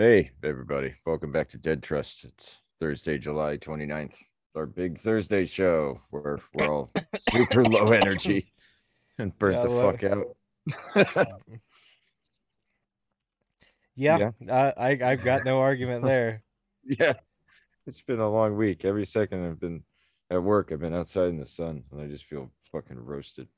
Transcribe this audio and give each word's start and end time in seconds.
Hey, 0.00 0.30
everybody. 0.42 0.94
Welcome 1.04 1.30
back 1.30 1.50
to 1.50 1.58
Dead 1.58 1.82
Trust. 1.82 2.24
It's 2.24 2.56
Thursday, 2.80 3.18
July 3.18 3.58
29th. 3.58 4.12
It's 4.12 4.56
our 4.56 4.64
big 4.64 4.98
Thursday 4.98 5.44
show 5.44 6.00
where 6.08 6.40
we're 6.54 6.66
all 6.66 6.90
super 7.28 7.66
low 7.66 7.92
energy 7.92 8.50
and 9.18 9.38
burnt 9.38 9.56
Yeah, 9.56 9.62
the 9.62 9.68
well- 9.68 9.90
fuck 9.90 10.04
out. 10.96 11.26
Yeah, 13.94 14.30
I, 14.50 14.72
I 14.74 14.98
I've 15.04 15.22
got 15.22 15.44
no 15.44 15.58
argument 15.58 16.02
there. 16.02 16.44
yeah. 16.82 17.12
It's 17.86 18.00
been 18.00 18.20
a 18.20 18.30
long 18.30 18.56
week. 18.56 18.86
Every 18.86 19.04
second 19.04 19.44
I've 19.44 19.60
been 19.60 19.82
at 20.30 20.42
work, 20.42 20.72
I've 20.72 20.80
been 20.80 20.94
outside 20.94 21.28
in 21.28 21.38
the 21.38 21.44
sun 21.44 21.84
and 21.92 22.00
I 22.00 22.06
just 22.06 22.24
feel 22.24 22.50
fucking 22.72 23.04
roasted. 23.04 23.48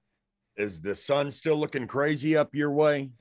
Is 0.56 0.80
the 0.80 0.96
sun 0.96 1.30
still 1.30 1.60
looking 1.60 1.86
crazy 1.86 2.36
up 2.36 2.52
your 2.52 2.72
way? 2.72 3.12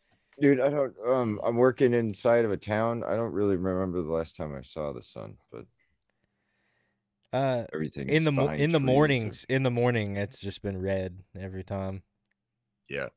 Dude, 0.42 0.60
I 0.60 0.70
don't 0.70 0.96
um 1.08 1.40
I'm 1.44 1.56
working 1.56 1.94
inside 1.94 2.46
of 2.46 2.52
a 2.52 2.58
town. 2.58 3.04
I 3.04 3.16
don't 3.16 3.32
really 3.32 3.58
remember 3.58 4.02
the 4.02 4.12
last 4.12 4.36
time 4.36 4.56
I 4.56 4.64
saw 4.64 4.92
the 4.92 5.04
sun, 5.04 5.38
but 5.52 5.66
Uh, 7.32 7.66
everything 7.72 8.10
in 8.10 8.24
the 8.26 8.32
mo- 8.32 8.50
in 8.50 8.72
the 8.72 8.80
mornings, 8.80 9.46
in 9.46 9.64
the 9.64 9.72
morning, 9.72 10.18
it's 10.18 10.42
just 10.42 10.62
been 10.62 10.82
red 10.82 11.24
every 11.40 11.64
time. 11.64 12.04
Yeah. 12.90 13.10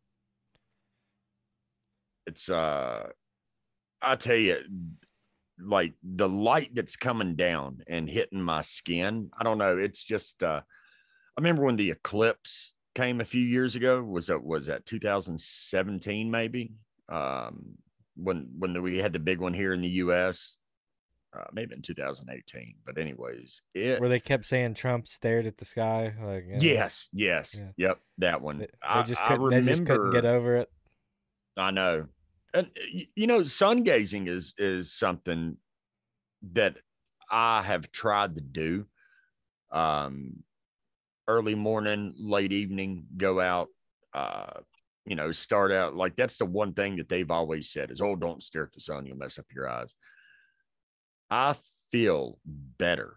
It's 2.26 2.48
uh 2.48 3.08
I 4.02 4.16
tell 4.16 4.36
you, 4.36 4.60
like 5.58 5.94
the 6.02 6.28
light 6.28 6.74
that's 6.74 6.96
coming 6.96 7.36
down 7.36 7.82
and 7.86 8.08
hitting 8.08 8.42
my 8.42 8.60
skin. 8.60 9.30
I 9.38 9.44
don't 9.44 9.58
know. 9.58 9.78
It's 9.78 10.04
just 10.04 10.42
uh 10.42 10.62
I 11.36 11.40
remember 11.40 11.64
when 11.64 11.76
the 11.76 11.90
eclipse 11.90 12.72
came 12.94 13.20
a 13.20 13.24
few 13.24 13.42
years 13.42 13.76
ago. 13.76 14.02
Was 14.02 14.28
that 14.28 14.44
was 14.44 14.66
that 14.66 14.86
2017 14.86 16.30
maybe? 16.30 16.72
Um 17.08 17.78
when 18.16 18.48
when 18.58 18.80
we 18.82 18.98
had 18.98 19.12
the 19.12 19.18
big 19.18 19.40
one 19.40 19.54
here 19.54 19.72
in 19.72 19.80
the 19.80 19.88
US. 19.88 20.56
Uh, 21.36 21.42
maybe 21.52 21.74
in 21.74 21.82
2018. 21.82 22.76
But 22.86 22.96
anyways, 22.96 23.60
it 23.74 23.98
Where 23.98 24.08
they 24.08 24.20
kept 24.20 24.44
saying 24.44 24.74
Trump 24.74 25.08
stared 25.08 25.46
at 25.46 25.56
the 25.56 25.64
sky. 25.64 26.14
Like, 26.22 26.44
you 26.46 26.52
know, 26.52 26.58
Yes, 26.60 27.08
yes, 27.12 27.56
Yeah. 27.58 27.70
yep, 27.76 28.00
that 28.18 28.40
one. 28.40 28.58
they, 28.58 28.68
I, 28.80 29.02
just 29.02 29.20
I 29.20 29.36
couldn't. 29.36 29.64
Just 29.66 29.84
couldn't 29.84 30.12
get 30.12 30.24
over 30.26 30.54
it. 30.58 30.70
I 31.56 31.72
know, 31.72 32.06
and 32.52 32.70
you 33.16 33.26
know, 33.26 33.42
sun 33.42 33.82
gazing 33.82 34.28
is 34.28 34.54
is 34.58 34.92
something 34.92 35.56
that 36.52 36.76
I 37.28 37.62
have 37.62 37.90
tried 37.90 38.36
to 38.36 38.40
do. 38.40 38.86
Um, 39.72 40.44
early 41.26 41.56
morning, 41.56 42.14
late 42.16 42.52
evening, 42.52 43.06
go 43.16 43.40
out. 43.40 43.70
Uh, 44.12 44.60
you 45.06 45.16
know, 45.16 45.32
start 45.32 45.72
out 45.72 45.94
like 45.96 46.16
that's 46.16 46.38
the 46.38 46.46
one 46.46 46.72
thing 46.72 46.96
that 46.96 47.08
they've 47.08 47.30
always 47.30 47.70
said 47.70 47.90
is, 47.90 48.00
"Oh, 48.00 48.16
don't 48.16 48.42
stare 48.42 48.64
at 48.64 48.72
the 48.72 48.80
sun; 48.80 49.06
you'll 49.06 49.16
mess 49.16 49.38
up 49.38 49.46
your 49.54 49.68
eyes." 49.68 49.94
I 51.30 51.54
feel 51.90 52.38
better, 52.44 53.16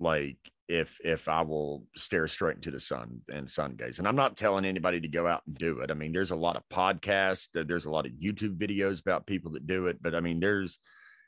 like 0.00 0.38
if 0.68 0.98
if 1.04 1.28
I 1.28 1.42
will 1.42 1.84
stare 1.96 2.26
straight 2.28 2.56
into 2.56 2.70
the 2.70 2.80
sun 2.80 3.20
and 3.30 3.48
sun 3.48 3.74
gaze. 3.76 3.98
And 3.98 4.08
I'm 4.08 4.16
not 4.16 4.36
telling 4.36 4.64
anybody 4.64 5.00
to 5.00 5.08
go 5.08 5.26
out 5.26 5.42
and 5.46 5.56
do 5.56 5.80
it. 5.80 5.90
I 5.90 5.94
mean, 5.94 6.12
there's 6.12 6.30
a 6.30 6.36
lot 6.36 6.56
of 6.56 6.68
podcasts, 6.70 7.48
there's 7.52 7.86
a 7.86 7.90
lot 7.90 8.06
of 8.06 8.12
YouTube 8.12 8.56
videos 8.56 9.00
about 9.00 9.26
people 9.26 9.52
that 9.52 9.66
do 9.66 9.88
it, 9.88 10.02
but 10.02 10.14
I 10.14 10.20
mean, 10.20 10.40
there's 10.40 10.78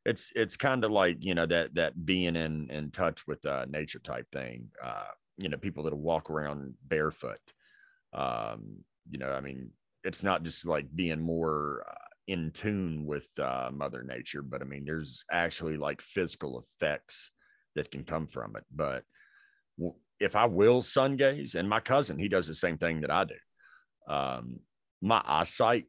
it's 0.05 0.33
it's 0.35 0.57
kind 0.57 0.85
of 0.85 0.91
like 0.91 1.25
you 1.25 1.35
know 1.35 1.47
that 1.47 1.75
that 1.75 2.05
being 2.05 2.37
in 2.37 2.71
in 2.71 2.91
touch 2.91 3.27
with 3.27 3.45
uh, 3.47 3.67
nature 3.69 3.99
type 3.99 4.27
thing. 4.33 4.69
Uh, 4.83 5.11
you 5.39 5.49
know, 5.49 5.57
people 5.57 5.85
that 5.85 5.95
walk 5.95 6.31
around 6.31 6.75
barefoot. 6.87 7.41
Um, 8.13 8.85
you 9.11 9.19
know, 9.19 9.31
I 9.31 9.41
mean, 9.41 9.71
it's 10.03 10.23
not 10.23 10.43
just 10.43 10.67
like 10.67 10.87
being 10.95 11.21
more 11.21 11.85
uh, 11.89 11.95
in 12.27 12.51
tune 12.53 13.07
with 13.07 13.27
uh, 13.39 13.71
Mother 13.73 14.03
Nature, 14.03 14.43
but 14.43 14.63
I 14.63 14.65
mean, 14.65 14.85
there's 14.85 15.25
actually 15.31 15.77
like 15.77 16.03
physical 16.03 16.61
effects 16.61 17.31
that 17.75 17.91
can 17.91 18.05
come 18.05 18.27
from 18.27 18.57
it. 18.57 18.65
But 18.75 19.05
if 20.21 20.37
I 20.37 20.47
will 20.47 20.81
sun 20.81 21.17
gaze, 21.17 21.55
and 21.55 21.69
my 21.69 21.81
cousin, 21.81 22.19
he 22.19 22.29
does 22.29 22.47
the 22.47 22.55
same 22.55 22.79
thing 22.79 23.01
that 23.01 23.11
I 23.11 23.25
do. 23.25 24.13
Um, 24.13 24.61
my 25.03 25.23
eyesight 25.27 25.89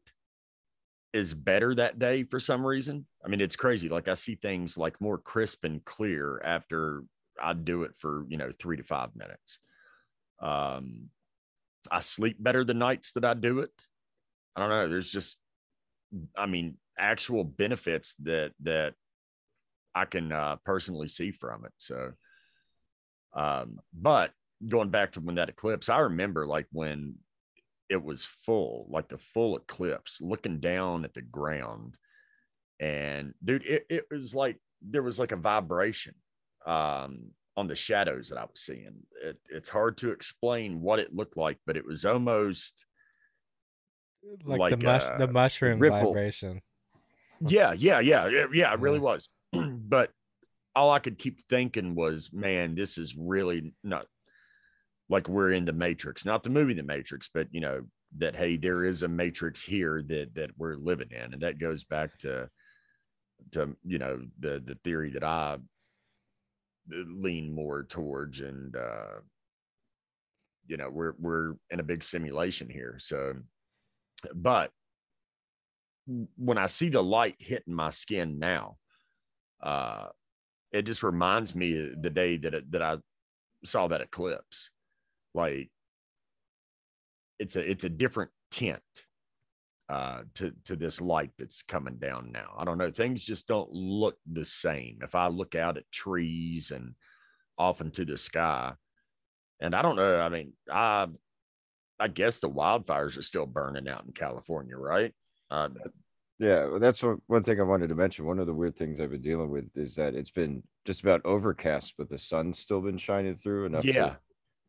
is 1.14 1.34
better 1.34 1.74
that 1.76 2.00
day 2.00 2.24
for 2.24 2.40
some 2.40 2.66
reason. 2.66 3.06
I 3.24 3.30
mean, 3.30 3.40
it's 3.40 3.56
crazy. 3.56 3.88
Like 3.88 4.08
I 4.08 4.16
see 4.16 4.36
things 4.36 4.78
like 4.78 5.00
more 5.00 5.18
crisp 5.18 5.64
and 5.64 5.84
clear 5.86 6.42
after 6.44 7.04
I 7.42 7.54
do 7.54 7.84
it 7.84 7.92
for 7.98 8.26
you 8.28 8.38
know 8.38 8.52
three 8.52 8.78
to 8.78 8.84
five 8.84 9.16
minutes. 9.16 9.60
Um, 10.42 11.10
I 11.92 12.00
sleep 12.00 12.38
better 12.40 12.64
the 12.64 12.74
nights 12.74 13.14
that 13.14 13.26
I 13.26 13.34
do 13.34 13.60
it. 13.60 13.72
I 14.56 14.62
don't 14.62 14.70
know. 14.70 14.90
There's 14.90 15.12
just, 15.12 15.38
I 16.38 16.46
mean, 16.46 16.78
actual 16.98 17.44
benefits 17.44 18.16
that 18.24 18.52
that 18.64 18.94
I 19.94 20.06
can 20.06 20.32
uh, 20.32 20.58
personally 20.66 21.08
see 21.08 21.32
from 21.32 21.66
it. 21.66 21.74
So, 21.78 22.12
um, 23.34 23.80
but 23.94 24.32
going 24.68 24.90
back 24.90 25.14
to 25.14 25.22
when 25.22 25.36
that 25.36 25.50
eclipse, 25.50 25.90
I 25.90 26.00
remember 26.00 26.46
like 26.46 26.68
when 26.72 27.16
it 27.90 28.04
was 28.04 28.26
full, 28.26 28.88
like 28.90 29.10
the 29.10 29.18
full 29.18 29.58
eclipse, 29.58 30.20
looking 30.22 30.60
down 30.60 31.06
at 31.06 31.14
the 31.14 31.22
ground, 31.22 31.98
and 32.80 33.34
dude, 33.44 33.66
it, 33.66 33.86
it 33.90 34.06
was 34.12 34.34
like 34.34 34.60
there 34.82 35.04
was 35.04 35.20
like 35.20 35.32
a 35.32 35.38
vibration 35.38 36.16
um, 36.66 37.32
on 37.58 37.68
the 37.68 37.76
shadows 37.76 38.30
that 38.30 38.38
I 38.38 38.44
was 38.44 38.60
seeing. 38.60 38.94
It, 39.24 39.38
it's 39.50 39.70
hard 39.70 39.98
to 39.98 40.12
explain 40.12 40.82
what 40.82 41.00
it 41.00 41.16
looked 41.16 41.38
like, 41.38 41.58
but 41.66 41.78
it 41.78 41.86
was 41.86 42.06
almost 42.06 42.86
Like, 44.44 44.60
Like, 44.60 44.80
the 44.80 44.86
mush, 44.86 45.04
uh, 45.04 45.18
the 45.18 45.28
mushroom 45.28 45.80
ripple. 45.80 46.14
vibration. 46.14 46.62
yeah, 47.48 47.74
yeah, 47.74 48.00
yeah, 48.00 48.28
yeah, 48.28 48.46
yeah, 48.54 48.74
it 48.74 48.80
really 48.80 49.00
was. 49.00 49.30
but 49.54 50.12
all 50.76 50.92
I 50.92 51.00
could 51.00 51.18
keep 51.18 51.48
thinking 51.48 51.96
was, 51.96 52.32
man, 52.34 52.76
this 52.76 52.98
is 52.98 53.16
really 53.18 53.74
not 53.84 54.08
like 55.08 55.30
we're 55.30 55.52
in 55.54 55.66
the 55.66 55.72
Matrix, 55.72 56.26
not 56.26 56.44
the 56.44 56.50
movie 56.50 56.74
The 56.74 56.84
Matrix, 56.84 57.30
but 57.34 57.48
you 57.52 57.62
know 57.62 57.84
that 58.18 58.36
hey, 58.36 58.58
there 58.58 58.84
is 58.84 59.04
a 59.04 59.08
Matrix 59.08 59.64
here 59.64 60.02
that 60.08 60.34
that 60.36 60.52
we're 60.58 60.76
living 60.76 61.12
in, 61.12 61.34
and 61.34 61.42
that 61.44 61.60
goes 61.60 61.84
back 61.84 62.18
to 62.20 62.50
to 63.52 63.76
you 63.86 64.00
know 64.00 64.22
the 64.40 64.62
the 64.66 64.76
theory 64.84 65.12
that 65.12 65.24
I 65.24 65.58
lean 66.90 67.54
more 67.54 67.84
towards, 67.84 68.42
and 68.42 68.76
uh, 68.76 69.20
you 70.68 70.78
know 70.78 70.90
we're 70.90 71.14
we're 71.20 71.54
in 71.72 71.80
a 71.80 71.84
big 71.84 72.04
simulation 72.04 72.70
here, 72.70 72.96
so 73.00 73.34
but 74.34 74.72
when 76.38 76.58
I 76.58 76.68
see 76.68 76.90
the 76.90 77.02
light 77.02 77.36
hitting 77.40 77.74
my 77.74 77.90
skin 77.90 78.38
now, 78.40 78.78
uh, 79.62 80.08
it 80.72 80.84
just 80.84 81.04
reminds 81.04 81.56
me 81.56 81.92
the 82.00 82.10
day 82.10 82.38
that 82.38 82.54
it, 82.54 82.72
that 82.72 82.82
I 82.82 82.98
saw 83.64 83.88
that 83.88 84.02
eclipse. 84.02 84.70
Like 85.34 85.70
it's 87.40 87.56
a 87.56 87.70
it's 87.70 87.84
a 87.84 87.90
different 87.90 88.32
tint 88.52 89.05
uh, 89.90 90.22
to 90.36 90.52
to 90.66 90.76
this 90.76 91.00
light 91.02 91.32
that's 91.38 91.62
coming 91.62 91.98
down 91.98 92.32
now. 92.32 92.54
I 92.58 92.66
don't 92.66 92.78
know. 92.78 92.92
Things 92.92 93.24
just 93.24 93.48
don't 93.48 93.72
look 93.72 94.18
the 94.32 94.46
same. 94.46 95.00
If 95.04 95.16
I 95.16 95.28
look 95.28 95.56
out 95.56 95.78
at 95.78 95.92
trees 95.92 96.72
and 96.72 96.96
off 97.58 97.82
into 97.82 98.04
the 98.06 98.18
sky, 98.18 98.74
and 99.60 99.76
I 99.76 99.82
don't 99.82 99.96
know. 99.96 100.20
I 100.20 100.30
mean, 100.30 100.54
I 100.72 101.08
I 102.00 102.08
guess 102.08 102.40
the 102.40 102.50
wildfires 102.50 103.18
are 103.18 103.22
still 103.22 103.46
burning 103.46 103.88
out 103.88 104.06
in 104.06 104.12
California, 104.12 104.76
right? 104.76 105.14
Uh, 105.50 105.70
Yeah, 106.40 106.66
well, 106.66 106.80
that's 106.80 107.02
what, 107.02 107.20
one 107.28 107.44
thing 107.44 107.60
I 107.62 107.64
wanted 107.64 107.88
to 107.88 107.96
mention. 107.96 108.26
One 108.26 108.40
of 108.40 108.48
the 108.48 108.54
weird 108.54 108.76
things 108.76 109.00
I've 109.00 109.12
been 109.12 109.22
dealing 109.22 109.50
with 109.50 109.70
is 109.76 109.96
that 109.96 110.16
it's 110.16 110.32
been 110.32 110.64
just 110.84 111.02
about 111.02 111.22
overcast, 111.24 111.94
but 111.98 112.10
the 112.10 112.18
sun's 112.18 112.60
still 112.60 112.82
been 112.82 112.98
shining 112.98 113.38
through 113.38 113.68
enough 113.68 113.86
Yeah. 113.86 113.94
to 114.08 114.20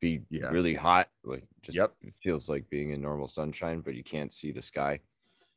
be 0.06 0.22
Yeah. 0.30 0.48
really 0.48 0.74
hot. 0.74 1.08
Like, 1.24 1.44
just 1.62 1.76
Yep. 1.76 1.94
feels 2.22 2.48
like 2.48 2.68
being 2.70 2.90
in 2.90 3.00
normal 3.02 3.28
sunshine, 3.28 3.80
but 3.80 3.94
you 3.94 4.04
can't 4.04 4.32
see 4.32 4.52
the 4.52 4.62
sky. 4.62 5.00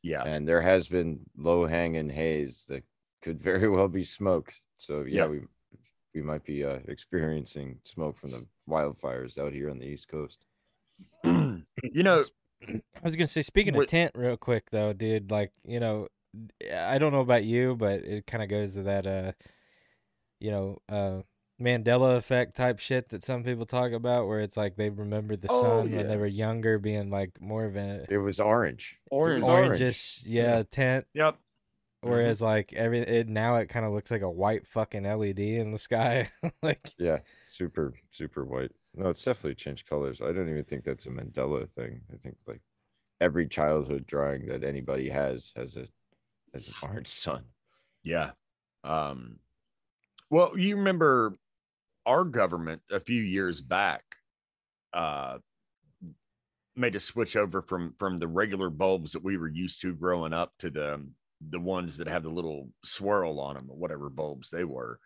yeah, 0.02 0.22
And 0.24 0.48
there 0.48 0.62
has 0.62 0.88
been 0.88 1.20
low 1.36 1.66
hanging 1.66 2.08
haze 2.08 2.64
that 2.68 2.82
could 3.22 3.38
very 3.42 3.68
well 3.76 3.88
be 3.88 4.04
smoke. 4.04 4.52
So 4.78 5.02
yeah, 5.02 5.22
Yep. 5.26 5.30
we 5.30 5.40
we 6.14 6.22
might 6.22 6.42
be 6.44 6.64
uh, 6.64 6.80
experiencing 6.88 7.78
smoke 7.84 8.16
from 8.18 8.30
the 8.32 8.44
wildfires 8.68 9.38
out 9.38 9.52
here 9.52 9.70
on 9.70 9.78
the 9.78 9.86
East 9.86 10.08
Coast. 10.08 10.44
you 11.24 12.02
know, 12.02 12.24
I 12.66 12.80
was 13.04 13.14
gonna 13.14 13.28
say, 13.28 13.42
speaking 13.42 13.74
What- 13.74 13.84
of 13.84 13.88
tent, 13.90 14.12
real 14.16 14.36
quick 14.36 14.70
though, 14.70 14.92
dude. 14.92 15.30
Like, 15.30 15.52
you 15.64 15.78
know, 15.80 16.08
I 16.74 16.98
don't 16.98 17.12
know 17.12 17.20
about 17.20 17.44
you, 17.44 17.76
but 17.76 18.00
it 18.04 18.26
kind 18.26 18.42
of 18.42 18.48
goes 18.48 18.74
to 18.74 18.82
that, 18.84 19.06
uh, 19.06 19.32
you 20.40 20.50
know, 20.50 20.78
uh, 20.88 21.20
Mandela 21.60 22.16
effect 22.16 22.56
type 22.56 22.78
shit 22.78 23.10
that 23.10 23.22
some 23.24 23.44
people 23.44 23.66
talk 23.66 23.92
about, 23.92 24.26
where 24.26 24.40
it's 24.40 24.56
like 24.56 24.76
they 24.76 24.90
remember 24.90 25.36
the 25.36 25.48
Oh, 25.48 25.60
sun 25.62 25.90
when 25.94 26.08
they 26.08 26.16
were 26.16 26.26
younger, 26.26 26.78
being 26.78 27.10
like 27.10 27.40
more 27.40 27.64
of 27.66 27.76
an 27.76 28.06
It 28.08 28.18
was 28.18 28.40
orange. 28.40 28.98
It 29.24 29.42
Orange. 29.42 29.42
orangish, 29.42 30.22
yeah, 30.24 30.62
tent. 30.70 31.06
yep. 31.14 31.38
Whereas 32.02 32.40
like 32.40 32.72
every 32.72 33.00
it 33.00 33.28
now 33.28 33.56
it 33.56 33.68
kind 33.68 33.84
of 33.84 33.92
looks 33.92 34.10
like 34.10 34.22
a 34.22 34.30
white 34.30 34.66
fucking 34.66 35.04
LED 35.04 35.38
in 35.58 35.70
the 35.72 35.78
sky. 35.78 36.28
like 36.62 36.94
Yeah, 36.98 37.18
super 37.46 37.94
super 38.10 38.44
white. 38.44 38.72
No, 38.94 39.08
it's 39.08 39.22
definitely 39.22 39.54
changed 39.54 39.86
colors. 39.88 40.20
I 40.20 40.32
don't 40.32 40.48
even 40.48 40.64
think 40.64 40.84
that's 40.84 41.06
a 41.06 41.10
Mandela 41.10 41.68
thing. 41.70 42.00
I 42.12 42.16
think 42.16 42.36
like 42.46 42.60
every 43.20 43.48
childhood 43.48 44.06
drawing 44.06 44.46
that 44.46 44.64
anybody 44.64 45.08
has 45.10 45.52
has 45.56 45.76
a 45.76 45.88
has 46.54 46.68
an 46.68 46.74
orange 46.82 47.08
sun. 47.08 47.44
Yeah. 48.02 48.32
Um, 48.84 49.38
well, 50.30 50.58
you 50.58 50.76
remember 50.76 51.38
our 52.10 52.24
government 52.24 52.82
a 52.90 52.98
few 52.98 53.22
years 53.22 53.60
back 53.60 54.02
uh, 54.92 55.38
made 56.74 56.96
a 56.96 57.00
switch 57.00 57.36
over 57.36 57.62
from 57.62 57.94
from 57.98 58.18
the 58.18 58.26
regular 58.26 58.68
bulbs 58.68 59.12
that 59.12 59.22
we 59.22 59.36
were 59.36 59.48
used 59.48 59.80
to 59.82 59.94
growing 59.94 60.32
up 60.32 60.52
to 60.58 60.70
the 60.70 61.06
the 61.50 61.60
ones 61.60 61.96
that 61.98 62.08
have 62.08 62.24
the 62.24 62.30
little 62.30 62.68
swirl 62.84 63.38
on 63.38 63.54
them 63.54 63.68
or 63.70 63.76
whatever 63.76 64.10
bulbs 64.10 64.50
they 64.50 64.64
were. 64.64 64.98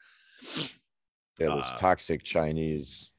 Yeah, 1.39 1.49
those 1.49 1.65
Uh, 1.67 1.77
toxic 1.77 2.25
Chinese. 2.25 3.11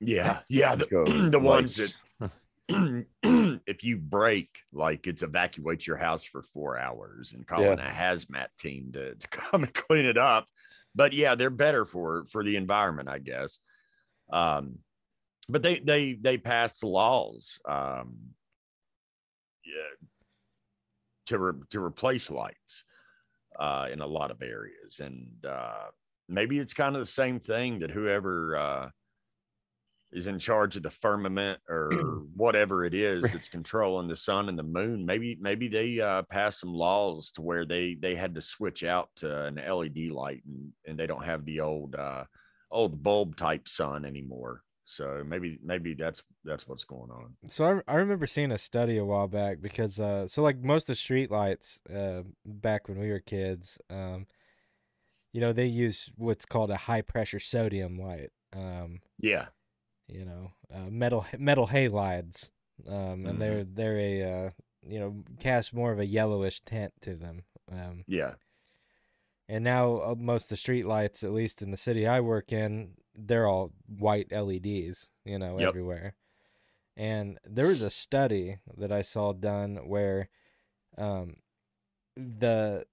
Yeah, 0.00 0.40
yeah, 0.48 0.74
the, 0.74 1.28
the 1.30 1.38
ones 1.38 1.76
that 1.76 2.30
if 3.66 3.82
you 3.82 3.96
break, 3.96 4.50
like 4.72 5.06
it's 5.06 5.22
evacuate 5.22 5.86
your 5.86 5.96
house 5.96 6.24
for 6.24 6.42
four 6.42 6.78
hours 6.78 7.32
and 7.32 7.46
calling 7.46 7.78
a 7.80 7.90
hazmat 7.90 8.48
team 8.58 8.90
to, 8.92 9.14
to 9.14 9.28
come 9.28 9.62
and 9.64 9.74
clean 9.74 10.04
it 10.04 10.18
up. 10.18 10.46
But 10.94 11.12
yeah, 11.12 11.34
they're 11.34 11.50
better 11.50 11.84
for 11.84 12.24
for 12.24 12.42
the 12.42 12.56
environment, 12.56 13.08
I 13.08 13.18
guess. 13.18 13.60
Um, 14.32 14.78
but 15.48 15.62
they 15.62 15.78
they 15.78 16.14
they 16.14 16.38
passed 16.38 16.84
laws, 16.84 17.60
um, 17.68 18.16
yeah, 19.64 20.06
to 21.26 21.38
re- 21.38 21.62
to 21.70 21.82
replace 21.82 22.30
lights 22.30 22.84
uh, 23.58 23.86
in 23.92 24.00
a 24.00 24.06
lot 24.06 24.30
of 24.30 24.42
areas, 24.42 25.00
and 25.00 25.28
uh, 25.46 25.88
maybe 26.28 26.58
it's 26.58 26.74
kind 26.74 26.96
of 26.96 27.02
the 27.02 27.06
same 27.06 27.40
thing 27.40 27.80
that 27.80 27.90
whoever 27.90 28.56
uh, 28.56 28.88
is 30.12 30.26
in 30.26 30.38
charge 30.38 30.76
of 30.76 30.82
the 30.82 30.90
firmament 30.90 31.60
or 31.68 31.90
whatever 32.34 32.84
it 32.84 32.94
is 32.94 33.30
that's 33.32 33.48
controlling 33.48 34.08
the 34.08 34.16
sun 34.16 34.48
and 34.48 34.58
the 34.58 34.62
moon 34.62 35.06
maybe 35.06 35.38
maybe 35.40 35.68
they 35.68 36.00
uh 36.00 36.22
passed 36.30 36.60
some 36.60 36.74
laws 36.74 37.30
to 37.30 37.42
where 37.42 37.64
they 37.64 37.96
they 38.00 38.14
had 38.14 38.34
to 38.34 38.40
switch 38.40 38.82
out 38.82 39.08
to 39.16 39.44
an 39.44 39.54
led 39.56 39.96
light 40.10 40.42
and 40.46 40.72
and 40.86 40.98
they 40.98 41.06
don't 41.06 41.24
have 41.24 41.44
the 41.44 41.60
old 41.60 41.94
uh 41.94 42.24
old 42.70 43.02
bulb 43.02 43.36
type 43.36 43.68
sun 43.68 44.04
anymore. 44.04 44.62
So 44.84 45.22
maybe 45.24 45.58
maybe 45.62 45.94
that's 45.94 46.22
that's 46.44 46.66
what's 46.66 46.84
going 46.84 47.10
on. 47.10 47.36
So 47.46 47.82
I, 47.86 47.92
I 47.92 47.96
remember 47.96 48.26
seeing 48.26 48.50
a 48.50 48.58
study 48.58 48.98
a 48.98 49.04
while 49.04 49.28
back 49.28 49.60
because 49.60 50.00
uh 50.00 50.26
so 50.26 50.42
like 50.42 50.58
most 50.58 50.84
of 50.84 50.88
the 50.88 50.96
street 50.96 51.30
lights 51.30 51.80
uh 51.94 52.22
back 52.44 52.88
when 52.88 52.98
we 52.98 53.10
were 53.10 53.20
kids 53.20 53.78
um 53.88 54.26
you 55.32 55.40
know 55.40 55.52
they 55.52 55.66
use 55.66 56.10
what's 56.16 56.44
called 56.44 56.70
a 56.70 56.76
high 56.76 57.02
pressure 57.02 57.38
sodium 57.38 58.00
light 58.00 58.30
um 58.52 58.98
yeah 59.20 59.46
you 60.10 60.24
know 60.24 60.50
uh, 60.74 60.88
metal 60.90 61.24
metal 61.38 61.66
halides 61.66 62.50
um 62.86 63.26
and 63.26 63.36
Mhm. 63.36 63.38
they're 63.38 63.64
they're 63.64 63.98
a 63.98 64.22
uh 64.46 64.50
you 64.86 64.98
know 64.98 65.22
cast 65.38 65.72
more 65.74 65.92
of 65.92 65.98
a 65.98 66.06
yellowish 66.06 66.60
tint 66.60 66.92
to 67.02 67.14
them 67.14 67.44
um 67.70 68.04
yeah 68.06 68.34
and 69.48 69.64
now 69.64 70.00
uh, 70.02 70.14
most 70.16 70.44
of 70.44 70.48
the 70.50 70.56
street 70.56 70.86
lights 70.86 71.22
at 71.24 71.32
least 71.32 71.62
in 71.62 71.70
the 71.70 71.76
city 71.76 72.06
I 72.06 72.20
work 72.20 72.52
in 72.52 72.94
they're 73.14 73.46
all 73.46 73.72
white 73.86 74.32
LEDs 74.32 75.08
you 75.24 75.38
know 75.38 75.58
Yep. 75.58 75.68
everywhere 75.68 76.14
and 76.96 77.38
there 77.44 77.66
was 77.66 77.82
a 77.82 77.90
study 77.90 78.58
that 78.76 78.92
I 78.92 79.02
saw 79.02 79.32
done 79.32 79.88
where 79.88 80.28
um 80.98 81.36
the 82.16 82.86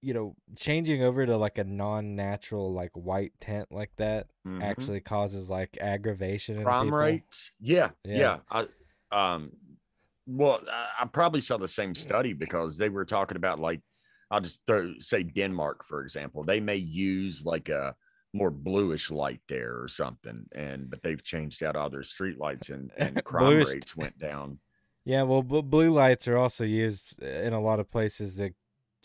you 0.00 0.14
know 0.14 0.34
changing 0.56 1.02
over 1.02 1.26
to 1.26 1.36
like 1.36 1.58
a 1.58 1.64
non-natural 1.64 2.72
like 2.72 2.92
white 2.94 3.32
tint 3.40 3.70
like 3.70 3.90
that 3.96 4.28
Mhm. 4.46 4.62
actually 4.62 5.00
causes 5.00 5.50
like 5.50 5.76
aggravation 5.80 6.62
crime 6.62 6.94
rates? 6.94 7.52
Yeah, 7.60 7.90
Yeah. 8.04 8.38
yeah. 8.50 8.66
I 9.12 9.30
um 9.34 9.52
well 10.26 10.60
I, 10.70 11.02
I 11.02 11.04
probably 11.06 11.40
saw 11.40 11.56
the 11.56 11.68
same 11.68 11.94
study 11.94 12.32
because 12.32 12.76
they 12.78 12.88
were 12.88 13.04
talking 13.04 13.36
about 13.36 13.58
like 13.58 13.80
i'll 14.30 14.40
just 14.40 14.60
throw 14.66 14.94
say 14.98 15.22
denmark 15.22 15.84
for 15.84 16.02
example. 16.02 16.44
They 16.44 16.60
may 16.60 16.76
use 16.76 17.44
like 17.44 17.68
a 17.68 17.96
more 18.34 18.50
bluish 18.50 19.10
light 19.10 19.40
there 19.48 19.80
or 19.82 19.88
something 19.88 20.46
and 20.54 20.90
but 20.90 21.02
they've 21.02 21.22
changed 21.24 21.62
out 21.62 21.76
all 21.76 21.88
their 21.90 22.02
street 22.02 22.38
lights 22.38 22.68
and, 22.68 22.92
and 22.98 23.24
crime 23.24 23.62
rates 23.62 23.96
went 23.96 24.18
down. 24.18 24.60
Yeah, 25.04 25.22
well, 25.22 25.42
b- 25.42 25.62
blue 25.62 25.90
lights 25.90 26.28
are 26.28 26.36
also 26.36 26.64
used 26.64 27.22
in 27.22 27.54
a 27.54 27.60
lot 27.60 27.80
of 27.80 27.88
places 27.88 28.34
to 28.36 28.50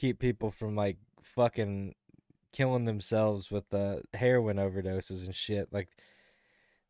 keep 0.04 0.20
people 0.20 0.52
from 0.52 0.76
like 0.76 0.98
fucking 1.22 1.96
killing 2.52 2.84
themselves 2.84 3.50
with 3.50 3.74
uh, 3.74 3.98
heroin 4.14 4.58
overdoses 4.58 5.24
and 5.26 5.34
shit. 5.34 5.72
Like 5.72 5.88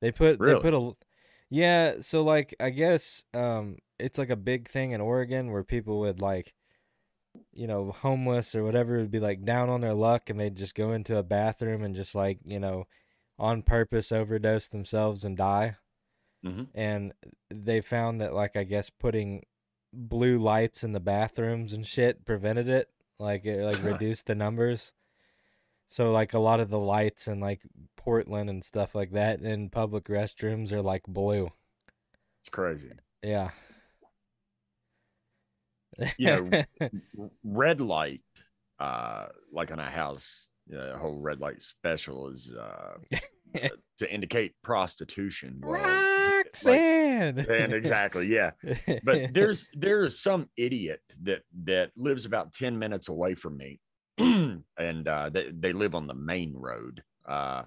they 0.02 0.12
put 0.12 0.40
they 0.40 0.54
put 0.62 0.74
a 0.74 0.92
yeah. 1.52 1.96
So 2.00 2.24
like 2.24 2.56
I 2.60 2.72
guess 2.72 3.24
um 3.36 3.78
it's 4.00 4.18
like 4.18 4.32
a 4.32 4.36
big 4.36 4.68
thing 4.68 4.94
in 4.94 5.02
Oregon 5.02 5.52
where 5.52 5.64
people 5.64 6.00
would 6.00 6.22
like 6.22 6.56
you 7.54 7.68
know 7.68 7.92
homeless 7.92 8.56
or 8.56 8.64
whatever 8.64 8.98
would 8.98 9.12
be 9.12 9.20
like 9.20 9.46
down 9.46 9.70
on 9.70 9.82
their 9.82 9.94
luck 9.94 10.30
and 10.32 10.40
they'd 10.40 10.56
just 10.56 10.74
go 10.74 10.94
into 10.94 11.18
a 11.18 11.24
bathroom 11.24 11.84
and 11.84 11.94
just 11.96 12.16
like 12.16 12.40
you 12.46 12.60
know 12.60 12.86
on 13.38 13.62
purpose 13.62 14.12
overdose 14.12 14.70
themselves 14.70 15.24
and 15.24 15.38
die 15.38 15.76
Mhm. 16.44 16.68
and 16.76 17.14
they 17.50 17.80
found 17.82 18.22
that 18.22 18.34
like 18.34 18.56
I 18.58 18.64
guess 18.64 18.90
putting 18.90 19.44
blue 19.94 20.40
lights 20.40 20.84
in 20.84 20.92
the 20.94 21.00
bathrooms 21.00 21.74
and 21.74 21.86
shit 21.86 22.26
prevented 22.26 22.68
it. 22.68 22.90
Like 23.24 23.46
it 23.46 23.64
like 23.64 23.82
reduced 23.94 24.28
the 24.28 24.36
numbers. 24.36 24.92
So 25.90 26.12
like 26.12 26.34
a 26.34 26.40
lot 26.40 26.60
of 26.60 26.70
the 26.70 26.80
lights 26.80 27.28
in 27.28 27.40
like 27.40 27.62
Portland 27.96 28.50
and 28.50 28.64
stuff 28.64 28.94
like 28.94 29.12
that 29.12 29.42
in 29.42 29.70
public 29.70 30.06
restrooms 30.06 30.72
are 30.72 30.82
like 30.82 31.04
blue. 31.08 31.50
it's 32.42 32.50
crazy 32.50 32.92
Yeah. 33.24 33.52
You 36.18 36.26
know, 36.28 36.90
red 37.44 37.80
light 37.80 38.22
uh 38.80 39.28
like 39.52 39.72
on 39.72 39.80
a 39.80 39.90
house 39.90 40.50
uh, 40.78 40.98
whole 40.98 41.16
red 41.20 41.40
light 41.40 41.62
special 41.62 42.30
is 42.30 42.54
uh 42.58 42.96
uh, 43.64 43.70
to 43.98 44.14
indicate 44.14 44.54
prostitution 44.64 45.60
well 45.64 45.82
like- 46.66 46.80
and 47.50 47.74
exactly 47.74 48.28
yeah. 48.28 48.52
But 49.04 49.34
there's 49.34 49.70
there's 49.74 50.20
some 50.20 50.50
idiot 50.58 51.02
that 51.24 51.42
that 51.64 51.92
lives 51.96 52.26
about 52.26 52.54
10 52.54 52.78
minutes 52.80 53.10
away 53.10 53.34
from 53.36 53.58
me 53.58 53.80
and 54.18 55.08
uh 55.08 55.30
they, 55.30 55.52
they 55.52 55.74
live 55.74 55.96
on 55.96 56.08
the 56.08 56.14
main 56.14 56.54
road. 56.54 57.04
Uh 57.28 57.64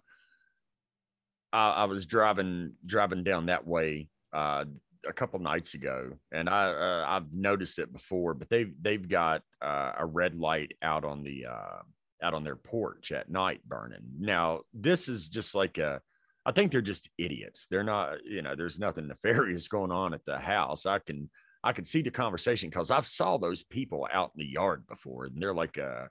I, 1.53 1.71
I 1.71 1.85
was 1.85 2.07
driving 2.07 2.73
driving 2.85 3.25
down 3.25 3.47
that 3.47 3.67
way 3.67 4.09
uh 4.33 4.65
a 5.09 5.13
couple 5.13 5.39
nights 5.39 5.75
ago 5.75 6.11
and 6.33 6.49
i 6.49 6.67
uh, 6.69 7.05
i've 7.09 7.33
noticed 7.33 7.79
it 7.79 7.93
before 7.93 8.35
but 8.35 8.49
they've 8.49 8.75
they've 8.83 9.09
got 9.09 9.43
uh, 9.63 9.93
a 9.99 10.05
red 10.05 10.35
light 10.35 10.73
out 10.83 11.05
on 11.05 11.23
the 11.23 11.47
uh 11.47 11.83
out 12.27 12.35
on 12.35 12.45
their 12.45 12.57
porch 12.57 13.13
at 13.13 13.31
night 13.31 13.61
burning 13.67 14.03
now 14.19 14.61
this 14.75 15.09
is 15.09 15.29
just 15.29 15.55
like 15.55 15.79
a 15.79 16.01
I 16.47 16.53
think 16.53 16.71
they're 16.71 16.81
just 16.81 17.11
idiots. 17.19 17.67
They're 17.69 17.83
not, 17.83 18.25
you 18.25 18.41
know, 18.41 18.55
there's 18.55 18.79
nothing 18.79 19.09
nefarious 19.09 19.67
going 19.67 19.91
on 19.91 20.15
at 20.15 20.25
the 20.25 20.39
house. 20.39 20.87
I 20.87 21.01
can 21.01 21.29
I 21.65 21.73
can 21.73 21.85
see 21.85 22.01
the 22.01 22.13
conversation 22.13 22.71
because 22.71 22.93
I've 22.93 23.09
saw 23.09 23.37
those 23.37 23.65
people 23.65 24.07
out 24.13 24.31
in 24.37 24.45
the 24.45 24.53
yard 24.53 24.87
before, 24.87 25.25
and 25.25 25.43
they're 25.43 25.53
like 25.53 25.77
a 25.77 26.09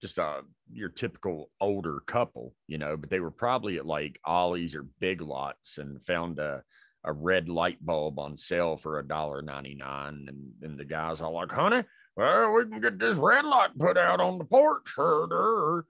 just 0.00 0.18
a 0.18 0.40
your 0.72 0.88
typical 0.88 1.50
older 1.60 2.00
couple, 2.08 2.54
you 2.66 2.76
know, 2.76 2.96
but 2.96 3.08
they 3.08 3.20
were 3.20 3.30
probably 3.30 3.76
at 3.76 3.86
like 3.86 4.18
Ollie's 4.24 4.74
or 4.74 4.84
Big 4.98 5.20
Lots 5.20 5.78
and 5.78 6.04
found 6.04 6.40
a 6.40 6.64
a 7.04 7.12
red 7.12 7.48
light 7.48 7.84
bulb 7.84 8.18
on 8.18 8.36
sale 8.36 8.76
for 8.76 8.98
a 8.98 9.06
dollar 9.06 9.42
ninety 9.42 9.76
nine, 9.76 10.26
and 10.28 10.52
and 10.62 10.78
the 10.78 10.84
guys 10.84 11.20
all 11.20 11.34
like, 11.34 11.52
"Honey, 11.52 11.84
well, 12.16 12.52
we 12.52 12.64
can 12.66 12.80
get 12.80 12.98
this 12.98 13.16
red 13.16 13.44
light 13.44 13.76
put 13.78 13.96
out 13.96 14.20
on 14.20 14.38
the 14.38 14.44
porch," 14.44 14.94
herder. 14.96 15.86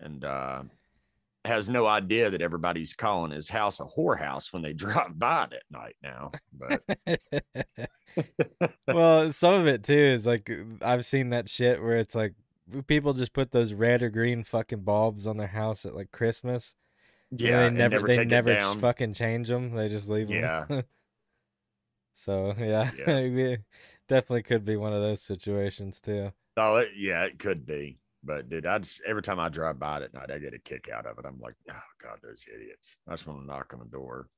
and 0.00 0.24
uh, 0.24 0.62
has 1.46 1.68
no 1.68 1.86
idea 1.86 2.30
that 2.30 2.42
everybody's 2.42 2.92
calling 2.92 3.30
his 3.30 3.48
house 3.48 3.80
a 3.80 3.84
whorehouse 3.84 4.52
when 4.52 4.62
they 4.62 4.72
drive 4.74 5.18
by 5.18 5.44
it 5.44 5.52
at 5.54 5.62
night 5.70 5.96
now. 6.02 6.32
But 6.52 6.82
well, 8.88 9.32
some 9.32 9.54
of 9.54 9.66
it 9.66 9.84
too 9.84 9.92
is 9.94 10.26
like 10.26 10.50
I've 10.82 11.06
seen 11.06 11.30
that 11.30 11.48
shit 11.48 11.82
where 11.82 11.96
it's 11.96 12.14
like 12.14 12.34
people 12.86 13.12
just 13.12 13.32
put 13.32 13.50
those 13.52 13.72
red 13.72 14.02
or 14.02 14.10
green 14.10 14.44
fucking 14.44 14.80
bulbs 14.80 15.26
on 15.26 15.36
their 15.36 15.46
house 15.46 15.86
at 15.86 15.94
like 15.94 16.10
Christmas. 16.10 16.74
and 17.30 17.40
yeah, 17.40 17.68
they 17.68 17.70
never, 17.70 17.96
never 17.96 18.08
they 18.08 18.24
never 18.24 18.74
fucking 18.80 19.14
change 19.14 19.48
them. 19.48 19.74
They 19.74 19.88
just 19.88 20.08
leave 20.08 20.28
them. 20.28 20.36
Yeah. 20.36 20.64
so 22.12 22.54
yeah, 22.58 22.90
Yeah. 23.06 23.56
Definitely 24.08 24.42
could 24.42 24.64
be 24.64 24.76
one 24.76 24.92
of 24.92 25.00
those 25.02 25.22
situations 25.22 26.00
too. 26.00 26.32
Oh, 26.56 26.76
it, 26.76 26.90
yeah, 26.96 27.24
it 27.24 27.38
could 27.38 27.66
be. 27.66 27.98
But 28.24 28.48
dude, 28.48 28.66
I 28.66 28.78
just 28.78 29.02
every 29.06 29.22
time 29.22 29.38
I 29.38 29.48
drive 29.48 29.78
by 29.78 29.98
it 29.98 30.02
at 30.04 30.14
night, 30.14 30.30
I 30.32 30.38
get 30.38 30.54
a 30.54 30.58
kick 30.58 30.88
out 30.92 31.06
of 31.06 31.18
it. 31.18 31.24
I'm 31.26 31.38
like, 31.40 31.54
oh 31.70 31.74
god, 32.02 32.18
those 32.22 32.44
idiots. 32.52 32.96
I 33.06 33.12
just 33.12 33.26
want 33.26 33.40
to 33.40 33.46
knock 33.46 33.72
on 33.72 33.78
the 33.80 33.86
door. 33.86 34.28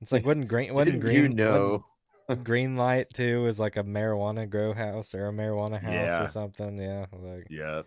It's 0.00 0.12
like 0.12 0.24
wasn't 0.26 0.48
green 0.48 0.74
Didn't 0.84 1.00
green 1.00 1.22
you 1.22 1.28
know? 1.28 1.84
green 2.44 2.76
light 2.76 3.08
too 3.12 3.46
is 3.46 3.58
like 3.58 3.76
a 3.76 3.82
marijuana 3.84 4.48
grow 4.48 4.72
house 4.72 5.14
or 5.14 5.28
a 5.28 5.32
marijuana 5.32 5.80
house 5.80 5.92
Yeah. 5.92 6.24
or 6.24 6.28
something. 6.28 6.78
Yeah, 6.78 7.06
like 7.12 7.46
Yeah. 7.50 7.82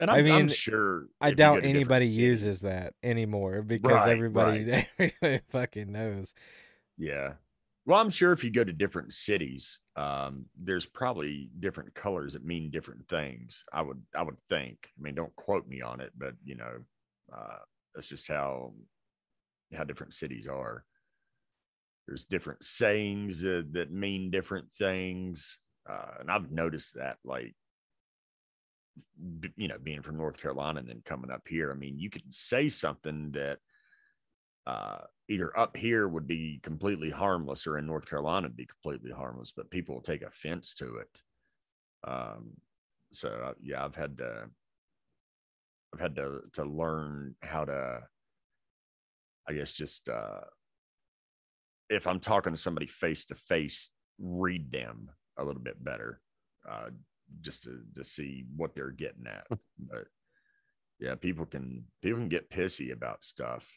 And 0.00 0.10
I 0.10 0.18
I'm, 0.18 0.26
I'm 0.32 0.46
mean, 0.46 0.48
sure. 0.48 1.06
I 1.20 1.30
if 1.30 1.38
you 1.38 1.46
go 1.46 1.60
doubt 1.60 1.64
anybody 1.64 2.06
uses 2.08 2.62
that 2.62 2.94
anymore 3.02 3.62
because 3.62 4.06
Right, 4.06 4.08
everybody, 4.08 4.86
everybody 4.98 5.40
fucking 5.50 5.92
knows. 5.92 6.34
Yeah. 6.98 7.34
Well, 7.84 8.00
I'm 8.00 8.10
sure 8.10 8.32
if 8.32 8.44
you 8.44 8.50
go 8.50 8.62
to 8.62 8.72
different 8.72 9.12
cities, 9.12 9.80
um, 9.96 10.46
there's 10.56 10.86
probably 10.86 11.50
different 11.58 11.94
colors 11.94 12.34
that 12.34 12.44
mean 12.44 12.70
different 12.70 13.08
things. 13.08 13.64
I 13.72 13.82
would, 13.82 14.00
I 14.14 14.22
would 14.22 14.36
think. 14.48 14.88
I 14.96 15.02
mean, 15.02 15.16
don't 15.16 15.34
quote 15.34 15.66
me 15.66 15.82
on 15.82 16.00
it, 16.00 16.12
but 16.16 16.34
you 16.44 16.54
know, 16.54 16.72
uh, 17.36 17.58
that's 17.94 18.08
just 18.08 18.28
how 18.28 18.72
how 19.74 19.84
different 19.84 20.14
cities 20.14 20.46
are. 20.46 20.84
There's 22.06 22.24
different 22.24 22.64
sayings 22.64 23.44
uh, 23.44 23.62
that 23.72 23.90
mean 23.90 24.30
different 24.30 24.66
things, 24.78 25.58
uh, 25.88 26.20
and 26.20 26.30
I've 26.30 26.52
noticed 26.52 26.94
that. 26.94 27.16
Like, 27.24 27.54
you 29.56 29.68
know, 29.68 29.78
being 29.82 30.02
from 30.02 30.18
North 30.18 30.40
Carolina 30.40 30.80
and 30.80 30.88
then 30.88 31.02
coming 31.04 31.30
up 31.32 31.48
here, 31.48 31.72
I 31.72 31.74
mean, 31.74 31.98
you 31.98 32.10
can 32.10 32.30
say 32.30 32.68
something 32.68 33.32
that 33.32 33.58
uh, 34.66 34.98
either 35.28 35.56
up 35.58 35.76
here 35.76 36.06
would 36.06 36.26
be 36.26 36.60
completely 36.62 37.10
harmless 37.10 37.66
or 37.66 37.78
in 37.78 37.86
North 37.86 38.08
Carolina 38.08 38.48
would 38.48 38.56
be 38.56 38.66
completely 38.66 39.10
harmless, 39.10 39.52
but 39.56 39.70
people 39.70 39.94
will 39.94 40.02
take 40.02 40.22
offense 40.22 40.74
to 40.74 40.96
it. 40.96 41.22
Um, 42.06 42.52
so 43.12 43.28
uh, 43.28 43.52
yeah, 43.62 43.84
I've 43.84 43.96
had 43.96 44.18
to, 44.18 44.44
I've 45.94 46.00
had 46.00 46.16
to, 46.16 46.40
to 46.54 46.64
learn 46.64 47.34
how 47.42 47.64
to, 47.64 48.00
I 49.48 49.52
guess, 49.52 49.72
just, 49.72 50.08
uh, 50.08 50.40
if 51.90 52.06
I'm 52.06 52.20
talking 52.20 52.52
to 52.52 52.58
somebody 52.58 52.86
face 52.86 53.24
to 53.26 53.34
face, 53.34 53.90
read 54.18 54.70
them 54.70 55.10
a 55.38 55.44
little 55.44 55.60
bit 55.60 55.82
better, 55.82 56.20
uh, 56.70 56.90
just 57.40 57.64
to, 57.64 57.80
to 57.96 58.04
see 58.04 58.44
what 58.56 58.74
they're 58.74 58.90
getting 58.90 59.26
at. 59.26 59.46
but 59.78 60.06
yeah, 61.00 61.16
people 61.16 61.46
can, 61.46 61.84
people 62.00 62.20
can 62.20 62.28
get 62.28 62.50
pissy 62.50 62.92
about 62.92 63.24
stuff. 63.24 63.70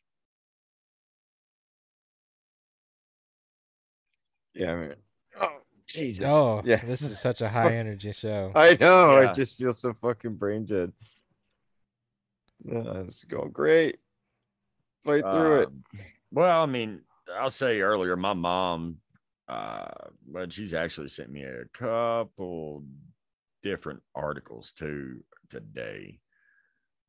Yeah. 4.56 4.72
I 4.72 4.76
mean, 4.76 4.94
oh, 5.42 5.58
Jesus. 5.88 6.30
Oh, 6.30 6.62
yeah. 6.66 6.84
This 6.84 7.02
is 7.02 7.20
such 7.20 7.42
a 7.42 7.50
high 7.58 7.76
energy 7.76 8.12
show. 8.14 8.52
I 8.56 8.78
know. 8.80 9.20
Yeah. 9.20 9.30
I 9.30 9.34
just 9.34 9.58
feel 9.58 9.74
so 9.74 9.94
fucking 9.94 10.36
brain 10.36 10.66
dead. 10.66 10.92
Yeah, 12.64 13.04
it's 13.08 13.24
going 13.26 13.52
great. 13.52 13.98
Play 15.06 15.22
through 15.22 15.62
it. 15.62 15.68
Um, 15.68 15.84
Well, 16.32 16.62
I 16.64 16.66
mean, 16.66 17.02
I'll 17.38 17.50
say 17.50 17.82
earlier, 17.82 18.16
my 18.16 18.34
mom, 18.34 18.98
uh, 19.48 19.86
but 20.28 20.52
she's 20.52 20.74
actually 20.74 21.10
sent 21.10 21.30
me 21.32 21.44
a 21.44 21.66
couple 21.74 22.84
different 23.62 24.02
articles 24.16 24.72
too 24.72 25.24
today. 25.50 26.20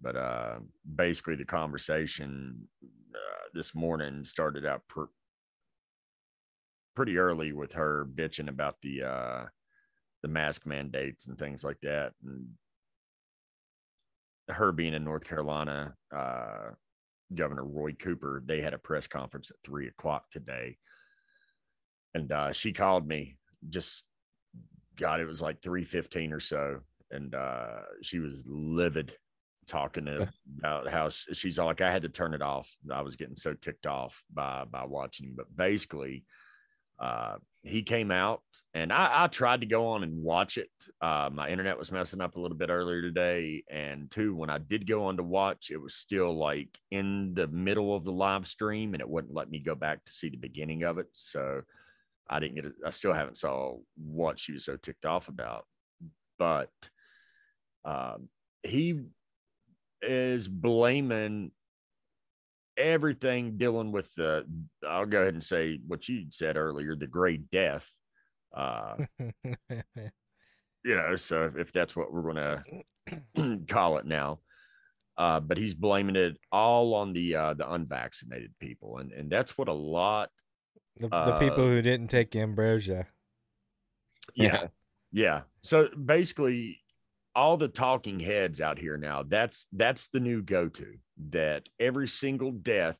But 0.00 0.16
uh, 0.16 0.58
basically, 0.94 1.36
the 1.36 1.46
conversation 1.46 2.68
uh, 2.84 3.48
this 3.54 3.74
morning 3.74 4.24
started 4.24 4.66
out 4.66 4.82
pr- 4.88 5.04
pretty 6.96 7.18
early 7.18 7.52
with 7.52 7.74
her 7.74 8.06
bitching 8.12 8.48
about 8.48 8.76
the 8.82 9.04
uh, 9.04 9.44
the 10.22 10.28
mask 10.28 10.66
mandates 10.66 11.28
and 11.28 11.38
things 11.38 11.62
like 11.62 11.78
that, 11.82 12.12
and 12.24 12.48
her 14.48 14.72
being 14.72 14.94
in 14.94 15.04
North 15.04 15.24
Carolina. 15.24 15.94
Uh, 16.14 16.70
Governor 17.34 17.64
Roy 17.64 17.92
Cooper, 17.92 18.42
they 18.44 18.60
had 18.60 18.74
a 18.74 18.78
press 18.78 19.06
conference 19.06 19.50
at 19.50 19.56
three 19.64 19.88
o'clock 19.88 20.30
today. 20.30 20.78
And 22.14 22.30
uh, 22.30 22.52
she 22.52 22.72
called 22.72 23.06
me 23.06 23.36
just 23.68 24.04
God, 24.96 25.20
it 25.20 25.26
was 25.26 25.42
like 25.42 25.60
315 25.60 26.32
or 26.32 26.40
so. 26.40 26.80
And 27.10 27.34
uh, 27.34 27.80
she 28.02 28.18
was 28.18 28.44
livid 28.46 29.14
talking 29.66 30.08
about 30.58 30.88
how 30.88 31.08
she's 31.10 31.58
like, 31.58 31.80
I 31.80 31.92
had 31.92 32.02
to 32.02 32.08
turn 32.08 32.34
it 32.34 32.42
off. 32.42 32.74
I 32.90 33.02
was 33.02 33.16
getting 33.16 33.36
so 33.36 33.54
ticked 33.54 33.86
off 33.86 34.24
by 34.32 34.64
by 34.64 34.84
watching. 34.84 35.34
But 35.36 35.54
basically, 35.54 36.24
uh, 36.98 37.36
he 37.62 37.82
came 37.82 38.10
out 38.10 38.42
and 38.74 38.92
I, 38.92 39.24
I 39.24 39.26
tried 39.26 39.60
to 39.60 39.66
go 39.66 39.88
on 39.88 40.02
and 40.02 40.22
watch 40.22 40.56
it. 40.56 40.70
Uh, 41.00 41.28
my 41.32 41.48
internet 41.48 41.78
was 41.78 41.90
messing 41.90 42.20
up 42.20 42.36
a 42.36 42.40
little 42.40 42.56
bit 42.56 42.70
earlier 42.70 43.02
today. 43.02 43.64
And 43.68 44.10
two, 44.10 44.34
when 44.34 44.50
I 44.50 44.58
did 44.58 44.86
go 44.86 45.06
on 45.06 45.16
to 45.16 45.22
watch, 45.22 45.70
it 45.70 45.80
was 45.80 45.94
still 45.94 46.36
like 46.36 46.78
in 46.90 47.34
the 47.34 47.48
middle 47.48 47.94
of 47.94 48.04
the 48.04 48.12
live 48.12 48.46
stream 48.46 48.94
and 48.94 49.00
it 49.00 49.08
wouldn't 49.08 49.34
let 49.34 49.50
me 49.50 49.58
go 49.58 49.74
back 49.74 50.04
to 50.04 50.12
see 50.12 50.28
the 50.28 50.36
beginning 50.36 50.84
of 50.84 50.98
it. 50.98 51.08
So 51.12 51.62
I 52.28 52.38
didn't 52.38 52.54
get 52.54 52.66
it. 52.66 52.74
I 52.84 52.90
still 52.90 53.12
haven't 53.12 53.38
saw 53.38 53.76
what 53.96 54.38
she 54.38 54.52
was 54.52 54.64
so 54.64 54.76
ticked 54.76 55.04
off 55.04 55.28
about. 55.28 55.66
But 56.38 56.70
um, 57.84 58.28
he 58.62 59.00
is 60.02 60.46
blaming 60.46 61.50
everything 62.76 63.56
dealing 63.56 63.90
with 63.92 64.12
the 64.16 64.44
i'll 64.86 65.06
go 65.06 65.22
ahead 65.22 65.34
and 65.34 65.42
say 65.42 65.78
what 65.86 66.08
you 66.08 66.26
said 66.30 66.56
earlier 66.56 66.94
the 66.94 67.06
great 67.06 67.50
death 67.50 67.90
uh 68.56 68.96
you 70.84 70.94
know 70.94 71.16
so 71.16 71.50
if, 71.56 71.72
that's 71.72 71.96
what 71.96 72.12
we're 72.12 72.22
gonna 72.32 72.64
call 73.68 73.98
it 73.98 74.06
now. 74.06 74.40
Uh 75.16 75.40
but 75.40 75.56
he's 75.56 75.74
blaming 75.74 76.16
it 76.16 76.36
all 76.52 76.94
on 76.94 77.12
the 77.12 77.34
uh 77.34 77.54
the 77.54 77.70
unvaccinated 77.72 78.52
people 78.60 78.98
and 78.98 79.12
and 79.12 79.30
that's 79.30 79.56
what 79.56 79.68
a 79.68 79.72
lot 79.72 80.28
the, 80.98 81.08
the 81.08 81.36
people 81.38 81.64
Uh, 81.64 81.68
who 81.68 81.82
didn't 81.82 82.08
take 82.08 82.34
ambrosia. 82.36 83.06
yeah. 84.34 84.68
Yeah. 85.12 85.42
So 85.62 85.88
basically 85.88 86.80
all 87.36 87.56
the 87.58 87.68
talking 87.68 88.18
heads 88.18 88.60
out 88.60 88.78
here 88.78 88.96
now 88.96 89.22
that's 89.22 89.68
that's 89.72 90.08
the 90.08 90.18
new 90.18 90.42
go-to 90.42 90.94
that 91.30 91.62
every 91.78 92.08
single 92.08 92.50
death 92.50 92.98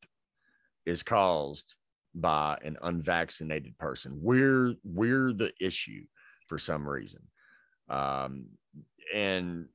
is 0.85 1.03
caused 1.03 1.75
by 2.15 2.59
an 2.63 2.77
unvaccinated 2.83 3.77
person 3.79 4.19
we're 4.23 4.75
we're 4.85 5.33
the 5.33 5.51
issue 5.61 6.05
for 6.47 6.59
some 6.59 6.89
reason 6.89 7.23
um 7.89 8.47
and 9.15 9.67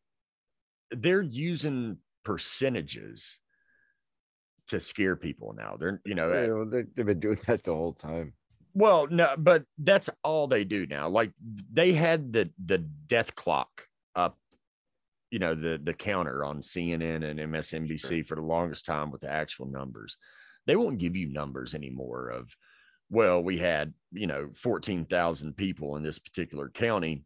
they're 0.92 1.22
using 1.22 1.98
percentages 2.24 3.40
to 4.68 4.80
scare 4.80 5.16
people 5.16 5.54
now 5.58 5.76
they're 5.80 6.00
you 6.06 6.16
know 6.16 6.32
You 6.32 6.48
know, 6.48 6.66
they, 6.66 6.84
they've 6.96 7.06
been 7.06 7.20
doing 7.20 7.40
that 7.48 7.64
the 7.64 7.74
whole 7.74 7.94
time. 7.94 8.34
well, 8.74 9.08
no, 9.08 9.36
but 9.38 9.64
that's 9.78 10.10
all 10.24 10.48
they 10.48 10.64
do 10.64 10.86
now. 10.86 11.10
Like 11.10 11.32
they 11.74 11.92
had 11.94 12.32
the 12.32 12.50
the 12.64 12.78
death 12.78 13.36
clock 13.36 13.88
you 15.32 15.40
know, 15.40 15.56
the 15.56 15.80
the 15.84 15.94
counter 15.94 16.46
on 16.46 16.62
CNN 16.62 17.24
and 17.24 17.40
MSNBC 17.40 18.26
for 18.28 18.36
the 18.36 18.42
longest 18.42 18.86
time 18.86 19.10
with 19.10 19.22
the 19.22 19.32
actual 19.32 19.66
numbers. 19.66 20.18
They 20.68 20.76
won't 20.76 21.00
give 21.00 21.16
you 21.16 21.28
numbers 21.28 21.74
anymore 21.74 22.30
of, 22.30 22.56
well, 23.10 23.42
we 23.42 23.58
had, 23.58 23.94
you 24.12 24.28
know, 24.28 24.50
14,000 24.56 25.58
people 25.58 25.96
in 25.96 26.04
this 26.04 26.20
particular 26.20 26.70
county 26.70 27.24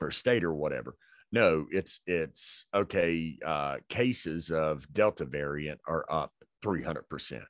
or 0.00 0.10
state 0.10 0.42
or 0.44 0.54
whatever. 0.54 0.96
No, 1.32 1.66
it's 1.70 2.00
it's 2.06 2.64
okay, 2.74 3.36
uh 3.44 3.76
cases 3.90 4.50
of 4.50 4.90
Delta 4.92 5.26
variant 5.26 5.80
are 5.86 6.06
up 6.10 6.32
300% 6.64 7.42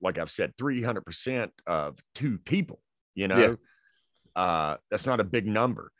like 0.00 0.18
I've 0.18 0.30
said, 0.30 0.56
300% 0.56 1.50
of 1.66 1.98
two 2.14 2.38
people, 2.38 2.80
you 3.14 3.28
know, 3.28 3.56
uh, 4.36 4.76
that's 4.90 5.06
not 5.06 5.20
a 5.20 5.24
big 5.24 5.46
number, 5.46 5.92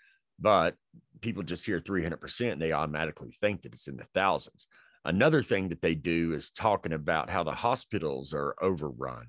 but 0.42 0.75
people 1.20 1.42
just 1.42 1.64
hear 1.64 1.78
300% 1.80 2.52
and 2.52 2.61
they 2.61 2.72
automatically 2.72 3.30
think 3.40 3.62
that 3.62 3.72
it's 3.72 3.87
in 3.88 3.96
the 3.96 4.06
thousands. 4.12 4.66
Another 5.04 5.42
thing 5.42 5.68
that 5.68 5.80
they 5.82 5.94
do 5.94 6.32
is 6.34 6.50
talking 6.50 6.92
about 6.92 7.30
how 7.30 7.42
the 7.44 7.54
hospitals 7.54 8.34
are 8.34 8.54
overrun. 8.61 9.26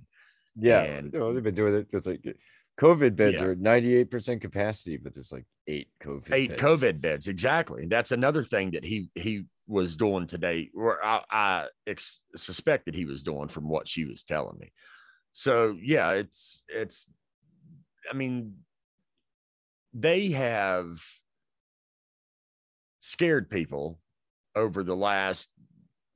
Yeah, 0.55 0.81
And- 0.81 1.13
you 1.13 1.19
know, 1.19 1.33
they've 1.33 1.43
been 1.43 1.55
doing 1.55 1.75
it. 1.75 1.87
There's 1.91 2.05
like 2.05 2.23
COVID 2.79 3.15
beds 3.15 3.35
Yeah. 3.37 3.43
are 3.45 3.55
98% 3.55 4.41
capacity, 4.41 4.97
but 4.97 5.13
there's 5.13 5.31
like 5.31 5.45
eight 5.67 5.89
COVID. 6.01 6.31
eight 6.33 6.49
beds. 6.49 6.61
COVID 6.61 7.01
beds. 7.01 7.27
Exactly. 7.27 7.85
That's 7.87 8.11
another 8.11 8.43
thing 8.43 8.71
that 8.71 8.83
he 8.83 9.09
he 9.15 9.45
was 9.67 9.95
doing 9.95 10.27
today, 10.27 10.69
or 10.75 11.03
I, 11.03 11.23
I 11.31 11.67
ex- 11.87 12.19
suspected 12.35 12.95
he 12.95 13.05
was 13.05 13.21
doing 13.23 13.47
from 13.47 13.69
what 13.69 13.87
she 13.87 14.03
was 14.05 14.23
telling 14.23 14.57
me. 14.59 14.73
So 15.31 15.77
yeah, 15.81 16.11
it's 16.11 16.63
it's. 16.67 17.07
I 18.11 18.13
mean, 18.15 18.57
they 19.93 20.31
have 20.31 21.01
scared 22.99 23.49
people 23.49 23.99
over 24.55 24.83
the 24.83 24.95
last 24.95 25.49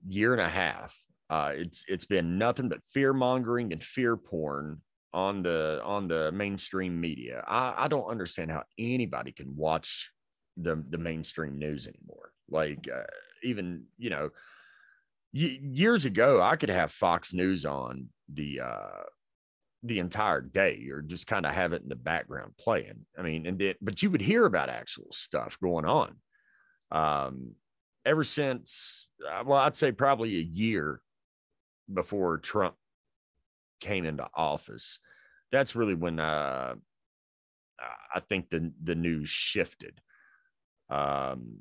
year 0.07 0.33
and 0.33 0.41
a 0.41 0.49
half. 0.49 0.97
Uh, 1.29 1.51
it's 1.53 1.83
it's 1.87 2.05
been 2.05 2.37
nothing 2.37 2.69
but 2.69 2.83
fear 2.83 3.13
mongering 3.13 3.73
and 3.73 3.83
fear 3.83 4.15
porn 4.15 4.81
on 5.13 5.43
the 5.43 5.81
on 5.83 6.07
the 6.07 6.31
mainstream 6.31 6.99
media. 6.99 7.43
I, 7.47 7.85
I 7.85 7.87
don't 7.87 8.09
understand 8.09 8.51
how 8.51 8.63
anybody 8.77 9.31
can 9.31 9.55
watch 9.55 10.11
the 10.55 10.81
the 10.89 10.97
mainstream 10.97 11.59
news 11.59 11.87
anymore. 11.87 12.31
Like 12.49 12.87
uh, 12.93 13.03
even 13.43 13.83
you 13.97 14.09
know 14.09 14.29
y- 15.33 15.59
years 15.61 16.05
ago, 16.05 16.41
I 16.41 16.55
could 16.55 16.69
have 16.69 16.91
Fox 16.91 17.33
News 17.33 17.65
on 17.65 18.09
the 18.31 18.61
uh, 18.61 19.03
the 19.83 19.99
entire 19.99 20.41
day, 20.41 20.87
or 20.91 21.01
just 21.01 21.27
kind 21.27 21.45
of 21.45 21.53
have 21.53 21.73
it 21.73 21.83
in 21.83 21.89
the 21.89 21.95
background 21.95 22.53
playing. 22.59 23.05
I 23.17 23.21
mean, 23.21 23.45
and 23.45 23.61
it, 23.61 23.77
but 23.81 24.01
you 24.01 24.09
would 24.11 24.21
hear 24.21 24.45
about 24.45 24.69
actual 24.69 25.07
stuff 25.11 25.57
going 25.61 25.85
on. 25.85 26.15
Um, 26.91 27.51
ever 28.05 28.23
since, 28.23 29.07
uh, 29.29 29.43
well, 29.45 29.59
I'd 29.59 29.77
say 29.77 29.91
probably 29.91 30.37
a 30.37 30.41
year 30.41 31.01
before 31.91 32.37
Trump 32.37 32.75
came 33.79 34.05
into 34.05 34.27
office, 34.33 34.99
that's 35.51 35.75
really 35.75 35.95
when 35.95 36.19
uh, 36.19 36.75
I 38.13 38.19
think 38.21 38.49
the 38.49 38.71
the 38.83 38.95
news 38.95 39.29
shifted. 39.29 39.99
Um, 40.89 41.59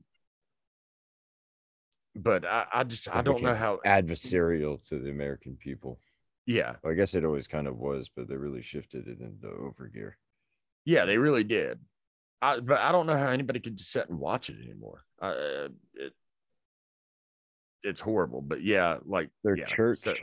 but 2.14 2.46
I, 2.46 2.66
I 2.72 2.84
just 2.84 3.14
I 3.14 3.22
don't 3.22 3.42
know 3.42 3.54
how 3.54 3.80
adversarial 3.84 4.82
to 4.88 4.98
the 4.98 5.10
American 5.10 5.56
people. 5.56 6.00
Yeah, 6.46 6.76
well, 6.82 6.92
I 6.92 6.96
guess 6.96 7.14
it 7.14 7.24
always 7.24 7.46
kind 7.46 7.66
of 7.66 7.76
was, 7.76 8.08
but 8.14 8.28
they 8.28 8.36
really 8.36 8.62
shifted 8.62 9.08
it 9.08 9.20
into 9.20 9.48
overgear. 9.48 10.12
Yeah, 10.84 11.04
they 11.04 11.18
really 11.18 11.44
did. 11.44 11.80
I, 12.40 12.60
but 12.60 12.78
I 12.80 12.92
don't 12.92 13.06
know 13.06 13.16
how 13.16 13.28
anybody 13.28 13.60
could 13.60 13.76
just 13.76 13.90
sit 13.90 14.08
and 14.08 14.18
watch 14.18 14.50
it 14.50 14.56
anymore. 14.62 15.04
Uh, 15.20 15.68
it, 15.94 16.12
it's 17.82 18.00
horrible. 18.00 18.42
But 18.42 18.62
yeah, 18.62 18.98
like 19.04 19.30
their 19.42 19.56
yeah, 19.56 19.66
church. 19.66 20.00
So, 20.00 20.14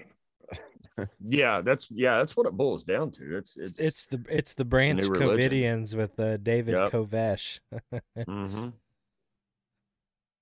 yeah, 1.28 1.62
that's 1.62 1.88
yeah, 1.92 2.18
that's 2.20 2.38
what 2.38 2.46
it 2.46 2.54
boils 2.54 2.84
down 2.84 3.12
to. 3.12 3.38
It's 3.38 3.58
it's 3.58 3.80
it's 3.80 4.06
the 4.06 4.24
it's 4.30 4.54
the 4.54 4.66
branch 4.66 5.00
it's 5.00 5.10
Covidians 5.10 5.96
with 5.96 6.20
uh, 6.20 6.38
David 6.38 6.74
yep. 6.74 6.92
Koresh. 6.92 7.60
mm-hmm. 8.18 8.70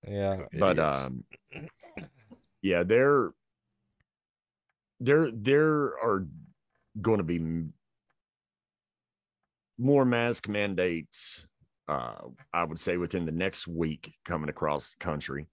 Yeah, 0.07 0.43
but 0.57 0.79
um, 0.79 1.23
yeah, 2.61 2.83
there 2.83 3.31
there 5.01 5.29
there 5.31 5.97
are 6.01 6.27
going 7.01 7.17
to 7.17 7.23
be 7.23 7.65
more 9.77 10.05
mask 10.05 10.47
mandates. 10.47 11.45
Uh, 11.87 12.29
I 12.53 12.63
would 12.63 12.79
say 12.79 12.95
within 12.95 13.25
the 13.25 13.31
next 13.31 13.67
week 13.67 14.13
coming 14.23 14.49
across 14.49 14.91
the 14.91 15.03
country, 15.03 15.47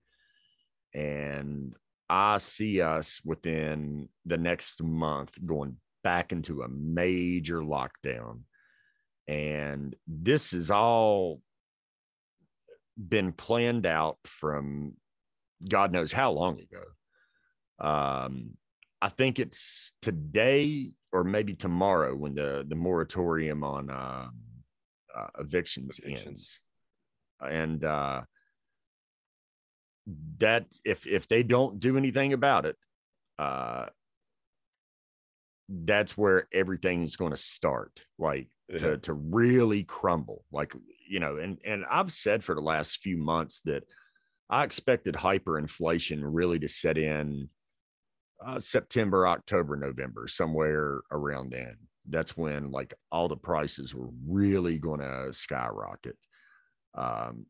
and 0.94 1.74
I 2.08 2.38
see 2.38 2.80
us 2.80 3.20
within 3.24 4.08
the 4.24 4.36
next 4.36 4.82
month 4.82 5.34
going 5.44 5.78
back 6.04 6.30
into 6.30 6.62
a 6.62 6.68
major 6.68 7.60
lockdown. 7.60 8.42
And 9.26 9.96
this 10.06 10.52
is 10.52 10.70
all 10.70 11.40
been 12.96 13.32
planned 13.32 13.86
out 13.86 14.18
from 14.24 14.94
God 15.66 15.92
knows 15.92 16.12
how 16.12 16.32
long 16.32 16.60
ago. 16.60 16.84
Um, 17.80 18.56
I 19.00 19.08
think 19.08 19.38
it's 19.38 19.92
today 20.02 20.92
or 21.12 21.24
maybe 21.24 21.54
tomorrow 21.54 22.14
when 22.14 22.34
the 22.34 22.64
the 22.68 22.74
moratorium 22.74 23.64
on 23.64 23.90
uh, 23.90 24.28
uh, 25.16 25.26
evictions, 25.38 26.00
evictions, 26.02 26.60
ends, 27.40 27.52
and 27.52 27.84
uh, 27.84 28.22
that 30.38 30.66
if 30.84 31.06
if 31.06 31.28
they 31.28 31.42
don't 31.42 31.80
do 31.80 31.96
anything 31.96 32.32
about 32.32 32.66
it, 32.66 32.76
uh, 33.38 33.86
that's 35.68 36.16
where 36.16 36.48
everything's 36.52 37.16
going 37.16 37.32
to 37.32 37.36
start, 37.36 38.04
like 38.18 38.48
yeah. 38.68 38.76
to 38.78 38.98
to 38.98 39.12
really 39.12 39.84
crumble. 39.84 40.44
Like 40.50 40.74
you 41.08 41.20
know, 41.20 41.36
and 41.36 41.58
and 41.64 41.84
I've 41.90 42.12
said 42.12 42.42
for 42.42 42.54
the 42.54 42.60
last 42.60 42.98
few 42.98 43.16
months 43.16 43.60
that 43.64 43.84
I 44.50 44.64
expected 44.64 45.14
hyperinflation 45.14 46.20
really 46.22 46.58
to 46.58 46.68
set 46.68 46.98
in 46.98 47.48
uh, 48.44 48.58
September, 48.60 49.26
October, 49.26 49.76
November, 49.76 50.28
somewhere 50.28 51.00
around 51.10 51.52
then. 51.52 51.76
That's 52.08 52.36
when 52.36 52.70
like 52.70 52.94
all 53.12 53.28
the 53.28 53.36
prices 53.36 53.94
were 53.94 54.08
really 54.26 54.78
going 54.78 55.00
to 55.00 55.32
skyrocket. 55.32 56.16
Um, 56.94 57.46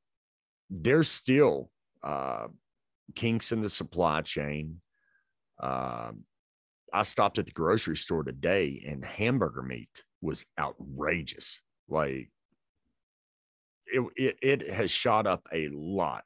there's 0.70 1.08
still 1.08 1.70
uh, 2.02 2.48
kinks 3.14 3.52
in 3.52 3.62
the 3.62 3.68
supply 3.68 4.22
chain. 4.22 4.80
Uh, 5.62 6.10
I 6.92 7.02
stopped 7.02 7.38
at 7.38 7.46
the 7.46 7.52
grocery 7.52 7.96
store 7.96 8.24
today 8.24 8.84
and 8.86 9.04
hamburger 9.04 9.62
meat 9.62 10.02
was 10.20 10.44
outrageous. 10.58 11.60
Like 11.88 12.30
it, 13.86 14.02
it, 14.16 14.38
it 14.42 14.70
has 14.72 14.90
shot 14.90 15.26
up 15.26 15.46
a 15.52 15.68
lot 15.68 16.24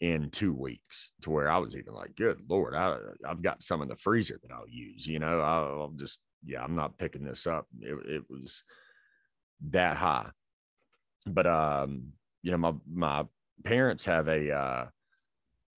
in 0.00 0.30
two 0.30 0.52
weeks 0.52 1.12
to 1.22 1.30
where 1.30 1.50
I 1.50 1.58
was 1.58 1.76
even 1.76 1.94
like, 1.94 2.16
good 2.16 2.40
Lord, 2.48 2.74
I, 2.74 2.96
I've 3.26 3.42
got 3.42 3.62
some 3.62 3.82
in 3.82 3.88
the 3.88 3.96
freezer 3.96 4.38
that 4.42 4.52
I'll 4.52 4.68
use, 4.68 5.06
you 5.06 5.18
know, 5.18 5.40
I'll, 5.40 5.82
I'll 5.82 5.94
just, 5.96 6.18
yeah, 6.44 6.62
I'm 6.62 6.76
not 6.76 6.96
picking 6.98 7.24
this 7.24 7.46
up. 7.46 7.66
It, 7.80 7.98
it 8.06 8.22
was 8.30 8.64
that 9.68 9.96
high. 9.96 10.30
But, 11.26 11.46
um, 11.46 12.12
you 12.42 12.50
know, 12.50 12.56
my, 12.56 12.72
my 12.90 13.24
parents 13.62 14.06
have 14.06 14.28
a, 14.28 14.50
uh, 14.50 14.86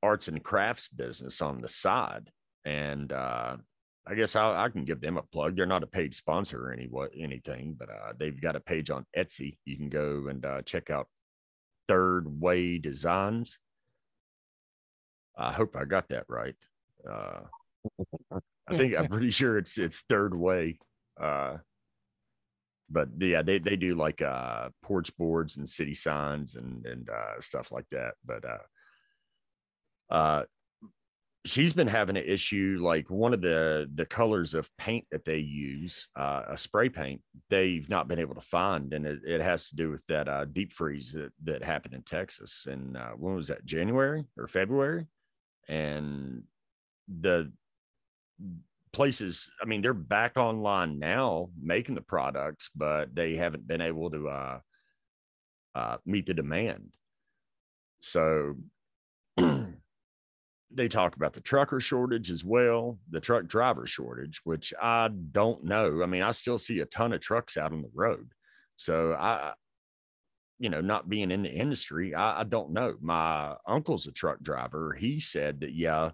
arts 0.03 0.29
and 0.29 0.43
crafts 0.43 0.89
business 0.89 1.41
on 1.41 1.61
the 1.61 1.69
side. 1.69 2.31
And 2.65 3.13
uh, 3.13 3.57
I 4.07 4.15
guess 4.15 4.37
I, 4.37 4.65
I, 4.65 4.69
can 4.69 4.85
give 4.85 5.01
them 5.01 5.17
a 5.17 5.23
plug. 5.23 5.57
They're 5.57 5.67
not 5.67 5.83
a 5.83 5.89
paid 5.89 6.15
sponsor 6.15 6.69
or 6.69 6.73
any 6.73 6.87
what 6.87 7.11
anything, 7.19 7.77
but 7.79 7.89
uh, 7.89 8.13
they've 8.19 8.41
got 8.41 8.57
a 8.57 8.61
page 8.61 8.91
on 8.91 9.07
Etsy. 9.17 9.59
You 9.65 9.77
can 9.77 9.89
go 9.89 10.27
and 10.29 10.45
uh, 10.45 10.63
check 10.63 10.91
out 10.91 11.09
Third 11.89 12.41
Way 12.41 12.79
Designs. 12.79 13.59
I 15.37 15.53
hope 15.53 15.77
I 15.77 15.85
got 15.85 16.09
that 16.09 16.25
right. 16.29 16.55
Uh, 17.09 17.41
I 18.69 18.77
think 18.77 18.97
I'm 18.97 19.09
pretty 19.09 19.31
sure 19.31 19.59
it's 19.59 19.79
it's 19.79 20.03
Third 20.09 20.35
Way. 20.35 20.79
Uh, 21.21 21.59
but 22.91 23.09
yeah, 23.19 23.43
they, 23.43 23.59
they 23.59 23.77
do 23.77 23.95
like 23.95 24.21
uh, 24.21 24.69
porch 24.83 25.17
boards 25.17 25.57
and 25.57 25.69
city 25.69 25.95
signs 25.95 26.57
and 26.57 26.87
and 26.87 27.09
uh, 27.09 27.41
stuff 27.41 27.73
like 27.73 27.87
that. 27.91 28.15
But 28.25 28.45
uh, 28.45 30.15
uh, 30.15 30.45
she's 31.45 31.73
been 31.73 31.89
having 31.89 32.17
an 32.17 32.25
issue 32.25 32.79
like 32.81 33.11
one 33.11 33.35
of 33.35 33.41
the 33.41 33.91
the 33.95 34.07
colors 34.07 34.55
of 34.55 34.71
paint 34.79 35.05
that 35.11 35.25
they 35.25 35.39
use 35.39 36.09
uh, 36.17 36.43
a 36.49 36.57
spray 36.57 36.89
paint 36.89 37.21
they've 37.51 37.89
not 37.89 38.07
been 38.07 38.19
able 38.19 38.35
to 38.35 38.41
find 38.41 38.93
and 38.93 39.07
it, 39.07 39.21
it 39.27 39.41
has 39.41 39.69
to 39.69 39.77
do 39.77 39.91
with 39.91 40.03
that 40.09 40.29
uh, 40.29 40.45
deep 40.45 40.73
freeze 40.73 41.13
that, 41.13 41.33
that 41.43 41.65
happened 41.65 41.95
in 41.95 42.03
texas 42.03 42.67
and 42.71 42.97
uh, 42.97 43.11
when 43.17 43.35
was 43.35 43.49
that 43.49 43.65
january 43.65 44.25
or 44.37 44.47
february 44.47 45.07
and 45.69 46.43
the 47.09 47.51
places 48.93 49.51
i 49.63 49.65
mean 49.65 49.81
they're 49.81 49.95
back 49.95 50.37
online 50.37 50.99
now 50.99 51.49
making 51.61 51.95
the 51.95 52.01
products 52.01 52.71
but 52.75 53.15
they 53.15 53.37
haven't 53.37 53.67
been 53.67 53.81
able 53.81 54.11
to 54.11 54.29
uh, 54.29 54.59
uh 55.75 55.97
meet 56.05 56.27
the 56.27 56.35
demand 56.35 56.91
so 58.01 58.55
they 60.75 60.89
talk 60.89 61.17
about 61.17 61.33
the 61.33 61.41
trucker 61.41 61.81
shortage 61.81 62.31
as 62.31 62.45
well, 62.45 62.99
the 63.11 63.21
truck 63.21 63.47
driver 63.47 63.87
shortage, 63.87 64.41
which 64.45 64.73
I 64.81 65.09
don't 65.09 65.65
know. 65.65 66.03
I 66.03 66.07
mean, 66.07 66.23
I 66.23 66.31
still 66.33 66.59
see 66.59 66.81
a 66.81 66.87
ton 66.87 67.13
of 67.13 67.21
trucks 67.21 67.57
out 67.57 67.73
on 67.73 67.83
the 67.83 67.91
road. 67.95 68.33
So 68.77 69.13
I, 69.13 69.53
you 70.63 70.71
know, 70.71 70.81
not 70.81 71.09
being 71.09 71.33
in 71.33 71.43
the 71.43 71.53
industry, 71.53 72.15
I, 72.15 72.43
I 72.43 72.45
don't 72.45 72.71
know. 72.73 72.95
My 73.01 73.57
uncle's 73.67 74.07
a 74.07 74.13
truck 74.13 74.41
driver. 74.41 74.97
He 74.97 75.19
said 75.19 75.59
that, 75.61 75.75
yeah, 75.75 76.11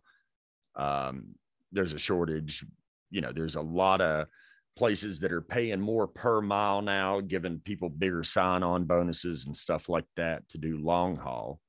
um, 0.75 1.35
there's 1.71 1.93
a 1.93 1.99
shortage. 1.99 2.65
You 3.11 3.21
know, 3.21 3.31
there's 3.31 3.57
a 3.57 3.61
lot 3.61 4.01
of 4.01 4.27
places 4.75 5.21
that 5.21 5.33
are 5.33 5.43
paying 5.43 5.81
more 5.81 6.07
per 6.07 6.41
mile 6.41 6.81
now, 6.81 7.21
giving 7.21 7.61
people 7.61 7.91
bigger 7.91 8.25
sign 8.25 8.63
on 8.63 8.87
bonuses 8.87 9.47
and 9.47 9.55
stuff 9.55 9.91
like 9.91 10.07
that 10.17 10.49
to 10.49 10.57
do 10.57 10.79
long 10.79 11.17
haul. 11.17 11.61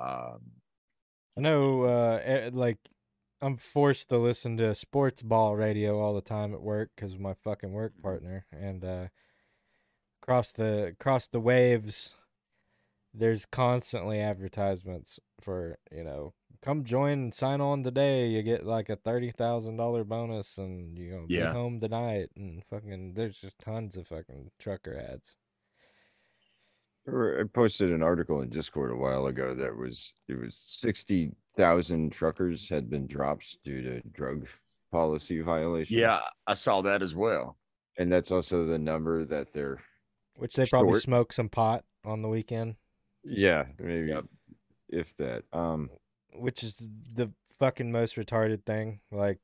Um, 0.00 0.38
I 1.36 1.42
know, 1.42 1.82
uh, 1.82 2.50
like, 2.54 2.78
I'm 3.42 3.58
forced 3.58 4.08
to 4.08 4.16
listen 4.16 4.56
to 4.56 4.74
sports 4.74 5.20
ball 5.20 5.54
radio 5.54 6.00
all 6.00 6.14
the 6.14 6.22
time 6.22 6.54
at 6.54 6.62
work 6.62 6.92
because 6.96 7.12
of 7.12 7.20
my 7.20 7.34
fucking 7.44 7.72
work 7.72 7.92
mm-hmm. 7.92 8.02
partner. 8.02 8.46
And 8.52 8.82
uh, 8.82 9.08
across 10.26 10.52
the 10.52 10.86
across 10.86 11.28
the 11.28 11.40
waves, 11.40 12.12
there's 13.14 13.46
constantly 13.46 14.20
advertisements 14.20 15.20
for 15.40 15.78
you 15.92 16.02
know, 16.02 16.34
come 16.62 16.84
join 16.84 17.12
and 17.12 17.34
sign 17.34 17.60
on 17.60 17.84
today. 17.84 18.28
You 18.28 18.42
get 18.42 18.66
like 18.66 18.88
a 18.88 18.96
thirty 18.96 19.30
thousand 19.30 19.76
dollar 19.76 20.04
bonus, 20.04 20.58
and 20.58 20.98
you 20.98 21.12
know, 21.12 21.26
yeah. 21.28 21.48
be 21.48 21.52
home 21.52 21.80
tonight. 21.80 22.30
And 22.36 22.62
fucking, 22.68 23.14
there's 23.14 23.36
just 23.36 23.58
tons 23.60 23.96
of 23.96 24.08
fucking 24.08 24.50
trucker 24.58 24.96
ads. 24.96 25.36
I 27.08 27.44
posted 27.54 27.92
an 27.92 28.02
article 28.02 28.40
in 28.40 28.50
Discord 28.50 28.90
a 28.90 28.96
while 28.96 29.26
ago 29.26 29.54
that 29.54 29.76
was 29.76 30.12
it 30.28 30.40
was 30.40 30.60
sixty 30.66 31.30
thousand 31.56 32.10
truckers 32.10 32.68
had 32.68 32.90
been 32.90 33.06
dropped 33.06 33.58
due 33.64 33.80
to 33.80 34.00
drug 34.08 34.48
policy 34.90 35.40
violations. 35.40 35.96
Yeah, 35.96 36.22
I 36.48 36.54
saw 36.54 36.82
that 36.82 37.02
as 37.02 37.14
well. 37.14 37.58
And 37.96 38.10
that's 38.12 38.32
also 38.32 38.66
the 38.66 38.78
number 38.78 39.24
that 39.24 39.52
they're 39.54 39.78
which 40.36 40.54
they 40.54 40.66
short. 40.66 40.82
probably 40.82 41.00
smoke 41.00 41.32
some 41.32 41.48
pot 41.48 41.84
on 42.04 42.22
the 42.22 42.28
weekend. 42.28 42.76
Yeah, 43.24 43.64
maybe 43.78 44.08
yep. 44.08 44.24
if 44.88 45.16
that. 45.18 45.44
Um 45.52 45.90
which 46.34 46.62
is 46.62 46.86
the 47.14 47.30
fucking 47.58 47.90
most 47.90 48.16
retarded 48.16 48.64
thing. 48.64 49.00
Like 49.10 49.38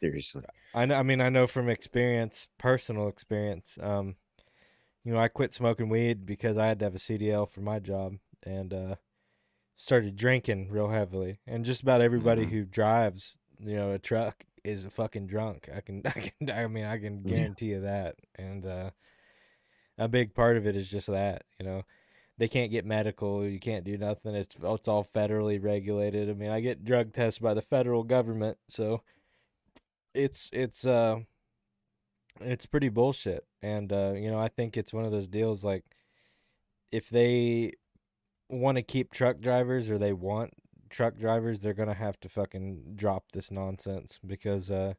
seriously. 0.00 0.42
I 0.74 0.86
know 0.86 0.94
I 0.94 1.02
mean 1.02 1.20
I 1.20 1.28
know 1.28 1.46
from 1.46 1.68
experience, 1.68 2.48
personal 2.58 3.08
experience. 3.08 3.78
Um 3.80 4.16
you 5.04 5.12
know, 5.12 5.18
I 5.18 5.28
quit 5.28 5.52
smoking 5.52 5.88
weed 5.88 6.24
because 6.24 6.56
I 6.56 6.66
had 6.66 6.78
to 6.78 6.84
have 6.84 6.94
a 6.94 6.98
CDL 6.98 7.48
for 7.48 7.60
my 7.60 7.78
job 7.78 8.14
and 8.44 8.72
uh, 8.72 8.94
started 9.76 10.16
drinking 10.16 10.70
real 10.70 10.88
heavily. 10.88 11.40
And 11.46 11.64
just 11.64 11.82
about 11.82 12.00
everybody 12.00 12.42
mm-hmm. 12.42 12.52
who 12.52 12.64
drives, 12.64 13.36
you 13.58 13.74
know, 13.74 13.92
a 13.92 13.98
truck 13.98 14.44
is 14.64 14.86
fucking 14.90 15.26
drunk. 15.26 15.68
I 15.74 15.80
can, 15.80 16.02
I 16.06 16.10
can, 16.10 16.50
I 16.50 16.66
mean, 16.68 16.84
I 16.84 16.98
can 16.98 17.22
Yeah. 17.24 17.36
guarantee 17.36 17.66
you 17.66 17.80
that. 17.80 18.16
And 18.36 18.64
uh, 18.64 18.90
a 19.98 20.08
big 20.08 20.34
part 20.34 20.56
of 20.56 20.66
it 20.66 20.76
is 20.76 20.90
just 20.90 21.08
that, 21.08 21.44
you 21.58 21.66
know, 21.66 21.82
they 22.38 22.48
can't 22.48 22.70
get 22.70 22.84
medical. 22.86 23.44
You 23.46 23.60
can't 23.60 23.84
do 23.84 23.96
nothing. 23.98 24.34
It's 24.34 24.56
it's 24.60 24.88
all 24.88 25.06
federally 25.14 25.62
regulated. 25.62 26.30
I 26.30 26.34
mean, 26.34 26.50
I 26.50 26.60
get 26.60 26.84
drug 26.84 27.12
tests 27.12 27.38
by 27.38 27.54
the 27.54 27.62
federal 27.62 28.02
government, 28.02 28.58
so 28.68 29.02
it's 30.14 30.48
it's 30.52 30.86
uh 30.86 31.20
it's 32.40 32.66
pretty 32.66 32.88
bullshit. 32.88 33.46
And 33.62 33.92
uh, 33.92 34.14
you 34.16 34.30
know, 34.30 34.38
I 34.38 34.48
think 34.48 34.76
it's 34.76 34.92
one 34.92 35.04
of 35.04 35.12
those 35.12 35.28
deals 35.28 35.64
like 35.64 35.84
if 36.90 37.08
they 37.10 37.72
want 38.48 38.76
to 38.76 38.82
keep 38.82 39.12
truck 39.12 39.40
drivers 39.40 39.90
or 39.90 39.98
they 39.98 40.12
want 40.12 40.52
truck 40.90 41.16
drivers, 41.16 41.60
they're 41.60 41.74
gonna 41.74 41.94
have 41.94 42.18
to 42.20 42.28
fucking 42.28 42.94
drop 42.96 43.24
this 43.32 43.50
nonsense 43.50 44.18
because 44.26 44.70
uh 44.70 44.94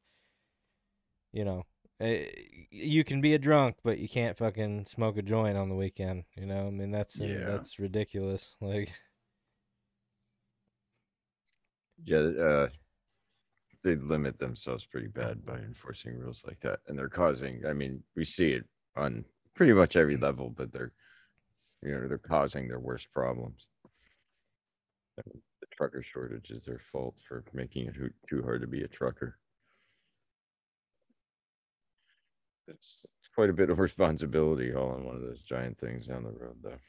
you 1.31 1.43
know 1.45 1.65
Eh, 1.99 2.25
you 2.71 3.03
can 3.03 3.21
be 3.21 3.33
a 3.35 3.39
drunk 3.39 3.77
but 3.83 3.99
you 3.99 4.09
can't 4.09 4.37
fucking 4.37 4.85
smoke 4.85 5.17
a 5.17 5.21
joint 5.21 5.57
on 5.57 5.69
the 5.69 5.75
weekend 5.75 6.23
you 6.35 6.45
know 6.45 6.67
i 6.67 6.69
mean 6.71 6.91
that's 6.91 7.21
uh, 7.21 7.25
Yeah. 7.27 7.45
that's 7.45 7.79
ridiculous 7.79 8.55
like 8.61 8.91
Yeah, 12.05 12.17
uh, 12.19 12.67
they 13.83 13.95
limit 13.95 14.39
themselves 14.39 14.85
pretty 14.85 15.07
bad 15.07 15.45
by 15.45 15.57
enforcing 15.57 16.17
rules 16.17 16.43
like 16.45 16.59
that, 16.61 16.79
and 16.87 16.97
they're 16.97 17.09
causing. 17.09 17.65
I 17.65 17.73
mean, 17.73 18.03
we 18.15 18.25
see 18.25 18.51
it 18.51 18.65
on 18.95 19.25
pretty 19.55 19.73
much 19.73 19.95
every 19.95 20.17
mm. 20.17 20.21
level, 20.21 20.49
but 20.49 20.71
they're, 20.71 20.91
you 21.81 21.91
know, 21.91 22.07
they're 22.07 22.17
causing 22.17 22.67
their 22.67 22.79
worst 22.79 23.11
problems. 23.11 23.67
The 25.17 25.67
trucker 25.71 26.03
shortage 26.03 26.49
is 26.51 26.65
their 26.65 26.81
fault 26.91 27.15
for 27.27 27.43
making 27.53 27.87
it 27.87 27.95
too- 27.95 28.13
too 28.27 28.41
hard 28.43 28.61
to 28.61 28.67
be 28.67 28.83
a 28.83 28.87
trucker. 28.87 29.37
It's 32.67 33.05
quite 33.35 33.49
a 33.49 33.53
bit 33.53 33.69
of 33.69 33.79
responsibility 33.79 34.71
hauling 34.71 35.05
one 35.05 35.15
of 35.15 35.21
those 35.21 35.41
giant 35.41 35.77
things 35.77 36.05
down 36.07 36.23
the 36.23 36.31
road, 36.31 36.57
though. 36.61 36.79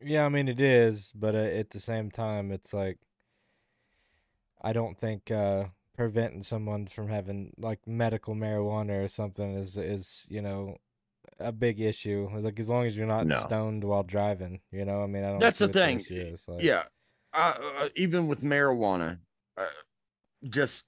yeah 0.00 0.26
i 0.26 0.28
mean 0.28 0.48
it 0.48 0.60
is 0.60 1.12
but 1.14 1.34
uh, 1.34 1.38
at 1.38 1.70
the 1.70 1.80
same 1.80 2.10
time 2.10 2.50
it's 2.50 2.72
like 2.74 2.98
i 4.62 4.72
don't 4.72 4.98
think 4.98 5.30
uh 5.30 5.64
preventing 5.96 6.42
someone 6.42 6.86
from 6.86 7.08
having 7.08 7.52
like 7.58 7.78
medical 7.86 8.34
marijuana 8.34 9.04
or 9.04 9.08
something 9.08 9.54
is 9.54 9.76
is 9.78 10.26
you 10.28 10.42
know 10.42 10.76
a 11.38 11.52
big 11.52 11.80
issue 11.80 12.28
like 12.38 12.58
as 12.60 12.68
long 12.68 12.84
as 12.86 12.96
you're 12.96 13.06
not 13.06 13.26
No. 13.26 13.36
stoned 13.36 13.82
while 13.84 14.02
driving 14.02 14.60
you 14.72 14.84
know 14.84 15.02
i 15.02 15.06
mean 15.06 15.24
i 15.24 15.30
don't 15.30 15.40
That's 15.40 15.58
the 15.60 15.68
thing. 15.68 16.04
is, 16.10 16.44
like- 16.48 16.64
yeah, 16.64 16.82
uh, 17.32 17.54
uh, 17.80 17.88
even 17.96 18.26
with 18.26 18.42
marijuana, 18.42 19.18
uh, 19.56 19.66
just 20.50 20.86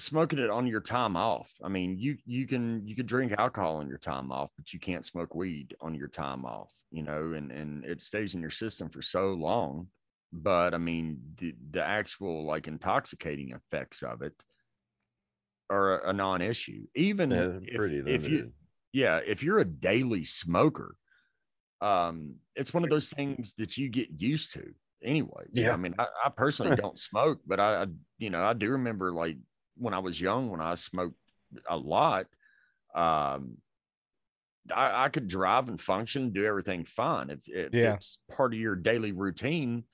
smoking 0.00 0.38
it 0.38 0.50
on 0.50 0.66
your 0.66 0.80
time 0.80 1.16
off. 1.16 1.52
I 1.62 1.68
mean, 1.68 1.98
you 1.98 2.16
you 2.24 2.46
can 2.46 2.86
you 2.86 2.96
can 2.96 3.06
drink 3.06 3.32
alcohol 3.38 3.76
on 3.76 3.88
your 3.88 3.98
time 3.98 4.32
off, 4.32 4.50
but 4.56 4.72
you 4.72 4.80
can't 4.80 5.04
smoke 5.04 5.34
weed 5.34 5.76
on 5.80 5.94
your 5.94 6.08
time 6.08 6.44
off. 6.44 6.72
You 6.90 7.02
know, 7.02 7.32
and 7.32 7.50
and 7.52 7.84
it 7.84 8.00
stays 8.00 8.34
in 8.34 8.40
your 8.40 8.50
system 8.50 8.88
for 8.88 9.02
so 9.02 9.34
long. 9.34 9.88
But 10.32 10.74
I 10.74 10.78
mean, 10.78 11.20
the 11.36 11.54
the 11.70 11.82
actual 11.84 12.44
like 12.44 12.68
intoxicating 12.68 13.52
effects 13.52 14.02
of 14.02 14.22
it 14.22 14.44
are 15.68 16.00
a, 16.00 16.10
a 16.10 16.12
non-issue. 16.12 16.86
Even 16.94 17.30
Yeah, 17.30 17.58
if, 17.62 18.06
if 18.06 18.28
you 18.28 18.52
yeah, 18.92 19.20
if 19.24 19.42
you're 19.42 19.58
a 19.58 19.64
daily 19.64 20.24
smoker, 20.24 20.96
um, 21.80 22.36
it's 22.56 22.74
one 22.74 22.84
of 22.84 22.90
those 22.90 23.10
things 23.10 23.54
that 23.54 23.76
you 23.76 23.88
get 23.88 24.08
used 24.20 24.52
to 24.54 24.74
anyway. 25.02 25.44
Yeah. 25.52 25.72
I 25.72 25.76
mean, 25.76 25.94
I, 25.98 26.06
I 26.26 26.28
personally 26.30 26.76
don't 26.80 26.98
smoke, 26.98 27.40
but 27.46 27.60
I, 27.60 27.82
I, 27.82 27.86
you 28.18 28.30
know, 28.30 28.42
I 28.42 28.52
do 28.52 28.70
remember 28.70 29.12
like 29.12 29.36
when 29.80 29.94
I 29.94 29.98
was 29.98 30.20
young, 30.20 30.50
when 30.50 30.60
I 30.60 30.74
smoked 30.74 31.16
a 31.68 31.76
lot, 31.76 32.26
um, 32.94 33.56
I, 34.74 35.04
I 35.04 35.08
could 35.08 35.26
drive 35.26 35.68
and 35.68 35.80
function, 35.80 36.30
do 36.30 36.44
everything 36.44 36.84
fine. 36.84 37.30
If, 37.30 37.48
if 37.48 37.74
Yeah. 37.74 37.94
it's 37.94 38.18
part 38.30 38.52
of 38.54 38.60
your 38.60 38.76
daily 38.76 39.12
routine, 39.12 39.84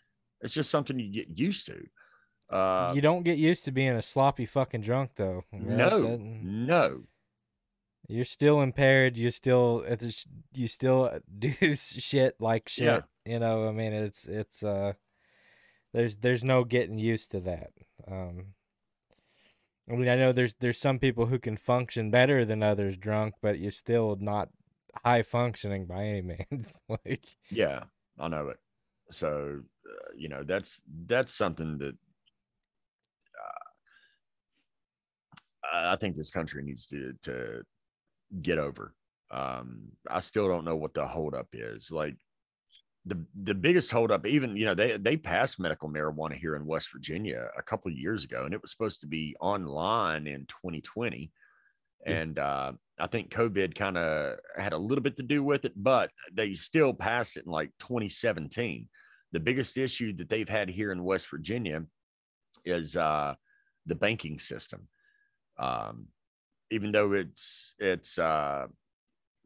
it's 0.41 0.53
just 0.53 0.71
something 0.71 0.99
you 0.99 1.11
get 1.11 1.39
used 1.39 1.67
to. 1.67 1.87
Uh, 2.55 2.93
you 2.95 3.01
don't 3.01 3.23
get 3.25 3.39
used 3.39 3.65
to 3.65 3.73
being 3.73 3.93
a 3.97 4.03
sloppy 4.03 4.47
fucking 4.47 4.81
drunk 4.83 5.11
though 5.17 5.43
no, 5.53 6.03
that- 6.03 6.21
no, 6.21 7.03
You're 8.09 8.25
still 8.25 8.61
impaired. 8.61 9.19
You 9.19 9.31
still 9.33 9.81
it's 9.87 10.05
a 10.05 10.13
sh- 10.13 10.27
you 10.55 10.69
still 10.69 11.19
do 11.39 11.51
shit 11.75 12.37
like 12.41 12.69
shit. 12.69 12.85
Yeah. 12.87 13.01
You 13.25 13.41
know, 13.41 13.67
I 13.69 13.73
mean, 13.73 13.93
it's 13.93 14.29
it's 14.29 14.63
uh, 14.63 14.93
there's 15.93 16.19
there's 16.19 16.45
no 16.45 16.63
getting 16.63 16.99
used 16.99 17.33
to 17.33 17.41
that. 17.41 17.71
Um, 18.07 18.55
I 19.91 19.95
mean, 19.95 20.09
I 20.09 20.17
know 20.17 20.33
there's 20.33 20.55
there's 20.57 20.79
some 20.79 20.99
people 20.99 21.27
who 21.27 21.39
can 21.39 21.57
function 21.57 22.11
better 22.11 22.45
than 22.45 22.63
others 22.63 22.97
drunk, 22.97 23.35
but 23.41 23.59
you're 23.59 23.71
still 23.71 24.17
not 24.21 24.49
high 25.05 25.23
functioning 25.23 25.87
by 25.87 26.05
any 26.05 26.23
means. 26.51 26.79
like, 26.89 27.25
Yeah, 27.51 27.85
I 28.19 28.29
know 28.29 28.49
it. 28.49 28.59
So, 29.11 29.61
uh, 29.89 30.13
you 30.17 30.29
know, 30.29 30.43
that's 30.43 30.83
that's 31.07 31.33
something 31.33 31.79
that 31.79 31.97
uh, 35.73 35.93
I 35.93 35.97
think 35.97 36.17
this 36.17 36.31
country 36.31 36.63
needs 36.63 36.87
to 36.87 37.13
to 37.23 37.63
get 38.43 38.59
over. 38.59 38.95
Um, 39.31 39.93
I 40.09 40.21
still 40.21 40.49
don't 40.49 40.65
know 40.65 40.77
what 40.77 40.95
the 40.95 41.07
holdup 41.07 41.49
is. 41.53 41.91
Like 41.91 42.17
the 43.07 43.25
the 43.45 43.55
biggest 43.55 43.91
holdup, 43.91 44.27
even 44.27 44.57
you 44.57 44.67
know, 44.67 44.75
they 44.75 44.97
they 44.97 45.17
passed 45.17 45.61
medical 45.61 45.89
marijuana 45.89 46.35
here 46.35 46.57
in 46.57 46.67
West 46.67 46.91
Virginia 46.93 47.49
a 47.57 47.63
couple 47.63 47.91
of 47.91 47.97
years 47.97 48.25
ago, 48.25 48.45
and 48.45 48.53
it 48.53 48.61
was 48.61 48.73
supposed 48.73 49.01
to 49.01 49.07
be 49.07 49.37
online 49.41 50.27
in 50.27 50.41
2020. 50.47 51.31
Yeah. 52.05 52.13
And 52.13 52.39
uh, 52.39 52.73
I 52.99 53.07
think 53.07 53.33
COVID 53.33 53.75
kind 53.75 53.97
of 53.97 54.39
had 54.57 54.73
a 54.73 54.79
little 54.79 55.03
bit 55.03 55.17
to 55.17 55.23
do 55.23 55.45
with 55.45 55.65
it, 55.65 55.73
but 55.77 56.11
they 56.33 56.55
still 56.55 56.93
passed 56.93 57.37
it 57.37 57.47
in 57.47 57.53
like 57.53 57.71
2017. 57.79 58.89
The 59.33 59.41
biggest 59.41 59.79
issue 59.79 60.17
that 60.17 60.29
they've 60.29 60.49
had 60.49 60.69
here 60.69 60.91
in 60.91 61.05
West 61.05 61.31
Virginia 61.31 61.85
is 62.65 62.97
uh, 62.97 63.35
the 63.87 63.95
banking 63.95 64.39
system. 64.39 64.89
Um, 65.59 66.09
even 66.71 66.91
though 66.91 67.13
it's 67.13 67.75
it's 67.79 68.19
uh, 68.19 68.67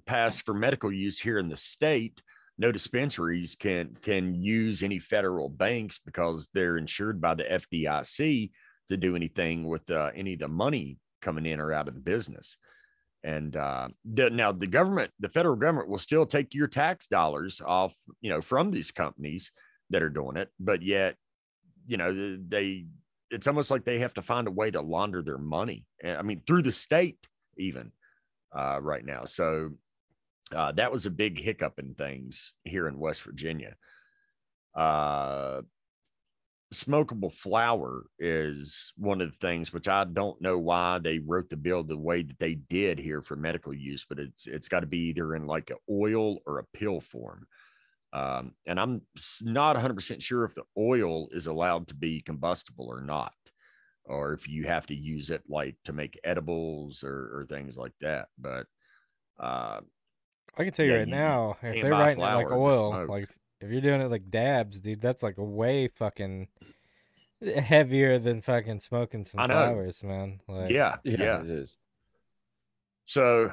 passed 0.07 0.47
for 0.47 0.55
medical 0.55 0.91
use 0.91 1.21
here 1.21 1.39
in 1.39 1.51
the 1.51 1.59
state, 1.59 2.23
no 2.61 2.71
dispensaries 2.71 3.57
can 3.57 3.97
can 4.03 4.35
use 4.35 4.83
any 4.83 4.99
federal 4.99 5.49
banks 5.49 5.99
because 5.99 6.49
they're 6.53 6.77
insured 6.77 7.19
by 7.19 7.35
the 7.35 7.45
FDIC 7.45 8.51
to 8.89 8.97
do 8.99 9.17
anything 9.17 9.67
with 9.67 9.91
uh, 9.91 10.11
any 10.15 10.35
of 10.35 10.41
the 10.41 10.49
money 10.49 10.99
coming 11.23 11.47
in 11.47 11.59
or 11.59 11.73
out 11.73 11.89
of 11.89 11.95
the 11.95 12.01
business. 12.01 12.59
And 13.25 13.57
uh, 13.57 13.89
the, 14.05 14.31
now 14.31 14.53
the 14.53 14.67
government, 14.67 15.11
the 15.21 15.29
federal 15.29 15.57
government, 15.57 15.89
will 15.89 15.99
still 15.99 16.27
take 16.27 16.55
your 16.55 16.67
tax 16.67 17.07
dollars 17.07 17.63
off, 17.65 17.95
you 18.21 18.31
know, 18.31 18.43
from 18.43 18.71
these 18.71 18.91
companies 18.91 19.53
that 19.89 20.03
are 20.03 20.11
doing 20.11 20.37
it, 20.37 20.51
but 20.61 20.83
yet, 20.83 21.17
you 21.87 21.97
know, 21.97 22.39
they 22.47 22.87
it's 23.31 23.47
almost 23.47 23.71
like 23.71 23.85
they 23.85 24.01
have 24.01 24.15
to 24.15 24.23
find 24.23 24.49
a 24.49 24.51
way 24.51 24.71
to 24.71 24.83
launder 24.83 25.23
their 25.23 25.39
money. 25.39 25.87
I 26.05 26.21
mean, 26.23 26.43
through 26.47 26.63
the 26.63 26.73
state 26.73 27.27
even 27.57 27.93
uh, 28.55 28.81
right 28.83 29.05
now. 29.05 29.25
So 29.25 29.71
uh, 30.55 30.73
that 30.73 30.93
was 30.93 31.07
a 31.07 31.11
big 31.11 31.39
hiccup 31.39 31.79
in 31.79 31.95
things 31.95 32.55
here 32.65 32.89
in 32.89 32.99
West 32.99 33.23
Virginia. 33.23 33.77
Uh, 34.75 35.63
smokable 36.73 37.33
flower 37.33 38.05
is 38.19 38.93
one 38.97 39.21
of 39.21 39.31
the 39.31 39.37
things 39.39 39.73
which 39.73 39.89
I 39.89 40.05
don't 40.05 40.41
know 40.41 40.59
why 40.59 40.99
they 40.99 41.19
wrote 41.19 41.51
the 41.51 41.57
bill 41.57 41.83
the 41.83 41.97
way 41.97 42.23
that 42.23 42.39
they 42.39 42.55
did 42.55 42.99
here 42.99 43.23
for 43.23 43.37
medical 43.37 43.75
use, 43.75 44.05
but 44.09 44.19
it's 44.19 44.47
it's 44.47 44.69
got 44.69 44.81
to 44.81 44.87
be 44.87 45.09
either 45.09 45.35
in 45.35 45.47
like 45.47 45.71
an 45.71 45.77
oil 45.91 46.39
or 46.47 46.59
a 46.59 46.79
pill 46.79 47.01
form. 47.01 47.47
Um, 48.13 48.53
and 48.67 48.81
I'm 48.81 49.03
not 49.43 49.77
100% 49.77 50.23
sure 50.23 50.45
if 50.45 50.55
the 50.55 50.65
oil 50.77 51.29
is 51.31 51.47
allowed 51.47 51.89
to 51.89 51.95
be 51.95 52.23
combustible 52.23 52.89
or 52.89 53.01
not, 53.01 53.35
or 54.05 54.33
if 54.33 54.49
you 54.49 54.65
have 54.65 54.87
to 54.89 54.97
use 54.97 55.31
it 55.31 55.43
like 55.49 55.77
to 55.85 55.93
make 55.93 56.19
edibles 56.25 57.05
or, 57.05 57.41
or 57.41 57.47
things 57.49 57.79
like 57.79 57.95
that. 58.01 58.27
But 58.37 58.67
uh, 59.39 59.81
I 60.59 60.65
can 60.65 60.73
tell 60.73 60.87
you 60.87 60.93
Yeah, 60.93 60.99
right 60.99 61.09
you 61.09 61.15
now, 61.15 61.57
if 61.63 61.83
they're 61.83 61.91
writing 61.91 62.23
it 62.23 62.35
like 62.35 62.51
oil, 62.51 63.07
like 63.09 63.29
if 63.61 63.71
you're 63.71 63.81
doing 63.81 64.01
it 64.01 64.11
like 64.11 64.31
dabs, 64.31 64.81
dude, 64.81 65.01
that's 65.01 65.23
like 65.23 65.39
a 65.39 65.45
way 65.45 65.89
fucking 65.89 66.49
heavier 67.57 68.19
than 68.19 68.41
fucking 68.41 68.81
smoking 68.81 69.25
some 69.25 69.49
flowers, 69.49 70.03
man. 70.03 70.41
Like, 70.49 70.71
yeah, 70.71 70.97
yeah, 71.05 71.41
it 71.41 71.51
is. 71.51 71.77
So 73.05 73.51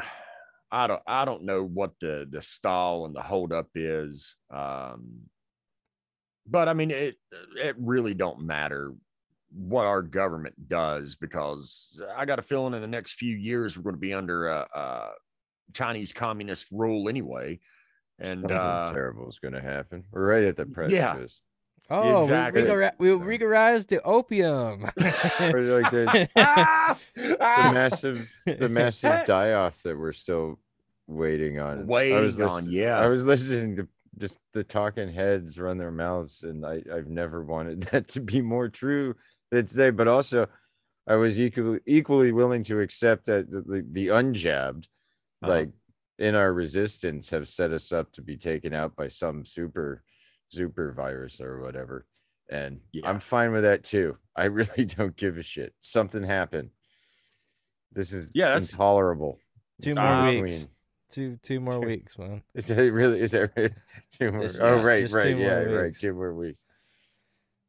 I 0.72 0.88
don't 0.88 1.02
I 1.08 1.26
don't 1.26 1.44
know 1.44 1.64
what 1.64 1.94
the 2.00 2.28
the 2.30 2.42
stall 2.42 3.06
and 3.06 3.16
the 3.16 3.22
holdup 3.22 3.70
is. 3.76 4.36
Um, 4.54 5.30
but 6.46 6.68
I 6.68 6.74
mean 6.74 6.92
it 6.92 7.16
it 7.56 7.76
really 7.80 8.14
don't 8.14 8.42
matter 8.42 8.94
what 9.52 9.86
our 9.86 10.02
government 10.02 10.68
does 10.68 11.16
because 11.16 12.02
I 12.16 12.26
got 12.26 12.40
a 12.40 12.44
feeling 12.44 12.74
in 12.74 12.82
the 12.82 12.88
next 12.88 13.14
few 13.14 13.36
years 13.36 13.78
we're 13.78 13.84
going 13.84 13.96
to 13.96 14.00
be 14.00 14.14
under 14.14 14.50
a, 14.50 14.68
a 14.74 15.10
Chinese 15.74 16.14
communist 16.14 16.68
rule 16.72 17.10
anyway. 17.10 17.60
And 18.20 18.52
uh, 18.52 18.92
terrible 18.94 19.30
is 19.30 19.38
going 19.40 19.54
to 19.54 19.62
happen. 19.62 20.04
We're 20.12 20.26
right 20.28 20.44
at 20.44 20.58
the 20.58 20.66
yeah. 20.90 21.14
precipice. 21.14 21.42
Oh, 21.90 22.22
Exactly. 22.24 22.64
we, 22.64 22.70
regari- 22.70 22.92
we 22.98 23.08
So- 23.10 23.20
the 23.86 24.02
opium. 24.04 24.82
Like 24.98 25.92
the, 25.92 26.30
Ah! 26.36 26.98
the 27.16 27.38
Ah! 27.40 27.72
massive 27.74 28.28
the 28.46 28.68
massive 28.68 29.26
die 29.26 29.54
off 29.54 29.82
that 29.84 29.98
we're 29.98 30.12
still 30.14 30.60
waiting 31.08 31.60
on. 31.60 31.78
I 31.78 31.80
was 31.82 31.88
Waiting 31.88 32.42
on, 32.42 32.70
yeah. 32.70 33.00
I 33.00 33.08
was 33.08 33.26
listening 33.26 33.78
to 33.78 33.88
just 34.18 34.38
the 34.54 34.64
talking 34.64 35.14
heads 35.14 35.58
run 35.60 35.78
their 35.78 35.92
mouths, 35.92 36.44
and 36.44 36.66
I 36.66 36.82
I've 36.94 37.08
never 37.08 37.44
wanted 37.44 37.84
that 37.92 38.08
to 38.10 38.20
be 38.20 38.42
more 38.42 38.68
true 38.68 39.16
than 39.52 39.68
today. 39.68 39.92
But 39.92 40.08
also, 40.10 40.48
I 41.08 41.16
was 41.16 41.40
equally 41.40 41.80
equally 41.86 42.32
willing 42.34 42.64
to 42.66 42.82
accept 42.82 43.28
that 43.28 43.50
the 43.50 43.62
the, 43.62 43.86
the 43.92 44.08
unjabbed, 44.08 44.88
Uh-huh. 45.44 45.52
like 45.52 45.70
in 46.20 46.34
our 46.36 46.52
resistance, 46.52 47.30
have 47.30 47.48
set 47.48 47.72
us 47.72 47.92
up 47.92 48.12
to 48.14 48.22
be 48.22 48.38
taken 48.38 48.74
out 48.74 48.96
by 48.96 49.08
some 49.08 49.46
super 49.46 50.04
super 50.50 50.92
virus 50.94 51.40
or 51.42 51.62
whatever. 51.62 52.06
And 52.50 52.80
Yeah. 52.94 53.08
I'm 53.10 53.20
fine 53.20 53.52
with 53.52 53.64
that 53.64 53.84
too. 53.84 54.18
I 54.36 54.46
really 54.46 54.86
don't 54.86 55.16
give 55.16 55.38
a 55.38 55.44
shit. 55.44 55.74
Something 55.80 56.24
happened. 56.24 56.70
This 57.92 58.14
is 58.14 58.32
Yeah, 58.34 58.48
that's- 58.48 58.72
intolerable. 58.72 59.40
two 59.82 59.92
It's 59.92 60.00
more 60.00 60.26
between- 60.26 60.44
weeks. 60.44 60.70
Two 61.10 61.38
two 61.42 61.60
more 61.62 61.80
Two- 61.82 61.88
weeks, 61.88 62.18
man. 62.18 62.44
Is 62.54 62.68
that 62.68 62.92
really? 62.92 63.22
Is 63.22 63.32
that 63.32 63.52
right? 63.56 63.72
two 64.20 64.32
more? 64.32 64.42
Just- 64.44 64.60
oh, 64.60 64.82
right, 64.84 65.10
right, 65.12 65.38
yeah, 65.38 65.54
right. 65.60 65.94
Two 65.96 66.14
more 66.14 66.34
weeks. 66.34 66.66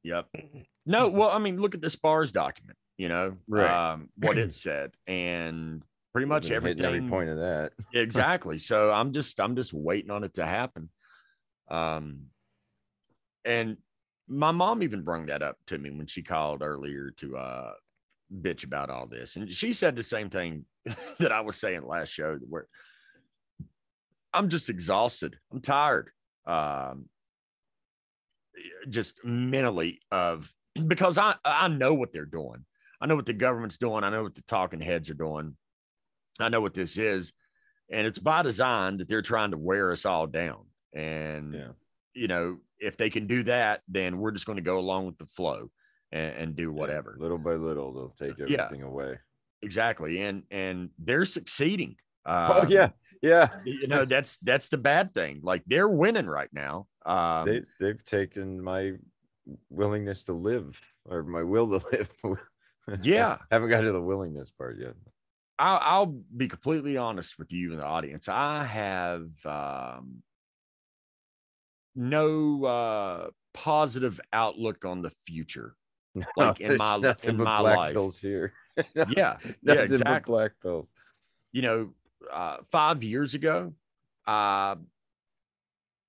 Yep. 0.05 0.27
No, 0.91 1.09
well, 1.09 1.29
I 1.29 1.39
mean, 1.39 1.61
look 1.61 1.75
at 1.75 1.83
the 1.83 1.91
SPARS 1.91 2.33
document, 2.33 2.79
you 2.97 3.11
know, 3.11 3.37
Right. 3.47 3.93
um, 3.93 4.09
what 4.17 4.39
it 4.39 4.55
said, 4.55 4.93
and 5.07 5.83
pretty 6.19 6.29
much 6.29 6.51
everything. 6.51 6.85
Every 6.85 7.03
point 7.03 7.29
of 7.29 7.39
that. 7.39 7.73
exactly. 7.93 8.59
So 8.59 8.93
I'm 8.93 9.13
just, 9.13 9.41
I'm 9.41 9.55
just 9.55 9.73
waiting 9.73 10.11
on 10.11 10.25
it 10.25 10.35
to 10.35 10.47
happen. 10.47 10.91
Um, 11.71 12.27
and 13.45 13.77
my 14.27 14.51
mom 14.51 14.83
even 14.83 15.03
brought 15.03 15.27
that 15.29 15.43
up 15.43 15.57
to 15.69 15.79
me 15.79 15.91
when 15.91 16.07
she 16.07 16.23
called 16.23 16.63
earlier 16.63 17.11
to 17.17 17.37
uh 17.37 17.73
bitch 18.43 18.65
about 18.65 18.91
all 18.91 19.07
this, 19.07 19.37
and 19.37 19.51
she 19.51 19.73
said 19.73 19.97
the 19.97 20.03
same 20.03 20.29
thing 20.29 20.65
that 21.19 21.33
I 21.33 21.41
was 21.41 21.57
saying 21.57 21.87
last 21.87 22.11
show, 22.11 22.39
where 22.49 22.67
I'm 24.35 24.49
just 24.49 24.69
exhausted. 24.69 25.39
I'm 25.53 25.61
tired. 25.61 26.11
Um, 26.47 27.09
just 28.89 29.25
mentally 29.25 30.01
of 30.11 30.53
because 30.87 31.17
I 31.17 31.37
I 31.45 31.69
know 31.69 31.95
what 31.95 32.13
they're 32.13 32.27
doing. 32.27 32.65
I 33.01 33.07
know 33.07 33.17
what 33.17 33.27
the 33.27 33.33
government's 33.33 33.79
doing. 33.79 34.05
I 34.05 34.11
know 34.11 34.25
what 34.25 34.35
the 34.35 34.43
talking 34.43 34.81
heads 34.81 35.09
are 35.09 35.15
doing. 35.15 35.57
I 36.41 36.49
know 36.49 36.61
what 36.61 36.75
this 36.75 36.97
is, 36.99 37.33
and 37.91 38.07
it's 38.07 38.19
by 38.19 38.43
design 38.43 38.99
that 38.99 39.09
they're 39.09 39.23
trying 39.23 39.51
to 39.53 39.59
wear 39.59 39.91
us 39.93 40.05
all 40.07 40.27
down. 40.27 40.67
And 40.95 41.55
Yeah. 41.55 41.69
you 42.15 42.29
know, 42.29 42.59
if 42.79 42.97
they 42.97 43.11
can 43.11 43.27
do 43.27 43.43
that, 43.45 43.83
then 43.89 44.19
we're 44.19 44.31
just 44.31 44.47
going 44.47 44.57
to 44.57 44.63
go 44.63 44.79
along 44.79 45.07
with 45.07 45.19
the 45.19 45.27
flow 45.27 45.71
and, 46.13 46.35
and 46.37 46.57
do 46.57 46.73
whatever. 46.73 47.17
Little 47.19 47.39
by 47.39 47.55
little, 47.55 47.93
they'll 47.93 48.29
take 48.29 48.39
Yeah. 48.39 48.65
everything 48.65 48.83
away. 48.85 49.19
Exactly, 49.63 50.23
and 50.23 50.45
and 50.51 50.91
they're 50.99 51.25
succeeding. 51.25 51.97
Oh 52.25 52.63
Um, 52.63 52.69
yeah, 52.71 52.91
yeah. 53.23 53.49
you 53.65 53.89
know 53.89 54.05
that's 54.05 54.39
that's 54.39 54.69
the 54.69 54.79
bad 54.79 55.13
thing. 55.15 55.41
Like 55.43 55.63
they're 55.67 55.89
winning 55.89 56.27
right 56.27 56.51
now. 56.53 56.87
Um, 57.05 57.47
they 57.49 57.63
they've 57.81 58.05
taken 58.05 58.63
my 58.63 58.93
willingness 59.71 60.23
to 60.25 60.33
live 60.35 60.81
or 61.07 61.23
my 61.25 61.43
will 61.43 61.81
to 61.81 61.87
live. 61.93 62.39
Yeah. 63.03 63.39
I 63.41 63.45
haven't 63.55 63.71
got 63.71 63.81
to 63.81 63.93
the 63.93 64.01
willingness 64.01 64.51
part 64.51 64.79
yet. 64.79 64.95
I'll, 65.59 65.79
I'll 65.83 66.07
be 66.37 66.49
completely 66.49 66.97
honest 66.97 67.39
with 67.39 67.53
you 67.53 67.73
in 67.73 67.79
the 67.79 67.85
audience. 67.87 68.29
I 68.29 68.65
have 68.65 69.29
um, 69.45 70.23
no 71.95 72.65
uh, 72.65 73.31
positive 73.55 74.21
outlook 74.33 74.85
on 74.85 75.03
the 75.03 75.11
future. 75.11 75.75
Like 76.37 76.61
in 76.61 76.77
my- 76.79 77.15
in 77.23 77.37
my 77.37 77.61
black 77.61 77.77
life. 77.77 77.93
pills 77.93 78.19
here. 78.19 78.53
Yeah, 78.77 79.37
yeah, 79.63 79.73
exactly. 79.83 80.33
black 80.33 80.53
pills. 80.61 80.91
You 81.53 81.63
know, 81.63 81.91
uh, 82.33 82.59
five 82.73 83.05
years 83.05 83.35
ago, 83.35 83.73
uh, 84.27 84.77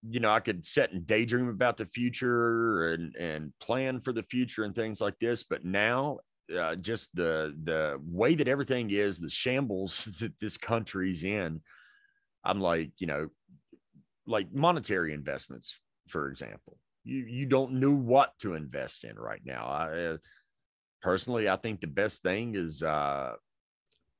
you 0.08 0.20
know, 0.20 0.32
I 0.32 0.40
could 0.40 0.66
sit 0.66 0.92
and 0.94 1.06
daydream 1.06 1.50
about 1.50 1.78
the 1.78 1.86
future 1.86 2.90
and 2.94 3.16
and 3.18 3.54
plan 3.60 4.00
for 4.00 4.14
the 4.14 4.24
future 4.24 4.64
and 4.64 4.74
things 4.74 5.02
like 5.02 5.20
this. 5.20 5.44
But 5.44 5.66
now, 5.66 6.20
uh, 6.58 6.76
just 6.76 7.16
the 7.16 7.56
the 7.64 8.00
way 8.04 8.36
that 8.36 8.48
everything 8.48 8.90
is, 8.92 9.20
the 9.20 9.30
shambles 9.30 10.06
that 10.20 10.40
this 10.40 10.58
country's 10.58 11.24
in, 11.24 11.62
I'm 12.44 12.60
like, 12.60 12.92
you 12.98 13.08
know, 13.08 13.30
like 14.26 14.54
monetary 14.54 15.14
investments, 15.14 15.80
for 16.08 16.30
example. 16.30 16.78
You 17.04 17.26
you 17.28 17.46
don't 17.46 17.74
know 17.74 17.94
what 17.94 18.34
to 18.40 18.56
invest 18.56 19.04
in 19.04 19.16
right 19.16 19.42
now. 19.46 19.66
I 19.66 20.06
uh, 20.06 20.18
personally, 21.02 21.50
I 21.50 21.56
think 21.56 21.82
the 21.82 21.88
best 21.88 22.22
thing 22.24 22.56
is 22.56 22.84
uh, 22.84 23.34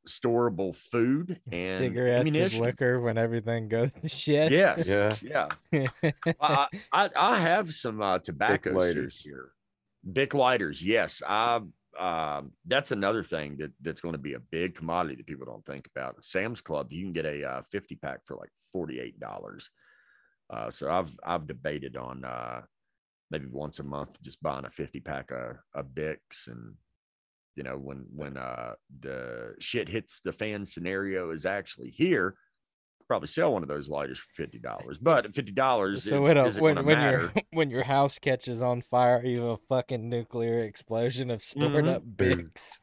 storable 0.08 0.76
food 0.76 1.40
and 1.52 1.84
Cigarettes 1.84 2.20
and 2.20 2.28
ammunition. 2.28 2.64
liquor 2.64 3.00
when 3.02 3.18
everything 3.18 3.68
goes 3.68 3.92
to 4.02 4.10
shit. 4.10 4.52
Yes. 4.52 4.88
Yeah. 4.88 5.50
Yeah. 5.72 6.12
I, 6.40 6.68
I 6.92 7.10
I 7.16 7.40
have 7.40 7.74
some 7.74 8.02
uh, 8.02 8.20
tobacco 8.20 8.72
lighters. 8.72 9.18
here. 9.18 9.52
Bic 10.12 10.34
lighters. 10.34 10.84
Yes. 10.84 11.22
I 11.28 11.60
um, 12.00 12.54
that's 12.66 12.92
another 12.92 13.24
thing 13.24 13.58
that 13.58 13.72
that's 13.82 14.02
going 14.02 14.14
to 14.14 14.20
be 14.20 14.34
a 14.34 14.40
big 14.40 14.76
commodity 14.76 15.16
that 15.16 15.28
people 15.28 15.46
don't 15.46 15.66
think 15.66 15.88
about. 15.94 16.24
Sam's 16.24 16.62
Club, 16.62 16.92
you 16.92 17.04
can 17.04 17.14
get 17.14 17.26
a 17.26 17.44
uh, 17.44 17.62
50 17.64 17.96
pack 17.96 18.22
for 18.26 18.38
like 18.38 18.52
$48. 18.76 19.70
Uh, 20.50 20.72
so 20.72 20.90
I've 20.90 21.12
I've 21.24 21.46
debated 21.46 21.98
on 21.98 22.26
uh, 22.26 22.62
maybe 23.32 23.48
once 23.48 23.80
a 23.80 23.84
month 23.84 24.22
just 24.22 24.42
buying 24.42 24.66
a 24.66 24.70
50 24.70 25.00
pack 25.02 25.32
of, 25.32 25.58
of 25.76 25.88
Bics 25.94 26.48
and 26.48 26.74
you 27.56 27.64
know 27.64 27.78
when 27.78 28.06
when 28.16 28.38
uh 28.38 28.74
the 29.02 29.54
shit 29.60 29.90
hits 29.90 30.22
the 30.22 30.32
fan 30.32 30.66
scenario 30.66 31.32
is 31.32 31.46
actually 31.46 31.90
here 31.90 32.36
probably 33.10 33.28
sell 33.28 33.52
one 33.52 33.64
of 33.64 33.68
those 33.68 33.90
lighters 33.90 34.20
for 34.20 34.30
fifty 34.34 34.60
dollars. 34.60 34.98
But 34.98 35.36
fifty 35.36 35.52
dollars, 35.52 36.04
So 36.06 36.18
is, 36.18 36.22
when, 36.22 36.38
a, 36.38 36.46
is 36.46 36.56
it 36.58 36.62
when, 36.62 36.76
gonna 36.76 36.88
when 36.88 36.98
matter? 36.98 37.32
your 37.34 37.44
when 37.52 37.70
your 37.70 37.84
house 37.84 38.18
catches 38.20 38.62
on 38.62 38.82
fire, 38.82 39.22
you 39.26 39.42
have 39.42 39.50
a 39.50 39.58
fucking 39.68 40.08
nuclear 40.08 40.64
explosion 40.64 41.30
of 41.30 41.42
stored 41.42 41.86
Mhm. 41.86 41.96
up 41.96 42.04
Bics. 42.04 42.80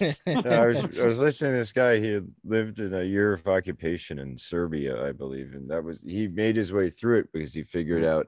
I 0.00 0.66
was 0.66 0.98
I 0.98 1.06
was 1.06 1.18
listening 1.26 1.52
to 1.52 1.58
this 1.58 1.72
guy. 1.72 1.98
He 1.98 2.10
had 2.12 2.28
lived 2.44 2.78
in 2.80 2.94
a 2.94 3.02
year 3.02 3.32
of 3.32 3.46
occupation 3.48 4.18
in 4.18 4.36
Serbia, 4.38 5.04
I 5.06 5.12
believe, 5.12 5.54
and 5.54 5.68
that 5.70 5.82
was 5.82 5.98
he 6.04 6.28
made 6.28 6.56
his 6.56 6.72
way 6.72 6.90
through 6.90 7.20
it 7.20 7.32
because 7.32 7.52
he 7.54 7.62
figured 7.64 8.04
out 8.04 8.26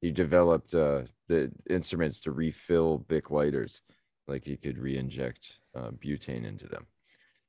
he 0.00 0.10
developed 0.10 0.74
uh, 0.74 1.02
the 1.28 1.50
instruments 1.70 2.20
to 2.20 2.32
refill 2.32 2.98
Bic 2.98 3.30
lighters, 3.30 3.80
like 4.26 4.44
he 4.44 4.56
could 4.56 4.76
re-inject 4.78 5.56
uh, 5.74 5.90
butane 5.92 6.44
into 6.44 6.66
them. 6.66 6.86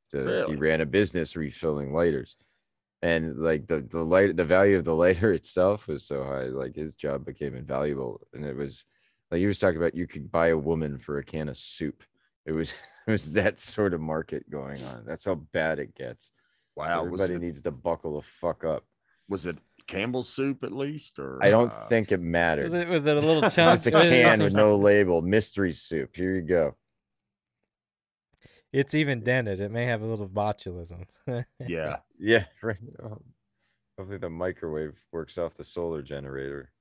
So 0.10 0.20
Really? 0.20 0.54
he 0.54 0.56
ran 0.56 0.82
a 0.82 0.86
business 0.86 1.36
refilling 1.36 1.92
lighters, 1.92 2.36
and 3.06 3.38
like 3.38 3.68
the 3.68 3.82
the 3.92 4.04
light, 4.04 4.36
the 4.36 4.44
value 4.44 4.78
of 4.78 4.84
the 4.86 4.96
lighter 4.96 5.32
itself 5.40 5.88
was 5.88 6.04
so 6.04 6.24
high, 6.24 6.46
like 6.46 6.76
his 6.76 6.96
job 6.96 7.24
became 7.24 7.56
invaluable, 7.56 8.22
and 8.34 8.44
it 8.44 8.56
was 8.56 8.84
like 9.30 9.40
he 9.40 9.46
was 9.46 9.60
talking 9.60 9.78
about 9.78 9.94
you 9.94 10.08
could 10.08 10.32
buy 10.32 10.48
a 10.48 10.58
woman 10.58 10.98
for 10.98 11.20
a 11.20 11.24
can 11.24 11.48
of 11.50 11.58
soup. 11.58 12.04
It 12.48 12.52
was 12.52 12.72
it 13.08 13.12
was 13.12 13.34
that 13.34 13.60
sort 13.60 13.94
of 13.94 14.02
market 14.02 14.50
going 14.50 14.84
on. 14.86 15.04
That's 15.06 15.26
how 15.26 15.36
bad 15.36 15.78
it 15.78 15.94
gets. 15.94 16.32
wow, 16.76 17.06
Everybody 17.06 17.36
it, 17.36 17.42
needs 17.42 17.62
to 17.62 17.72
buckle 17.72 18.16
the 18.16 18.24
fuck 18.24 18.64
up. 18.64 18.84
was 19.30 19.46
it 19.46 19.58
Campbell's 19.86 20.28
soup 20.28 20.64
at 20.64 20.72
least? 20.72 21.20
Or 21.20 21.38
I 21.44 21.50
don't 21.52 21.72
uh, 21.72 21.86
think 21.88 22.12
it 22.12 22.20
Was 22.20 22.26
matters. 22.26 22.74
it, 22.74 22.88
was 22.88 23.06
it 23.06 23.18
a 23.18 23.20
little 23.20 23.48
chunk? 23.52 23.78
It's 23.86 23.86
a 23.86 23.92
can 23.92 24.42
with 24.42 24.54
no 24.54 24.78
label. 24.78 25.22
Mystery 25.22 25.74
soup. 25.74 26.16
Here 26.16 26.34
you 26.34 26.42
go. 26.42 26.76
It's 28.76 28.94
even 28.94 29.22
dented. 29.22 29.62
It 29.62 29.72
may 29.72 29.86
have 29.86 30.02
a 30.02 30.06
little 30.06 30.28
botulism. 30.28 31.06
Yeah, 31.66 31.98
Yeah, 32.20 32.44
right. 32.62 32.76
Oh, 33.02 33.22
Hopefully 33.98 34.18
the 34.18 34.30
microwave 34.30 34.96
works 35.14 35.38
off 35.38 35.56
the 35.56 35.64
solar 35.64 36.02
generator. 36.02 36.72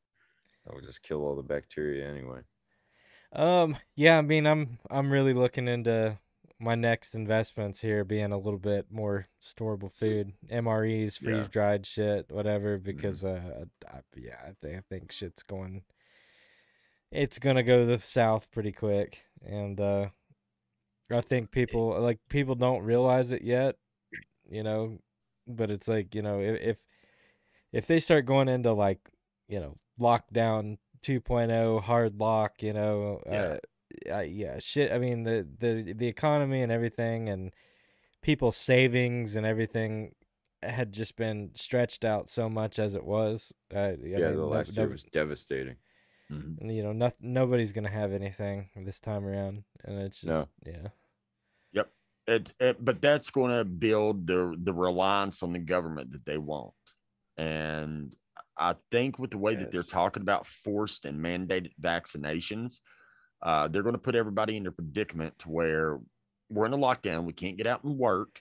That 0.66 0.74
will 0.74 0.80
just 0.80 1.02
kill 1.04 1.24
all 1.24 1.36
the 1.36 1.42
bacteria 1.42 2.08
anyway. 2.10 2.40
Um, 3.32 3.76
yeah, 3.94 4.18
I 4.18 4.22
mean, 4.22 4.44
I'm 4.44 4.78
I'm 4.90 5.08
really 5.12 5.34
looking 5.34 5.68
into 5.68 6.18
my 6.58 6.74
next 6.74 7.14
investments 7.14 7.80
here 7.80 8.04
being 8.04 8.32
a 8.32 8.38
little 8.38 8.58
bit 8.58 8.86
more 8.90 9.28
storable 9.40 9.92
food, 9.92 10.32
MREs, 10.50 11.20
Yeah. 11.20 11.26
freeze 11.28 11.48
dried 11.48 11.86
shit, 11.86 12.26
whatever. 12.28 12.78
Because 12.78 13.24
uh, 13.24 13.64
I, 13.88 14.00
yeah, 14.16 14.38
I 14.44 14.50
think 14.60 14.78
I 14.78 14.82
think 14.88 15.12
shit's 15.12 15.44
going. 15.44 15.84
It's 17.12 17.38
gonna 17.38 17.62
go 17.62 17.86
the 17.86 18.00
south 18.00 18.50
pretty 18.50 18.72
quick, 18.72 19.24
and 19.46 19.78
uh, 19.78 20.08
I 21.10 21.20
think 21.20 21.50
people 21.50 22.00
like 22.00 22.18
people 22.28 22.54
don't 22.54 22.82
realize 22.82 23.32
it 23.32 23.42
yet, 23.42 23.76
you 24.48 24.62
know, 24.62 24.98
but 25.46 25.70
it's 25.70 25.88
like 25.88 26.14
you 26.14 26.22
know 26.22 26.40
if 26.40 26.60
if, 26.60 26.76
if 27.72 27.86
they 27.86 28.00
start 28.00 28.26
going 28.26 28.48
into 28.48 28.72
like 28.72 29.00
you 29.48 29.60
know 29.60 29.74
lockdown 30.00 30.78
2.0 31.02 31.82
hard 31.82 32.18
lock 32.18 32.62
you 32.62 32.72
know 32.72 33.20
Yeah. 33.26 33.58
uh, 34.10 34.14
uh, 34.16 34.20
yeah 34.20 34.58
shit 34.58 34.90
i 34.90 34.98
mean 34.98 35.22
the 35.22 35.46
the 35.58 35.92
the 35.92 36.06
economy 36.08 36.62
and 36.62 36.72
everything 36.72 37.28
and 37.28 37.52
people's 38.22 38.56
savings 38.56 39.36
and 39.36 39.44
everything 39.46 40.14
had 40.62 40.90
just 40.92 41.14
been 41.16 41.50
stretched 41.54 42.04
out 42.06 42.28
so 42.28 42.48
much 42.48 42.78
as 42.78 42.94
it 42.94 43.04
was 43.04 43.52
uh, 43.74 43.78
I 43.78 43.96
yeah, 44.02 44.18
mean, 44.18 44.36
the 44.36 44.36
no- 44.36 44.46
last 44.48 44.72
year 44.74 44.86
no- 44.86 44.92
was 44.92 45.04
devastating. 45.04 45.76
Mhm. 46.30 46.58
and 46.60 46.74
you 46.74 46.82
know, 46.82 46.92
not, 46.92 47.14
nobody's 47.20 47.72
gonna 47.72 47.90
have 47.90 48.12
anything 48.12 48.70
this 48.76 49.00
time 49.00 49.24
around, 49.24 49.64
and 49.84 49.98
it's 49.98 50.24
No. 50.24 50.32
just 50.32 50.48
yeah, 50.64 50.88
it, 52.26 52.52
it 52.58 52.84
but 52.84 53.00
that's 53.00 53.30
going 53.30 53.56
to 53.56 53.64
build 53.64 54.26
the 54.26 54.56
the 54.62 54.72
reliance 54.72 55.42
on 55.42 55.52
the 55.52 55.58
government 55.58 56.12
that 56.12 56.24
they 56.24 56.38
want. 56.38 56.72
And 57.36 58.14
i 58.56 58.76
think 58.92 59.18
with 59.18 59.32
the 59.32 59.38
way 59.38 59.56
that 59.56 59.72
they're 59.72 59.82
talking 59.82 60.22
about 60.22 60.46
forced 60.46 61.06
and 61.06 61.18
mandated 61.18 61.72
vaccinations 61.82 62.78
uh, 63.42 63.66
they're 63.66 63.82
going 63.82 63.96
to 63.96 63.98
put 63.98 64.14
everybody 64.14 64.56
in 64.56 64.66
a 64.68 64.70
predicament 64.70 65.36
to 65.40 65.50
where 65.50 65.98
we're 66.48 66.64
in 66.66 66.72
a 66.72 66.78
lockdown 66.78 67.24
we 67.24 67.32
can't 67.32 67.56
get 67.56 67.66
out 67.66 67.82
and 67.82 67.98
work. 67.98 68.40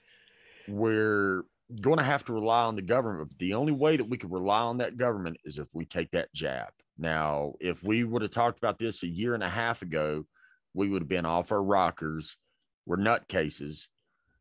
We're 0.68 1.42
going 1.82 1.98
to 1.98 2.04
have 2.04 2.24
to 2.26 2.32
rely 2.32 2.62
on 2.62 2.76
the 2.76 2.82
government 2.82 3.28
but 3.28 3.38
the 3.38 3.54
only 3.54 3.72
way 3.72 3.96
that 3.96 4.08
we 4.08 4.16
can 4.16 4.30
rely 4.30 4.60
on 4.60 4.78
that 4.78 4.96
government 4.96 5.36
is 5.44 5.58
if 5.58 5.66
we 5.72 5.84
take 5.84 6.12
that 6.12 6.32
jab 6.32 6.68
now 6.98 7.54
if 7.60 7.82
we 7.82 8.04
would 8.04 8.22
have 8.22 8.30
talked 8.30 8.58
about 8.58 8.78
this 8.78 9.02
a 9.02 9.08
year 9.08 9.34
and 9.34 9.42
a 9.42 9.48
half 9.48 9.82
ago 9.82 10.24
we 10.74 10.88
would 10.88 11.02
have 11.02 11.08
been 11.08 11.26
off 11.26 11.52
our 11.52 11.62
rockers 11.62 12.36
we're 12.86 12.96
nutcases. 12.96 13.88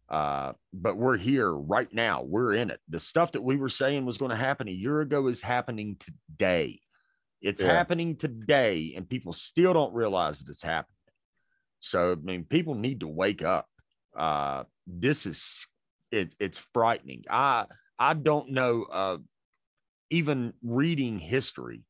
Uh, 0.09 0.53
but 0.73 0.97
we're 0.97 1.17
here 1.17 1.51
right 1.51 1.91
now. 1.93 2.21
We're 2.23 2.53
in 2.53 2.69
it. 2.69 2.79
The 2.89 2.99
stuff 2.99 3.31
that 3.31 3.41
we 3.41 3.55
were 3.55 3.69
saying 3.69 4.05
was 4.05 4.17
going 4.17 4.31
to 4.31 4.35
happen 4.35 4.67
a 4.67 4.71
year 4.71 5.01
ago 5.01 5.27
is 5.27 5.41
happening 5.41 5.97
today. 5.97 6.81
It's 7.41 7.61
Yeah. 7.61 7.67
happening 7.67 8.15
today, 8.17 8.93
and 8.95 9.09
people 9.09 9.33
still 9.33 9.73
don't 9.73 9.93
realize 9.93 10.39
that 10.39 10.49
it's 10.49 10.61
happening. 10.61 10.95
So, 11.79 12.11
I 12.11 12.15
mean, 12.15 12.45
people 12.45 12.75
need 12.75 12.99
to 12.99 13.07
wake 13.07 13.43
up. 13.43 13.67
Uh, 14.15 14.65
this 14.85 15.25
is 15.25 15.67
it, 16.11 16.35
it's 16.39 16.59
frightening. 16.73 17.23
I 17.29 17.65
I 17.97 18.13
don't 18.13 18.51
know. 18.51 18.83
Uh, 18.83 19.17
even 20.09 20.53
reading 20.61 21.17
history, 21.17 21.85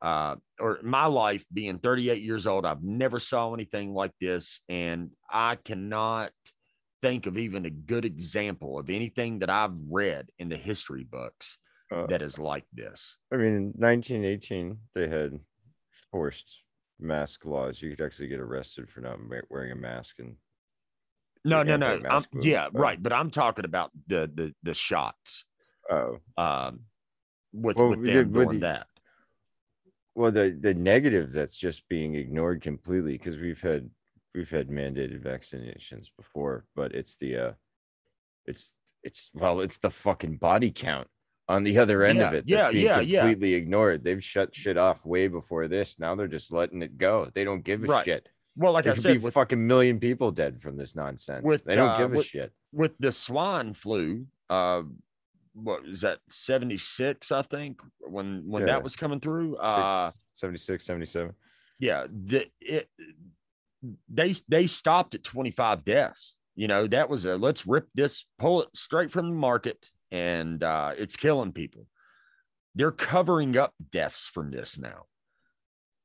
uh, 0.00 0.36
or 0.60 0.78
my 0.82 1.06
life 1.06 1.44
being 1.52 1.78
38 1.78 2.22
years 2.22 2.46
old, 2.46 2.64
I've 2.64 2.82
never 2.82 3.18
saw 3.18 3.52
anything 3.54 3.94
like 3.94 4.12
this, 4.20 4.60
and 4.68 5.10
I 5.30 5.56
cannot 5.56 6.32
think 7.02 7.26
of 7.26 7.38
even 7.38 7.64
a 7.64 7.70
good 7.70 8.04
example 8.04 8.78
of 8.78 8.90
anything 8.90 9.38
that 9.40 9.50
I've 9.50 9.76
read 9.88 10.30
in 10.38 10.48
the 10.48 10.56
history 10.56 11.04
books 11.04 11.58
Uh, 11.92 12.06
that 12.06 12.22
is 12.22 12.38
like 12.38 12.64
this. 12.72 13.16
I 13.32 13.36
mean, 13.36 13.54
in 13.54 13.72
1918, 13.76 14.78
they 14.94 15.08
had 15.08 15.38
forced 16.10 16.50
mask 17.00 17.44
laws. 17.44 17.80
You 17.80 17.90
could 17.94 18.04
actually 18.04 18.28
get 18.28 18.40
arrested 18.40 18.90
for 18.90 19.00
not 19.00 19.18
wearing 19.48 19.72
a 19.72 19.76
mask. 19.76 20.18
And 20.18 20.36
No, 21.44 21.62
no, 21.62 21.76
no. 21.76 22.00
I'm, 22.10 22.24
yeah, 22.40 22.68
but- 22.70 22.80
right. 22.80 23.02
But 23.02 23.12
I'm 23.12 23.30
talking 23.30 23.64
about 23.64 23.90
the 24.06 24.30
the 24.34 24.54
the 24.62 24.74
shots. 24.74 25.44
oh, 25.90 26.18
Um, 26.36 26.80
with 27.52 27.76
Well, 27.76 27.90
with 27.90 28.04
them 28.04 28.12
did- 28.14 28.32
with 28.34 28.46
doing 28.48 28.60
the- 28.60 28.66
that. 28.66 28.86
Well, 30.18 30.32
the 30.32 30.56
the 30.60 30.74
negative 30.74 31.32
that's 31.32 31.56
just 31.56 31.88
being 31.88 32.14
ignored 32.16 32.60
completely 32.60 33.12
because 33.12 33.38
we've 33.38 33.60
had 33.60 33.88
we've 34.34 34.50
had 34.50 34.68
mandated 34.68 35.22
vaccinations 35.22 36.06
before, 36.16 36.64
but 36.74 36.94
it's 36.94 37.16
the 37.16 37.36
uh, 37.36 37.52
it's 38.44 38.72
it's 39.02 39.30
well, 39.32 39.60
it's 39.60 39.78
the 39.78 39.90
fucking 39.90 40.36
body 40.36 40.70
count 40.70 41.06
on 41.48 41.62
the 41.62 41.78
other 41.78 42.04
end 42.04 42.20
of 42.20 42.34
it 42.34 42.44
that's 42.46 42.48
yeah, 42.48 42.70
being 42.70 42.84
yeah, 42.84 43.00
yeah. 43.00 43.20
completely 43.20 43.54
ignored. 43.54 44.04
They've 44.04 44.22
shut 44.22 44.54
shit 44.54 44.76
off 44.76 45.06
way 45.06 45.28
before 45.28 45.68
this. 45.68 45.96
Now 45.98 46.14
they're 46.14 46.26
just 46.26 46.52
letting 46.52 46.82
it 46.82 46.98
go. 46.98 47.30
They 47.34 47.44
don't 47.44 47.64
give 47.64 47.84
a 47.84 47.86
Right. 47.86 48.04
shit. 48.04 48.28
Well, 48.56 48.72
like 48.72 48.84
There 48.84 48.92
I 48.92 48.96
could 48.96 49.02
said, 49.02 49.12
be 49.12 49.18
with 49.24 49.34
fucking 49.34 49.66
million 49.66 50.00
people 50.00 50.32
dead 50.32 50.60
from 50.60 50.76
this 50.76 50.96
nonsense. 50.96 51.44
with, 51.44 51.62
they 51.64 51.76
don't 51.76 51.90
uh, 51.90 51.96
give 51.98 52.12
a 52.12 52.16
with- 52.16 52.26
shit. 52.26 52.52
with 52.72 52.98
the 52.98 53.12
swine 53.12 53.72
flu, 53.72 54.26
uh, 54.50 54.82
what 55.62 55.82
was 55.84 56.00
that 56.02 56.18
76, 56.28 57.32
I 57.32 57.42
think, 57.42 57.80
when 58.00 58.44
when 58.46 58.62
Yeah. 58.62 58.66
that 58.74 58.82
was 58.82 58.96
coming 58.96 59.20
through. 59.20 59.56
Uh 59.56 60.10
76, 60.34 60.84
77. 60.84 61.34
yeah, 61.78 62.06
the 62.10 62.46
it 62.60 62.88
they 64.08 64.32
they 64.48 64.66
stopped 64.66 65.14
at 65.14 65.24
25 65.24 65.84
deaths. 65.84 66.36
You 66.54 66.66
know, 66.68 66.86
that 66.88 67.08
was 67.08 67.24
a 67.24 67.36
let's 67.36 67.66
rip 67.66 67.88
this, 67.94 68.24
pull 68.38 68.62
it 68.62 68.68
straight 68.74 69.10
from 69.12 69.28
the 69.28 69.34
market, 69.36 69.86
and 70.10 70.62
uh 70.62 70.92
it's 70.96 71.16
killing 71.16 71.52
people. 71.52 71.86
They're 72.74 72.92
covering 72.92 73.56
up 73.56 73.74
deaths 73.90 74.26
from 74.26 74.50
this 74.50 74.78
now, 74.78 75.06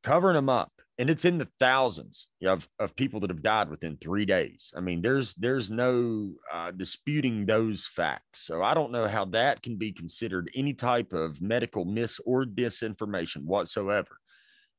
covering 0.03 0.35
them 0.35 0.49
up, 0.49 0.71
and 0.99 1.09
it's 1.09 1.25
in 1.25 1.39
the 1.39 1.47
thousands 1.59 2.27
of, 2.45 2.67
of 2.77 2.95
people 2.95 3.19
that 3.21 3.31
have 3.31 3.41
died 3.41 3.69
within 3.69 3.97
three 3.97 4.25
days. 4.25 4.71
I 4.77 4.79
mean, 4.79 5.01
there's 5.01 5.33
there's 5.35 5.71
no 5.71 6.33
uh, 6.51 6.71
disputing 6.71 7.45
those 7.45 7.87
facts. 7.87 8.41
So 8.45 8.61
I 8.61 8.73
don't 8.73 8.91
know 8.91 9.07
how 9.07 9.25
that 9.25 9.63
can 9.63 9.77
be 9.77 9.91
considered 9.91 10.51
any 10.55 10.73
type 10.73 11.11
of 11.11 11.41
medical 11.41 11.83
mis 11.83 12.19
or 12.25 12.45
disinformation 12.45 13.43
whatsoever 13.43 14.17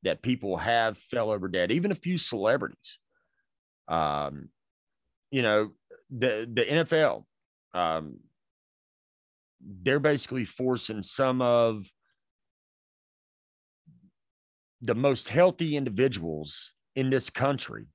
that 0.03 0.21
people 0.21 0.57
have 0.57 0.97
fell 0.97 1.31
over 1.31 1.49
dead, 1.49 1.71
even 1.71 1.91
a 1.91 1.95
few 1.95 2.17
celebrities. 2.17 2.99
Um, 3.87 4.49
you 5.31 5.41
know, 5.41 5.71
the 6.09 6.49
the 6.51 6.63
NFL, 6.63 7.25
um, 7.73 8.19
they're 9.59 9.99
basically 9.99 10.45
forcing 10.45 11.03
some 11.03 11.41
of 11.41 11.91
the 14.85 14.95
most 14.95 15.29
healthy 15.29 15.75
individuals 15.75 16.73
in 16.95 17.09
this 17.09 17.29
country 17.29 17.87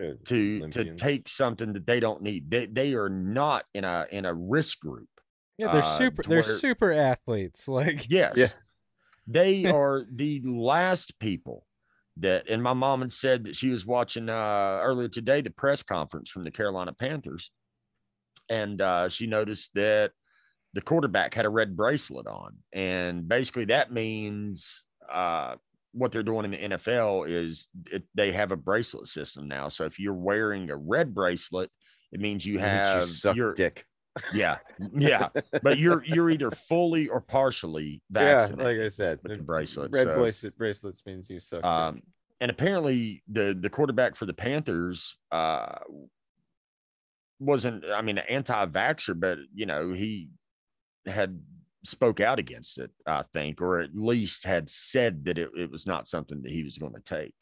Uh, 0.00 0.14
to 0.24 0.68
to 0.70 0.94
take 0.96 1.28
something 1.28 1.72
that 1.74 1.86
they 1.86 2.00
don't 2.00 2.22
need. 2.22 2.50
They 2.50 2.66
they 2.66 2.94
are 2.94 3.08
not 3.08 3.64
in 3.74 3.84
a 3.84 4.06
in 4.10 4.24
a 4.24 4.34
risk 4.34 4.80
group. 4.80 5.08
yeah, 5.58 5.70
they're 5.72 5.82
Uh, 5.82 5.98
super, 5.98 6.22
to 6.22 6.28
they're 6.28 6.42
where- 6.42 6.58
super 6.58 6.92
athletes. 6.92 7.68
Like 7.78 8.08
Yes. 8.10 8.56
They 9.26 9.64
are 9.78 10.04
the 10.10 10.40
last 10.44 11.18
people 11.18 11.66
that, 12.18 12.48
and 12.48 12.62
my 12.62 12.72
mom 12.74 13.00
had 13.02 13.12
said 13.12 13.44
that 13.44 13.56
she 13.56 13.70
was 13.70 13.86
watching 13.86 14.28
uh, 14.28 14.78
earlier 14.82 15.08
today 15.08 15.40
the 15.42 15.50
press 15.50 15.82
conference 15.82 16.30
from 16.30 16.42
the 16.44 16.50
Carolina 16.50 16.92
Panthers. 16.92 17.50
And 18.48 18.80
uh, 18.80 19.08
she 19.08 19.26
noticed 19.26 19.74
that 19.74 20.12
the 20.74 20.82
quarterback 20.82 21.34
had 21.34 21.46
a 21.46 21.48
red 21.60 21.76
bracelet 21.76 22.26
on. 22.26 22.58
And 22.72 23.26
basically, 23.28 23.64
that 23.66 23.92
means 23.92 24.82
uh, 25.10 25.56
what 25.94 26.12
they're 26.12 26.22
doing 26.22 26.44
in 26.44 26.50
the 26.50 26.76
NFL 26.76 27.28
is 27.30 27.68
it, 27.86 28.02
they 28.14 28.32
have 28.32 28.50
a 28.52 28.56
bracelet 28.56 29.06
system 29.08 29.48
now. 29.48 29.68
So 29.68 29.84
if 29.86 29.98
you're 29.98 30.12
wearing 30.12 30.68
a 30.70 30.76
red 30.76 31.14
bracelet, 31.14 31.70
it 32.12 32.20
means 32.20 32.44
you 32.44 32.58
Means 32.58 32.62
you 33.24 33.28
have 33.30 33.36
your 33.36 33.54
dick. 33.54 33.86
yeah 34.32 34.58
yeah 34.92 35.28
but 35.62 35.76
you're 35.78 36.04
you're 36.04 36.30
either 36.30 36.50
fully 36.68 37.08
or 37.08 37.20
partially 37.20 38.00
Yeah, 38.14 38.38
vaccinated 38.38 38.64
like 38.78 38.86
I 38.86 38.88
said, 38.88 39.18
with 39.22 39.38
the 39.38 39.42
bracelet, 39.42 39.90
Red 39.92 40.04
so- 40.04 40.14
bracelet 40.14 40.56
bracelets 40.58 41.02
means 41.06 41.28
you 41.30 41.40
suck. 41.40 41.64
um 41.64 42.02
and 42.40 42.50
apparently 42.50 43.22
the 43.28 43.56
the 43.58 43.70
quarterback 43.70 44.14
for 44.16 44.26
the 44.26 44.34
panthers 44.34 45.16
uh 45.32 45.78
wasn't 47.40 47.84
i 47.92 48.00
mean 48.02 48.18
an 48.18 48.24
anti-vaxer, 48.28 49.18
but 49.18 49.38
you 49.54 49.66
know 49.66 49.92
he 49.92 50.28
had 51.06 51.40
spoke 51.84 52.20
out 52.20 52.38
against 52.38 52.78
it 52.78 52.90
i 53.06 53.22
think 53.32 53.60
or 53.60 53.80
at 53.80 53.94
least 53.94 54.44
had 54.44 54.68
said 54.68 55.24
that 55.24 55.38
it, 55.38 55.50
it 55.56 55.70
was 55.70 55.86
not 55.86 56.08
something 56.08 56.42
that 56.42 56.52
he 56.52 56.62
was 56.64 56.78
going 56.78 56.94
to 56.94 57.00
take. 57.00 57.34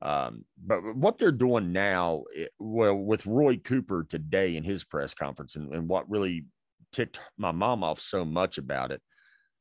Um 0.00 0.44
but 0.64 0.80
what 0.96 1.18
they're 1.18 1.32
doing 1.32 1.72
now 1.72 2.24
it- 2.34 2.52
well 2.58 2.94
with 2.94 3.26
roy 3.26 3.56
cooper 3.56 4.04
today 4.08 4.56
in 4.56 4.64
his 4.64 4.84
press 4.84 5.14
conference 5.14 5.56
and, 5.56 5.74
and 5.74 5.88
what 5.88 6.08
really 6.08 6.46
ticked 6.92 7.20
my 7.36 7.52
mom 7.52 7.84
off 7.84 8.00
so 8.00 8.24
much 8.24 8.58
about 8.58 8.92
it 8.92 9.02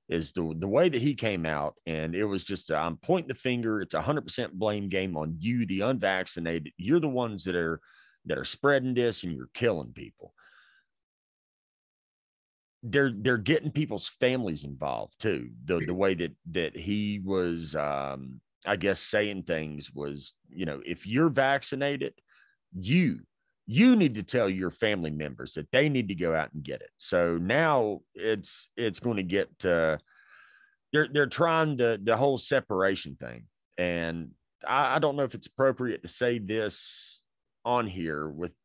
is 0.10 0.32
the 0.32 0.54
the 0.58 0.68
way 0.68 0.88
that 0.90 1.02
he 1.02 1.16
came 1.16 1.46
out 1.46 1.76
and 1.86 2.16
it 2.16 2.24
was 2.26 2.44
just 2.44 2.72
I'm 2.72 2.98
pointing 2.98 3.28
the 3.28 3.36
finger 3.36 3.82
it's 3.82 3.94
a 3.94 4.02
100% 4.02 4.52
blame 4.54 4.90
game 4.90 5.18
on 5.18 5.36
you 5.40 5.66
the 5.66 5.82
unvaccinated. 5.82 6.72
You're 6.78 7.02
the 7.02 7.10
ones 7.10 7.44
that 7.44 7.56
are 7.56 7.82
that 8.26 8.38
are 8.38 8.46
spreading 8.46 8.94
this 8.94 9.24
and 9.24 9.34
you're 9.34 9.50
killing 9.54 9.92
people 9.94 10.34
they're 12.84 13.12
they're 13.14 13.38
getting 13.38 13.72
people's 13.72 14.08
families 14.08 14.64
involved 14.64 15.20
too. 15.20 15.50
The 15.66 15.80
the 15.80 15.94
way 15.94 16.14
that 16.16 16.36
that 16.52 16.78
he 16.78 17.20
was 17.24 17.76
um 17.76 18.42
I 18.66 18.76
guess 18.76 19.00
saying 19.00 19.44
things 19.44 19.92
was 19.94 20.34
you 20.50 20.66
know 20.66 20.82
if 20.86 21.08
you're 21.08 21.30
vaccinated 21.30 22.14
you 22.78 23.20
you 23.66 23.98
need 23.98 24.16
to 24.16 24.24
tell 24.24 24.50
your 24.50 24.72
family 24.72 25.12
members 25.12 25.54
that 25.54 25.70
they 25.72 25.90
need 25.90 26.08
to 26.08 26.16
go 26.16 26.34
out 26.34 26.54
and 26.54 26.64
get 26.64 26.82
it. 26.82 26.90
So 26.98 27.38
now 27.38 28.00
it's 28.16 28.70
it's 28.78 29.02
going 29.02 29.18
to 29.18 29.24
get 29.24 29.50
uh, 29.66 29.98
they're 30.94 31.10
they're 31.12 31.28
trying 31.28 31.76
the 31.76 32.00
the 32.02 32.16
whole 32.16 32.38
separation 32.38 33.18
thing, 33.20 33.44
and 33.78 34.32
I, 34.66 34.96
I 34.96 35.00
don't 35.00 35.18
know 35.18 35.24
if 35.24 35.36
it's 35.36 35.48
appropriate 35.48 36.02
to 36.04 36.08
say 36.08 36.40
this 36.40 37.24
on 37.66 37.88
here 37.88 38.30
with 38.30 38.56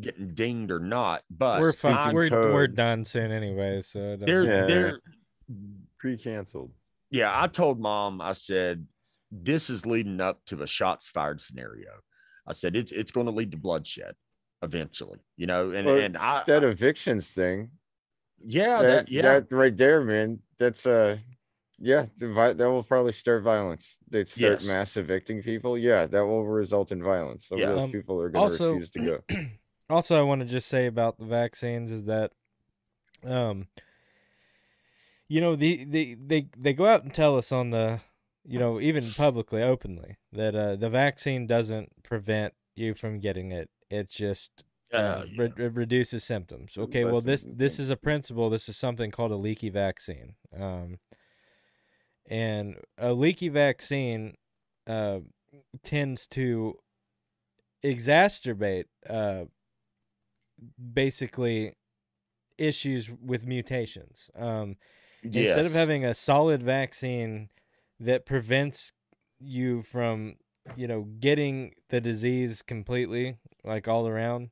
getting 0.00 0.34
dinged 0.34 0.70
or 0.70 0.78
not, 0.80 1.22
but 1.30 1.60
we're 1.60 1.72
fucking, 1.72 2.14
we're 2.14 2.28
code. 2.28 2.52
we're 2.52 2.66
done 2.66 3.04
soon 3.04 3.30
anyway. 3.32 3.80
So 3.80 4.16
they're. 4.16 4.44
Yeah. 4.44 4.66
they're 4.66 4.98
Pre-canceled. 5.98 6.70
yeah. 7.10 7.30
I 7.40 7.46
told 7.46 7.78
mom 7.80 8.20
I 8.20 8.32
said 8.32 8.86
this 9.30 9.70
is 9.70 9.86
leading 9.86 10.20
up 10.20 10.40
to 10.46 10.62
a 10.62 10.66
shots 10.66 11.08
fired 11.08 11.40
scenario. 11.40 11.90
I 12.46 12.52
said 12.52 12.76
it's 12.76 12.92
it's 12.92 13.10
going 13.10 13.26
to 13.26 13.32
lead 13.32 13.50
to 13.52 13.56
bloodshed 13.56 14.14
eventually, 14.62 15.20
you 15.36 15.46
know, 15.46 15.70
and 15.70 15.86
Well, 15.86 15.98
and 15.98 16.16
I 16.16 16.42
That 16.46 16.64
evictions 16.64 17.26
thing. 17.28 17.70
yeah 18.44 18.82
that, 18.82 19.06
that, 19.06 19.08
yeah 19.10 19.40
that 19.40 19.52
right 19.52 19.76
there, 19.76 20.02
man. 20.02 20.40
That's 20.58 20.84
uh 20.86 21.18
Yeah, 21.78 22.06
the 22.18 22.32
vi- 22.32 22.52
that 22.52 22.70
will 22.70 22.84
probably 22.84 23.12
start 23.12 23.42
violence. 23.42 23.96
They 24.08 24.24
start 24.24 24.62
Yes. 24.62 24.66
mass 24.66 24.96
evicting 24.96 25.42
people. 25.42 25.76
Yeah, 25.76 26.06
that 26.06 26.20
will 26.24 26.44
result 26.46 26.92
in 26.92 27.02
violence. 27.02 27.46
So 27.48 27.56
Yeah. 27.56 27.70
those 27.70 27.80
Um, 27.82 27.92
people 27.92 28.20
are 28.20 28.28
going 28.28 28.48
to 28.48 28.52
also- 28.52 28.72
refuse 28.72 28.90
to 28.90 28.98
go. 29.04 29.24
also, 29.90 30.18
I 30.18 30.22
want 30.22 30.40
to 30.42 30.46
just 30.46 30.68
say 30.68 30.86
about 30.86 31.18
the 31.18 31.24
vaccines 31.24 31.90
is 31.90 32.04
that, 32.04 32.32
um, 33.24 33.66
you 35.28 35.40
know, 35.40 35.56
the, 35.56 35.84
the 35.84 36.14
they 36.14 36.48
they 36.56 36.72
go 36.74 36.86
out 36.86 37.02
and 37.02 37.12
tell 37.14 37.36
us 37.36 37.50
on 37.50 37.70
the, 37.70 38.00
you 38.44 38.58
know, 38.58 38.80
even 38.80 39.10
publicly, 39.12 39.62
openly, 39.62 40.18
that 40.32 40.54
uh, 40.54 40.76
the 40.76 40.90
vaccine 40.90 41.46
doesn't 41.46 42.02
prevent 42.02 42.54
you 42.76 42.94
from 42.94 43.18
getting 43.18 43.50
it. 43.50 43.70
It 43.90 44.08
just 44.10 44.64
uh, 44.92 44.96
Uh, 44.96 45.26
re- 45.36 45.52
re- 45.56 45.68
reduces 45.68 46.22
symptoms. 46.24 46.76
Okay, 46.78 47.04
well 47.04 47.20
this 47.20 47.44
this 47.48 47.78
is 47.80 47.90
a 47.90 47.96
principle. 47.96 48.48
This 48.50 48.68
is 48.68 48.76
something 48.76 49.10
called 49.10 49.32
a 49.32 49.36
leaky 49.36 49.70
vaccine. 49.70 50.36
Um, 50.56 50.98
and 52.26 52.76
a 52.98 53.12
leaky 53.12 53.48
vaccine 53.48 54.34
uh, 54.86 55.20
tends 55.82 56.26
to 56.28 56.78
exacerbate 57.84 58.86
uh, 59.08 59.44
basically 60.92 61.74
issues 62.58 63.10
with 63.10 63.46
mutations. 63.46 64.30
Um, 64.36 64.76
Instead 65.40 65.66
of 65.66 65.72
having 65.72 66.04
a 66.04 66.14
solid 66.14 66.62
vaccine 66.62 67.48
that 68.00 68.26
prevents 68.26 68.92
you 69.40 69.82
from, 69.82 70.36
you 70.76 70.86
know, 70.86 71.02
getting 71.20 71.74
the 71.88 72.00
disease 72.00 72.62
completely, 72.62 73.38
like 73.64 73.88
all 73.88 74.06
around, 74.06 74.50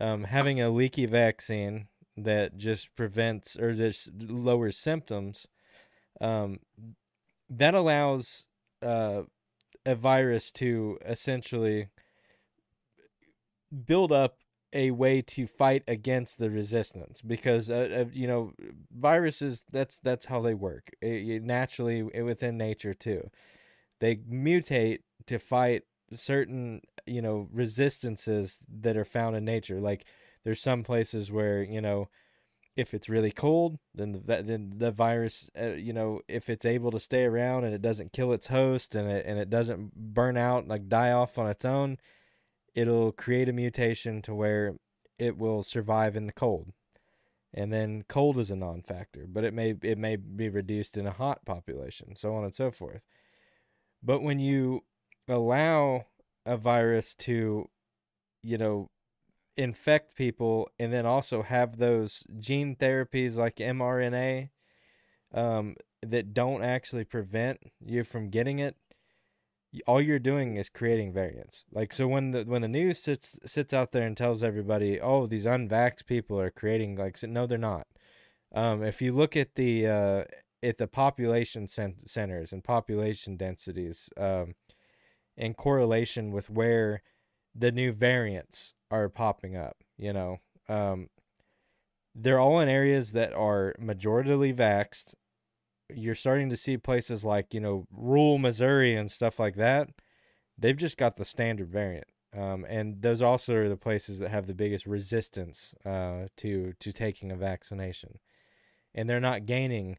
um, 0.00 0.24
having 0.24 0.60
a 0.60 0.70
leaky 0.70 1.06
vaccine 1.06 1.88
that 2.16 2.56
just 2.56 2.94
prevents 2.96 3.56
or 3.56 3.72
just 3.72 4.10
lowers 4.14 4.76
symptoms, 4.76 5.46
um, 6.20 6.58
that 7.50 7.74
allows 7.74 8.46
uh, 8.82 9.22
a 9.86 9.94
virus 9.96 10.50
to 10.52 10.98
essentially 11.06 11.88
build 13.86 14.12
up 14.12 14.36
a 14.72 14.90
way 14.92 15.20
to 15.20 15.46
fight 15.46 15.82
against 15.88 16.38
the 16.38 16.48
resistance 16.50 17.20
because 17.22 17.70
uh, 17.70 18.04
uh, 18.06 18.10
you 18.12 18.26
know 18.26 18.52
viruses 18.92 19.64
that's 19.72 19.98
that's 19.98 20.26
how 20.26 20.40
they 20.40 20.54
work. 20.54 20.90
Uh, 21.02 21.08
you- 21.08 21.40
naturally 21.40 22.02
within 22.02 22.56
nature 22.56 22.94
too. 22.94 23.28
They 24.00 24.16
mutate 24.16 25.00
to 25.26 25.38
fight 25.38 25.84
certain 26.12 26.82
you 27.06 27.22
know 27.22 27.48
resistances 27.52 28.60
that 28.82 28.96
are 28.96 29.04
found 29.06 29.36
in 29.36 29.44
nature. 29.44 29.80
Like 29.80 30.06
there's 30.44 30.62
some 30.62 30.84
places 30.84 31.32
where 31.32 31.62
you 31.62 31.80
know 31.80 32.08
if 32.76 32.94
it's 32.94 33.08
really 33.08 33.32
cold 33.32 33.78
then 33.94 34.12
the 34.12 34.42
then 34.42 34.72
the 34.76 34.90
virus 34.90 35.50
uh, 35.60 35.68
you 35.68 35.92
know 35.92 36.20
if 36.28 36.48
it's 36.48 36.64
able 36.64 36.90
to 36.90 37.00
stay 37.00 37.24
around 37.24 37.64
and 37.64 37.74
it 37.74 37.82
doesn't 37.82 38.12
kill 38.12 38.32
its 38.32 38.46
host 38.46 38.94
and 38.94 39.10
it 39.10 39.26
and 39.26 39.38
it 39.38 39.50
doesn't 39.50 39.94
burn 39.94 40.36
out 40.36 40.68
like 40.68 40.88
die 40.88 41.10
off 41.10 41.36
on 41.36 41.48
its 41.48 41.64
own 41.64 41.98
it'll 42.74 43.12
create 43.12 43.48
a 43.48 43.52
mutation 43.52 44.22
to 44.22 44.34
where 44.34 44.76
it 45.18 45.36
will 45.36 45.62
survive 45.62 46.16
in 46.16 46.26
the 46.26 46.32
cold. 46.32 46.72
And 47.52 47.72
then 47.72 48.04
cold 48.08 48.38
is 48.38 48.50
a 48.50 48.56
non-factor, 48.56 49.26
but 49.28 49.44
it 49.44 49.52
may 49.52 49.74
it 49.82 49.98
may 49.98 50.16
be 50.16 50.48
reduced 50.48 50.96
in 50.96 51.06
a 51.06 51.12
hot 51.12 51.44
population, 51.44 52.14
so 52.14 52.34
on 52.34 52.44
and 52.44 52.54
so 52.54 52.70
forth. 52.70 53.02
But 54.02 54.22
when 54.22 54.38
you 54.38 54.84
allow 55.28 56.06
a 56.46 56.56
virus 56.56 57.14
to 57.16 57.68
you 58.42 58.56
know 58.56 58.88
infect 59.60 60.16
people 60.16 60.70
and 60.78 60.90
then 60.90 61.04
also 61.04 61.42
have 61.42 61.76
those 61.76 62.26
gene 62.38 62.74
therapies 62.74 63.36
like 63.36 63.56
mRNA 63.56 64.48
um, 65.34 65.76
that 66.02 66.32
don't 66.32 66.62
actually 66.62 67.04
prevent 67.04 67.60
you 67.84 68.02
from 68.02 68.30
getting 68.30 68.58
it 68.58 68.74
all 69.86 70.00
you're 70.00 70.18
doing 70.18 70.56
is 70.56 70.68
creating 70.68 71.12
variants. 71.12 71.64
Like 71.70 71.92
so 71.92 72.08
when 72.08 72.32
the 72.32 72.42
when 72.42 72.62
the 72.62 72.68
news 72.68 72.98
sits 72.98 73.36
sits 73.46 73.72
out 73.72 73.92
there 73.92 74.04
and 74.04 74.16
tells 74.16 74.42
everybody, 74.42 75.00
"Oh, 75.00 75.26
these 75.26 75.46
unvaxxed 75.46 76.06
people 76.06 76.40
are 76.40 76.50
creating 76.50 76.96
like 76.96 77.22
no 77.22 77.46
they're 77.46 77.58
not." 77.58 77.86
Um 78.52 78.82
if 78.82 79.00
you 79.00 79.12
look 79.12 79.36
at 79.36 79.54
the 79.54 79.86
uh 79.86 80.24
at 80.62 80.78
the 80.78 80.88
population 80.88 81.68
cen- 81.68 82.06
centers 82.06 82.52
and 82.52 82.64
population 82.64 83.36
densities 83.36 84.08
um 84.16 84.54
in 85.36 85.54
correlation 85.54 86.32
with 86.32 86.50
where 86.50 87.02
the 87.54 87.70
new 87.70 87.92
variants 87.92 88.74
are 88.90 89.08
popping 89.08 89.56
up, 89.56 89.76
you 89.96 90.12
know. 90.12 90.38
Um 90.68 91.08
they're 92.14 92.40
all 92.40 92.58
in 92.58 92.68
areas 92.68 93.12
that 93.12 93.32
are 93.32 93.74
majoritarily 93.80 94.54
vaxxed 94.54 95.14
you're 95.94 96.14
starting 96.14 96.50
to 96.50 96.56
see 96.56 96.76
places 96.76 97.24
like 97.24 97.54
you 97.54 97.60
know 97.60 97.86
rural 97.90 98.38
Missouri 98.38 98.94
and 98.96 99.10
stuff 99.10 99.38
like 99.38 99.56
that. 99.56 99.88
They've 100.58 100.76
just 100.76 100.98
got 100.98 101.16
the 101.16 101.24
standard 101.24 101.68
variant, 101.70 102.08
um, 102.36 102.66
and 102.68 103.02
those 103.02 103.22
also 103.22 103.54
are 103.56 103.68
the 103.68 103.76
places 103.76 104.18
that 104.18 104.30
have 104.30 104.46
the 104.46 104.54
biggest 104.54 104.86
resistance 104.86 105.74
uh, 105.84 106.26
to 106.38 106.74
to 106.80 106.92
taking 106.92 107.32
a 107.32 107.36
vaccination, 107.36 108.18
and 108.94 109.08
they're 109.08 109.20
not 109.20 109.46
gaining 109.46 109.98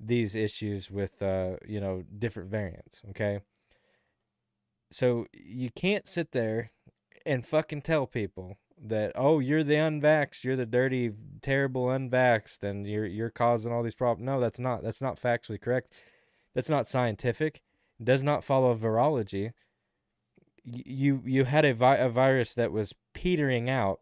these 0.00 0.34
issues 0.34 0.90
with 0.90 1.22
uh, 1.22 1.56
you 1.66 1.80
know 1.80 2.04
different 2.18 2.50
variants. 2.50 3.00
Okay, 3.10 3.40
so 4.90 5.26
you 5.32 5.70
can't 5.70 6.06
sit 6.06 6.32
there 6.32 6.70
and 7.26 7.46
fucking 7.46 7.82
tell 7.82 8.06
people 8.06 8.58
that 8.80 9.12
oh 9.14 9.38
you're 9.38 9.64
the 9.64 9.74
unvaxxed, 9.74 10.44
you're 10.44 10.56
the 10.56 10.66
dirty, 10.66 11.12
terrible 11.42 11.86
unvaxxed, 11.86 12.62
and 12.62 12.86
you're 12.86 13.06
you're 13.06 13.30
causing 13.30 13.72
all 13.72 13.82
these 13.82 13.94
problems. 13.94 14.26
No, 14.26 14.40
that's 14.40 14.58
not. 14.58 14.82
That's 14.82 15.02
not 15.02 15.20
factually 15.20 15.60
correct. 15.60 15.92
That's 16.54 16.70
not 16.70 16.88
scientific. 16.88 17.62
It 17.98 18.04
does 18.04 18.22
not 18.22 18.44
follow 18.44 18.74
virology. 18.76 19.52
You 20.64 21.22
you 21.24 21.44
had 21.44 21.64
a, 21.64 21.74
vi- 21.74 21.96
a 21.96 22.08
virus 22.08 22.54
that 22.54 22.72
was 22.72 22.94
petering 23.12 23.68
out 23.68 24.00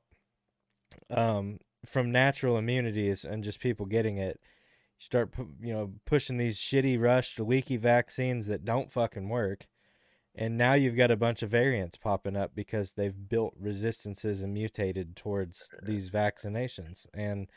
um, 1.11 1.59
from 1.85 2.11
natural 2.11 2.57
immunities 2.57 3.25
and 3.25 3.43
just 3.43 3.61
people 3.61 3.87
getting 3.87 4.17
it. 4.17 4.41
Start 4.99 5.35
you 5.61 5.73
know 5.73 5.93
pushing 6.07 6.37
these 6.37 6.59
shitty 6.59 7.01
rushed 7.01 7.41
leaky 7.41 7.77
vaccines 7.77 8.47
that 8.47 8.65
don't 8.65 8.93
fucking 8.93 9.29
work 9.29 9.67
and 10.35 10.57
now 10.57 10.73
you've 10.75 10.97
got 10.97 11.11
a 11.11 11.17
bunch 11.17 11.43
of 11.43 11.51
variants 11.51 11.97
popping 11.97 12.37
up 12.37 12.53
because 12.55 12.93
they've 12.95 13.29
built 13.29 13.55
resistances 13.61 14.43
and 14.43 14.55
mutated 14.55 15.17
towards 15.17 15.71
these 15.83 16.11
vaccinations 16.11 17.07
and 17.15 17.51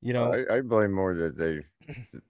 you 0.00 0.12
know 0.12 0.32
I, 0.32 0.56
I 0.56 0.60
blame 0.60 0.92
more 0.92 1.14
that 1.14 1.36
they 1.36 1.64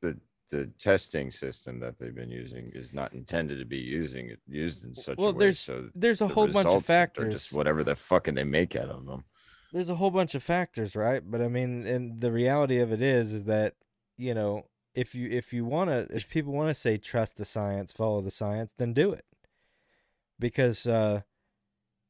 the 0.00 0.18
the 0.50 0.66
testing 0.78 1.32
system 1.32 1.80
that 1.80 1.98
they've 1.98 2.14
been 2.14 2.30
using 2.30 2.70
is 2.74 2.92
not 2.92 3.14
intended 3.14 3.58
to 3.58 3.64
be 3.64 3.78
using 3.78 4.28
it 4.28 4.38
used 4.46 4.84
in 4.84 4.92
such 4.92 5.16
well 5.16 5.30
a 5.30 5.32
way. 5.32 5.38
there's 5.38 5.58
so 5.58 5.88
there's 5.94 6.20
a 6.20 6.26
the 6.26 6.34
whole 6.34 6.46
bunch 6.46 6.68
of 6.68 6.84
factors 6.84 7.32
just 7.32 7.52
whatever 7.52 7.82
the 7.82 7.96
fucking 7.96 8.34
they 8.34 8.44
make 8.44 8.76
out 8.76 8.90
of 8.90 9.06
them. 9.06 9.24
there's 9.72 9.88
a 9.88 9.94
whole 9.94 10.10
bunch 10.10 10.34
of 10.34 10.42
factors 10.42 10.94
right 10.94 11.22
but 11.24 11.40
i 11.40 11.48
mean 11.48 11.86
and 11.86 12.20
the 12.20 12.30
reality 12.30 12.80
of 12.80 12.92
it 12.92 13.00
is 13.00 13.32
is 13.32 13.44
that 13.44 13.74
you 14.18 14.34
know 14.34 14.66
if 14.94 15.14
you 15.14 15.28
if 15.30 15.52
you 15.52 15.64
want 15.64 15.88
to 15.90 16.06
if 16.14 16.28
people 16.28 16.52
want 16.52 16.68
to 16.68 16.74
say 16.74 16.96
trust 16.98 17.36
the 17.36 17.44
science 17.44 17.92
follow 17.92 18.20
the 18.20 18.30
science 18.30 18.72
then 18.76 18.92
do 18.92 19.12
it 19.12 19.24
because 20.38 20.86
uh 20.86 21.22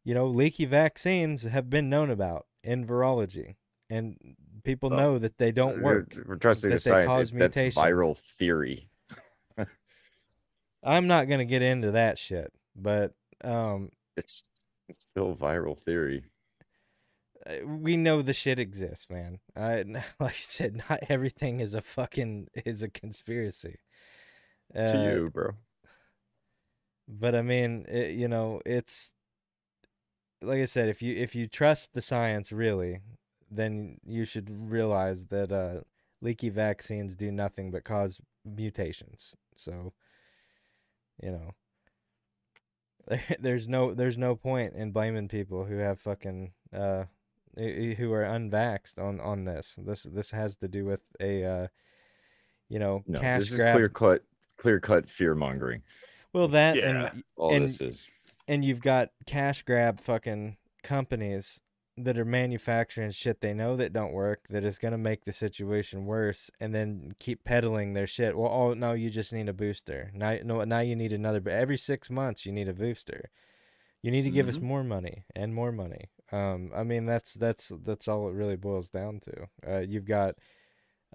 you 0.05 0.15
know 0.15 0.27
leaky 0.27 0.65
vaccines 0.65 1.43
have 1.45 1.71
been 1.71 1.89
known 1.89 2.11
about 2.11 2.47
in 2.65 2.87
virology 2.87 3.55
and 3.91 4.17
people 4.65 4.89
Well, 4.91 4.99
know 4.99 5.19
that 5.19 5.39
they 5.39 5.53
don't 5.53 5.81
work 5.81 6.17
We're 6.27 6.37
trusting 6.37 6.71
the 6.71 6.77
that 6.77 6.85
they 6.85 6.91
science. 6.91 7.07
cause 7.07 7.33
it- 7.33 7.39
That's 7.53 7.77
viral 7.77 8.17
theory. 8.17 8.89
i'm 10.83 11.07
not 11.07 11.29
going 11.29 11.39
to 11.39 11.45
get 11.45 11.63
into 11.63 11.93
that 11.93 12.19
shit 12.19 12.53
but 12.75 13.15
um 13.45 13.91
It's, 14.17 14.49
it's 14.89 15.05
still 15.13 15.35
viral 15.37 15.79
theory. 15.79 16.25
Uh, 17.47 17.67
we 17.67 17.97
know 17.97 18.23
the 18.23 18.33
shit 18.33 18.59
exists, 18.59 19.09
man. 19.11 19.41
I 19.57 19.83
like 20.21 20.35
I 20.35 20.43
said, 20.43 20.83
not 20.89 21.01
everything 21.09 21.61
is 21.61 21.75
a 21.75 21.83
fucking 21.83 22.49
is 22.65 22.83
a 22.83 22.89
conspiracy. 22.89 23.77
Uh, 24.75 24.93
To 24.93 24.99
you, 24.99 25.31
bro. 25.31 25.51
but 27.09 27.35
I 27.35 27.43
mean, 27.43 27.85
it, 27.89 28.13
you 28.13 28.29
know, 28.29 28.61
it's 28.65 29.15
like 30.43 30.61
I 30.61 30.67
said, 30.67 30.89
if 30.89 31.03
you 31.03 31.15
if 31.17 31.35
you 31.35 31.47
trust 31.47 31.93
the 31.95 32.03
science 32.03 32.53
really, 32.53 33.01
then 33.51 33.99
you 34.05 34.25
should 34.25 34.49
realize 34.71 35.27
that 35.29 35.53
uh, 35.53 35.81
leaky 36.21 36.49
vaccines 36.49 37.15
do 37.17 37.31
nothing 37.31 37.71
but 37.71 37.85
cause 37.85 38.21
mutations. 38.45 39.37
So, 39.57 39.93
you 41.23 41.33
know, 41.33 43.19
there's 43.41 43.69
no 43.69 43.95
there's 43.95 44.19
no 44.19 44.35
point 44.37 44.75
in 44.75 44.93
blaming 44.93 45.29
people 45.29 45.65
who 45.67 45.77
have 45.79 46.01
fucking 46.01 46.53
uh 46.73 47.05
who 47.57 48.13
are 48.13 48.25
unvaxxed 48.25 48.99
on 48.99 49.21
on 49.21 49.45
this. 49.45 49.77
This 49.79 50.03
this 50.05 50.31
has 50.31 50.57
to 50.59 50.69
do 50.69 50.85
with 50.85 51.03
a 51.21 51.45
uh 51.45 51.67
you 52.69 52.79
know 52.79 53.03
No, 53.07 53.21
cash 53.21 53.41
this 53.43 53.51
is 53.53 53.57
grab. 53.57 53.75
clear 53.77 53.89
cut, 53.89 54.25
clear 54.57 54.81
cut 54.81 55.09
fear 55.09 55.35
mongering. 55.35 55.83
well, 56.33 56.49
that 56.49 56.77
Yeah. 56.77 57.09
and 57.13 57.25
All 57.37 57.53
And- 57.55 57.67
this 57.69 57.81
is. 57.81 58.07
and 58.49 58.65
you've 58.65 58.81
got 58.83 59.11
cash 59.27 59.63
grab 59.63 60.01
fucking 60.01 60.57
companies 60.83 61.61
that 61.99 62.17
are 62.19 62.25
manufacturing 62.25 63.11
shit 63.11 63.43
they 63.43 63.53
know 63.53 63.77
that 63.77 63.93
don't 63.93 64.13
work 64.13 64.47
that 64.49 64.65
is 64.65 64.79
going 64.79 64.93
to 64.93 64.99
make 64.99 65.25
the 65.27 65.33
situation 65.33 66.07
worse 66.07 66.51
and 66.59 66.75
then 66.75 67.13
keep 67.19 67.45
peddling 67.45 67.93
their 67.93 68.07
shit 68.07 68.37
well 68.37 68.51
oh 68.51 68.73
no 68.73 68.93
you 68.95 69.11
just 69.11 69.31
need 69.33 69.47
a 69.47 69.53
booster 69.53 70.11
now 70.15 70.39
no 70.43 70.65
now 70.65 70.81
you 70.81 70.97
need 70.97 71.13
another 71.13 71.39
but 71.39 71.53
every 71.53 71.77
6 71.77 72.09
months 72.09 72.47
you 72.47 72.51
need 72.53 72.67
a 72.67 72.73
booster 72.73 73.29
you 74.03 74.11
need 74.11 74.23
to 74.25 74.31
give 74.31 74.49
us 74.49 74.59
Mhm. 74.59 74.63
more 74.63 74.85
money 74.85 75.25
and 75.35 75.55
more 75.55 75.73
money 75.73 76.11
um 76.33 76.71
i 76.75 76.83
mean 76.83 77.07
that's 77.07 77.35
that's 77.35 77.73
that's 77.85 78.09
all 78.09 78.29
it 78.29 78.33
really 78.33 78.57
boils 78.57 78.89
down 78.89 79.21
to 79.21 79.47
uh, 79.67 79.79
you've 79.81 80.07
got 80.07 80.35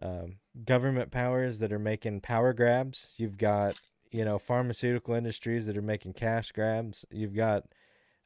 um, 0.01 0.37
government 0.63 1.11
powers 1.11 1.59
that 1.59 1.73
are 1.73 1.79
making 1.79 2.21
power 2.21 2.53
grabs 2.53 3.13
you've 3.17 3.37
got 3.37 3.75
you 4.11 4.23
know 4.23 4.37
pharmaceutical 4.39 5.13
industries 5.15 5.65
that 5.65 5.77
are 5.77 5.81
making 5.81 6.13
cash 6.13 6.51
grabs 6.51 7.03
you've 7.11 7.35
got 7.35 7.63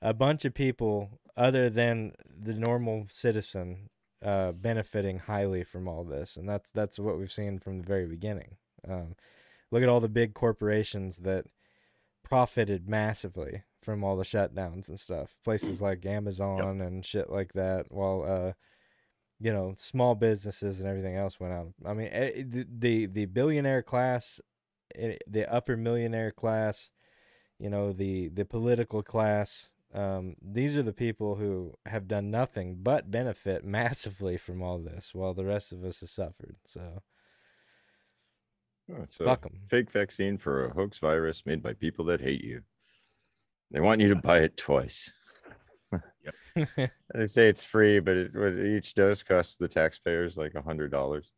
a 0.02 0.14
bunch 0.14 0.46
of 0.46 0.54
people 0.54 1.20
other 1.38 1.70
than 1.70 2.14
the 2.28 2.54
normal 2.54 3.06
citizen 3.10 3.90
uh, 4.24 4.52
benefiting 4.52 5.20
highly 5.20 5.64
from 5.64 5.88
all 5.88 6.04
this, 6.04 6.36
and 6.38 6.48
that's 6.48 6.70
that's 6.72 7.00
what 7.00 7.18
we've 7.18 7.32
seen 7.32 7.58
from 7.60 7.80
the 7.80 7.88
very 7.88 8.06
beginning. 8.06 8.58
Um, 8.88 9.16
look 9.72 9.82
at 9.82 9.90
all 9.90 10.00
the 10.00 10.10
big 10.10 10.34
corporations 10.34 11.18
that 11.20 11.46
profited 12.24 12.88
massively 12.90 13.64
from 13.82 14.04
all 14.04 14.16
the 14.18 14.24
shutdowns 14.24 14.90
and 14.90 15.00
stuff. 15.00 15.38
Places 15.44 15.82
like 15.82 16.06
Amazon 16.06 16.82
and 16.82 17.06
shit 17.06 17.30
like 17.30 17.54
that. 17.54 17.88
While 17.90 18.24
uh, 18.28 18.54
you 19.40 19.52
know, 19.52 19.74
small 19.76 20.14
businesses 20.16 20.80
and 20.80 20.88
everything 20.88 21.16
else 21.16 21.40
went 21.40 21.54
out. 21.54 21.74
I 21.86 21.94
mean, 21.94 22.10
eh, 22.12 22.44
the 22.46 22.66
the, 22.70 23.06
the 23.08 23.26
billionaire 23.26 23.82
class, 23.82 24.40
eh, 24.96 25.16
the 25.28 25.52
upper 25.52 25.76
millionaire 25.76 26.32
class, 26.32 26.92
you 27.60 27.70
know, 27.70 27.92
the 27.92 28.30
the 28.30 28.46
political 28.46 29.02
class. 29.04 29.70
Um, 29.94 30.36
these 30.42 30.78
are 30.78 30.84
the 30.84 30.94
people 30.94 31.36
who 31.36 31.74
have 31.86 32.08
done 32.08 32.32
nothing 32.32 32.78
but 32.82 33.12
benefit 33.12 33.66
massively 33.66 34.38
from 34.38 34.62
all 34.62 34.80
this, 34.80 35.14
while 35.14 35.34
the 35.34 35.44
rest 35.46 35.72
of 35.74 35.84
us 35.84 36.00
have 36.02 36.10
suffered. 36.10 36.56
So 36.66 37.02
Oh, 38.92 39.02
it's 39.04 39.16
fuck 39.16 39.42
them. 39.44 39.60
fake 39.70 39.92
vaccine 39.92 40.38
for 40.38 40.66
a 40.66 40.74
hoax 40.74 41.00
virus 41.00 41.46
made 41.46 41.64
by 41.64 41.74
people 41.74 42.06
that 42.06 42.22
hate 42.22 42.44
you. 42.44 42.62
They 43.72 43.80
want 43.80 44.02
you 44.02 44.10
to 44.10 44.16
buy 44.16 44.40
it 44.40 44.58
twice. 44.58 45.10
Yep. 46.56 46.90
They 47.14 47.26
say 47.28 47.48
it's 47.50 47.64
free, 47.64 48.00
but 48.00 48.16
it, 48.16 48.78
each 48.78 48.94
dose 48.94 49.24
costs 49.24 49.56
the 49.58 49.68
taxpayers 49.68 50.38
like 50.38 50.54
a 50.56 50.62
hundred 50.62 50.92
dollars. 50.92 51.32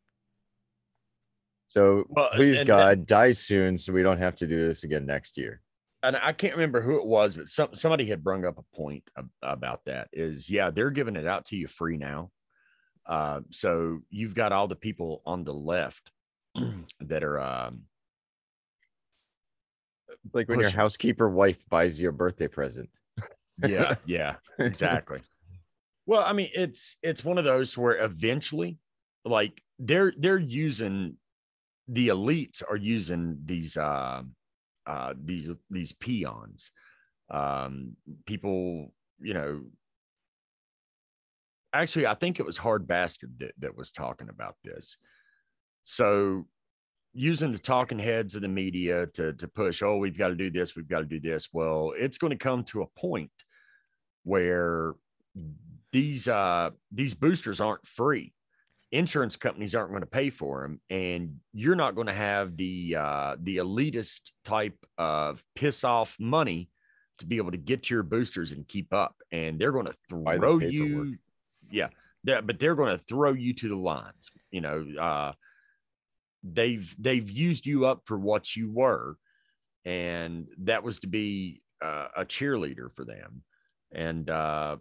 So 1.68 2.04
Well, 2.08 2.30
please 2.34 2.58
and- 2.58 2.66
God, 2.66 3.06
die 3.06 3.32
soon, 3.32 3.78
so 3.78 3.92
we 3.92 4.02
don't 4.02 4.18
have 4.18 4.36
to 4.36 4.46
do 4.46 4.66
this 4.66 4.84
again 4.84 5.06
next 5.06 5.36
year. 5.36 5.60
and 6.02 6.16
I 6.16 6.32
can't 6.32 6.54
remember 6.54 6.80
who 6.80 6.98
it 6.98 7.06
was, 7.06 7.36
but 7.36 7.48
some 7.48 7.74
somebody 7.74 8.06
had 8.06 8.22
brung 8.22 8.44
up 8.44 8.58
a 8.58 8.76
point 8.76 9.08
about 9.42 9.84
that. 9.86 10.08
Is 10.12 10.48
yeah, 10.50 10.70
they're 10.70 10.90
giving 10.90 11.16
it 11.16 11.26
out 11.26 11.46
to 11.46 11.56
you 11.56 11.66
free 11.66 11.96
now. 11.96 12.30
Uh, 13.06 13.40
so 13.50 14.00
you've 14.10 14.34
got 14.34 14.52
all 14.52 14.68
the 14.68 14.76
people 14.76 15.22
on 15.26 15.44
the 15.44 15.52
left 15.54 16.10
that 17.00 17.24
are 17.24 17.40
um, 17.40 17.82
Like 20.32 20.48
when 20.48 20.60
your 20.60 20.70
housekeeper 20.70 21.28
wife 21.28 21.58
buys 21.68 22.00
you 22.00 22.08
a 22.08 22.12
birthday 22.12 22.48
present. 22.48 22.88
yeah, 23.62 23.94
yeah, 24.06 24.36
exactly. 24.58 25.20
Well, 26.06 26.22
I 26.24 26.32
mean, 26.32 26.50
it's 26.54 26.96
it's 27.02 27.24
one 27.24 27.38
of 27.38 27.44
those 27.44 27.76
where 27.76 28.02
eventually, 28.02 28.78
like 29.24 29.62
they're 29.78 30.12
they're 30.16 30.38
using 30.38 31.16
the 31.88 32.08
elites 32.08 32.62
are 32.68 32.76
using 32.76 33.38
these 33.44 33.76
uh, 33.76 34.22
uh, 34.86 35.14
these 35.22 35.50
these 35.70 35.92
peons, 35.92 36.70
um, 37.30 37.96
people, 38.26 38.92
you 39.20 39.34
know. 39.34 39.62
Actually, 41.72 42.06
I 42.06 42.14
think 42.14 42.38
it 42.38 42.46
was 42.46 42.56
Hard 42.56 42.86
Bastard 42.86 43.38
that, 43.40 43.52
that 43.58 43.76
was 43.76 43.90
talking 43.90 44.28
about 44.28 44.54
this. 44.62 44.96
So, 45.82 46.46
using 47.14 47.52
the 47.52 47.58
talking 47.58 47.98
heads 47.98 48.34
of 48.34 48.42
the 48.42 48.48
media 48.48 49.06
to 49.14 49.32
to 49.34 49.48
push, 49.48 49.82
oh, 49.82 49.96
we've 49.96 50.18
got 50.18 50.28
to 50.28 50.34
do 50.34 50.50
this, 50.50 50.76
we've 50.76 50.88
got 50.88 51.00
to 51.00 51.06
do 51.06 51.20
this. 51.20 51.48
Well, 51.52 51.92
it's 51.96 52.18
going 52.18 52.32
to 52.32 52.36
come 52.36 52.64
to 52.64 52.82
a 52.82 53.00
point 53.00 53.30
where 54.24 54.94
these 55.92 56.26
uh 56.26 56.70
these 56.90 57.14
boosters 57.14 57.60
aren't 57.60 57.86
free 57.86 58.32
insurance 58.90 59.36
companies 59.36 59.74
aren't 59.74 59.90
going 59.90 60.02
to 60.02 60.06
pay 60.06 60.30
for 60.30 60.62
them 60.62 60.80
and 60.90 61.36
you're 61.52 61.76
not 61.76 61.94
going 61.94 62.06
to 62.06 62.12
have 62.12 62.56
the 62.56 62.96
uh 62.98 63.36
the 63.40 63.58
elitist 63.58 64.30
type 64.44 64.76
of 64.98 65.42
piss 65.54 65.84
off 65.84 66.16
money 66.18 66.68
to 67.18 67.26
be 67.26 67.36
able 67.36 67.50
to 67.50 67.56
get 67.56 67.90
your 67.90 68.02
boosters 68.02 68.52
and 68.52 68.66
keep 68.66 68.92
up 68.92 69.14
and 69.30 69.58
they're 69.58 69.72
going 69.72 69.86
to 69.86 69.94
throw 70.08 70.58
you 70.58 71.16
yeah 71.70 71.88
but 72.24 72.58
they're 72.58 72.74
going 72.74 72.96
to 72.96 73.04
throw 73.04 73.32
you 73.32 73.52
to 73.52 73.68
the 73.68 73.76
lines 73.76 74.30
you 74.50 74.60
know 74.60 74.84
uh 74.98 75.32
they've 76.52 76.94
they've 76.98 77.30
used 77.30 77.66
you 77.66 77.86
up 77.86 78.02
for 78.04 78.18
what 78.18 78.54
you 78.54 78.70
were 78.70 79.16
and 79.84 80.46
that 80.58 80.82
was 80.82 80.98
to 80.98 81.06
be 81.06 81.62
uh, 81.82 82.08
a 82.16 82.24
cheerleader 82.24 82.92
for 82.92 83.04
them 83.04 83.42
and 83.92 84.28
uh 84.30 84.76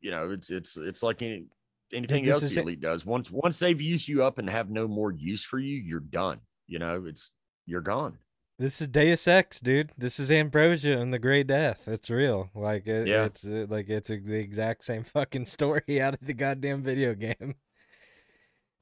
you 0.00 0.10
know 0.10 0.30
it's 0.30 0.50
it's 0.50 0.76
it's 0.76 1.02
like 1.02 1.22
any 1.22 1.46
anything 1.92 2.24
this 2.24 2.42
else 2.42 2.54
the 2.54 2.60
it. 2.60 2.62
elite 2.62 2.80
does 2.80 3.04
once 3.04 3.30
once 3.30 3.58
they've 3.58 3.80
used 3.80 4.08
you 4.08 4.22
up 4.24 4.38
and 4.38 4.48
have 4.48 4.70
no 4.70 4.86
more 4.88 5.10
use 5.12 5.44
for 5.44 5.58
you 5.58 5.76
you're 5.76 6.00
done 6.00 6.38
you 6.66 6.78
know 6.78 7.04
it's 7.06 7.30
you're 7.66 7.80
gone 7.80 8.16
This 8.58 8.80
is 8.82 8.88
Deus 8.88 9.26
Ex, 9.26 9.58
dude. 9.58 9.90
This 9.96 10.20
is 10.20 10.30
Ambrosia 10.30 10.98
and 11.00 11.14
the 11.14 11.18
Gray 11.18 11.42
Death. 11.44 11.88
It's 11.88 12.10
real. 12.10 12.50
Like 12.54 12.86
it, 12.86 13.06
Yeah. 13.08 13.24
it's 13.24 13.42
uh, 13.42 13.64
like 13.70 13.88
it's 13.88 14.10
a, 14.10 14.18
the 14.18 14.34
exact 14.38 14.84
same 14.84 15.02
fucking 15.16 15.46
story 15.46 15.98
out 15.98 16.12
of 16.12 16.20
the 16.20 16.34
goddamn 16.34 16.82
video 16.82 17.14
game. 17.14 17.54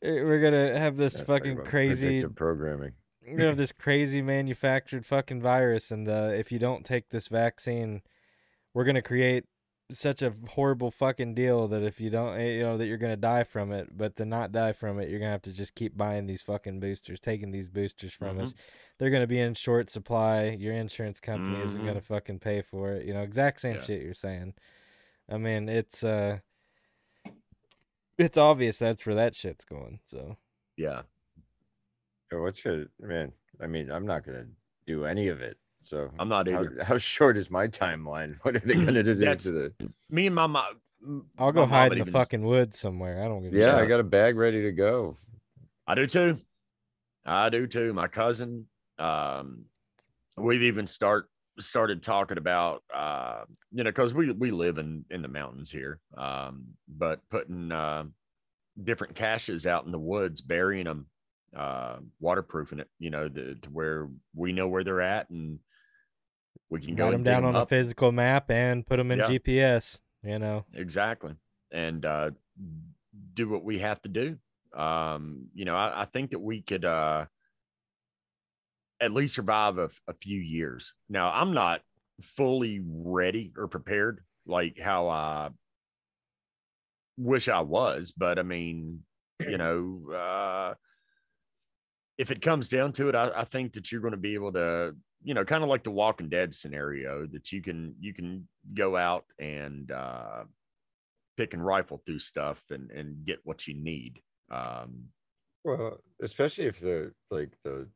Eh, 0.03 0.23
We're 0.23 0.41
gonna 0.41 0.79
have 0.79 0.97
this 0.97 1.19
Yeah, 1.19 1.25
fucking 1.25 1.57
crazy 1.65 2.25
programming. 2.25 2.93
you 3.23 3.37
know 3.37 3.55
this 3.55 3.73
crazy 3.73 4.23
manufactured 4.23 5.05
fucking 5.05 5.41
virus 5.43 5.91
and 5.91 6.09
uh, 6.09 6.31
if 6.35 6.53
you 6.53 6.59
don't 6.59 6.85
take 6.85 7.09
this 7.11 7.29
vaccine 7.29 8.03
we're 8.75 8.85
going 8.85 8.95
to 8.95 9.03
create 9.03 9.45
such 9.91 10.21
a 10.23 10.35
horrible 10.51 10.91
fucking 10.91 11.35
deal 11.35 11.67
that 11.67 11.83
if 11.83 11.99
you 12.01 12.11
don't 12.11 12.37
eh, 12.39 12.57
you 12.57 12.63
know 12.63 12.77
that 12.77 12.87
you're 12.87 12.99
going 12.99 13.13
to 13.13 13.17
die 13.17 13.43
from 13.43 13.73
it 13.73 13.89
but 13.97 14.15
to 14.17 14.25
not 14.25 14.53
die 14.53 14.73
from 14.73 15.01
it 15.01 15.09
you're 15.09 15.19
going 15.19 15.27
to 15.29 15.33
have 15.33 15.43
to 15.43 15.53
just 15.53 15.75
keep 15.75 15.97
buying 15.97 16.27
these 16.27 16.43
fucking 16.43 16.79
boosters 16.79 17.19
taking 17.19 17.51
these 17.51 17.69
boosters 17.69 18.13
from 18.13 18.39
us. 18.39 18.55
They're 18.99 19.11
going 19.11 19.23
to 19.23 19.27
be 19.29 19.41
in 19.41 19.55
short 19.55 19.89
supply. 19.91 20.51
Your 20.59 20.75
insurance 20.75 21.21
company 21.21 21.59
isn't 21.61 21.83
going 21.85 21.95
to 21.97 22.03
fucking 22.03 22.41
pay 22.41 22.63
for 22.63 22.93
it. 22.93 23.07
You 23.07 23.15
know 23.15 23.23
exact 23.23 23.61
same 23.61 23.77
Yeah. 23.77 23.83
shit 23.83 24.03
you're 24.03 24.13
saying. 24.15 24.55
I 25.29 25.39
mean 25.39 25.69
it's 25.69 26.05
uh 26.05 26.39
it's 28.19 28.37
obvious 28.39 28.79
that's 28.79 29.05
where 29.07 29.15
that 29.15 29.35
shit's 29.35 29.65
going 29.65 29.99
so 30.07 30.37
yeah 30.77 31.03
what's 32.31 32.61
good, 32.61 32.89
man? 33.01 33.33
I 33.63 33.67
mean, 33.67 33.91
I'm 33.91 34.05
not 34.05 34.25
gonna 34.25 34.45
do 34.87 35.07
any 35.07 35.29
of 35.29 35.41
it. 35.41 35.57
So 35.83 36.11
i'm 36.19 36.29
not 36.29 36.47
how, 36.47 36.61
either 36.61 36.85
how 36.85 36.99
short 36.99 37.39
is 37.39 37.51
my 37.51 37.67
timeline? 37.69 38.37
What 38.43 38.57
are 38.57 38.59
they 38.59 38.75
gonna 38.75 39.03
do 39.03 39.15
That's- 39.15 39.45
to 39.45 39.53
the? 39.53 39.73
me 40.11 40.27
and 40.27 40.35
my 40.35 40.47
mom 40.47 40.75
i'll 41.39 41.53
go 41.53 41.65
hide 41.65 41.93
in 41.93 42.01
the 42.05 42.11
fucking 42.11 42.43
woods 42.43 42.77
somewhere 42.79 43.23
i 43.23 43.29
don't 43.29 43.43
give 43.43 43.55
a 43.55 43.57
Yeah, 43.57 43.71
shit. 43.77 43.85
I 43.85 43.87
got 43.87 44.01
a 44.01 44.05
bag 44.05 44.37
ready 44.37 44.63
to 44.63 44.73
go. 44.73 45.17
I 45.87 45.95
do 45.95 46.07
too. 46.07 46.39
I 47.25 47.49
do 47.49 47.67
too. 47.67 47.95
My 47.95 48.09
cousin, 48.09 48.67
um, 48.99 49.65
we've 50.37 50.63
even 50.65 50.87
start 50.87 51.31
started 51.61 52.03
talking 52.03 52.39
about, 52.39 52.83
uh, 52.95 53.45
you 53.73 53.85
know, 53.85 53.91
because 53.91 54.15
we 54.15 54.31
we 54.33 54.51
live 54.51 54.79
in 54.79 55.05
in 55.11 55.23
the 55.23 55.29
mountains 55.29 55.71
here, 55.71 56.01
um, 56.17 56.67
but 56.89 57.21
putting 57.31 57.73
uh, 57.73 58.05
different 58.83 59.15
caches 59.15 59.67
out 59.67 59.85
in 59.87 59.93
the 59.93 59.99
woods, 59.99 60.41
burying 60.41 60.85
them, 60.85 61.07
uh, 61.57 61.99
waterproofing 62.21 62.81
it, 62.81 62.89
you 62.99 63.11
know, 63.11 63.29
the, 63.29 63.57
to 63.63 63.71
where 63.71 64.09
we 64.35 64.53
know 64.53 64.69
where 64.69 64.85
they're 64.85 65.01
at 65.01 65.31
and 65.31 65.59
we 66.71 66.81
can 66.81 66.95
go 66.95 67.05
Write 67.05 67.15
and 67.15 67.27
them 67.27 67.43
down 67.43 67.45
on 67.45 67.57
a 67.57 67.67
physical 67.67 68.13
map 68.13 68.51
and 68.51 68.87
put 68.87 68.97
them 68.97 69.11
in 69.11 69.19
Yeah. 69.19 69.27
GPS. 69.27 70.01
You 70.23 70.39
know, 70.41 70.65
exactly 70.75 71.37
and 71.71 72.05
uh 72.05 72.31
do 73.35 73.49
what 73.49 73.65
we 73.65 73.79
have 73.79 74.03
to 74.03 74.09
do 74.09 74.37
um 74.77 75.47
you 75.55 75.65
know 75.65 75.77
i, 75.77 76.03
I 76.03 76.05
think 76.07 76.31
that 76.31 76.41
we 76.41 76.61
could 76.61 76.85
uh 76.85 77.27
at 79.01 79.13
least 79.13 79.35
survive 79.35 79.79
a 79.79 79.91
few 80.15 80.41
years. 80.41 80.95
Now 81.09 81.31
i'm 81.31 81.55
not 81.55 81.81
fully 82.21 82.83
ready 82.85 83.53
or 83.57 83.69
prepared 83.69 84.25
like 84.47 84.79
how 84.79 85.09
i 85.09 85.51
wish 87.17 87.49
i 87.49 87.61
was 87.61 88.13
but 88.17 88.39
i 88.39 88.43
mean 88.43 89.01
you 89.41 89.57
know 89.57 90.11
uh 90.13 90.75
if 92.17 92.33
it 92.33 92.43
comes 92.43 92.69
down 92.69 92.93
to 92.93 93.09
it 93.09 93.15
i, 93.15 93.31
I 93.37 93.45
think 93.45 93.75
that 93.75 93.93
you're 93.93 94.01
going 94.01 94.13
to 94.13 94.17
be 94.17 94.35
able 94.35 94.53
to 94.55 94.97
you 95.23 95.35
know 95.35 95.45
kind 95.45 95.63
of 95.63 95.69
like 95.69 95.85
the 95.85 95.91
walking 95.91 96.29
dead 96.29 96.55
scenario 96.55 97.27
that 97.27 97.53
you 97.53 97.63
can 97.63 97.95
you 98.01 98.13
can 98.15 98.49
go 98.75 98.97
out 98.97 99.25
and 99.39 99.91
uh 99.93 100.45
pick 101.37 101.55
and 101.55 101.65
rifle 101.65 102.03
through 102.05 102.19
stuff 102.19 102.63
and 102.71 102.91
and 102.91 103.25
get 103.25 103.39
what 103.45 103.67
you 103.67 103.75
need. 103.75 104.21
Um 104.51 105.07
Well, 105.65 105.99
especially 106.21 106.67
if 106.67 106.81
the 106.81 107.13
like 107.31 107.53
the 107.65 107.89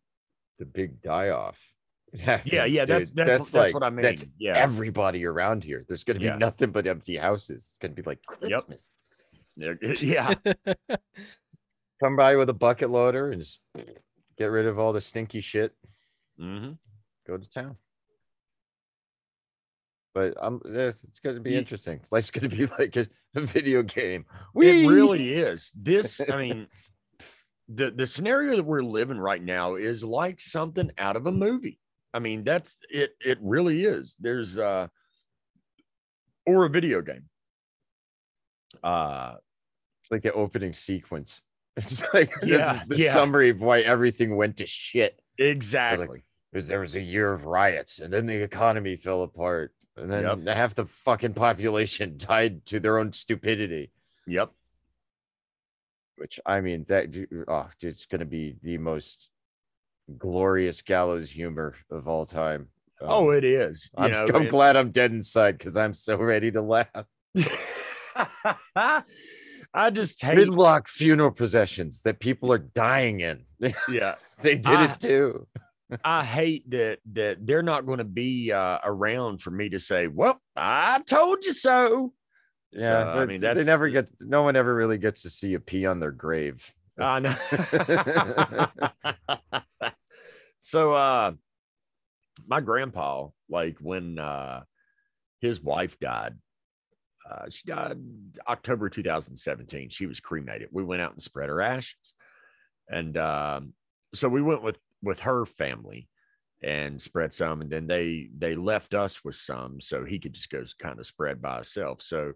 the 0.63 0.67
big 0.67 1.03
die 1.03 1.31
off 1.31 1.59
Yeah, 2.13 2.41
yeah, 2.45 2.67
happens, 2.67 2.87
that's 2.87 3.11
dude. 3.11 3.17
that's 3.17 3.39
that's, 3.39 3.55
like 3.55 3.75
what 3.75 3.83
I 3.83 3.91
mean. 3.91 4.03
That's 4.05 4.25
yeah, 4.39 4.55
everybody 4.57 5.25
around 5.25 5.65
here. 5.65 5.85
There's 5.89 6.05
gonna 6.05 6.21
be 6.21 6.27
Yeah. 6.27 6.37
nothing 6.37 6.71
but 6.71 6.87
empty 6.87 7.17
houses. 7.17 7.65
It's 7.71 7.79
gonna 7.81 7.95
be 7.95 8.03
like 8.03 8.21
Yep. 8.43 8.67
Christmas. 8.67 8.91
yeah, 10.03 10.33
Come 12.03 12.17
by 12.17 12.37
with 12.37 12.49
a 12.49 12.53
bucket 12.55 12.91
loader 12.91 13.31
and 13.33 13.41
just 13.43 13.59
get 14.39 14.47
rid 14.47 14.67
of 14.67 14.79
all 14.79 14.93
the 14.93 15.01
stinky 15.01 15.41
shit. 15.41 15.75
hmm 16.39 16.73
Go 17.27 17.37
to 17.39 17.49
town. 17.49 17.77
But 20.15 20.35
um, 20.43 20.61
eh, 20.67 20.93
it's 21.09 21.21
going 21.21 21.37
to 21.37 21.41
be 21.43 21.53
Ye- 21.53 21.59
interesting. 21.59 22.01
Life's 22.11 22.31
going 22.31 22.49
to 22.51 22.55
be 22.55 22.67
like 22.67 22.97
a, 22.97 23.07
a 23.35 23.41
video 23.43 23.83
game. 23.83 24.27
it 24.57 24.89
really 24.91 25.33
is. 25.35 25.73
This, 25.75 26.21
I 26.31 26.37
mean, 26.37 26.67
the 27.75 27.91
the 27.91 28.07
scenario 28.07 28.57
that 28.57 28.64
we're 28.64 28.83
living 28.83 29.18
right 29.18 29.43
now 29.43 29.75
is 29.77 30.05
like 30.05 30.41
something 30.41 30.91
out 30.99 31.16
of 31.16 31.27
a 31.27 31.33
movie. 31.33 31.79
I 32.14 32.18
mean, 32.18 32.45
that's 32.45 32.77
it. 32.91 33.14
It 33.25 33.39
really 33.41 33.85
is. 33.85 34.16
There's 34.20 34.59
uh, 34.59 34.89
or 36.47 36.64
a 36.64 36.68
video 36.70 37.01
game. 37.03 37.29
Uh, 38.83 39.35
It's 40.03 40.11
like 40.11 40.23
the 40.23 40.33
opening 40.33 40.73
sequence. 40.73 41.41
It's 41.77 42.03
like 42.12 42.31
Yeah, 42.43 42.83
the, 42.87 42.97
yeah. 42.97 43.14
summary 43.14 43.49
of 43.49 43.61
why 43.61 43.81
everything 43.81 44.37
went 44.37 44.59
to 44.59 44.66
shit. 44.66 45.18
exactly. 45.39 46.23
Because 46.53 46.68
There 46.68 46.81
was 46.81 46.95
a 46.97 47.01
year 47.01 47.33
of 47.33 47.47
riots, 47.47 47.99
and 47.99 48.12
then 48.12 48.27
the 48.27 48.43
economy 48.43 48.97
fell 48.97 49.23
apart, 49.23 49.73
and 49.97 50.11
then 50.12 50.23
Yep. 50.45 50.55
half 50.55 50.75
the 50.75 50.85
fucking 50.85 51.33
population 51.33 52.16
died 52.18 52.66
to 52.66 52.79
their 52.79 52.99
own 52.99 53.12
stupidity. 53.14 53.91
Yep. 54.27 54.53
Which 56.17 56.39
I 56.47 56.61
mean, 56.61 56.85
that 56.89 57.07
oh, 57.49 57.69
it's 57.81 58.07
going 58.07 58.21
to 58.21 58.25
be 58.27 58.57
the 58.63 58.79
most 58.79 59.29
glorious 60.19 60.83
gallows 60.83 61.31
humor 61.31 61.75
of 61.91 62.07
all 62.09 62.27
time. 62.27 62.69
oh, 63.01 63.31
Um, 63.31 63.37
it 63.37 63.45
is. 63.45 63.91
I'm, 63.97 64.11
know, 64.13 64.27
I'm 64.29 64.43
and- 64.43 64.51
glad 64.51 64.77
I'm 64.77 64.91
dead 64.91 65.13
inside 65.13 65.59
because 65.59 65.77
I'm 65.77 65.95
so 65.95 66.17
ready 66.17 66.51
to 66.53 66.61
laugh. 66.63 67.07
I 69.75 69.89
just 69.91 70.21
hate. 70.23 70.37
Gridlock 70.39 70.87
funeral 70.89 71.31
processions 71.31 72.03
that 72.03 72.21
people 72.21 72.53
are 72.53 72.59
dying 72.59 73.21
in. 73.21 73.45
Yeah, 73.89 74.17
they 74.43 74.57
did 74.57 74.67
I- 74.67 74.93
it 74.93 75.01
too. 75.01 75.47
I 76.05 76.25
hate 76.25 76.69
that 76.71 76.99
that 77.13 77.45
they're 77.47 77.63
not 77.63 77.85
going 77.85 77.99
to 77.99 78.05
be 78.05 78.51
uh, 78.51 78.79
around 78.83 79.43
for 79.43 79.51
me 79.51 79.69
to 79.71 79.79
say, 79.79 80.07
"Well, 80.07 80.41
I 80.57 81.01
told 81.07 81.45
you 81.45 81.53
so." 81.53 82.13
Yeah, 82.73 83.14
So, 83.14 83.20
I 83.20 83.27
mean, 83.27 83.41
they 83.41 83.64
never 83.64 83.89
get. 83.89 84.09
No 84.20 84.43
one 84.43 84.57
ever 84.57 84.75
really 84.75 84.99
gets 84.99 85.23
to 85.23 85.31
see 85.31 85.55
a 85.55 85.61
pee 85.61 85.85
on 85.87 86.01
their 86.01 86.11
grave. 86.11 86.73
I 86.99 87.20
no. 87.20 87.35
so, 90.59 90.95
uh, 90.95 91.33
my 92.47 92.61
grandpa, 92.61 93.29
like 93.49 93.77
when 93.81 94.18
uh, 94.18 94.62
his 95.41 95.61
wife 95.61 95.99
died, 96.01 96.37
uh, 97.31 97.51
she 97.51 97.64
died 97.66 97.99
October 98.49 98.89
2017. 98.89 99.91
She 99.91 100.07
was 100.07 100.20
cremated. 100.20 100.68
We 100.73 100.83
went 100.83 101.03
out 101.03 101.12
and 101.12 101.23
spread 101.23 101.51
her 101.51 101.61
ashes, 101.61 102.14
and 102.89 103.16
um, 103.18 103.75
so 104.14 104.29
we 104.31 104.41
went 104.41 104.62
with 104.62 104.79
with 105.03 105.20
her 105.20 105.45
family 105.45 106.09
and 106.62 107.03
spread 107.03 107.35
some, 107.35 107.61
and 107.61 107.70
then 107.70 107.87
they 107.87 108.29
they 108.37 108.55
left 108.55 108.95
us 108.95 109.23
with 109.23 109.35
some, 109.35 109.79
so 109.79 110.07
he 110.07 110.18
could 110.18 110.33
just 110.33 110.49
go 110.51 110.64
kind 110.79 110.99
of 110.99 111.05
spread 111.05 111.43
by 111.43 111.57
himself. 111.57 112.01
So. 112.01 112.33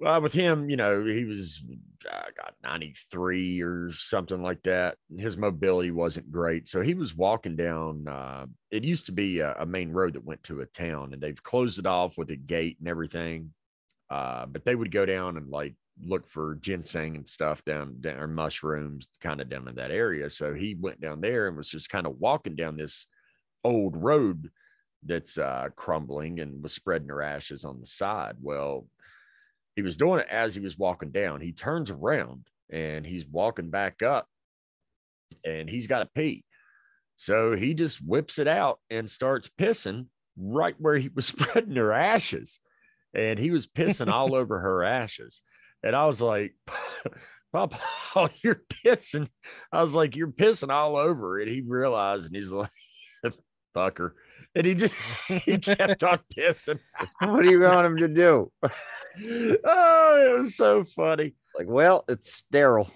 Well, 0.00 0.20
with 0.20 0.32
him, 0.32 0.68
you 0.68 0.76
know, 0.76 1.04
he 1.04 1.24
was 1.24 1.62
uh, 2.10 2.24
got 2.36 2.54
93 2.62 3.62
or 3.62 3.92
something 3.92 4.42
like 4.42 4.62
that. 4.64 4.96
His 5.16 5.36
mobility 5.36 5.92
wasn't 5.92 6.32
great. 6.32 6.68
So 6.68 6.80
he 6.80 6.94
was 6.94 7.14
walking 7.14 7.54
down. 7.54 8.08
Uh, 8.08 8.46
it 8.70 8.84
used 8.84 9.06
to 9.06 9.12
be 9.12 9.38
a, 9.40 9.54
a 9.60 9.66
main 9.66 9.92
road 9.92 10.14
that 10.14 10.24
went 10.24 10.42
to 10.44 10.60
a 10.60 10.66
town, 10.66 11.12
and 11.12 11.22
they've 11.22 11.42
closed 11.42 11.78
it 11.78 11.86
off 11.86 12.18
with 12.18 12.30
a 12.30 12.36
gate 12.36 12.78
and 12.80 12.88
everything. 12.88 13.52
Uh, 14.10 14.46
but 14.46 14.64
they 14.64 14.74
would 14.74 14.90
go 14.90 15.06
down 15.06 15.36
and 15.36 15.48
like 15.50 15.74
look 16.02 16.28
for 16.28 16.56
ginseng 16.56 17.16
and 17.16 17.28
stuff 17.28 17.64
down 17.64 18.00
down 18.00 18.16
or 18.18 18.26
mushrooms 18.26 19.06
kind 19.20 19.40
of 19.40 19.48
down 19.48 19.68
in 19.68 19.76
that 19.76 19.90
area. 19.92 20.28
So 20.30 20.52
he 20.52 20.74
went 20.74 21.00
down 21.00 21.20
there 21.20 21.46
and 21.46 21.56
was 21.56 21.70
just 21.70 21.90
kind 21.90 22.06
of 22.06 22.18
walking 22.18 22.56
down 22.56 22.76
this 22.76 23.06
old 23.64 23.96
road 23.96 24.50
that's 25.04 25.38
uh, 25.38 25.68
crumbling 25.76 26.40
and 26.40 26.62
was 26.62 26.72
spreading 26.74 27.08
her 27.08 27.22
ashes 27.22 27.64
on 27.64 27.80
the 27.80 27.86
side. 27.86 28.36
Well, 28.40 28.86
he 29.76 29.82
was 29.82 29.96
doing 29.96 30.20
it 30.20 30.26
as 30.30 30.54
he 30.54 30.60
was 30.60 30.78
walking 30.78 31.10
down. 31.10 31.40
He 31.40 31.52
turns 31.52 31.90
around 31.90 32.46
and 32.70 33.06
he's 33.06 33.26
walking 33.26 33.70
back 33.70 34.02
up 34.02 34.26
and 35.44 35.68
he's 35.68 35.86
got 35.86 36.00
to 36.00 36.08
pee. 36.14 36.44
So 37.16 37.54
he 37.54 37.74
just 37.74 38.04
whips 38.04 38.38
it 38.38 38.48
out 38.48 38.80
and 38.90 39.08
starts 39.08 39.50
pissing 39.60 40.06
right 40.36 40.74
where 40.78 40.96
he 40.96 41.08
was 41.14 41.26
spreading 41.26 41.76
her 41.76 41.92
ashes. 41.92 42.58
And 43.14 43.38
he 43.38 43.50
was 43.50 43.66
pissing 43.66 44.10
all 44.10 44.34
over 44.34 44.58
her 44.58 44.82
ashes. 44.82 45.42
And 45.82 45.94
I 45.94 46.06
was 46.06 46.20
like, 46.20 46.54
Papa, 47.52 47.78
you're 48.42 48.62
pissing. 48.84 49.28
I 49.70 49.82
was 49.82 49.94
like, 49.94 50.16
you're 50.16 50.28
pissing 50.28 50.72
all 50.72 50.96
over. 50.96 51.38
And 51.38 51.50
he 51.50 51.60
realized 51.60 52.26
and 52.26 52.36
he's 52.36 52.50
like, 52.50 52.70
fucker. 53.76 54.12
And 54.54 54.66
he 54.66 54.74
just 54.74 54.94
he 55.28 55.58
kept 55.58 56.02
on 56.02 56.18
pissing. 56.36 56.78
what 57.20 57.42
do 57.42 57.50
you 57.50 57.60
want 57.60 57.86
him 57.86 57.96
to 57.98 58.08
do? 58.08 58.52
oh, 58.62 58.70
it 60.36 60.38
was 60.38 60.56
so 60.56 60.84
funny. 60.84 61.34
Like, 61.56 61.68
well, 61.68 62.04
it's 62.08 62.32
sterile. 62.34 62.90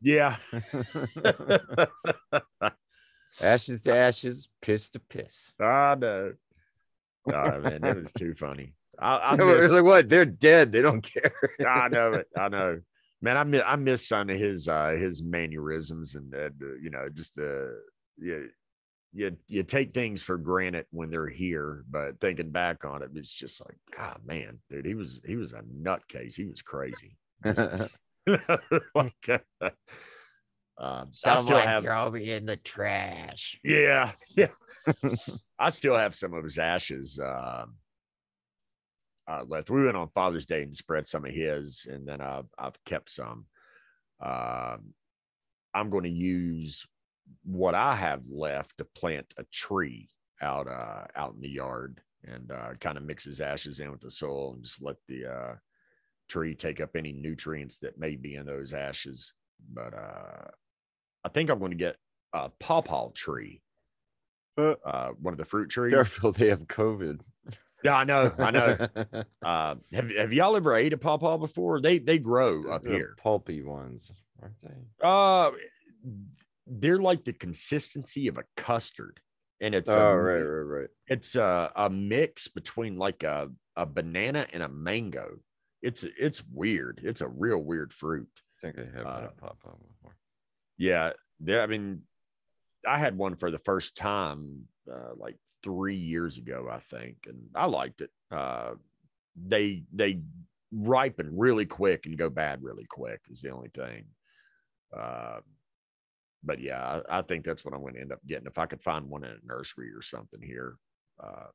Yeah. 0.00 0.36
ashes 3.40 3.80
to 3.82 3.94
ashes, 3.94 4.48
piss 4.60 4.90
to 4.90 4.98
piss. 5.00 5.52
I 5.60 5.94
know. 5.94 6.32
Oh 7.32 7.60
man, 7.60 7.84
it 7.84 7.96
was 7.96 8.12
too 8.12 8.34
funny. 8.34 8.74
I, 8.98 9.16
I 9.18 9.36
No, 9.36 9.54
miss, 9.54 9.70
like 9.72 9.84
what? 9.84 10.08
They're 10.08 10.24
dead. 10.24 10.72
They 10.72 10.82
don't 10.82 11.02
care. 11.02 11.32
I 11.66 11.88
know 11.88 12.14
it. 12.14 12.26
I 12.36 12.48
know. 12.48 12.80
Man, 13.20 13.36
I 13.36 13.44
miss 13.44 13.62
I 13.64 13.76
miss 13.76 14.08
some 14.08 14.28
of 14.30 14.36
his 14.38 14.68
uh 14.68 14.96
his 14.98 15.22
mannerisms 15.22 16.16
and 16.16 16.34
uh, 16.34 16.50
the, 16.58 16.78
you 16.82 16.90
know 16.90 17.08
just 17.12 17.38
uh 17.38 17.68
yeah 18.18 18.38
you 19.12 19.36
you 19.48 19.62
take 19.62 19.92
things 19.92 20.22
for 20.22 20.38
granted 20.38 20.86
when 20.90 21.10
they're 21.10 21.28
here, 21.28 21.84
but 21.90 22.20
thinking 22.20 22.50
back 22.50 22.84
on 22.84 23.02
it, 23.02 23.10
it's 23.14 23.32
just 23.32 23.62
like, 23.64 23.76
God, 23.96 24.20
man, 24.24 24.58
dude, 24.70 24.86
he 24.86 24.94
was 24.94 25.20
he 25.26 25.36
was 25.36 25.52
a 25.52 25.62
nutcase. 25.62 26.34
He 26.34 26.46
was 26.46 26.62
crazy. 26.62 27.16
Just- 27.44 27.84
like, 28.94 29.28
uh, 29.60 29.70
um, 30.78 31.08
I 31.26 31.34
still 31.34 31.58
have 31.58 31.82
throw 31.82 32.08
me 32.12 32.30
in 32.30 32.46
the 32.46 32.56
trash. 32.56 33.58
Yeah, 33.64 34.12
yeah. 34.36 34.48
I 35.58 35.70
still 35.70 35.96
have 35.96 36.14
some 36.14 36.32
of 36.32 36.44
his 36.44 36.58
ashes 36.58 37.18
um 37.18 37.74
uh, 39.28 39.44
left. 39.46 39.70
We 39.70 39.84
went 39.84 39.96
on 39.96 40.08
Father's 40.14 40.46
Day 40.46 40.62
and 40.62 40.74
spread 40.74 41.06
some 41.06 41.24
of 41.24 41.32
his, 41.32 41.86
and 41.90 42.06
then 42.06 42.20
I've 42.20 42.46
I've 42.58 42.82
kept 42.84 43.10
some. 43.10 43.46
Um, 44.20 44.94
I'm 45.74 45.90
going 45.90 46.04
to 46.04 46.10
use 46.10 46.86
what 47.44 47.74
I 47.74 47.96
have 47.96 48.22
left 48.30 48.78
to 48.78 48.84
plant 48.84 49.34
a 49.36 49.44
tree 49.44 50.08
out 50.40 50.66
uh, 50.68 51.04
out 51.16 51.34
in 51.34 51.40
the 51.40 51.48
yard, 51.48 52.00
and 52.24 52.50
uh, 52.50 52.74
kind 52.80 52.96
of 52.98 53.04
mix 53.04 53.24
his 53.24 53.40
ashes 53.40 53.80
in 53.80 53.90
with 53.90 54.00
the 54.00 54.10
soil, 54.10 54.54
and 54.54 54.62
just 54.64 54.82
let 54.82 54.96
the 55.08 55.26
uh, 55.26 55.54
tree 56.28 56.54
take 56.54 56.80
up 56.80 56.96
any 56.96 57.12
nutrients 57.12 57.78
that 57.78 57.98
may 57.98 58.16
be 58.16 58.34
in 58.36 58.46
those 58.46 58.72
ashes. 58.72 59.32
But 59.72 59.94
uh, 59.94 60.48
I 61.24 61.28
think 61.28 61.50
I'm 61.50 61.58
going 61.58 61.70
to 61.70 61.76
get 61.76 61.96
a 62.32 62.48
pawpaw 62.58 63.10
tree, 63.14 63.62
Uh, 64.58 64.74
uh, 64.84 65.08
one 65.20 65.34
of 65.34 65.38
the 65.38 65.44
fruit 65.44 65.68
trees. 65.70 65.92
Careful, 65.94 66.32
they 66.32 66.48
have 66.48 66.62
COVID. 66.66 67.20
Yeah, 67.84 67.96
I 67.96 68.04
know, 68.04 68.32
I 68.38 68.50
know. 68.52 68.88
Uh, 69.42 69.74
have 69.92 70.10
have 70.12 70.32
y'all 70.32 70.54
ever 70.56 70.74
ate 70.76 70.92
a 70.92 70.96
pawpaw 70.96 71.36
before? 71.36 71.80
They 71.80 71.98
they 71.98 72.18
grow 72.18 72.70
up 72.70 72.86
here. 72.86 73.14
pulpy 73.18 73.60
ones, 73.62 74.10
aren't 74.40 74.54
they? 74.62 74.74
Uh, 75.02 75.50
they're 76.66 76.98
like 76.98 77.24
the 77.24 77.32
consistency 77.32 78.28
of 78.28 78.38
a 78.38 78.44
custard, 78.56 79.20
and 79.60 79.74
it's 79.74 79.90
oh, 79.90 80.00
a, 80.00 80.16
right, 80.16 80.40
right, 80.40 80.80
right. 80.80 80.88
it's 81.06 81.36
a, 81.36 81.70
a 81.76 81.90
mix 81.90 82.48
between 82.48 82.96
like 82.96 83.22
a 83.22 83.48
a 83.76 83.86
banana 83.86 84.46
and 84.52 84.62
a 84.62 84.68
mango. 84.68 85.38
It's 85.82 86.04
it's 86.18 86.42
weird. 86.52 87.00
It's 87.02 87.20
a 87.20 87.28
real 87.28 87.58
weird 87.58 87.92
fruit. 87.92 88.28
I 88.58 88.66
think 88.66 88.78
I 88.78 88.98
have 88.98 89.06
Uh, 89.06 89.20
had 89.22 89.36
pawpaw 89.36 89.76
before. 89.76 90.16
Yeah, 90.78 91.12
there. 91.40 91.62
I 91.62 91.66
mean, 91.66 92.02
I 92.86 92.98
had 92.98 93.16
one 93.16 93.36
for 93.36 93.50
the 93.50 93.58
first 93.58 93.96
time 93.96 94.68
uh, 94.90 95.14
like 95.16 95.36
three 95.62 95.96
years 95.96 96.38
ago, 96.38 96.68
I 96.70 96.78
think, 96.78 97.26
and 97.26 97.48
I 97.54 97.66
liked 97.66 98.00
it. 98.00 98.10
Uh, 98.30 98.74
they 99.36 99.84
they 99.92 100.20
ripen 100.72 101.36
really 101.36 101.66
quick 101.66 102.06
and 102.06 102.16
go 102.16 102.30
bad 102.30 102.62
really 102.62 102.86
quick 102.88 103.20
is 103.30 103.42
the 103.42 103.50
only 103.50 103.68
thing. 103.68 104.04
Uh, 104.96 105.40
but 106.44 106.60
yeah, 106.60 107.00
I, 107.08 107.18
I 107.18 107.22
think 107.22 107.44
that's 107.44 107.64
what 107.64 107.74
I'm 107.74 107.80
going 107.80 107.94
to 107.94 108.00
end 108.00 108.12
up 108.12 108.20
getting 108.26 108.46
if 108.46 108.58
I 108.58 108.66
could 108.66 108.82
find 108.82 109.08
one 109.08 109.24
in 109.24 109.30
a 109.30 109.46
nursery 109.46 109.90
or 109.94 110.02
something 110.02 110.40
here. 110.42 110.76
Uh, 111.22 111.46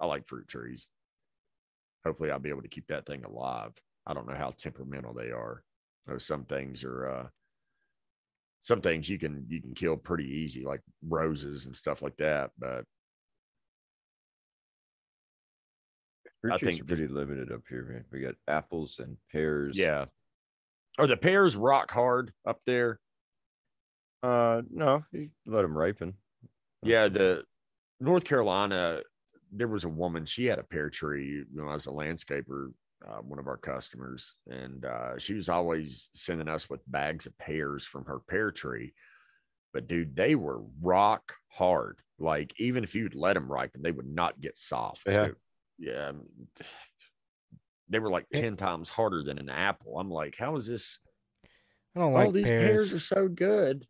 I 0.00 0.06
like 0.06 0.26
fruit 0.26 0.48
trees. 0.48 0.88
Hopefully, 2.04 2.30
I'll 2.30 2.38
be 2.38 2.50
able 2.50 2.62
to 2.62 2.68
keep 2.68 2.88
that 2.88 3.06
thing 3.06 3.24
alive. 3.24 3.72
I 4.06 4.14
don't 4.14 4.26
know 4.26 4.34
how 4.34 4.50
temperamental 4.50 5.14
they 5.14 5.30
are. 5.30 5.62
I 6.06 6.12
know 6.12 6.18
some 6.18 6.44
things 6.44 6.84
are 6.84 7.08
uh, 7.08 7.26
some 8.60 8.80
things 8.80 9.08
you 9.08 9.18
can 9.18 9.46
you 9.48 9.60
can 9.60 9.74
kill 9.74 9.96
pretty 9.96 10.26
easy, 10.26 10.64
like 10.64 10.80
roses 11.06 11.66
and 11.66 11.76
stuff 11.76 12.02
like 12.02 12.16
that. 12.16 12.50
But 12.58 12.84
Fruit 16.40 16.54
I 16.54 16.58
trees 16.58 16.76
think 16.76 16.88
pretty 16.88 17.06
limited 17.06 17.52
up 17.52 17.62
here, 17.68 17.84
man. 17.84 18.04
We 18.12 18.20
got 18.20 18.34
apples 18.48 18.96
and 18.98 19.16
pears. 19.30 19.78
yeah, 19.78 20.06
are 20.98 21.06
the 21.06 21.16
pears 21.16 21.56
rock 21.56 21.92
hard 21.92 22.32
up 22.44 22.60
there? 22.66 22.98
Uh, 24.22 24.62
no, 24.70 25.02
you 25.12 25.30
let 25.46 25.62
them 25.62 25.76
ripen. 25.76 26.14
Yeah, 26.82 27.08
the 27.08 27.44
North 28.00 28.24
Carolina, 28.24 29.00
there 29.52 29.68
was 29.68 29.84
a 29.84 29.88
woman, 29.88 30.26
she 30.26 30.46
had 30.46 30.58
a 30.58 30.62
pear 30.64 30.90
tree 30.90 31.44
when 31.52 31.68
I 31.68 31.74
was 31.74 31.86
a 31.86 31.90
landscaper, 31.90 32.72
uh, 33.06 33.18
one 33.22 33.38
of 33.38 33.46
our 33.48 33.56
customers, 33.56 34.34
and 34.48 34.84
uh, 34.84 35.18
she 35.18 35.34
was 35.34 35.48
always 35.48 36.08
sending 36.12 36.48
us 36.48 36.70
with 36.70 36.80
bags 36.90 37.26
of 37.26 37.36
pears 37.38 37.84
from 37.84 38.04
her 38.04 38.20
pear 38.20 38.50
tree. 38.50 38.94
But 39.72 39.88
dude, 39.88 40.14
they 40.14 40.34
were 40.34 40.62
rock 40.80 41.34
hard. 41.48 41.98
Like 42.18 42.52
even 42.58 42.84
if 42.84 42.94
you'd 42.94 43.14
let 43.14 43.32
them 43.34 43.50
ripen, 43.50 43.82
they 43.82 43.90
would 43.90 44.06
not 44.06 44.40
get 44.40 44.56
soft. 44.56 45.02
Yeah. 45.06 45.28
They- 45.28 45.32
yeah. 45.90 46.08
um, 46.10 46.22
They 47.88 47.98
were 47.98 48.10
like 48.10 48.26
10 48.34 48.56
times 48.56 48.88
harder 48.88 49.22
than 49.22 49.38
an 49.38 49.50
apple. 49.50 49.98
I'm 49.98 50.10
like, 50.10 50.34
how 50.38 50.56
is 50.56 50.66
this? 50.66 50.98
I 51.94 52.00
don't 52.00 52.12
Oh, 52.12 52.16
like 52.16 52.32
these 52.32 52.48
pears. 52.48 52.68
pears 52.90 52.92
are 52.94 52.98
so 53.00 53.28
good. 53.28 53.86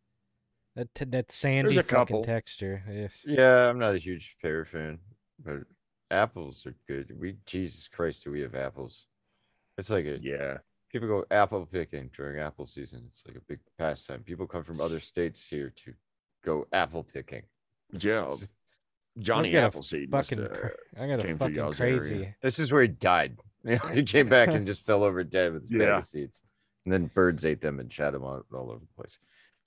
That 0.75 0.93
t- 0.95 1.05
that 1.05 1.31
sandy 1.31 1.75
fucking 1.75 1.87
couple. 1.89 2.23
texture. 2.23 2.83
Yeah. 2.89 3.07
Yeah, 3.25 3.69
I'm 3.69 3.77
not 3.79 3.93
a 3.95 3.99
huge 3.99 4.35
pear 4.41 4.65
fan, 4.65 4.99
but 5.43 5.59
apples 6.09 6.65
are 6.65 6.75
good. 6.87 7.13
We 7.19 7.35
Jesus 7.45 7.87
Christ, 7.87 8.23
do 8.23 8.31
we 8.31 8.41
have 8.41 8.55
apples? 8.55 9.05
It's 9.77 9.89
like 9.89 10.05
a 10.05 10.17
Yeah. 10.21 10.57
people 10.91 11.07
go 11.07 11.25
apple 11.29 11.65
picking 11.67 12.09
during 12.15 12.39
apple 12.39 12.65
season. 12.67 13.03
It's 13.11 13.23
like 13.27 13.37
a 13.37 13.41
big 13.41 13.59
pastime. 13.77 14.23
People 14.23 14.47
come 14.47 14.63
from 14.63 14.81
other 14.81 14.99
states 14.99 15.47
here 15.47 15.71
to 15.85 15.93
go 16.43 16.67
apple 16.73 17.03
picking. 17.03 17.43
Yeah. 17.91 18.35
Johnny 19.19 19.55
Appleseed. 19.55 20.09
must 20.09 20.31
Fucking, 20.31 20.43
have- 20.43 20.53
cra- 20.53 20.71
uh, 20.97 21.03
I 21.03 21.07
got 21.07 21.19
a 21.19 21.23
came 21.23 21.37
through 21.37 21.37
fucking 21.37 21.55
y'all's 21.55 21.79
area. 21.81 21.99
crazy. 21.99 22.35
This 22.41 22.57
is 22.57 22.71
where 22.71 22.81
he 22.81 22.87
died. 22.87 23.37
he 23.93 24.01
came 24.03 24.27
back 24.27 24.47
and 24.49 24.65
just 24.71 24.83
fell 24.87 25.03
over 25.03 25.23
dead 25.23 25.53
with 25.53 25.61
his 25.63 25.69
bag 25.69 25.87
of 25.99 26.05
seeds. 26.07 26.41
And 26.85 26.91
then 26.91 27.11
birds 27.13 27.45
ate 27.45 27.61
them 27.61 27.79
and 27.79 27.93
shat 27.93 28.13
them 28.13 28.23
all, 28.23 28.43
all 28.51 28.71
over 28.71 28.79
the 28.79 28.93
place. 28.95 29.19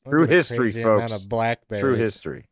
I 0.07 0.11
True 0.11 0.27
history, 0.27 0.59
crazy 0.59 0.83
amount 0.83 1.11
folks. 1.11 1.23
of 1.25 1.29
blackberries. 1.29 1.81
True 1.83 1.95
history. 1.95 2.49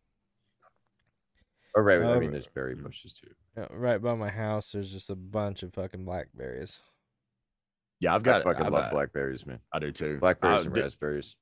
Oh, 1.77 1.81
right. 1.81 2.01
I 2.03 2.19
mean, 2.19 2.31
there's 2.31 2.47
berry 2.47 2.75
bushes 2.75 3.13
too. 3.15 3.31
Uh, 3.61 3.67
Right 3.71 4.01
by 4.01 4.15
my 4.15 4.29
house, 4.29 4.73
there's 4.73 4.91
just 4.93 5.11
a 5.11 5.17
bunch 5.17 5.63
of 5.63 5.73
fucking 5.75 6.05
blackberries. 6.05 6.79
Yeah, 8.01 8.15
I've 8.15 8.23
I 8.23 8.25
got. 8.25 8.45
fucking 8.45 8.67
I've, 8.67 8.73
love 8.73 8.85
uh, 8.87 8.91
blackberries, 8.91 9.47
man. 9.47 9.61
I 9.73 9.79
do 9.79 9.91
too. 9.93 10.19
Blackberries 10.19 10.63
Uh, 10.63 10.67
and 10.67 10.75
the- 10.75 10.83
raspberries. 10.83 11.37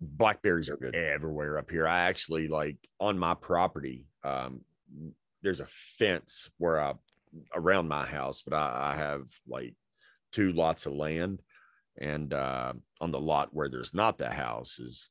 blackberries 0.00 0.70
are 0.70 0.76
They're 0.80 0.90
good. 0.92 0.98
everywhere 1.00 1.58
up 1.58 1.70
here. 1.70 1.86
I 1.86 2.00
actually 2.08 2.48
like 2.48 2.76
on 3.00 3.18
my 3.18 3.34
property. 3.34 4.06
Um, 4.24 4.62
there's 5.42 5.60
a 5.60 5.66
fence 5.66 6.50
where 6.58 6.80
I 6.80 6.94
around 7.54 7.88
my 7.88 8.06
house, 8.06 8.42
but 8.42 8.54
I, 8.54 8.92
I 8.92 8.96
have 8.96 9.22
like 9.46 9.74
two 10.32 10.52
lots 10.52 10.86
of 10.86 10.94
land, 10.94 11.42
and 11.98 12.32
uh, 12.32 12.72
on 13.00 13.10
the 13.12 13.20
lot 13.20 13.50
where 13.52 13.68
there's 13.68 13.94
not 13.94 14.16
the 14.18 14.30
house 14.30 14.78
is 14.78 15.10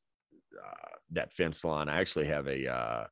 uh, 0.63 0.95
that 1.11 1.33
fence 1.33 1.63
line. 1.63 1.89
I 1.89 1.99
actually 1.99 2.27
have 2.27 2.47
a 2.47 2.71
uh, 2.71 3.03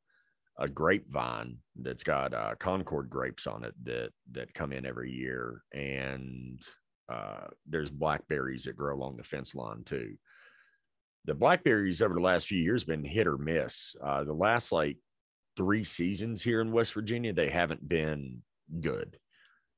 a 0.59 0.67
grapevine 0.67 1.57
that's 1.75 2.03
got 2.03 2.33
uh, 2.33 2.55
Concord 2.59 3.09
grapes 3.09 3.47
on 3.47 3.63
it 3.63 3.73
that 3.83 4.09
that 4.31 4.53
come 4.53 4.71
in 4.71 4.85
every 4.85 5.11
year, 5.11 5.63
and 5.73 6.61
uh, 7.09 7.47
there's 7.67 7.89
blackberries 7.89 8.63
that 8.63 8.75
grow 8.75 8.95
along 8.95 9.17
the 9.17 9.23
fence 9.23 9.55
line 9.55 9.83
too 9.83 10.17
the 11.27 11.35
blackberries 11.35 12.01
over 12.01 12.15
the 12.15 12.21
last 12.21 12.47
few 12.47 12.59
years 12.59 12.85
been 12.85 13.03
hit 13.03 13.27
or 13.27 13.37
miss. 13.37 13.95
Uh, 14.01 14.23
the 14.23 14.33
last 14.33 14.71
like 14.71 14.97
three 15.57 15.83
seasons 15.83 16.41
here 16.41 16.61
in 16.61 16.71
West 16.71 16.93
Virginia, 16.93 17.33
they 17.33 17.49
haven't 17.49 17.87
been 17.87 18.41
good. 18.79 19.19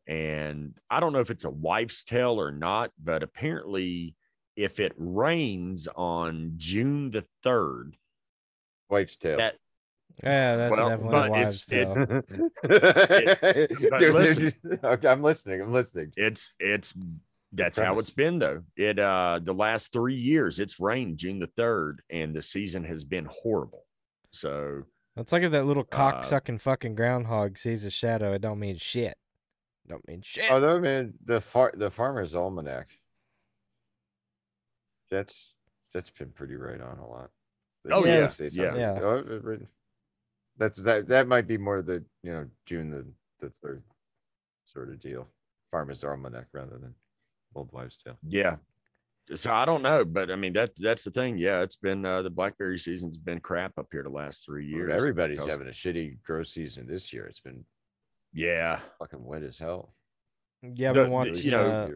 And 0.08 0.78
I 0.90 1.00
don't 1.00 1.12
know 1.12 1.20
if 1.20 1.32
it's 1.32 1.46
a 1.46 1.50
wife's 1.50 2.04
tale 2.04 2.40
or 2.40 2.52
not, 2.52 2.92
but 3.04 3.24
apparently, 3.24 4.16
if 4.60 4.80
it 4.80 4.94
rains 4.98 5.88
on 5.96 6.54
June 6.58 7.12
the 7.12 7.24
third, 7.44 7.96
Wife's 8.90 9.16
tale. 9.18 9.38
that 9.38 9.56
Yeah, 10.24 10.56
that's 10.58 10.76
Well, 10.76 10.90
definitely 10.90 11.12
but 11.12 11.32
a 11.32 11.40
it's- 11.40 11.68
wives' 11.70 11.72
it- 11.72 12.60
tale. 12.62 13.70
but 13.90 14.00
Dude, 14.00 14.14
listen. 14.16 14.54
okay, 14.84 15.08
I'm 15.08 15.24
listening. 15.24 15.62
I'm 15.62 15.72
listening. 15.74 16.12
it's 16.18 16.54
it's 16.60 16.94
that's 17.54 17.80
how 17.80 17.98
it's 17.98 18.10
been 18.12 18.38
though. 18.40 18.64
It 18.76 19.00
uh 19.00 19.40
the 19.42 19.54
last 19.54 19.92
three 19.92 20.16
years 20.16 20.60
it's 20.60 20.80
rained 20.80 21.18
June 21.18 21.40
the 21.40 21.48
third, 21.48 22.02
and 22.10 22.36
the 22.36 22.42
season 22.42 22.84
has 22.84 23.04
been 23.04 23.26
horrible. 23.32 23.86
So 24.32 24.84
It's 25.18 25.32
like 25.32 25.44
if 25.44 25.52
that 25.52 25.66
little 25.66 25.84
Uh, 25.92 25.96
cock 25.96 26.26
sucking 26.26 26.60
fucking 26.60 26.96
groundhog 26.96 27.58
sees 27.58 27.86
a 27.86 27.90
shadow, 27.90 28.34
it 28.34 28.42
don't 28.42 28.60
mean 28.60 28.78
shit. 28.78 29.18
Don't 29.88 30.08
mean 30.08 30.22
shit. 30.22 30.52
Oh 30.52 30.60
no, 30.60 30.80
man! 30.80 31.14
The 31.26 31.42
far 31.42 31.72
the 31.76 31.90
farmer's 31.90 32.36
almanac. 32.36 32.90
That's 35.12 35.54
that's 35.94 36.10
been 36.10 36.32
pretty 36.32 36.56
right 36.56 36.80
on 36.82 37.00
a 37.00 37.08
lot. 37.08 37.32
They 37.84 37.92
Oh, 37.94 38.06
yeah. 38.06 38.30
say 38.30 38.50
Yeah. 38.52 38.76
Yeah. 38.76 39.00
Oh, 39.02 39.16
it- 39.18 39.46
it- 39.62 39.68
That's 40.58 40.78
that. 40.80 41.08
That 41.08 41.28
might 41.28 41.48
be 41.48 41.58
more 41.58 41.82
the 41.82 42.04
you 42.24 42.32
know 42.32 42.50
June 42.66 42.90
the 42.92 43.06
the 43.40 43.52
third 43.64 43.82
sort 44.66 44.90
of 44.90 45.00
deal. 45.00 45.28
Farmer's 45.72 46.04
almanac 46.04 46.48
rather 46.52 46.78
than 46.78 46.94
old 47.56 47.72
wives' 47.72 47.98
tale. 47.98 48.18
Yeah. 48.28 48.58
So 49.36 49.54
I 49.54 49.64
don't 49.64 49.84
know, 49.84 50.04
but 50.06 50.32
I 50.32 50.36
mean 50.36 50.54
that 50.54 50.76
that's 50.76 51.04
the 51.04 51.12
thing. 51.12 51.38
Yeah, 51.38 51.62
it's 51.62 51.76
been 51.76 52.04
uh, 52.06 52.24
the 52.24 52.30
blackberry 52.32 52.78
season's 52.80 53.18
been 53.18 53.40
crap 53.40 53.78
up 53.78 53.88
here 53.92 54.04
the 54.04 54.10
last 54.10 54.44
three 54.46 54.66
years. 54.68 54.92
Everybody's 54.92 55.38
because- 55.40 55.50
having 55.50 55.68
a 55.68 55.72
shitty 55.72 56.22
grow 56.24 56.44
season 56.44 56.88
this 56.88 57.14
year. 57.14 57.26
It's 57.28 57.40
been 57.40 57.64
yeah. 58.34 58.80
fucking 59.00 59.24
wet 59.24 59.44
as 59.44 59.58
hell. 59.58 59.94
yeah, 60.62 60.90
I've 60.90 60.96
the- 60.96 61.02
been 61.02 61.10
the- 61.10 61.16
watching. 61.16 61.36
you 61.36 61.52
know, 61.52 61.66
uh, 61.70 61.90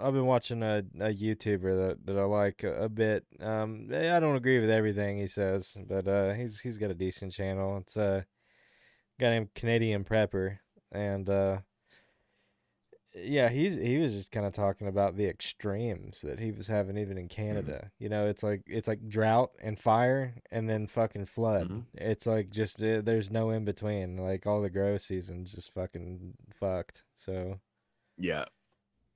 I've 0.00 0.14
been 0.14 0.26
watching 0.26 0.62
a, 0.62 0.78
a 1.00 1.14
YouTuber 1.14 1.88
that, 1.88 2.06
that 2.06 2.18
I 2.18 2.24
like 2.24 2.62
a, 2.64 2.84
a 2.84 2.88
bit. 2.88 3.24
Um, 3.40 3.88
eh, 3.92 4.14
I 4.16 4.20
don't 4.20 4.36
agree 4.36 4.60
with 4.60 4.70
everything 4.70 5.18
he 5.18 5.28
says, 5.28 5.76
but 5.88 6.06
uh, 6.06 6.32
he's 6.32 6.60
he's 6.60 6.78
got 6.78 6.90
a 6.90 6.94
decent 6.94 7.32
channel. 7.32 7.78
It's 7.78 7.96
a 7.96 8.26
guy 9.20 9.30
named 9.30 9.54
Canadian 9.54 10.04
Prepper, 10.04 10.58
and 10.92 11.28
uh, 11.28 11.58
yeah, 13.14 13.48
he's 13.48 13.76
he 13.76 13.98
was 13.98 14.12
just 14.12 14.30
kind 14.30 14.46
of 14.46 14.52
talking 14.54 14.86
about 14.86 15.16
the 15.16 15.26
extremes 15.26 16.20
that 16.20 16.38
he 16.38 16.52
was 16.52 16.66
having 16.66 16.96
even 16.96 17.18
in 17.18 17.28
Canada. 17.28 17.90
You 17.98 18.08
know, 18.08 18.26
it's 18.26 18.42
like 18.42 18.62
it's 18.66 18.88
like 18.88 19.08
drought 19.08 19.50
and 19.62 19.78
fire, 19.78 20.34
and 20.50 20.68
then 20.68 20.86
fucking 20.86 21.26
flood. 21.26 21.68
Mhm. 21.68 21.84
It's 21.94 22.26
like 22.26 22.50
just 22.50 22.82
uh, 22.82 23.00
there's 23.00 23.30
no 23.30 23.50
in 23.50 23.64
between. 23.64 24.16
Like 24.16 24.46
all 24.46 24.62
the 24.62 24.70
grow 24.70 24.98
seasons 24.98 25.52
just 25.52 25.72
fucking 25.72 26.34
fucked. 26.58 27.04
So. 27.14 27.60
Yeah. 28.20 28.46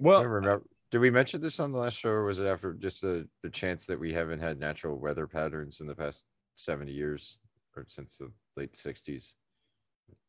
I 0.02 0.06
Well, 0.08 0.22
don't 0.22 0.30
remember. 0.30 0.66
Did 0.90 0.98
we 0.98 1.10
mention 1.10 1.40
this 1.40 1.58
on 1.60 1.72
the 1.72 1.78
last 1.78 1.96
show, 1.98 2.10
or 2.10 2.24
was 2.24 2.38
it 2.38 2.46
after 2.46 2.74
just 2.74 3.00
the 3.00 3.28
the 3.42 3.50
chance 3.50 3.86
that 3.86 3.98
we 3.98 4.12
haven't 4.12 4.40
had 4.40 4.58
natural 4.58 4.98
weather 4.98 5.26
patterns 5.26 5.80
in 5.80 5.86
the 5.86 5.94
past 5.94 6.24
seventy 6.56 6.92
years, 6.92 7.38
or 7.76 7.86
since 7.88 8.18
the 8.18 8.30
late 8.56 8.76
sixties? 8.76 9.34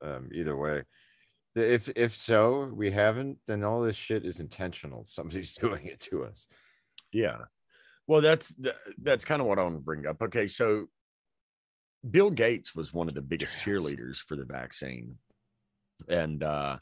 Um, 0.01 0.29
either 0.33 0.55
way, 0.55 0.83
if 1.55 1.89
if 1.95 2.15
so, 2.15 2.71
we 2.73 2.91
haven't. 2.91 3.39
Then 3.47 3.63
all 3.63 3.81
this 3.81 3.95
shit 3.97 4.25
is 4.25 4.39
intentional. 4.39 5.05
Somebody's 5.07 5.53
doing 5.53 5.85
it 5.85 5.99
to 6.01 6.23
us. 6.23 6.47
Yeah. 7.11 7.39
Well, 8.07 8.21
that's 8.21 8.53
that's 9.01 9.25
kind 9.25 9.41
of 9.41 9.47
what 9.47 9.59
I 9.59 9.63
want 9.63 9.75
to 9.75 9.81
bring 9.81 10.05
up. 10.05 10.21
Okay, 10.21 10.47
so 10.47 10.87
Bill 12.09 12.29
Gates 12.29 12.75
was 12.75 12.93
one 12.93 13.07
of 13.07 13.13
the 13.15 13.21
biggest 13.21 13.55
Yes. 13.55 13.63
cheerleaders 13.65 14.17
for 14.17 14.35
the 14.35 14.45
vaccine. 14.45 15.17
And 16.07 16.43
uh 16.43 16.77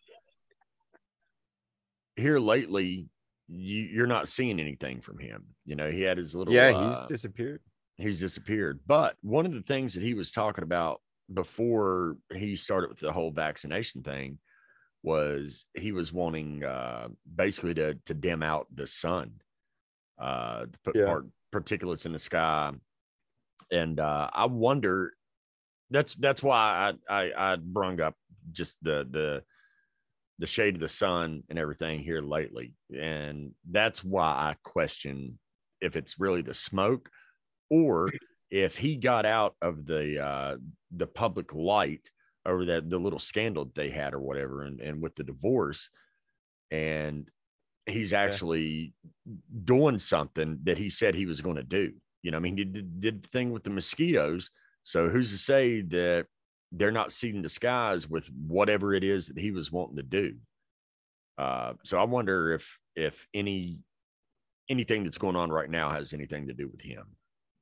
here 2.21 2.39
lately 2.39 3.07
you, 3.47 3.81
you're 3.83 4.07
not 4.07 4.29
seeing 4.29 4.59
anything 4.59 5.01
from 5.01 5.19
him. 5.19 5.43
You 5.65 5.75
know, 5.75 5.91
he 5.91 6.01
had 6.01 6.17
his 6.17 6.33
little 6.35 6.53
yeah, 6.53 6.69
uh, 6.69 6.89
he's 6.89 7.01
disappeared. 7.09 7.61
he's 7.97 8.19
disappeared. 8.19 8.79
But 8.87 9.15
one 9.21 9.45
of 9.45 9.53
the 9.53 9.61
things 9.61 9.93
that 9.93 10.03
he 10.03 10.13
was 10.13 10.31
talking 10.31 10.63
about 10.63 11.01
before 11.33 12.17
he 12.33 12.55
started 12.55 12.89
with 12.89 12.99
the 12.99 13.11
whole 13.11 13.31
vaccination 13.31 14.03
thing 14.03 14.39
was 15.03 15.65
he 15.73 15.91
was 15.91 16.13
wanting 16.13 16.63
uh, 16.63 17.09
basically 17.35 17.73
to 17.75 17.95
to 18.05 18.13
dim 18.13 18.43
out 18.43 18.67
the 18.73 18.87
sun, 18.87 19.41
uh, 20.19 20.61
to 20.61 20.79
put 20.83 20.95
Yeah. 20.95 21.05
part 21.05 21.25
particulates 21.53 22.05
in 22.05 22.13
the 22.13 22.19
sky, 22.19 22.71
and 23.71 23.99
uh, 23.99 24.29
I 24.31 24.45
wonder. 24.45 25.13
That's 25.89 26.13
that's 26.13 26.41
why 26.41 26.93
I 27.09 27.13
I, 27.13 27.53
I 27.53 27.55
brung 27.57 27.99
up 27.99 28.15
just 28.53 28.77
the 28.81 29.05
the 29.11 29.43
the 30.41 30.47
shade 30.47 30.75
of 30.75 30.81
the 30.81 30.89
sun 30.89 31.43
and 31.49 31.57
everything 31.57 31.99
here 32.01 32.21
lately, 32.21 32.73
and 32.93 33.51
that's 33.69 34.03
why 34.03 34.25
I 34.25 34.55
question 34.63 35.39
if 35.79 35.95
it's 35.95 36.19
really 36.19 36.41
the 36.41 36.53
smoke 36.53 37.09
or 37.69 38.09
if 38.49 38.77
he 38.77 38.95
got 38.97 39.25
out 39.25 39.55
of 39.61 39.85
the 39.85 40.19
uh 40.21 40.57
the 40.91 41.07
public 41.07 41.53
light 41.53 42.09
over 42.45 42.65
that 42.65 42.89
the 42.89 42.97
little 42.97 43.19
scandal 43.19 43.71
they 43.75 43.89
had 43.89 44.13
or 44.13 44.19
whatever 44.19 44.63
and, 44.63 44.81
and 44.81 45.01
with 45.01 45.15
the 45.15 45.23
divorce. 45.23 45.89
And 46.71 47.29
he's 47.85 48.13
actually 48.13 48.93
doing 49.63 49.99
something 49.99 50.59
that 50.63 50.77
he 50.77 50.89
said 50.89 51.15
he 51.15 51.25
was 51.25 51.41
going 51.41 51.57
to 51.57 51.63
do. 51.63 51.93
You 52.23 52.31
know, 52.31 52.37
I 52.37 52.39
mean, 52.39 52.57
he 52.57 52.63
did, 52.63 52.99
did 52.99 53.23
the 53.23 53.27
thing 53.27 53.51
with 53.51 53.63
the 53.63 53.69
mosquitoes. 53.69 54.49
So 54.83 55.09
who's 55.09 55.31
to 55.31 55.37
say 55.37 55.81
that 55.81 56.27
they're 56.71 56.91
not 56.91 57.11
seeding 57.13 57.41
the 57.41 57.49
skies 57.49 58.07
with 58.09 58.27
whatever 58.27 58.93
it 58.93 59.03
is 59.03 59.27
that 59.27 59.37
he 59.37 59.51
was 59.51 59.71
wanting 59.71 59.97
to 59.97 60.03
do? 60.03 60.37
Uh, 61.37 61.73
so 61.83 61.97
I 61.99 62.03
wonder 62.03 62.53
if 62.53 62.77
if 62.95 63.27
any 63.33 63.83
anything 64.69 65.03
that's 65.03 65.17
going 65.17 65.35
on 65.35 65.49
right 65.49 65.69
now 65.69 65.89
has 65.91 66.13
anything 66.13 66.47
to 66.47 66.53
do 66.53 66.67
with 66.67 66.81
him. 66.81 67.15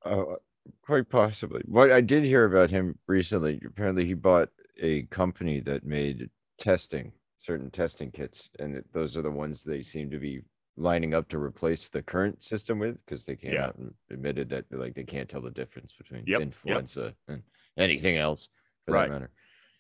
Oh, 0.05 0.37
quite 0.83 1.09
possibly. 1.09 1.61
What 1.65 1.91
I 1.91 2.01
did 2.01 2.23
hear 2.23 2.45
about 2.45 2.69
him 2.69 2.99
recently, 3.07 3.61
apparently 3.65 4.05
he 4.05 4.13
bought 4.13 4.49
a 4.81 5.03
company 5.03 5.59
that 5.61 5.83
made 5.85 6.29
testing, 6.59 7.13
certain 7.39 7.71
testing 7.71 8.11
kits, 8.11 8.49
and 8.59 8.83
those 8.93 9.17
are 9.17 9.21
the 9.21 9.31
ones 9.31 9.63
they 9.63 9.81
seem 9.81 10.09
to 10.11 10.19
be 10.19 10.41
lining 10.77 11.13
up 11.13 11.27
to 11.29 11.37
replace 11.39 11.89
the 11.89 12.01
current 12.01 12.41
system 12.43 12.79
with 12.79 13.03
because 13.05 13.25
they 13.25 13.35
came 13.35 13.53
Yeah. 13.53 13.65
out 13.67 13.75
and 13.77 13.93
admitted 14.09 14.49
that 14.49 14.65
like 14.71 14.93
they 14.95 15.03
can't 15.03 15.29
tell 15.29 15.41
the 15.41 15.51
difference 15.51 15.93
between 15.93 16.23
Yep, 16.25 16.39
yep. 16.39 16.41
influenza 16.41 17.15
and 17.27 17.43
anything 17.77 18.17
else 18.17 18.47
for 18.85 18.93
Right. 18.93 19.09
that 19.09 19.13
matter. 19.13 19.31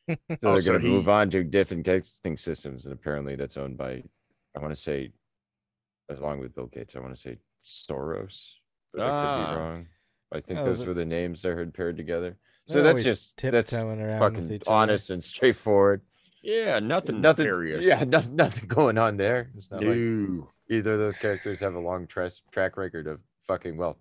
So 0.09 0.15
they're 0.41 0.61
going 0.73 0.81
to 0.81 0.87
move 0.87 1.07
on 1.09 1.29
to 1.31 1.43
different 1.43 1.85
testing 1.85 2.35
systems, 2.35 2.85
and 2.85 2.93
apparently 2.93 3.35
that's 3.35 3.57
owned 3.57 3.77
by, 3.77 4.03
I 4.55 4.59
want 4.59 4.71
to 4.73 4.81
say, 4.81 5.11
along 6.09 6.39
with 6.39 6.55
Bill 6.55 6.65
Gates, 6.65 6.95
I 6.95 6.99
want 6.99 7.13
to 7.15 7.21
say 7.21 7.37
Soros, 7.63 8.41
but 8.91 9.01
I 9.01 9.05
could 9.05 9.11
Ah. 9.13 9.53
be 9.53 9.59
wrong. 9.59 9.87
I 10.31 10.41
think 10.41 10.59
Oh, 10.59 10.65
those 10.65 10.85
were 10.85 10.93
the 10.95 11.05
names 11.05 11.45
I 11.45 11.49
heard 11.49 11.73
paired 11.73 11.95
together. 11.97 12.37
So 12.67 12.81
that's 12.83 13.03
just 13.03 13.35
that's 13.41 13.69
tiptoeing 13.71 13.99
around 14.01 14.33
with 14.35 14.43
fucking 14.49 14.61
honest 14.67 15.09
and 15.11 15.23
straightforward. 15.23 16.01
Yeah, 16.41 16.79
nothing, 16.79 17.19
Nothing, 17.21 17.45
serious. 17.45 17.85
yeah, 17.85 18.03
nothing, 18.03 18.35
nothing 18.35 18.67
going 18.67 18.97
on 18.97 19.17
there. 19.17 19.51
It's 19.55 19.69
not 19.71 19.83
like 19.83 19.95
either 20.69 20.93
of 20.93 20.99
those 20.99 21.17
characters 21.17 21.59
have 21.61 21.73
a 21.75 21.79
long 21.79 22.07
tres- 22.07 22.41
track 22.51 22.77
record 22.77 23.07
of 23.07 23.19
fucking 23.47 23.75
well, 23.77 23.97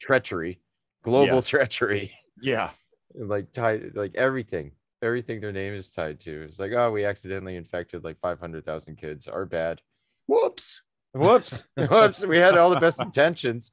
treachery, 0.00 0.60
global 1.02 1.36
Yeah. 1.36 1.40
treachery. 1.42 2.12
Yeah. 2.40 2.70
Like 3.14 3.52
tied 3.52 3.92
like 3.94 4.14
everything 4.14 4.72
everything 5.02 5.40
their 5.40 5.52
name 5.52 5.72
is 5.74 5.90
tied 5.90 6.20
to. 6.20 6.42
It's 6.42 6.58
like 6.58 6.72
oh 6.72 6.90
we 6.90 7.04
accidentally 7.04 7.56
infected 7.56 8.04
like 8.04 8.20
500000 8.20 8.96
kids. 8.96 9.26
Our 9.28 9.46
bad. 9.46 9.80
Whoops. 10.26 10.82
whoops. 11.14 11.64
Whoops. 11.76 12.24
We 12.24 12.38
had 12.38 12.56
all 12.56 12.70
the 12.70 12.80
best 12.80 13.00
intentions. 13.00 13.72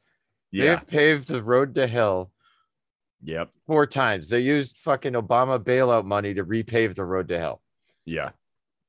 Yeah. 0.52 0.76
they've 0.76 0.88
paved 0.88 1.28
the 1.28 1.44
road 1.44 1.76
to 1.76 1.88
hell. 1.88 2.32
Yep. 3.24 3.50
four 3.66 3.86
times. 3.88 4.30
They 4.30 4.40
used 4.40 4.78
fucking 4.78 5.14
obama 5.14 5.60
bailout 5.60 6.06
money 6.06 6.34
to 6.36 6.46
repave 6.46 6.96
the 6.96 7.04
road 7.06 7.28
to 7.30 7.38
hell. 7.40 7.62
Yeah. 8.06 8.30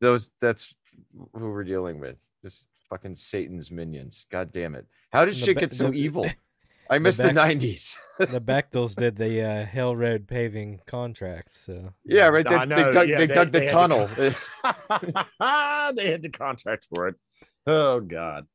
those 0.00 0.30
that's 0.40 0.72
who 1.34 1.50
we're 1.50 1.64
dealing 1.64 1.98
with. 1.98 2.16
This 2.42 2.64
fucking 2.88 3.16
satan's 3.16 3.70
minions. 3.70 4.26
God 4.30 4.52
damn 4.52 4.74
it. 4.74 4.86
How 5.10 5.24
did 5.24 5.36
shit 5.36 5.56
Be- 5.56 5.60
get 5.60 5.72
so 5.74 5.88
the- 5.88 5.94
evil 5.94 6.26
i 6.90 6.98
missed 6.98 7.18
the 7.18 7.24
Beck- 7.32 7.58
90s 7.58 7.96
the 8.18 8.40
Bechtels 8.40 8.94
did 8.96 9.16
the 9.16 9.42
uh, 9.42 9.64
Hill 9.66 9.94
Road 9.96 10.26
paving 10.26 10.80
contract, 10.86 11.54
so 11.56 11.92
yeah 12.04 12.28
right 12.28 12.48
they, 12.48 12.54
I 12.54 12.64
they 12.66 12.74
dug, 12.92 13.08
yeah, 13.08 13.18
they 13.18 13.26
they- 13.26 13.34
dug 13.34 13.52
the 13.52 13.58
they 13.60 13.64
had 13.66 13.72
tunnel 13.72 14.06
the 14.08 14.36
they 15.96 16.10
had 16.10 16.22
the 16.22 16.30
contract 16.30 16.86
for 16.92 17.08
it. 17.08 17.14
Oh 17.66 18.00
God. 18.00 18.46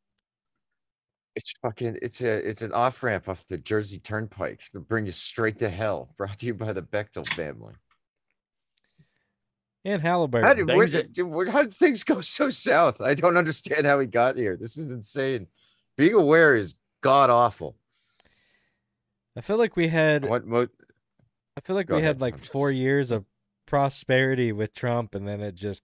It's 1.36 1.52
fucking 1.64 1.98
it's 2.02 2.22
a 2.22 2.28
it's 2.48 2.62
an 2.62 2.74
off 2.74 3.02
ramp 3.02 3.28
off 3.28 3.44
the 3.50 3.58
Jersey 3.58 3.98
Turnpike 4.00 4.60
to 4.72 4.80
bring 4.80 5.06
you 5.08 5.12
straight 5.12 5.58
to 5.60 5.70
hell. 5.70 6.10
Brought 6.18 6.40
to 6.40 6.46
you 6.46 6.54
by 6.54 6.74
the 6.74 6.82
Bechtel 6.84 7.26
family. 7.28 7.74
and 9.86 10.02
Halliburton. 10.02 10.48
How 10.48 10.54
did, 10.54 10.68
where, 10.68 10.78
Things 10.78 10.92
that- 10.94 11.14
did- 11.14 11.24
where- 11.24 11.50
how 11.50 11.64
did 11.64 11.74
things 11.74 12.04
go 12.04 12.22
so 12.22 12.50
south? 12.50 13.02
I 13.02 13.16
don't 13.16 13.36
understand 13.38 13.86
how 13.88 13.98
we 13.98 14.06
got 14.06 14.38
here. 14.38 14.56
This 14.56 14.78
is 14.78 14.92
insane. 14.92 15.48
Being 15.98 16.14
aware 16.14 16.56
is 16.56 16.76
god 17.02 17.30
awful. 17.32 17.76
I 19.36 19.42
feel 19.42 19.58
like 19.58 19.76
we 19.76 19.88
had 19.88 20.26
What 20.30 20.46
mo- 20.46 20.68
I 21.58 21.62
feel 21.62 21.76
like 21.76 21.88
Go 21.88 21.96
we 21.96 22.02
ahead, 22.02 22.16
had 22.16 22.22
like 22.22 22.34
I'm 22.36 22.40
four 22.42 22.72
years 22.72 23.12
of 23.12 23.26
prosperity 23.66 24.52
with 24.52 24.74
Trump, 24.74 25.16
and 25.16 25.28
then 25.28 25.42
it 25.42 25.56
just 25.56 25.84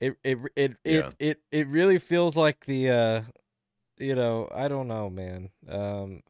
it 0.00 0.14
it 0.24 0.38
it 0.56 0.72
it 0.84 1.04
Yeah. 1.04 1.10
it, 1.18 1.40
it 1.50 1.66
really 1.68 1.98
feels 1.98 2.36
like 2.36 2.64
the 2.66 2.90
uh 2.90 3.22
you 3.98 4.14
know 4.14 4.48
I 4.54 4.68
don't 4.68 4.88
know 4.88 5.08
man 5.10 5.50
um 5.68 6.22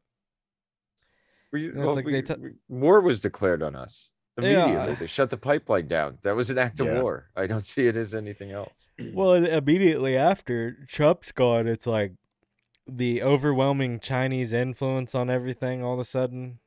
we, 1.53 1.68
it's 1.68 1.76
well, 1.76 1.95
like 1.95 2.05
we- 2.07 2.12
they 2.12 2.22
t- 2.22 2.34
war 2.68 3.01
was 3.01 3.20
declared 3.20 3.62
on 3.62 3.76
us 3.76 4.09
immediately. 4.38 4.72
Yeah. 4.72 4.95
They 4.95 5.07
shut 5.07 5.28
the 5.28 5.36
pipeline 5.36 5.86
down. 5.88 6.16
That 6.22 6.34
was 6.34 6.49
an 6.49 6.57
act 6.57 6.80
of 6.80 6.86
Yeah. 6.86 7.03
war. 7.03 7.28
I 7.36 7.47
don't 7.47 7.61
see 7.64 7.86
it 7.86 7.97
as 7.97 8.14
anything 8.14 8.51
else. 8.53 8.88
well 9.12 9.34
immediately 9.34 10.16
after 10.16 10.86
Trump's 10.88 11.32
gone 11.32 11.66
it's 11.66 11.86
like 11.86 12.12
the 12.87 13.22
overwhelming 13.22 14.01
Chinese 14.01 14.53
influence 14.53 15.14
on 15.14 15.30
everything 15.30 15.83
all 15.85 15.95
of 15.95 16.01
a 16.01 16.05
sudden 16.05 16.59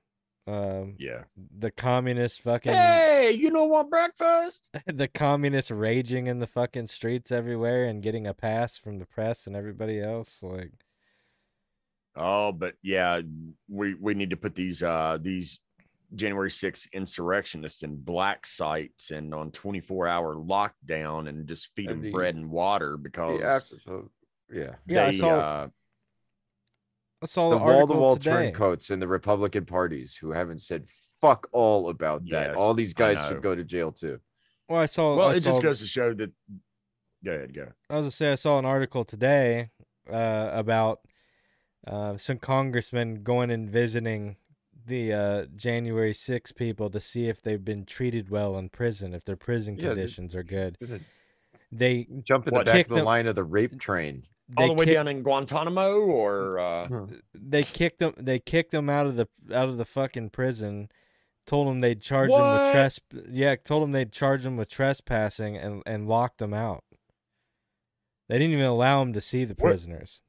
um 0.48 0.96
Yeah. 1.00 1.24
the 1.58 1.72
communist 1.72 2.42
fucking 2.42 2.72
Hey, 2.72 3.32
you 3.32 3.50
don't 3.50 3.70
want 3.70 3.90
breakfast? 3.90 4.70
the 4.86 5.08
communists 5.08 5.72
raging 5.72 6.28
in 6.28 6.40
the 6.40 6.48
fucking 6.48 6.88
streets 6.88 7.32
everywhere 7.32 7.86
and 7.86 8.04
getting 8.04 8.28
a 8.28 8.34
pass 8.34 8.78
from 8.78 9.00
the 9.00 9.06
press 9.06 9.48
and 9.48 9.56
everybody 9.56 10.00
else 10.00 10.40
like 10.42 10.72
Oh, 12.18 12.54
but 12.54 12.76
yeah, 12.82 13.20
we 13.68 13.94
we 13.96 14.14
need 14.14 14.30
to 14.30 14.38
put 14.38 14.56
these 14.56 14.82
uh 14.82 15.18
these 15.20 15.60
January 16.14 16.50
6th 16.50 16.88
insurrectionists 16.94 17.84
in 17.84 17.98
black 17.98 18.46
sites 18.46 19.12
and 19.12 19.34
on 19.34 19.52
24 19.52 20.08
hour 20.08 20.36
lockdown 20.36 21.28
and 21.28 21.46
just 21.46 21.72
feed 21.76 21.90
And 21.90 21.98
them 21.98 22.04
the- 22.04 22.12
bread 22.12 22.36
and 22.36 22.50
water 22.50 22.96
because 22.96 23.42
Yeah, 23.42 23.60
so- 23.84 24.12
yeah. 24.54 24.76
Yeah, 24.88 25.08
I 25.08 25.12
saw- 25.12 25.40
uh, 25.40 25.68
I 27.26 27.28
saw 27.28 27.50
the 27.50 27.58
the 27.58 27.64
wall 27.64 27.88
to 27.88 27.94
wall 27.94 28.16
turncoats 28.18 28.92
in 28.92 29.00
the 29.00 29.08
Republican 29.08 29.66
parties 29.66 30.16
who 30.16 30.32
haven't 30.32 30.60
said 30.62 30.86
fuck 31.22 31.48
all 31.52 31.90
about 31.90 32.24
that. 32.30 32.50
Yes, 32.50 32.56
all 32.58 32.74
these 32.74 32.94
guys 32.94 33.18
should 33.28 33.42
go 33.42 33.56
to 33.56 33.64
jail 33.64 33.92
too. 33.92 34.20
Well, 34.70 34.80
I 34.80 34.86
saw. 34.86 35.16
well, 35.16 35.30
I 35.30 35.36
it 35.36 35.40
just 35.42 35.62
goes 35.64 35.80
to 35.80 35.88
show 35.88 36.14
that. 36.14 36.32
Go 37.24 37.32
ahead, 37.32 37.54
go. 37.56 37.68
I 37.90 37.96
was 37.98 38.04
gonna 38.04 38.12
say 38.12 38.32
I 38.32 38.36
saw 38.36 38.60
an 38.60 38.66
article 38.66 39.04
today 39.04 39.72
uh, 40.12 40.50
about 40.54 41.00
uh, 41.88 42.18
some 42.18 42.38
congressmen 42.38 43.24
going 43.24 43.50
and 43.50 43.70
visiting 43.70 44.36
the 44.86 45.14
uh, 45.14 45.46
January 45.56 46.14
6 46.14 46.52
people 46.52 46.92
to 46.92 47.00
see 47.00 47.28
if 47.28 47.42
they've 47.42 47.66
been 47.66 47.86
treated 47.86 48.30
well 48.30 48.60
in 48.60 48.70
prison, 48.70 49.16
if 49.16 49.26
their 49.26 49.36
prison 49.36 49.76
Yeah, 49.76 49.90
they- 49.90 49.96
conditions 49.96 50.36
are 50.36 50.44
good. 50.44 50.78
They 51.72 52.08
Jump 52.24 52.48
in 52.48 52.54
the 52.54 52.64
back 52.64 52.84
of 52.86 52.90
the 52.90 52.96
them- 52.98 53.06
line 53.06 53.26
of 53.26 53.36
the 53.36 53.44
rape 53.44 53.80
train. 53.80 54.24
All 54.58 54.68
the 54.68 54.74
way 54.74 54.86
kick- 54.86 54.94
down 54.94 55.08
in 55.08 55.24
Guantanamo, 55.24 56.00
or 56.02 56.60
uh, 56.60 57.08
they 57.34 57.64
kicked 57.64 58.00
them. 58.00 58.14
They 58.18 58.38
kicked 58.40 58.72
them 58.72 58.90
out 58.90 59.08
of 59.08 59.16
the 59.16 59.28
out 59.54 59.70
of 59.70 59.78
the 59.78 59.86
fucking 59.86 60.30
prison. 60.30 60.90
Told 61.48 61.68
them 61.68 61.82
they'd 61.82 62.02
charge 62.02 62.30
them 62.32 62.40
with 62.42 62.62
What? 62.62 62.72
tres. 62.72 63.00
Yeah, 63.30 63.56
told 63.56 63.84
them 63.84 63.92
they'd 63.92 64.12
charge 64.12 64.44
them 64.44 64.58
with 64.58 64.70
trespassing 64.70 65.58
and 65.58 65.82
and 65.86 66.08
locked 66.08 66.38
them 66.40 66.54
out. 66.54 66.84
They 68.30 68.38
didn't 68.40 68.54
even 68.54 68.66
allow 68.66 69.00
them 69.00 69.14
to 69.14 69.22
see 69.22 69.46
the 69.46 69.54
What? 69.56 69.70
prisoners. 69.70 70.22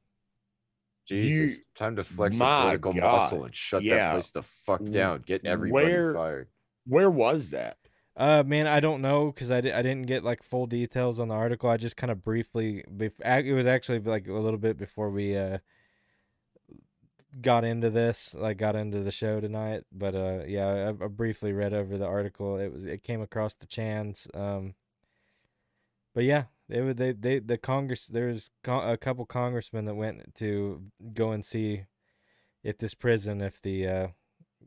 Jesus, 1.07 1.59
time 1.75 1.95
to 1.95 2.03
flex 2.03 2.35
a 2.35 2.39
political 2.39 2.93
God. 2.93 3.01
muscle 3.21 3.45
and 3.45 3.55
shut 3.55 3.81
Yeah. 3.83 3.95
that 3.97 4.13
place 4.13 4.31
the 4.31 4.43
fuck 4.43 4.83
down. 4.83 5.21
Get 5.25 5.45
everybody 5.45 5.85
Where- 5.85 6.13
fired. 6.13 6.49
where 6.85 7.09
was 7.09 7.51
that? 7.51 7.77
Uh, 8.17 8.43
man, 8.45 8.65
I 8.65 8.79
don't 8.79 9.01
know 9.01 9.27
because 9.27 9.51
I, 9.51 9.61
di- 9.61 9.71
I 9.71 9.83
didn't 9.83 10.07
get 10.07 10.23
like 10.23 10.41
full 10.41 10.65
details 10.65 11.19
on 11.19 11.27
the 11.27 11.35
article. 11.35 11.69
I 11.69 11.77
just 11.77 11.95
kind 11.97 12.09
of 12.11 12.23
briefly, 12.23 12.83
bef- 12.91 13.45
it 13.45 13.53
was 13.53 13.67
actually 13.67 13.99
like 13.99 14.27
a 14.27 14.33
little 14.33 14.57
bit 14.59 14.75
before 14.77 15.11
we 15.11 15.37
uh 15.37 15.59
got 17.41 17.63
into 17.63 17.89
this, 17.89 18.33
like 18.35 18.57
got 18.57 18.75
into 18.75 19.01
the 19.01 19.11
show 19.11 19.39
tonight. 19.39 19.83
But 19.91 20.15
uh, 20.15 20.39
yeah, 20.47 20.67
I, 20.99 21.05
I 21.05 21.07
briefly 21.07 21.53
read 21.53 21.73
over 21.73 21.97
the 21.97 22.07
article. 22.07 22.57
It 22.57 22.73
was 22.73 22.85
it 22.85 23.03
came 23.03 23.21
across 23.21 23.53
the 23.53 23.67
chans. 23.67 24.27
Um, 24.33 24.75
but 26.13 26.23
yeah, 26.23 26.45
they 26.69 26.81
would 26.81 26.97
they 26.97 27.11
they 27.11 27.39
the 27.39 27.57
Congress 27.57 28.07
there 28.07 28.27
was 28.27 28.49
co- 28.63 28.91
a 28.91 28.97
couple 28.97 29.25
congressmen 29.25 29.85
that 29.85 29.95
went 29.95 30.35
to 30.35 30.81
go 31.13 31.31
and 31.31 31.45
see 31.45 31.83
at 32.65 32.79
this 32.79 32.93
prison 32.93 33.41
if 33.41 33.61
the 33.61 33.87
uh 33.87 34.07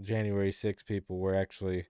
January 0.03 0.53
6 0.53 0.83
people 0.83 1.19
were 1.19 1.35
actually 1.35 1.87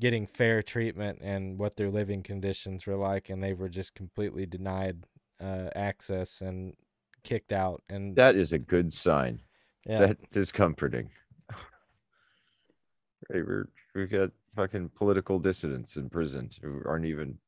getting 0.00 0.26
fair 0.26 0.62
treatment 0.62 1.18
and 1.22 1.58
what 1.58 1.76
their 1.76 1.90
living 1.90 2.22
conditions 2.22 2.86
were 2.86 2.96
like 2.96 3.28
and 3.30 3.42
they 3.42 3.52
were 3.52 3.68
just 3.68 3.94
completely 3.94 4.46
denied 4.46 5.04
uh, 5.40 5.68
access 5.76 6.40
and 6.40 6.74
kicked 7.22 7.52
out 7.52 7.82
and 7.90 8.16
That 8.16 8.34
is 8.36 8.52
a 8.52 8.58
good 8.58 8.92
sign. 8.92 9.40
yeah 9.86 9.98
That 10.06 10.16
is 10.32 10.50
comforting. 10.50 11.10
Hey, 13.32 13.42
we're 13.42 13.68
we 13.94 14.06
got 14.06 14.30
fucking 14.56 14.90
political 14.94 15.38
dissidents 15.38 15.96
in 15.96 16.08
prison 16.08 16.50
who 16.62 16.82
aren't 16.86 17.04
even. 17.06 17.38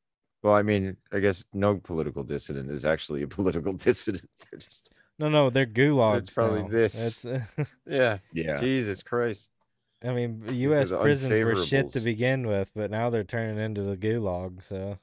Well, 0.43 0.53
I 0.53 0.61
mean, 0.61 0.97
I 1.11 1.19
guess 1.19 1.43
no 1.53 1.75
political 1.77 2.23
dissident 2.23 2.69
is 2.69 2.85
actually 2.85 3.23
a 3.23 3.27
political 3.39 3.73
dissident. 3.73 4.29
They're 4.51 4.59
just 4.59 4.93
no 5.19 5.29
no 5.29 5.49
they're 5.49 5.65
gulags 5.65 6.33
probably 6.33 6.63
now. 6.63 6.67
this. 6.69 7.25
It's, 7.25 7.69
yeah. 7.87 8.17
Yeah, 8.33 8.59
Jesus 8.59 9.01
Christ. 9.01 9.47
I 10.03 10.11
mean 10.13 10.43
us 10.73 10.91
prisons 10.91 11.39
were 11.39 11.55
shit 11.55 11.91
to 11.91 11.99
begin 11.99 12.45
with 12.47 12.71
but 12.75 12.91
now 12.91 13.09
they're 13.09 13.23
turning 13.23 13.57
into 13.57 13.81
the 13.83 13.97
gulag 13.97 14.61
so 14.67 14.97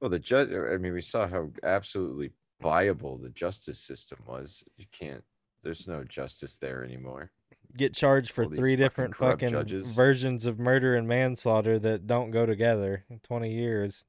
Well, 0.00 0.10
the 0.10 0.18
judge. 0.20 0.50
I 0.52 0.76
mean, 0.76 0.92
we 0.92 1.02
saw 1.02 1.26
how 1.26 1.50
absolutely 1.64 2.30
viable 2.62 3.18
the 3.18 3.30
justice 3.30 3.80
system 3.80 4.18
was. 4.28 4.62
You 4.76 4.86
can't. 4.92 5.24
There's 5.64 5.88
no 5.88 6.04
justice 6.04 6.56
there 6.56 6.84
anymore. 6.84 7.32
get 7.76 7.94
charged 7.94 8.30
for 8.30 8.44
All 8.44 8.50
three 8.50 8.76
different 8.76 9.14
corrupt 9.16 9.40
fucking 9.40 9.50
judges. 9.50 9.92
versions 9.92 10.46
of 10.46 10.60
murder 10.60 10.94
and 10.94 11.08
manslaughter 11.08 11.80
that 11.80 12.06
don't 12.06 12.30
go 12.30 12.46
together 12.46 13.04
in 13.10 13.18
20 13.18 13.50
years. 13.52 14.04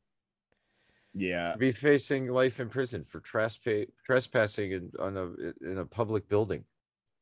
Yeah. 1.16 1.56
be 1.58 1.72
facing 1.72 2.28
life 2.28 2.60
in 2.60 2.70
prison 2.70 3.04
for 3.04 3.20
trespa- 3.22 3.90
trespassing 4.06 4.72
in 4.72 4.92
on 5.00 5.18
a 5.18 5.26
in 5.72 5.80
a 5.80 5.86
public 5.86 6.30
building. 6.30 6.64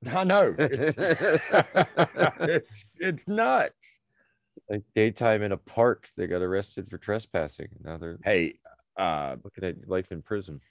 I 0.07 0.23
know. 0.23 0.55
It's, 0.57 0.95
it's 2.39 2.85
it's 2.97 3.27
nuts. 3.27 3.99
Like 4.69 4.83
daytime 4.95 5.43
in 5.43 5.51
a 5.51 5.57
park, 5.57 6.09
they 6.17 6.27
got 6.27 6.41
arrested 6.41 6.89
for 6.89 6.97
trespassing. 6.97 7.69
Now 7.83 7.97
they're 7.97 8.17
Hey, 8.23 8.59
uh, 8.97 9.37
looking 9.43 9.63
at 9.63 9.87
life 9.87 10.11
in 10.11 10.21
prison. 10.21 10.61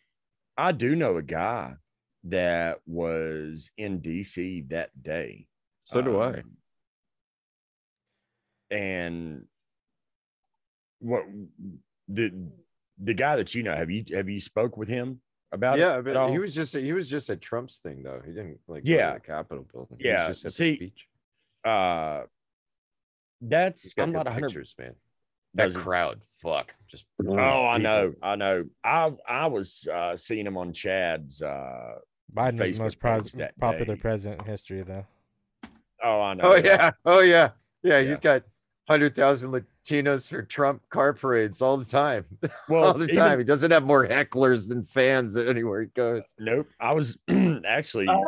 I 0.56 0.72
do 0.72 0.94
know 0.96 1.16
a 1.16 1.22
guy 1.22 1.76
that 2.24 2.80
was 2.86 3.70
in 3.76 4.00
DC 4.00 4.62
that 4.62 5.02
day. 5.02 5.46
So 5.84 6.02
do 6.02 6.20
I. 6.20 6.28
Um, 6.28 6.56
And 8.70 9.46
what 10.98 11.24
the 12.08 12.50
the 12.98 13.14
guy 13.14 13.36
that 13.36 13.54
you 13.54 13.62
know 13.62 13.74
have 13.76 13.90
you 13.90 14.04
have 14.12 14.28
you 14.28 14.40
spoke 14.40 14.76
with 14.76 14.88
him 14.88 15.20
about 15.52 15.78
Yeah, 15.78 15.98
it 15.98 16.04
but 16.04 16.30
he 16.30 16.38
was 16.38 16.54
just 16.54 16.74
he 16.74 16.92
was 16.92 17.08
just 17.08 17.30
at 17.30 17.40
Trump's 17.40 17.78
thing 17.78 18.02
though. 18.02 18.20
He 18.24 18.32
didn't 18.32 18.58
like 18.68 18.84
go 18.84 18.90
to 18.90 18.96
Yeah. 18.96 19.14
the 19.14 19.20
Capitol 19.20 19.66
building. 19.72 19.98
He 20.00 20.08
was 20.08 20.12
Yeah, 20.12 20.28
just 20.28 20.40
at 20.44 20.48
the 20.48 20.52
see, 20.52 20.76
speech. 20.76 21.08
uh 21.64 22.22
that's 23.40 23.92
I'm 23.98 24.12
not 24.12 24.26
a 24.26 24.30
hundred 24.30 24.48
pictures, 24.48 24.74
man. 24.78 24.94
That 25.54 25.64
Does 25.64 25.76
he? 25.76 25.82
crowd, 25.82 26.20
fuck. 26.42 26.74
Just 26.88 27.04
Oh, 27.26 27.66
I 27.66 27.78
know, 27.78 28.14
I 28.22 28.36
know. 28.36 28.64
I 28.84 29.12
I 29.28 29.46
was 29.46 29.86
uh 29.92 30.16
seeing 30.16 30.46
him 30.46 30.56
on 30.56 30.72
Chad's 30.72 31.42
uh 31.42 31.96
Biden 32.34 32.52
is 32.54 32.58
the 32.58 32.64
Facebook 32.64 32.78
most 32.80 32.98
pro- 32.98 33.20
popular 33.60 33.94
day. 33.94 34.00
president 34.00 34.42
in 34.42 34.48
history, 34.48 34.82
though. 34.82 35.06
oh 36.02 36.20
I 36.20 36.34
know. 36.34 36.52
Oh 36.52 36.56
yeah, 36.56 36.90
oh 37.04 37.20
yeah, 37.20 37.50
yeah. 37.82 38.00
Yeah. 38.00 38.08
He's 38.08 38.18
got 38.18 38.42
hundred 38.88 39.14
thousand 39.14 39.52
Latinos 39.52 40.28
for 40.28 40.42
Trump 40.42 40.82
car 40.90 41.12
parades 41.12 41.60
all 41.62 41.76
the 41.76 41.84
time, 41.84 42.24
Well, 42.68 42.84
all 42.84 42.94
the 42.94 43.04
even- 43.04 43.16
time. 43.16 43.38
He 43.38 43.44
doesn't 43.44 43.70
have 43.70 43.84
more 43.84 44.06
hecklers 44.06 44.68
than 44.68 44.82
fans 44.82 45.36
anywhere 45.36 45.82
he 45.82 45.88
goes. 45.88 46.22
Nope. 46.38 46.68
I 46.80 46.94
was 46.94 47.16
actually 47.66 48.06
now 48.06 48.20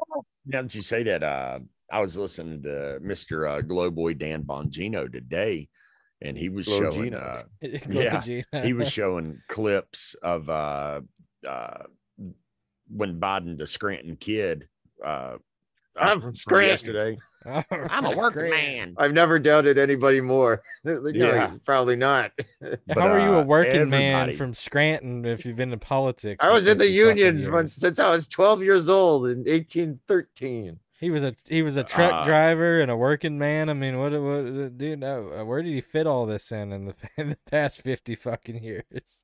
that 0.47 0.75
you 0.75 0.81
say 0.83 1.03
that, 1.05 1.23
uh, 1.23 1.59
I 1.91 2.01
was 2.01 2.17
listening 2.19 2.63
to 2.65 2.99
Mr. 3.03 3.49
Uh, 3.59 3.63
Glowboy 3.63 4.19
Dan 4.19 4.43
Bongino 4.45 5.11
today, 5.11 5.69
and 6.21 6.37
he 6.37 6.49
was 6.49 6.67
showing 6.67 7.15
uh, 7.15 7.45
Yeah, 7.89 8.21
he 8.21 8.45
he 8.63 8.73
was 8.73 8.91
showing 8.93 9.41
clips 9.49 10.15
of 10.23 10.51
uh, 10.51 11.01
uh, 11.49 11.83
when 12.91 13.21
Biden, 13.21 13.59
the 13.59 13.67
Scranton 13.67 14.17
kid, 14.17 14.67
uh, 15.05 15.37
I'm 15.97 16.19
uh, 16.19 16.21
from 16.21 16.35
Scranton. 16.35 16.71
yesterday. 16.71 17.19
I'm 17.91 18.05
a 18.05 18.11
working 18.17 18.51
man. 18.51 18.95
I've 18.99 19.13
never 19.13 19.39
doubted 19.39 19.79
anybody 19.79 20.21
more. 20.21 20.63
No, 20.85 21.01
Yeah. 21.13 21.53
probably 21.65 21.97
not. 21.97 22.33
But, 22.61 22.81
How 22.97 23.09
are 23.09 23.19
you 23.21 23.35
a 23.35 23.41
uh, 23.41 23.45
working 23.45 23.91
man 23.91 24.37
from 24.37 24.55
Scranton 24.55 25.25
if 25.25 25.45
you've 25.45 25.57
been 25.57 25.73
in 25.73 25.79
politics? 25.79 26.43
I 26.45 26.51
was 26.53 26.67
in 26.67 26.79
the 26.79 26.89
union 26.89 27.51
when- 27.53 27.69
since 27.69 27.99
I 27.99 28.11
was 28.11 28.27
12 28.29 28.63
years 28.63 28.89
old 28.89 29.27
in 29.27 29.39
1813. 29.45 30.79
He 31.01 31.11
was 31.11 31.23
a 31.23 31.35
he 31.47 31.63
was 31.63 31.77
a 31.77 31.85
truck 31.85 32.13
Uh, 32.13 32.25
driver 32.25 32.81
and 32.81 32.91
a 32.91 32.97
working 32.97 33.39
man. 33.39 33.69
I 33.69 33.73
mean, 33.73 33.99
what 33.99 34.11
what 34.21 34.77
dude? 34.79 35.05
Uh, 35.05 35.45
where 35.45 35.63
did 35.63 35.73
he 35.73 35.81
fit 35.81 36.09
all 36.09 36.27
this 36.27 36.51
in 36.51 36.73
in 36.73 36.87
the, 36.87 36.95
in 37.17 37.29
the 37.31 37.39
past 37.49 37.83
fifty 37.83 38.17
fucking 38.17 38.61
years? 38.65 39.23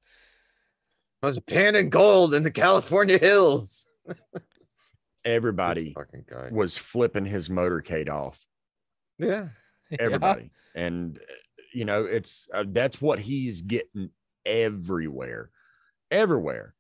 I 1.22 1.26
was 1.26 1.40
panning 1.40 1.90
gold 1.90 2.32
in 2.34 2.44
the 2.44 2.50
California 2.52 3.18
hills. 3.18 3.88
Everybody 5.24 5.94
was 6.50 6.76
flipping 6.76 7.24
his 7.24 7.48
motorcade 7.48 8.08
off. 8.08 8.44
Yeah. 9.18 9.48
Yeah. 9.90 9.98
everybody 10.00 10.50
and 10.74 11.18
uh, 11.18 11.32
you 11.74 11.84
know 11.84 12.04
it's 12.06 12.48
uh, 12.54 12.64
that's 12.66 13.02
what 13.02 13.18
he's 13.18 13.60
getting 13.60 14.08
everywhere 14.46 15.50
everywhere 16.10 16.74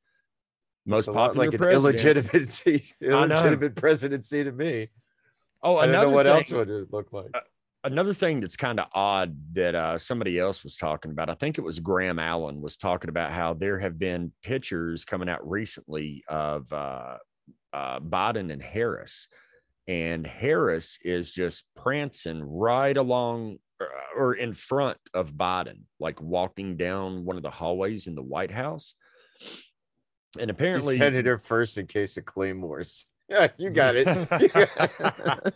most 0.86 1.04
popular 1.06 1.44
like 1.44 1.52
an 1.52 1.58
president. 1.58 1.96
illegitimate, 1.96 2.92
know. 3.00 3.08
illegitimate 3.24 3.76
presidency 3.76 4.42
to 4.42 4.50
me. 4.52 4.88
oh 5.62 5.76
I 5.76 5.82
don't 5.84 5.90
another 5.94 6.06
know 6.06 6.12
what 6.14 6.26
thing, 6.26 6.34
else 6.36 6.50
would 6.50 6.70
it 6.70 6.92
look 6.92 7.12
like. 7.12 7.34
another 7.84 8.14
thing 8.14 8.40
that's 8.40 8.56
kind 8.56 8.80
of 8.80 8.86
odd 8.94 9.36
that 9.52 9.74
uh, 9.74 9.98
somebody 9.98 10.38
else 10.38 10.64
was 10.64 10.76
talking 10.76 11.10
about 11.10 11.28
i 11.28 11.34
think 11.34 11.58
it 11.58 11.62
was 11.62 11.80
graham 11.80 12.18
allen 12.18 12.62
was 12.62 12.78
talking 12.78 13.10
about 13.10 13.32
how 13.32 13.52
there 13.52 13.78
have 13.78 13.98
been 13.98 14.32
pictures 14.42 15.04
coming 15.04 15.28
out 15.28 15.46
recently 15.48 16.24
of 16.26 16.72
uh, 16.72 17.18
uh, 17.74 18.00
biden 18.00 18.52
and 18.52 18.62
harris 18.62 19.28
and 19.88 20.26
harris 20.26 20.98
is 21.04 21.30
just 21.30 21.64
prancing 21.76 22.42
right 22.42 22.96
along 22.96 23.58
uh, 23.80 23.84
or 24.16 24.34
in 24.34 24.54
front 24.54 24.98
of 25.12 25.34
biden 25.34 25.80
like 26.00 26.22
walking 26.22 26.76
down 26.76 27.24
one 27.24 27.36
of 27.36 27.42
the 27.42 27.50
hallways 27.50 28.06
in 28.06 28.14
the 28.14 28.22
white 28.22 28.50
house 28.50 28.94
and 30.38 30.50
apparently 30.50 30.98
headed 30.98 31.26
her 31.26 31.38
first 31.38 31.78
in 31.78 31.86
case 31.86 32.16
of 32.16 32.24
claymores. 32.24 33.06
Yeah, 33.26 33.46
you 33.56 33.70
got 33.70 33.96
it. 33.96 34.06
You 34.38 34.48
got 34.48 34.92
it. 35.00 35.54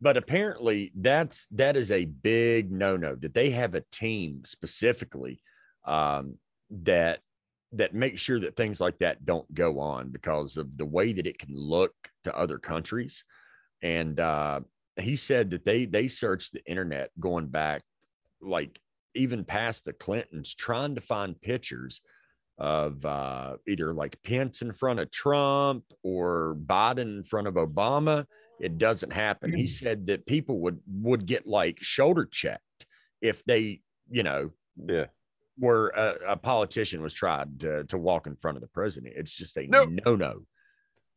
but 0.00 0.16
apparently 0.16 0.90
that's 0.96 1.46
that 1.52 1.76
is 1.76 1.92
a 1.92 2.04
big 2.04 2.72
no-no 2.72 3.14
that 3.14 3.32
they 3.32 3.50
have 3.50 3.76
a 3.76 3.84
team 3.92 4.42
specifically 4.44 5.40
um, 5.86 6.38
that 6.68 7.20
that 7.78 7.94
makes 7.94 8.20
sure 8.20 8.40
that 8.40 8.56
things 8.56 8.80
like 8.80 8.98
that 8.98 9.24
don't 9.24 9.52
go 9.54 9.78
on 9.78 10.08
because 10.10 10.56
of 10.56 10.76
the 10.76 10.84
way 10.84 11.12
that 11.12 11.26
it 11.26 11.38
can 11.38 11.54
look 11.54 11.92
to 12.24 12.36
other 12.36 12.58
countries 12.58 13.24
and 13.82 14.20
uh, 14.20 14.60
he 14.96 15.14
said 15.14 15.50
that 15.50 15.64
they 15.64 15.84
they 15.84 16.08
searched 16.08 16.52
the 16.52 16.64
internet 16.66 17.10
going 17.20 17.46
back 17.46 17.82
like 18.40 18.78
even 19.14 19.44
past 19.44 19.84
the 19.84 19.92
clintons 19.92 20.54
trying 20.54 20.94
to 20.94 21.00
find 21.00 21.40
pictures 21.40 22.00
of 22.58 23.04
uh, 23.04 23.56
either 23.68 23.92
like 23.92 24.18
Pence 24.22 24.62
in 24.62 24.72
front 24.72 25.00
of 25.00 25.10
Trump 25.10 25.84
or 26.02 26.56
Biden 26.66 27.18
in 27.18 27.24
front 27.24 27.46
of 27.46 27.54
Obama. 27.54 28.24
It 28.60 28.78
doesn't 28.78 29.12
happen. 29.12 29.52
He 29.52 29.66
said 29.66 30.06
that 30.06 30.26
people 30.26 30.60
would 30.60 30.80
would 30.86 31.26
get 31.26 31.46
like 31.46 31.78
shoulder 31.82 32.24
checked 32.24 32.86
if 33.20 33.44
they, 33.44 33.80
you 34.10 34.22
know, 34.22 34.50
yeah. 34.76 35.06
Were 35.58 35.88
a, 35.96 36.32
a 36.32 36.36
politician 36.36 37.00
was 37.02 37.12
tried 37.14 37.60
to, 37.60 37.84
to 37.84 37.98
walk 37.98 38.26
in 38.26 38.36
front 38.36 38.56
of 38.56 38.60
the 38.60 38.68
president. 38.68 39.14
It's 39.16 39.34
just 39.34 39.56
a 39.56 39.66
Nope. 39.66 39.90
no 40.06 40.16
no. 40.16 40.42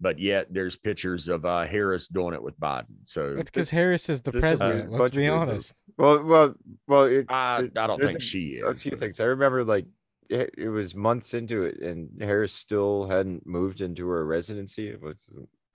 But 0.01 0.17
yet 0.17 0.47
there's 0.49 0.77
pictures 0.77 1.27
of 1.27 1.45
uh, 1.45 1.65
Harris 1.67 2.07
doing 2.07 2.33
it 2.33 2.41
with 2.41 2.57
Biden. 2.57 2.85
So 3.05 3.35
That's 3.35 3.51
because 3.51 3.69
Harris 3.69 4.07
is 4.07 4.21
the 4.21 4.31
this 4.31 4.37
is 4.37 4.59
president. 4.59 4.91
Let's 4.93 5.11
be 5.11 5.27
honest. 5.27 5.73
Well, 5.97 6.23
well, 6.23 6.53
well. 6.87 7.03
It, 7.03 7.25
I, 7.29 7.63
it- 7.63 7.77
I 7.77 7.85
don't 7.87 8.01
think 8.01 8.19
a- 8.19 8.21
she 8.21 8.61
a 8.65 8.73
few 8.73 8.91
but- 8.91 8.99
things. 9.01 9.19
I 9.19 9.25
remember 9.25 9.65
like 9.65 9.85
it, 10.29 10.53
it 10.57 10.69
was 10.69 10.95
months 10.95 11.33
into 11.33 11.63
it, 11.63 11.81
and 11.81 12.07
Harris 12.21 12.53
still 12.53 13.07
hadn't 13.09 13.45
moved 13.45 13.81
into 13.81 14.07
her 14.07 14.25
residency. 14.25 14.87
It 14.87 15.01
was 15.01 15.17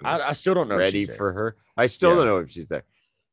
I, 0.02 0.20
I 0.20 0.32
still 0.32 0.54
don't 0.54 0.68
know. 0.68 0.76
if 0.76 0.78
ready 0.80 1.00
she's 1.00 1.08
there. 1.08 1.16
for 1.16 1.32
her. 1.34 1.56
I 1.76 1.86
still 1.88 2.10
Yeah. 2.10 2.16
don't 2.16 2.26
know 2.26 2.38
if 2.38 2.50
she's 2.50 2.68
there. 2.68 2.84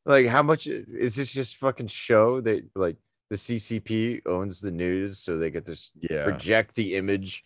Like, 0.05 0.25
how 0.27 0.43
much 0.43 0.67
is 0.67 1.15
this 1.15 1.31
just 1.31 1.55
fucking 1.57 1.87
show 1.87 2.41
that 2.41 2.63
like 2.75 2.97
the 3.31 3.37
CCP 3.37 4.21
owns 4.27 4.59
the 4.59 4.69
news 4.71 5.17
so 5.17 5.37
they 5.37 5.49
get 5.49 5.63
to 5.65 5.71
s- 5.71 5.89
yeah. 5.95 6.25
project 6.25 6.75
the 6.75 6.95
image 6.95 7.43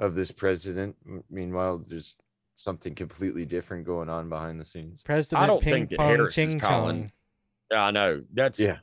of 0.00 0.16
this 0.16 0.32
president? 0.32 0.96
Meanwhile, 1.30 1.84
there's 1.86 2.16
something 2.56 2.96
completely 2.96 3.44
different 3.46 3.86
going 3.86 4.08
on 4.08 4.28
behind 4.28 4.60
the 4.60 4.66
scenes. 4.66 5.02
President 5.02 5.46
don't 5.46 5.62
Ping 5.62 5.72
think 5.72 5.90
that 5.90 5.98
Pong 5.98 6.08
Harris 6.16 6.36
is 6.36 6.54
calling- 6.56 7.12
Chong. 7.72 7.78
I 7.78 7.90
know. 7.92 8.22
That's 8.34 8.58
Yeah. 8.58 8.78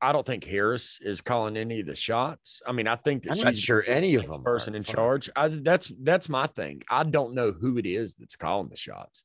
I 0.00 0.12
don't 0.12 0.24
think 0.24 0.44
Harris 0.44 0.98
is 1.02 1.20
calling 1.20 1.56
any 1.56 1.80
of 1.80 1.86
the 1.86 1.94
shots. 1.96 2.62
I 2.66 2.70
mean, 2.72 2.86
I 2.86 2.94
think 2.96 3.24
that 3.24 3.32
I'm 3.32 3.36
she's 3.36 3.44
not 3.44 3.56
sure 3.56 3.84
any 3.86 4.14
of 4.14 4.26
the 4.26 4.32
them 4.32 4.44
person 4.44 4.74
in 4.76 4.84
Fuck. 4.84 4.94
charge. 4.94 5.28
I, 5.34 5.48
that's 5.48 5.92
that's 6.02 6.28
my 6.28 6.46
thing. 6.46 6.82
I 6.88 7.02
don't 7.02 7.34
know 7.34 7.50
who 7.50 7.76
it 7.78 7.84
is 7.84 8.14
that's 8.14 8.36
calling 8.36 8.68
the 8.70 8.76
shots, 8.76 9.24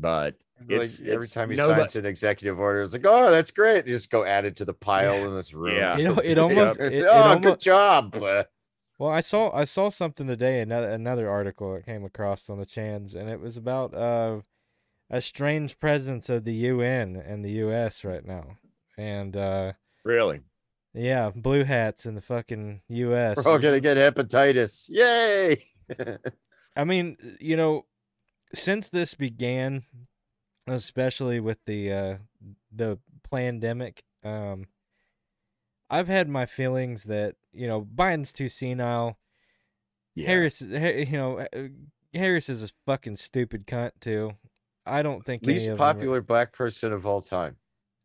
but 0.00 0.34
Like, 0.68 0.88
every 1.00 1.24
it's 1.24 1.30
time 1.32 1.50
he 1.50 1.56
nobody- 1.56 1.80
signs 1.80 1.96
an 1.96 2.06
executive 2.06 2.58
order, 2.58 2.82
it's 2.82 2.92
like, 2.92 3.06
oh, 3.06 3.30
that's 3.30 3.50
great. 3.50 3.84
They 3.84 3.92
just 3.92 4.10
go 4.10 4.24
add 4.24 4.44
it 4.44 4.56
to 4.56 4.64
the 4.64 4.74
pile 4.74 5.14
in 5.26 5.34
this 5.34 5.52
room. 5.52 5.76
Yeah. 5.76 5.98
It, 5.98 6.18
it 6.24 6.38
almost 6.38 6.78
it, 6.80 6.92
it 6.92 7.04
oh, 7.04 7.12
almost 7.12 7.42
good 7.42 7.60
job. 7.60 8.16
Well, 8.98 9.10
I 9.10 9.20
saw 9.20 9.50
I 9.52 9.64
saw 9.64 9.88
something 9.88 10.26
today, 10.28 10.60
another 10.60 10.90
another 10.90 11.28
article 11.28 11.74
that 11.74 11.86
came 11.86 12.04
across 12.04 12.48
on 12.48 12.58
the 12.58 12.66
Chans, 12.66 13.14
and 13.14 13.28
it 13.28 13.40
was 13.40 13.56
about 13.56 13.94
uh, 13.94 14.40
a 15.10 15.20
strange 15.20 15.78
presence 15.80 16.28
of 16.28 16.44
the 16.44 16.54
UN 16.54 17.16
and 17.16 17.44
the 17.44 17.50
US 17.64 18.04
right 18.04 18.24
now, 18.24 18.58
and 18.96 19.36
uh, 19.36 19.72
really. 20.04 20.40
yeah, 20.94 21.30
blue 21.34 21.64
hats 21.64 22.06
in 22.06 22.14
the 22.14 22.20
fucking 22.20 22.82
US. 22.88 23.38
We're 23.38 23.50
all 23.50 23.58
gonna 23.58 23.80
get 23.80 23.96
hepatitis. 23.96 24.86
Yay! 24.88 25.66
I 26.76 26.84
mean, 26.84 27.16
you 27.40 27.56
know, 27.56 27.86
since 28.54 28.88
this 28.88 29.14
began, 29.14 29.82
especially 30.66 31.40
with 31.40 31.58
the 31.66 31.92
uh, 31.92 32.16
the 32.74 32.98
pandemic, 33.30 34.02
um, 34.24 34.66
I've 35.90 36.08
had 36.08 36.28
my 36.28 36.46
feelings 36.46 37.04
that 37.04 37.36
you 37.52 37.66
know 37.66 37.82
Biden's 37.82 38.32
too 38.32 38.48
senile. 38.48 39.18
Yeah. 40.14 40.26
Harris, 40.26 40.60
Ha- 40.60 41.04
you 41.10 41.16
know, 41.16 41.38
uh, 41.40 41.68
Harris 42.12 42.48
is 42.48 42.62
a 42.62 42.68
fucking 42.86 43.16
stupid 43.16 43.66
cunt 43.66 43.92
too. 44.00 44.32
I 44.84 45.02
don't 45.02 45.24
think 45.24 45.44
Least 45.46 45.64
them 45.64 45.74
are- 45.74 45.78
popular 45.78 46.20
black 46.20 46.52
person 46.52 46.92
of 46.92 47.06
all 47.06 47.22
time. 47.22 47.56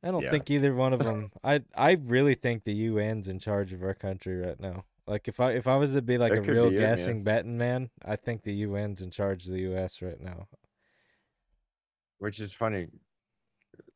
I 0.04 0.12
don't 0.12 0.22
Yeah. 0.24 0.32
think 0.32 0.50
either 0.52 0.74
one 0.74 0.94
of 0.94 1.00
them. 1.04 1.32
I 1.44 1.64
I 1.76 1.92
really 1.94 2.36
think 2.36 2.64
the 2.64 2.88
UN's 2.88 3.28
in 3.28 3.40
charge 3.40 3.74
of 3.74 3.84
our 3.84 3.94
country 3.96 4.38
right 4.38 4.60
now. 4.60 4.86
Like 5.06 5.28
if 5.28 5.40
I 5.40 5.52
if 5.54 5.68
I 5.68 5.76
was 5.78 5.92
to 5.94 6.02
be 6.02 6.18
like 6.18 6.34
That 6.34 6.48
a 6.48 6.52
real 6.52 6.70
be 6.70 6.76
it, 6.76 6.80
guessing 6.80 7.24
betting 7.24 7.58
man, 7.58 7.90
I 8.06 8.16
think 8.16 8.44
the 8.44 8.64
UN's 8.64 9.02
in 9.02 9.10
charge 9.12 9.46
of 9.48 9.54
the 9.54 9.62
US 9.74 10.02
right 10.02 10.20
now. 10.20 10.48
Which 12.20 12.40
is 12.40 12.52
funny. 12.54 12.88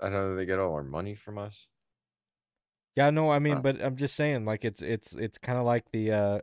I 0.02 0.06
don't 0.06 0.14
know 0.14 0.36
they 0.36 0.46
get 0.46 0.60
all 0.60 0.74
our 0.74 0.84
money 0.84 1.16
from 1.16 1.38
us. 1.38 1.56
Yeah, 2.96 3.10
no, 3.10 3.32
I 3.32 3.40
mean, 3.40 3.56
Huh. 3.56 3.62
but 3.62 3.82
I'm 3.82 3.96
just 3.96 4.16
saying, 4.16 4.46
like 4.46 4.66
it's 4.66 4.82
it's 4.82 5.14
it's 5.14 5.38
kind 5.38 5.58
of 5.58 5.66
like 5.66 5.86
the, 5.92 6.12
uh, 6.12 6.40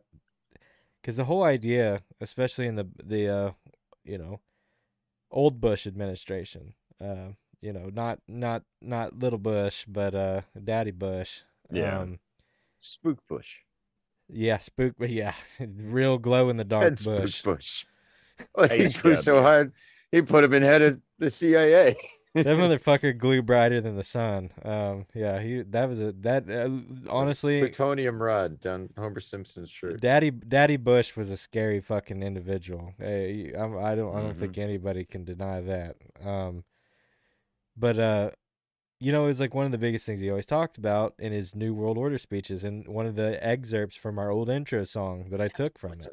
because 1.01 1.16
the 1.16 1.24
whole 1.24 1.45
idea, 1.45 2.03
especially 2.20 2.66
in 2.66 2.76
the 2.76 2.89
the 3.05 3.29
uh, 3.29 3.51
you 4.05 4.18
know, 4.18 4.41
old 5.31 5.61
Bush 5.61 5.87
administration, 5.87 6.74
uh, 7.01 7.29
you 7.61 7.72
know, 7.72 7.91
not 7.93 8.20
not 8.29 8.62
not 8.81 9.18
little 9.18 9.39
Bush, 9.39 9.85
but 9.87 10.14
uh, 10.14 10.41
Daddy 10.64 10.91
Bush. 10.93 11.43
Yeah. 11.70 12.01
Um, 12.01 12.18
Spook 12.81 13.18
Bush. 13.29 13.57
yeah, 14.29 14.59
spook, 14.59 14.95
but 14.99 15.11
yeah, 15.20 15.35
real 15.61 16.18
glow 16.18 16.49
in 16.49 16.57
the 16.57 16.64
dark 16.64 16.85
Head 16.85 17.05
Bush. 17.05 17.41
Spook 17.41 17.57
Bush. 17.59 17.85
Well, 18.55 18.68
he 18.68 18.85
He's 18.85 18.97
flew 18.97 19.16
dead, 19.16 19.24
so 19.24 19.35
man. 19.35 19.43
hard, 19.43 19.72
he 20.12 20.22
put 20.22 20.44
him 20.44 20.54
in 20.54 20.62
head 20.62 20.82
of 20.82 21.00
the 21.18 21.30
CIA. 21.30 21.96
that 22.34 22.46
motherfucker 22.46 23.16
glue 23.16 23.42
brighter 23.42 23.80
than 23.80 23.96
the 23.96 24.04
sun. 24.04 24.50
Um, 24.64 25.06
yeah, 25.14 25.40
he 25.40 25.62
that 25.62 25.88
was 25.88 26.00
a 26.00 26.12
that 26.20 26.48
uh, 26.48 26.68
honestly, 27.11 27.59
Plutonium 27.61 28.20
rod 28.22 28.61
down 28.61 28.90
Homer 28.96 29.20
Simpson's 29.20 29.70
shirt. 29.70 30.00
Daddy 30.00 30.30
Daddy 30.30 30.76
Bush 30.76 31.16
was 31.16 31.30
a 31.30 31.36
scary 31.36 31.80
fucking 31.80 32.22
individual. 32.22 32.92
Hey, 32.98 33.52
I'm, 33.56 33.76
I 33.78 33.94
don't 33.94 34.14
I 34.14 34.20
don't 34.20 34.34
Mhm. 34.34 34.38
think 34.40 34.59
anybody 34.59 35.04
can 35.04 35.24
deny 35.24 35.61
that. 35.62 35.96
Um, 36.24 36.64
but 37.76 37.98
uh, 37.98 38.30
you 39.00 39.12
know, 39.12 39.24
it 39.24 39.28
was 39.28 39.40
like 39.40 39.54
one 39.54 39.64
of 39.66 39.72
the 39.72 39.78
biggest 39.78 40.04
things 40.06 40.20
he 40.20 40.28
always 40.30 40.46
talked 40.46 40.76
about 40.76 41.14
in 41.18 41.32
his 41.32 41.54
New 41.54 41.72
World 41.72 41.96
Order 41.98 42.18
speeches, 42.18 42.64
and 42.64 42.86
one 42.88 43.06
of 43.06 43.14
the 43.14 43.44
excerpts 43.44 43.96
from 43.96 44.18
our 44.18 44.30
old 44.30 44.48
intro 44.50 44.84
song 44.84 45.28
that 45.30 45.40
I 45.40 45.48
took 45.48 45.78
from 45.78 45.92
it. 45.92 46.06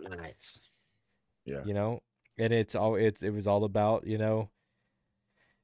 Yeah. 1.46 1.64
You 1.66 1.74
know, 1.74 2.02
and 2.38 2.54
it's 2.54 2.76
all 2.76 2.96
it's 2.96 3.24
it 3.24 3.32
was 3.32 3.48
all 3.48 3.64
about 3.64 4.06
you 4.08 4.18
know, 4.18 4.50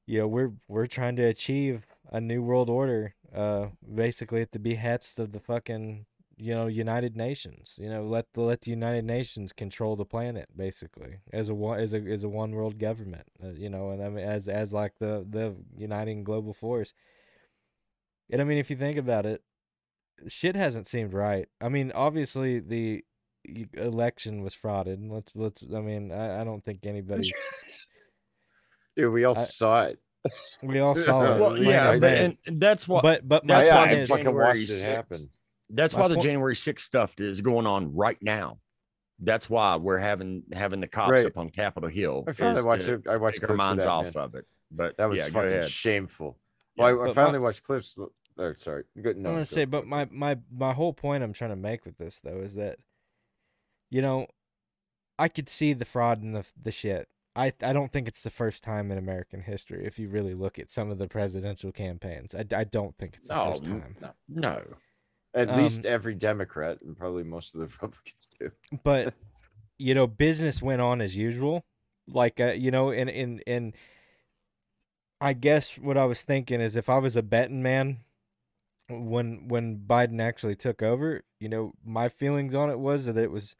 you 0.06 0.20
know 0.20 0.28
we're 0.28 0.52
we're 0.68 0.86
trying 0.86 1.16
to 1.16 1.24
achieve 1.24 1.86
a 2.10 2.20
new 2.20 2.42
world 2.42 2.68
order, 2.70 3.14
uh, 3.34 3.66
basically 3.94 4.42
at 4.42 4.52
the 4.52 4.58
behest 4.58 5.18
of 5.18 5.32
the 5.32 5.40
fucking 5.40 6.06
you 6.36 6.54
know 6.54 6.66
United 6.66 7.16
Nations. 7.16 7.74
You 7.76 7.88
know, 7.88 8.04
let 8.04 8.26
the 8.34 8.40
let 8.42 8.62
the 8.62 8.70
United 8.70 9.04
Nations 9.04 9.52
control 9.52 9.96
the 9.96 10.04
planet 10.04 10.48
basically 10.56 11.18
as 11.32 11.48
a 11.48 11.54
one 11.54 11.80
as 11.80 11.94
a 11.94 11.98
as 11.98 12.24
a 12.24 12.28
one 12.28 12.52
world 12.52 12.78
government. 12.78 13.26
Uh, 13.42 13.50
you 13.50 13.68
know, 13.68 13.90
and 13.90 14.02
I 14.02 14.08
mean 14.08 14.24
as 14.24 14.48
as 14.48 14.72
like 14.72 14.92
the 14.98 15.26
the 15.28 15.54
uniting 15.76 16.24
global 16.24 16.54
force. 16.54 16.94
And 18.30 18.40
I 18.40 18.44
mean, 18.44 18.58
if 18.58 18.70
you 18.70 18.76
think 18.76 18.96
about 18.96 19.26
it, 19.26 19.42
shit 20.28 20.56
hasn't 20.56 20.86
seemed 20.86 21.12
right. 21.12 21.48
I 21.60 21.68
mean, 21.68 21.92
obviously 21.94 22.60
the 22.60 23.04
election 23.74 24.42
was 24.42 24.54
frauded. 24.54 25.10
Let's 25.10 25.32
let's. 25.34 25.62
I 25.74 25.80
mean, 25.80 26.12
I, 26.12 26.40
I 26.40 26.44
don't 26.44 26.64
think 26.64 26.84
anybody's. 26.86 27.32
Dude, 28.96 29.12
we 29.12 29.24
all 29.24 29.36
I- 29.38 29.44
saw 29.44 29.82
it. 29.84 29.98
We 30.62 30.78
all 30.78 30.94
saw 30.94 31.22
it. 31.34 31.40
Well, 31.40 31.50
Well, 31.50 31.62
yeah, 31.62 31.96
but, 31.98 32.12
and 32.12 32.36
that's 32.60 32.86
what 32.86 33.02
but 33.02 33.26
but 33.28 33.44
my 33.44 33.54
That's 33.54 33.68
yeah, 33.68 33.74
why 33.76 33.80
point 33.80 33.90
I 33.90 33.94
the 33.96 34.00
is, 34.02 34.08
fucking 34.08 34.24
January 34.24 34.58
watched 34.60 34.70
it 34.70 34.84
happen. 34.84 35.30
That's 35.70 35.94
My 35.94 36.00
why 36.02 36.08
the 36.08 36.16
January 36.18 36.54
6th 36.54 36.80
stuff 36.80 37.14
is 37.18 37.40
going 37.40 37.66
on 37.66 37.94
right 37.96 38.18
now. 38.22 38.58
That's 39.18 39.48
why 39.50 39.76
we're 39.76 39.98
having 39.98 40.42
having 40.52 40.80
the 40.80 40.86
cops 40.86 41.10
Right. 41.10 41.26
up 41.26 41.38
on 41.38 41.48
Capitol 41.48 41.88
Hill. 41.88 42.24
I 42.28 42.32
finally 42.32 42.60
is 42.60 42.66
watched 42.66 42.84
to 42.84 42.94
it. 42.94 43.06
I 43.08 43.16
watched 43.16 43.40
Take 43.40 43.50
our 43.50 43.56
clips 43.56 43.70
of 43.70 43.76
that, 43.78 43.86
off 43.88 44.14
man. 44.14 44.24
of 44.24 44.34
it. 44.34 44.46
But 44.70 44.96
That 44.98 45.08
was 45.08 45.18
yeah, 45.18 45.24
fucking 45.26 45.48
ahead. 45.48 45.70
shameful. 45.70 46.38
Yeah, 46.76 46.84
Well, 46.84 46.90
I, 46.90 46.92
I 46.92 47.06
but 47.06 47.16
my- 47.16 47.22
finally 47.22 47.38
watched 47.40 47.62
clips. 47.64 47.96
Oh, 48.38 48.52
sorry. 48.56 48.84
Good. 49.00 49.16
No, 49.16 49.30
I'm 49.30 49.34
gonna 49.34 49.40
go- 49.40 49.44
say, 49.44 49.64
but 49.64 49.86
my 49.86 50.06
my 50.10 50.38
my 50.54 50.72
whole 50.72 50.92
point 50.92 51.24
I'm 51.24 51.32
trying 51.32 51.50
to 51.50 51.56
make 51.56 51.84
with 51.84 51.96
this 51.98 52.20
though 52.20 52.38
is 52.40 52.54
that, 52.56 52.78
you 53.92 54.00
know, 54.00 54.26
I 55.18 55.28
could 55.28 55.48
see 55.48 55.74
the 55.74 55.84
fraud 55.84 56.22
and 56.22 56.34
the 56.34 56.44
the 56.60 56.72
shit. 56.72 57.08
I 57.36 57.52
I 57.62 57.72
don't 57.72 57.92
think 57.92 58.08
it's 58.08 58.22
the 58.22 58.30
first 58.30 58.62
time 58.62 58.90
in 58.90 58.96
American 58.96 59.42
history. 59.42 59.84
If 59.86 59.98
you 59.98 60.08
really 60.08 60.34
look 60.34 60.58
at 60.58 60.70
some 60.70 60.90
of 60.90 60.96
the 60.98 61.08
presidential 61.08 61.70
campaigns, 61.72 62.34
I, 62.34 62.44
I 62.56 62.64
don't 62.64 62.96
think 62.96 63.16
it's 63.16 63.28
the 63.28 63.34
No, 63.34 63.50
first 63.50 63.64
time. 63.64 63.96
no. 64.00 64.10
No. 64.28 64.62
At 65.34 65.48
um, 65.50 65.62
least 65.62 65.84
every 65.84 66.14
Democrat 66.14 66.80
and 66.82 66.96
probably 66.96 67.22
most 67.22 67.54
of 67.54 67.60
the 67.60 67.66
Republicans 67.72 68.30
do. 68.40 68.50
but 68.82 69.12
you 69.78 69.94
know 69.94 70.06
business 70.06 70.62
went 70.62 70.80
on 70.80 71.00
as 71.00 71.16
usual 71.16 71.64
like 72.08 72.40
uh, 72.40 72.52
you 72.52 72.70
know 72.70 72.90
and 72.90 73.08
and 73.10 73.42
and 73.46 73.74
i 75.20 75.32
guess 75.32 75.78
what 75.78 75.96
i 75.96 76.04
was 76.04 76.20
thinking 76.22 76.60
is 76.60 76.76
if 76.76 76.88
i 76.88 76.98
was 76.98 77.16
a 77.16 77.22
betting 77.22 77.62
man 77.62 77.98
when 78.88 79.48
when 79.48 79.78
biden 79.78 80.20
actually 80.20 80.54
took 80.54 80.82
over 80.82 81.22
you 81.40 81.48
know 81.48 81.72
my 81.84 82.08
feelings 82.08 82.54
on 82.54 82.70
it 82.70 82.78
was 82.78 83.06
that 83.06 83.16
it 83.16 83.30
was 83.30 83.56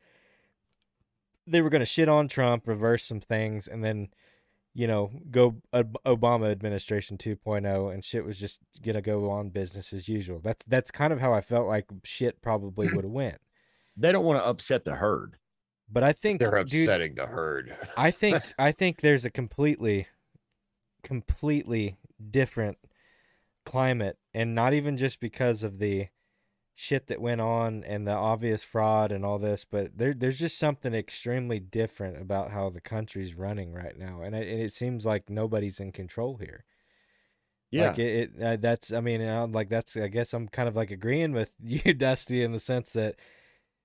they 1.47 1.61
were 1.62 1.70
going 1.70 1.80
to 1.80 1.86
shit 1.86 2.09
on 2.09 2.28
trump 2.28 2.66
reverse 2.66 3.05
some 3.05 3.20
things 3.20 3.66
and 3.68 3.82
then 3.84 4.09
you 4.74 4.86
know 4.86 5.11
go 5.30 5.57
obama 5.74 6.51
administration 6.51 7.18
2.0 7.18 7.93
and 7.93 8.05
shit 8.05 8.24
was 8.24 8.38
just 8.38 8.59
going 8.82 8.95
to 8.95 9.03
go 9.03 9.30
on 9.30 9.51
business 9.51 9.93
as 9.93 10.09
usual 10.09 10.38
that's 10.38 10.64
that's 10.66 10.90
kind 10.90 11.12
of 11.12 11.20
how 11.20 11.32
i 11.32 11.40
felt 11.40 11.66
like 11.66 11.86
shit 12.05 12.40
probably 12.43 12.88
would 12.95 13.05
have 13.05 13.12
went 13.12 13.38
They 13.97 14.12
don't 14.12 14.24
want 14.24 14.38
to 14.43 14.47
upset 14.47 14.84
the 14.84 14.95
herd. 14.95 15.36
but 15.90 16.03
i 16.03 16.12
think 16.12 16.38
They're 16.40 16.64
dude, 16.64 16.82
upsetting 16.82 17.14
the 17.16 17.26
herd. 17.26 17.76
I 17.97 18.11
think 18.11 18.40
I 18.59 18.72
think 18.72 19.01
there's 19.01 19.24
a 19.26 19.30
completely 19.30 20.07
completely 21.03 21.97
different 22.30 22.78
climate 23.66 24.16
and 24.32 24.55
not 24.55 24.72
even 24.72 24.97
just 24.97 25.20
because 25.20 25.62
of 25.62 25.78
the 25.78 26.09
shit 26.74 27.06
that 27.06 27.20
went 27.20 27.40
on 27.40 27.84
and 27.84 28.06
the 28.06 28.12
obvious 28.12 28.62
fraud 28.62 29.12
and 29.12 29.24
all 29.24 29.38
this 29.38 29.64
but 29.64 29.96
there 29.96 30.14
there's 30.14 30.38
just 30.38 30.58
something 30.58 30.94
extremely 30.94 31.60
different 31.60 32.20
about 32.20 32.50
how 32.50 32.70
the 32.70 32.80
country's 32.80 33.34
running 33.34 33.72
right 33.72 33.98
now 33.98 34.22
and 34.22 34.34
it, 34.34 34.48
and 34.48 34.60
it 34.60 34.72
seems 34.72 35.05
like 35.05 35.28
nobody's 35.28 35.80
in 35.80 35.92
control 35.92 36.36
here 36.38 36.64
Yeah. 37.70 37.84
like 37.84 37.98
it, 37.98 38.30
it 38.36 38.42
uh, 38.42 38.56
that's 38.56 38.92
i 38.92 39.01
mean 39.01 39.22
uh, 39.22 39.47
like 39.47 39.68
that's 39.68 39.97
i 39.97 40.09
guess 40.09 40.32
i'm 40.34 40.48
kind 40.48 40.68
of 40.68 40.76
like 40.76 40.90
agreeing 40.90 41.32
with 41.32 41.51
you 41.62 41.94
dusty 41.94 42.42
in 42.42 42.52
the 42.52 42.60
sense 42.60 42.90
that 42.90 43.16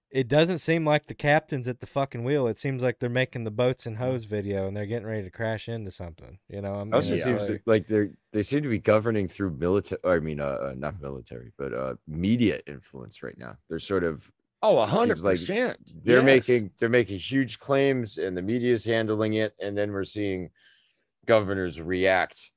it 0.09 0.27
doesn't 0.27 0.59
seem 0.59 0.85
like 0.85 1.05
the 1.07 1.13
captain's 1.13 1.67
at 1.67 1.79
the 1.81 1.85
fucking 1.85 2.23
wheel 2.23 2.47
it 2.47 2.57
seems 2.57 2.81
like 2.81 2.97
they're 2.99 3.09
making 3.09 3.43
the 3.43 3.51
boats 3.51 3.85
and 3.85 3.97
hose 3.97 4.23
video 4.25 4.67
and 4.67 4.75
they're 4.75 4.85
getting 4.85 5.07
ready 5.07 5.23
to 5.23 5.29
crash 5.29 5.67
into 5.67 5.91
something 5.91 6.39
you 6.47 6.61
know 6.61 6.75
i 6.75 6.83
mean 6.83 6.93
Also, 6.93 7.13
it's 7.13 7.23
seems 7.25 7.41
like- 7.41 7.49
like, 7.49 7.61
like 7.65 7.87
they're 7.87 8.09
they 8.31 8.43
seem 8.43 8.61
to 8.63 8.69
be 8.69 8.77
governing 8.79 9.27
through 9.27 9.51
military. 9.51 9.99
I 10.05 10.19
mean, 10.19 10.39
uh, 10.39 10.45
uh, 10.69 10.73
not 10.77 11.01
military, 11.01 11.51
but 11.57 11.73
uh, 11.73 11.95
media 12.07 12.59
influence 12.67 13.23
right 13.23 13.37
now. 13.37 13.57
They're 13.67 13.79
sort 13.79 14.03
of 14.03 14.29
oh, 14.61 14.77
a 14.77 14.85
hundred 14.85 15.19
like 15.21 15.37
percent. 15.37 15.79
they're 16.03 16.17
Yes. 16.17 16.47
making 16.47 16.71
they're 16.77 16.87
making 16.89 17.17
huge 17.19 17.57
claims, 17.57 18.17
and 18.19 18.37
the 18.37 18.41
media 18.43 18.73
is 18.73 18.85
handling 18.85 19.33
it, 19.35 19.55
and 19.59 19.75
then 19.75 19.91
we're 19.91 20.03
seeing 20.03 20.51
governors 21.25 21.81
react 21.81 22.51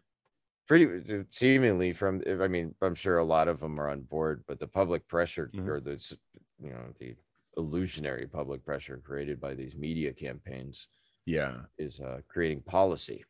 pretty 0.69 0.87
seemingly 1.31 1.93
from. 1.95 2.23
I 2.29 2.49
mean, 2.49 2.75
I'm 2.83 2.95
sure 2.95 3.17
a 3.19 3.25
lot 3.25 3.49
of 3.49 3.61
them 3.61 3.81
are 3.81 3.89
on 3.89 4.03
board, 4.03 4.45
but 4.47 4.59
the 4.61 4.67
public 4.67 5.09
pressure 5.09 5.51
Mhm. 5.55 5.67
or 5.67 5.81
the 5.81 5.93
you 6.63 6.71
know 6.71 6.93
the 6.99 7.15
illusionary 7.57 8.27
public 8.27 8.65
pressure 8.65 9.01
created 9.05 9.41
by 9.41 9.55
these 9.55 9.75
media 9.75 10.13
campaigns 10.13 10.89
Yeah. 11.27 11.63
is 11.79 12.01
uh, 12.01 12.21
creating 12.29 12.63
policy. 12.63 13.25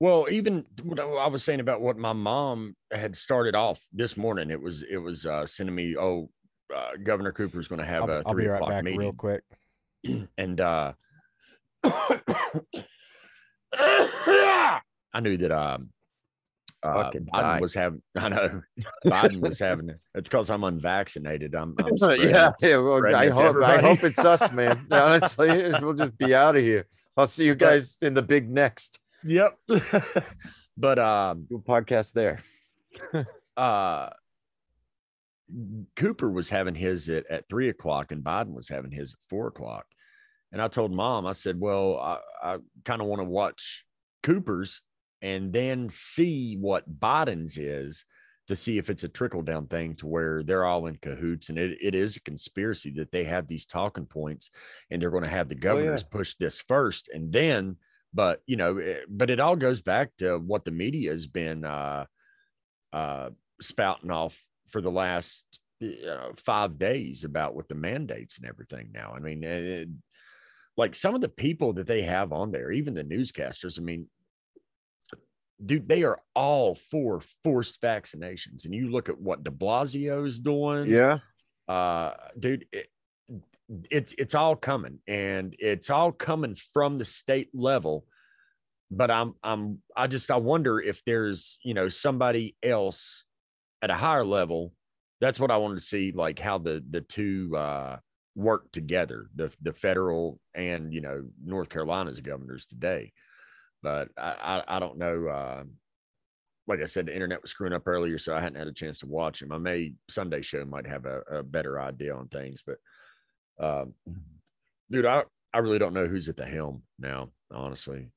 Well, 0.00 0.26
even 0.30 0.66
what 0.82 0.98
I 1.00 1.26
was 1.28 1.44
saying 1.44 1.60
about 1.60 1.80
what 1.80 1.96
my 1.96 2.12
mom 2.12 2.76
had 2.90 3.16
started 3.16 3.54
off 3.54 3.80
this 3.92 4.16
morning, 4.16 4.50
it 4.50 4.60
was 4.60 4.82
it 4.82 4.98
was 4.98 5.24
uh, 5.24 5.46
sending 5.46 5.74
me, 5.74 5.96
oh, 5.96 6.30
uh, 6.74 6.90
Governor 7.02 7.32
Cooper's 7.32 7.68
going 7.68 7.78
to 7.80 7.86
have 7.86 8.04
I'll, 8.04 8.10
a 8.10 8.22
I'll 8.26 8.32
three 8.32 8.44
be 8.44 8.48
right 8.48 8.56
o'clock 8.56 8.70
back 8.70 8.84
meeting, 8.84 9.00
real 9.00 9.12
quick 9.12 9.44
and 10.36 10.60
uh, 10.60 10.92
I 15.14 15.20
knew 15.20 15.36
that 15.38 15.50
um, 15.52 15.90
uh, 16.84 17.10
Biden 17.10 17.26
die. 17.32 17.60
was 17.60 17.74
having. 17.74 18.02
I 18.16 18.28
know 18.28 18.62
Biden 19.06 19.40
was 19.40 19.58
having. 19.58 19.88
it. 19.88 19.98
It's 20.14 20.28
because 20.28 20.50
I'm 20.50 20.64
unvaccinated. 20.64 21.54
I'm, 21.54 21.74
I'm 21.84 22.20
yeah, 22.20 22.52
yeah. 22.60 22.76
Well, 22.76 23.14
I 23.14 23.30
hope 23.30 23.56
I 23.62 23.80
hope 23.80 24.04
it's 24.04 24.24
us, 24.24 24.50
man. 24.52 24.86
Honestly, 24.90 25.72
we'll 25.80 25.94
just 25.94 26.16
be 26.18 26.34
out 26.34 26.56
of 26.56 26.62
here. 26.62 26.86
I'll 27.16 27.26
see 27.26 27.44
you 27.44 27.54
guys 27.54 27.98
in 28.02 28.14
the 28.14 28.22
big 28.22 28.50
next. 28.50 28.98
Yep. 29.24 29.58
but 30.76 30.98
um, 30.98 31.46
a 31.50 31.58
podcast 31.58 32.12
there. 32.12 32.42
uh 33.56 34.10
Cooper 35.94 36.30
was 36.30 36.48
having 36.48 36.74
his 36.74 37.08
at, 37.08 37.30
at 37.30 37.48
three 37.48 37.68
o'clock 37.68 38.12
and 38.12 38.24
Biden 38.24 38.54
was 38.54 38.68
having 38.68 38.90
his 38.90 39.12
at 39.12 39.18
four 39.28 39.46
o'clock. 39.46 39.86
And 40.52 40.60
I 40.60 40.68
told 40.68 40.92
mom, 40.92 41.26
I 41.26 41.32
said, 41.32 41.60
Well, 41.60 41.98
I, 41.98 42.18
I 42.42 42.56
kind 42.84 43.00
of 43.00 43.08
want 43.08 43.20
to 43.20 43.24
watch 43.24 43.84
Cooper's 44.22 44.82
and 45.24 45.52
then 45.52 45.88
see 45.88 46.56
what 46.60 47.00
Biden's 47.00 47.56
is 47.56 48.04
to 48.46 48.54
see 48.54 48.76
if 48.76 48.90
it's 48.90 49.04
a 49.04 49.08
trickle 49.08 49.40
down 49.40 49.66
thing 49.66 49.94
to 49.96 50.06
where 50.06 50.42
they're 50.42 50.66
all 50.66 50.86
in 50.86 50.96
cahoots. 50.96 51.48
And 51.48 51.58
it, 51.58 51.78
it 51.80 51.94
is 51.94 52.16
a 52.16 52.20
conspiracy 52.20 52.90
that 52.96 53.10
they 53.10 53.24
have 53.24 53.46
these 53.48 53.64
talking 53.64 54.04
points 54.04 54.50
and 54.90 55.00
they're 55.00 55.10
going 55.10 55.22
to 55.22 55.28
have 55.30 55.48
the 55.48 55.54
Oh, 55.54 55.56
yeah. 55.56 55.62
governors 55.62 56.02
push 56.04 56.34
this 56.38 56.60
first. 56.60 57.08
And 57.08 57.32
then 57.32 57.76
but 58.14 58.42
you 58.46 58.56
know, 58.56 58.78
it, 58.78 59.04
but 59.08 59.28
it 59.28 59.40
all 59.40 59.56
goes 59.56 59.80
back 59.82 60.10
to 60.18 60.38
what 60.38 60.64
the 60.64 60.70
media 60.70 61.10
has 61.10 61.26
been 61.26 61.64
uh, 61.64 62.04
uh, 62.92 63.30
spouting 63.60 64.10
off 64.10 64.40
for 64.68 64.80
the 64.80 64.90
last 64.90 65.58
you 65.80 66.06
know, 66.06 66.32
five 66.36 66.78
days 66.78 67.24
about 67.24 67.54
with 67.54 67.66
the 67.68 67.74
mandates 67.74 68.38
and 68.38 68.46
everything. 68.46 68.90
Now, 68.94 69.14
I 69.16 69.18
mean, 69.18 69.42
it, 69.42 69.88
like 70.76 70.94
some 70.94 71.14
of 71.14 71.20
the 71.20 71.28
people 71.28 71.72
that 71.74 71.86
they 71.86 72.02
have 72.02 72.32
on 72.32 72.52
there, 72.52 72.70
even 72.70 72.94
the 72.94 73.04
newscasters. 73.04 73.78
I 73.78 73.82
mean, 73.82 74.06
dude, 75.64 75.88
they 75.88 76.02
are 76.02 76.20
all 76.34 76.74
for 76.74 77.20
forced 77.42 77.80
vaccinations. 77.80 78.64
And 78.64 78.74
you 78.74 78.90
look 78.90 79.08
at 79.08 79.20
what 79.20 79.44
De 79.44 79.50
Blasio 79.50 80.26
is 80.26 80.38
doing. 80.38 80.86
Yeah. 80.86 81.18
Uh, 81.68 82.12
dude, 82.38 82.66
it, 82.72 82.88
it's 83.90 84.14
it's 84.18 84.34
all 84.34 84.56
coming, 84.56 84.98
and 85.08 85.56
it's 85.58 85.88
all 85.88 86.12
coming 86.12 86.54
from 86.54 86.96
the 86.98 87.04
state 87.04 87.48
level. 87.54 88.04
But 88.90 89.10
I'm 89.10 89.34
I'm 89.42 89.78
I 89.96 90.06
just 90.06 90.30
I 90.30 90.36
wonder 90.36 90.80
if 90.80 91.02
there's 91.04 91.58
you 91.62 91.74
know 91.74 91.88
somebody 91.88 92.56
else 92.62 93.24
at 93.82 93.90
a 93.90 93.94
higher 93.94 94.24
level. 94.24 94.72
That's 95.20 95.40
what 95.40 95.50
I 95.50 95.56
wanted 95.56 95.76
to 95.76 95.84
see, 95.84 96.12
like 96.12 96.38
how 96.38 96.58
the 96.58 96.84
the 96.90 97.00
two 97.00 97.56
uh, 97.56 97.96
work 98.34 98.70
together, 98.72 99.30
the 99.34 99.54
the 99.62 99.72
federal 99.72 100.38
and 100.54 100.92
you 100.92 101.00
know 101.00 101.24
North 101.42 101.70
Carolina's 101.70 102.20
governors 102.20 102.66
today 102.66 103.12
but 103.84 104.08
I, 104.16 104.62
I, 104.66 104.76
I 104.76 104.78
don't 104.80 104.98
know. 104.98 105.28
Uh, 105.28 105.64
like 106.66 106.80
I 106.80 106.86
said, 106.86 107.06
the 107.06 107.14
internet 107.14 107.42
was 107.42 107.50
screwing 107.50 107.74
up 107.74 107.86
earlier, 107.86 108.16
so 108.16 108.34
I 108.34 108.40
hadn't 108.40 108.58
had 108.58 108.66
a 108.66 108.72
chance 108.72 108.98
to 109.00 109.06
watch 109.06 109.42
him. 109.42 109.52
I 109.52 109.58
may 109.58 109.92
Sunday 110.08 110.40
show 110.40 110.64
might 110.64 110.86
have 110.86 111.04
a, 111.04 111.20
a 111.30 111.42
better 111.42 111.78
idea 111.78 112.16
on 112.16 112.28
things, 112.28 112.64
but 112.66 112.78
um, 113.62 113.92
dude, 114.90 115.04
I 115.04 115.24
I 115.52 115.58
really 115.58 115.78
don't 115.78 115.92
know 115.92 116.06
who's 116.06 116.28
at 116.30 116.36
the 116.36 116.46
helm 116.46 116.82
now. 116.98 117.28
Honestly, 117.52 118.08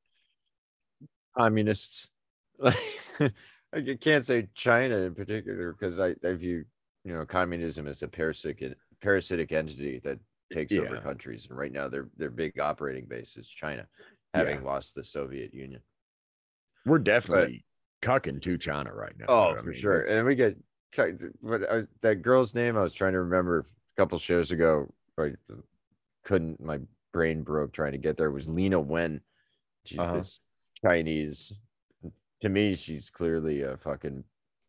communists. 1.38 2.08
I 2.64 3.98
can't 4.00 4.26
say 4.26 4.48
China 4.56 4.96
in 4.96 5.14
particular 5.14 5.74
because 5.74 6.00
I, 6.00 6.16
I 6.26 6.34
view 6.34 6.64
you 7.04 7.14
know 7.14 7.26
communism 7.26 7.86
as 7.88 8.02
a 8.02 8.08
parasitic 8.08 8.64
parasitic 9.02 9.52
entity 9.52 10.00
that 10.06 10.20
takes 10.54 10.72
yeah. 10.72 10.82
over 10.82 11.02
countries, 11.02 11.48
and 11.50 11.60
right 11.60 11.74
now 11.74 11.90
their 11.90 12.08
their 12.16 12.32
big 12.32 12.58
operating 12.62 13.06
base 13.06 13.36
is 13.36 13.50
China 13.50 13.86
having 14.38 14.62
yeah. 14.62 14.68
lost 14.68 14.96
the 14.96 15.04
Soviet 15.04 15.54
Union. 15.54 15.82
We're 16.86 17.00
definitely 17.00 17.66
but, 18.02 18.24
cucking 18.24 18.42
to 18.44 18.58
China 18.58 18.94
right 18.94 19.14
now. 19.18 19.26
Oh, 19.28 19.56
for 19.56 19.72
mean, 19.72 19.80
sure. 19.80 20.02
And 20.02 20.26
we 20.26 20.36
get 20.36 20.58
but 20.96 21.64
uh, 21.70 21.82
that 22.02 22.22
girl's 22.22 22.56
name 22.56 22.78
I 22.78 22.84
was 22.84 22.94
trying 22.94 23.14
to 23.14 23.20
remember 23.20 23.60
a 23.60 24.02
couple 24.02 24.18
shows 24.20 24.52
ago. 24.52 24.92
I 25.20 25.34
couldn't. 26.24 26.62
My 26.62 26.80
brain 27.14 27.44
broke 27.44 27.74
trying 27.74 27.94
to 27.94 27.98
get 27.98 28.18
there. 28.18 28.32
Was 28.32 28.48
Leana 28.48 28.84
Wen? 28.84 29.22
She's 29.86 30.00
uh-huh. 30.00 30.18
this 30.18 30.40
Chinese. 30.84 31.54
To 32.42 32.50
me, 32.50 32.76
she's 32.76 33.10
clearly 33.10 33.64
a 33.64 33.78
fucking 33.78 34.24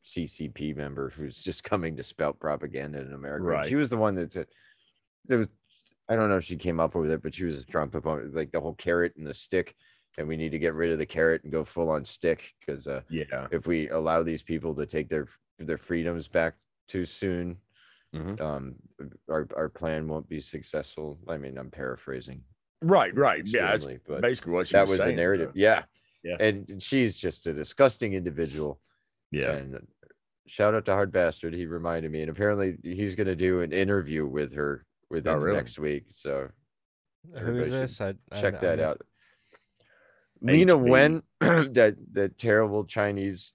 CCP 0.05 0.75
member 0.77 1.11
who's 1.11 1.39
just 1.39 1.65
coming 1.65 1.97
to 1.97 2.03
spout 2.03 2.39
propaganda 2.41 3.01
in 3.01 3.13
America. 3.13 3.45
Right. 3.45 3.69
She 3.69 3.75
was 3.75 3.91
the 3.91 3.99
one 3.99 4.15
that 4.15 4.33
said 4.33 4.47
there 5.27 5.39
was 5.39 5.49
I 6.09 6.17
don't 6.17 6.31
know 6.31 6.39
if 6.39 6.45
she 6.45 6.57
came 6.57 6.81
up 6.81 6.95
with 6.95 7.11
it, 7.11 7.23
but 7.23 7.35
she 7.35 7.45
was 7.45 7.59
a 7.59 7.65
Trump 7.65 7.95
opponent, 7.95 8.35
like 8.35 8.51
the 8.51 8.61
whole 8.61 8.75
carrot 8.75 9.15
and 9.17 9.27
the 9.27 9.35
stick. 9.35 9.75
And 10.17 10.27
we 10.27 10.37
need 10.37 10.53
to 10.53 10.59
get 10.59 10.75
rid 10.75 10.91
of 10.91 10.99
the 10.99 11.07
carrot 11.07 11.45
and 11.45 11.53
go 11.53 11.65
full 11.65 11.91
on 11.91 12.05
stick 12.05 12.53
because 12.59 12.89
uh, 12.89 13.03
yeah, 13.11 13.47
if 13.53 13.67
we 13.67 13.89
allow 13.91 14.23
these 14.23 14.43
people 14.43 14.75
to 14.75 14.87
take 14.87 15.09
their 15.09 15.29
their 15.59 15.79
freedoms 15.79 16.27
back 16.29 16.55
too 16.89 17.05
soon, 17.05 17.59
mm-hmm. 18.15 18.43
um, 18.43 18.75
our 19.31 19.47
our 19.55 19.69
plan 19.69 20.09
won't 20.09 20.29
be 20.29 20.41
successful. 20.41 21.19
I 21.29 21.37
mean, 21.37 21.57
I'm 21.59 21.71
paraphrasing. 21.71 22.43
Right, 22.81 23.15
right, 23.15 23.43
yeah, 23.45 23.77
but 24.07 24.23
basically 24.23 24.53
what 24.53 24.69
she 24.69 24.73
that 24.73 24.83
was, 24.83 24.91
was 24.91 24.99
saying, 25.01 25.17
the 25.17 25.23
narrative. 25.23 25.51
Though. 25.55 25.61
Yeah, 25.61 25.83
yeah, 26.25 26.37
and 26.41 26.83
she's 26.83 27.17
just 27.17 27.47
a 27.47 27.53
disgusting 27.53 28.15
individual. 28.15 28.81
Yeah, 29.31 29.53
and 29.53 29.87
shout 30.47 30.75
out 30.75 30.87
to 30.87 30.93
Hard 30.93 31.13
Bastard. 31.13 31.55
He 31.55 31.67
reminded 31.67 32.11
me, 32.11 32.23
and 32.23 32.31
apparently 32.31 32.77
he's 32.83 33.15
going 33.15 33.27
to 33.27 33.37
do 33.37 33.61
an 33.61 33.73
interview 33.73 34.27
with 34.27 34.55
her 34.55 34.85
within 35.11 35.35
oh, 35.35 35.39
really? 35.39 35.57
next 35.57 35.79
week. 35.79 36.07
So 36.11 36.49
who's 37.37 37.67
this? 37.67 38.01
I, 38.01 38.15
check 38.41 38.57
I, 38.57 38.59
that 38.59 38.81
I 38.81 38.85
out. 38.85 39.03
Leana 40.43 40.79
Wen, 40.79 41.23
that 41.41 41.97
the 42.13 42.29
terrible 42.29 42.85
Chinese 42.85 43.53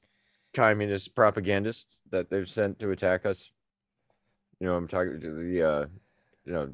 communist 0.53 1.15
propagandists 1.15 2.01
that 2.11 2.29
they've 2.29 2.49
sent 2.49 2.79
to 2.79 2.91
attack 2.91 3.25
us. 3.25 3.49
You 4.59 4.67
know, 4.67 4.75
I'm 4.75 4.87
talking 4.87 5.19
to 5.19 5.31
the 5.31 5.63
uh 5.63 5.85
you 6.45 6.53
know, 6.53 6.69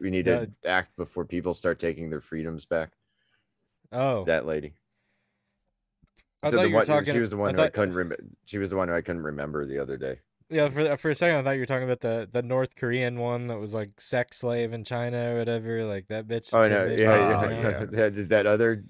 we 0.00 0.10
need 0.10 0.26
yeah. 0.26 0.46
to 0.46 0.50
act 0.64 0.96
before 0.96 1.24
people 1.24 1.54
start 1.54 1.78
taking 1.78 2.10
their 2.10 2.20
freedoms 2.20 2.64
back. 2.64 2.90
Oh, 3.92 4.24
that 4.24 4.46
lady. 4.46 4.72
I 6.42 6.50
so 6.50 6.56
thought 6.56 6.68
you 6.68 6.74
were 6.74 6.84
talking. 6.84 7.14
She 7.14 7.20
was 7.20 7.30
the 7.30 7.36
one 7.36 7.54
I, 7.54 7.56
thought, 7.56 7.66
I 7.66 7.70
couldn't 7.70 7.94
remember. 7.94 8.24
She 8.46 8.58
was 8.58 8.70
the 8.70 8.76
one 8.76 8.88
who 8.88 8.94
I 8.94 9.02
couldn't 9.02 9.22
remember 9.22 9.66
the 9.66 9.78
other 9.78 9.96
day. 9.96 10.18
Yeah, 10.52 10.68
for 10.68 10.96
for 10.98 11.10
a 11.10 11.14
second 11.14 11.38
I 11.38 11.42
thought 11.42 11.50
you 11.52 11.60
were 11.60 11.66
talking 11.66 11.84
about 11.84 12.00
the 12.00 12.28
the 12.30 12.42
North 12.42 12.76
Korean 12.76 13.18
one 13.18 13.46
that 13.46 13.58
was 13.58 13.72
like 13.72 14.00
sex 14.00 14.38
slave 14.38 14.72
in 14.72 14.84
China 14.84 15.34
or 15.34 15.38
whatever. 15.38 15.82
Like 15.84 16.08
that 16.08 16.28
bitch. 16.28 16.52
Oh 16.52 16.68
no, 16.68 16.84
yeah, 16.84 17.50
yeah, 17.50 17.50
yeah. 17.50 17.84
That, 17.86 18.28
that 18.28 18.46
other 18.46 18.84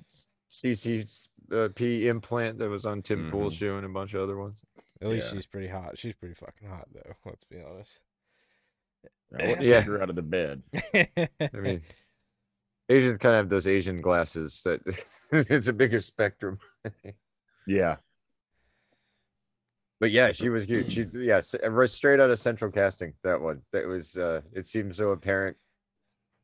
CCP 0.51 2.05
implant 2.07 2.59
that 2.59 2.69
was 2.69 2.85
on 2.85 3.03
Tim 3.03 3.21
mm-hmm. 3.21 3.31
Pool's 3.31 3.55
show 3.55 3.77
and 3.77 3.87
a 3.87 3.89
bunch 3.89 4.15
of 4.15 4.23
other 4.23 4.37
ones. 4.37 4.61
At 5.01 5.09
least 5.09 5.29
yeah. 5.29 5.39
she's 5.39 5.47
pretty 5.47 5.69
hot. 5.69 5.97
She's 5.97 6.15
pretty 6.15 6.35
fucking 6.35 6.69
hot 6.69 6.89
though. 6.93 7.13
Let's 7.25 7.45
be 7.45 7.59
honest. 7.63 8.01
I 9.39 9.57
yeah, 9.61 9.81
her 9.83 10.03
out 10.03 10.11
of 10.11 10.17
the 10.17 10.23
bed. 10.23 10.63
I 10.95 11.59
mean, 11.59 11.83
Asians 12.89 13.19
kind 13.19 13.35
of 13.35 13.39
have 13.39 13.49
those 13.49 13.67
Asian 13.67 14.01
glasses 14.01 14.63
that 14.65 14.81
it's 15.33 15.69
a 15.69 15.73
bigger 15.73 16.01
spectrum. 16.01 16.59
yeah, 17.67 17.97
but 20.03 20.11
yeah, 20.11 20.33
she 20.33 20.49
was 20.49 20.67
cute. 20.67 20.91
She 20.91 21.07
yeah, 21.15 21.41
straight 21.41 22.19
out 22.19 22.29
of 22.29 22.39
central 22.41 22.73
casting. 22.73 23.13
That 23.23 23.41
one. 23.41 23.63
That 23.73 23.87
was. 23.87 24.17
uh 24.17 24.41
It 24.53 24.67
seemed 24.67 24.97
so 24.97 25.11
apparent 25.11 25.57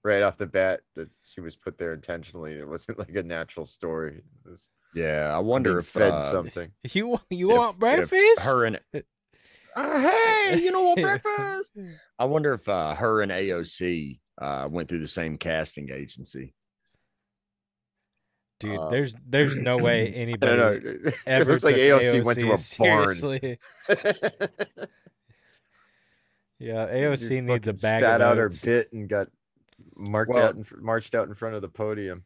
right 0.05 0.23
off 0.23 0.39
the 0.39 0.47
bat 0.47 0.83
that 0.95 1.09
she 1.25 1.41
was 1.41 1.57
put 1.57 1.77
there 1.77 1.93
intentionally. 1.93 2.53
It 2.55 2.69
wasn't 2.69 3.01
like 3.01 3.17
a 3.17 3.23
natural 3.25 3.67
story. 3.67 4.23
Was, 4.47 4.71
yeah, 4.95 5.35
I 5.35 5.41
wonder 5.41 5.81
if 5.81 5.89
fed 5.89 6.13
uh, 6.13 6.31
something. 6.31 6.71
You 6.93 7.19
you 7.31 7.51
if, 7.51 7.59
want 7.59 7.81
breakfast? 7.81 8.43
her 8.43 8.65
and 8.65 8.79
uh, 8.95 10.01
hey, 10.01 10.61
you 10.63 10.71
know 10.71 10.91
what 10.91 10.99
breakfast? 11.03 11.77
I 12.17 12.27
wonder 12.27 12.55
if 12.55 12.69
uh, 12.69 12.95
her 12.95 13.23
and 13.23 13.33
AOC 13.33 14.21
uh, 14.41 14.69
went 14.71 14.89
through 14.89 15.01
the 15.01 15.09
same 15.09 15.37
casting 15.37 15.91
agency. 15.91 16.55
Dude, 18.61 18.77
uh, 18.77 18.89
there's 18.89 19.15
there's 19.27 19.57
no 19.57 19.77
way 19.77 20.13
anybody 20.15 21.13
ever. 21.27 21.43
It 21.43 21.49
looks 21.49 21.65
like 21.65 21.77
AOC, 21.77 22.01
AOC, 22.01 22.25
went 22.25 22.39
to 22.41 22.53
a 22.53 22.59
seriously. 22.59 23.59
barn. 23.87 23.99
yeah, 26.59 26.87
AOC 26.87 27.31
you 27.31 27.43
needs 27.43 27.69
a 27.69 27.73
bag. 27.73 28.03
Spat 28.03 28.21
out 28.21 28.37
her 28.37 28.51
bit 28.65 28.93
and 28.93 29.09
got 29.09 29.29
marked 29.97 30.33
well, 30.33 30.45
out 30.45 30.55
and 30.57 30.67
marched 30.81 31.15
out 31.15 31.29
in 31.29 31.35
front 31.35 31.55
of 31.55 31.63
the 31.63 31.69
podium. 31.69 32.25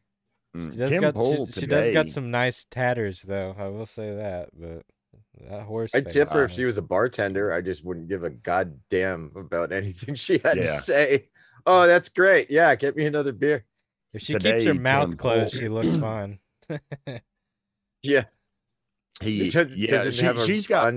Mm, 0.57 0.73
she 0.73 0.79
does, 0.79 1.13
got, 1.13 1.55
she, 1.55 1.61
she, 1.61 1.67
does 1.67 1.95
got 1.95 2.11
some 2.11 2.31
nice 2.31 2.67
tatters, 2.71 3.23
though. 3.23 3.55
I 3.59 3.69
will 3.69 3.87
say 3.87 4.15
that, 4.15 4.51
but 4.59 4.85
that 5.49 5.63
horse. 5.63 5.95
I'd 5.95 6.11
tip 6.11 6.29
her 6.31 6.45
if 6.45 6.53
she 6.53 6.65
was 6.65 6.77
a 6.77 6.83
bartender. 6.83 7.53
I 7.53 7.61
just 7.61 7.85
wouldn't 7.85 8.09
give 8.09 8.25
a 8.25 8.31
goddamn 8.31 9.33
about 9.35 9.73
anything 9.73 10.15
she 10.15 10.41
had 10.45 10.57
yeah. 10.57 10.63
to 10.63 10.81
say. 10.81 11.29
Oh, 11.65 11.87
that's 11.87 12.09
great. 12.09 12.51
Yeah, 12.51 12.75
get 12.75 12.97
me 12.97 13.07
another 13.07 13.33
beer. 13.33 13.65
If 14.13 14.23
she 14.23 14.35
Today, 14.35 14.53
keeps 14.53 14.65
her 14.65 14.75
mouth 14.75 15.11
Tim 15.11 15.17
closed, 15.17 15.59
she 15.59 15.69
looks 15.69 15.97
fine. 15.99 16.39
yeah. 18.03 18.25
He, 19.21 19.45
yeah, 19.45 20.11
she, 20.11 20.37
she's 20.45 20.67
got 20.67 20.93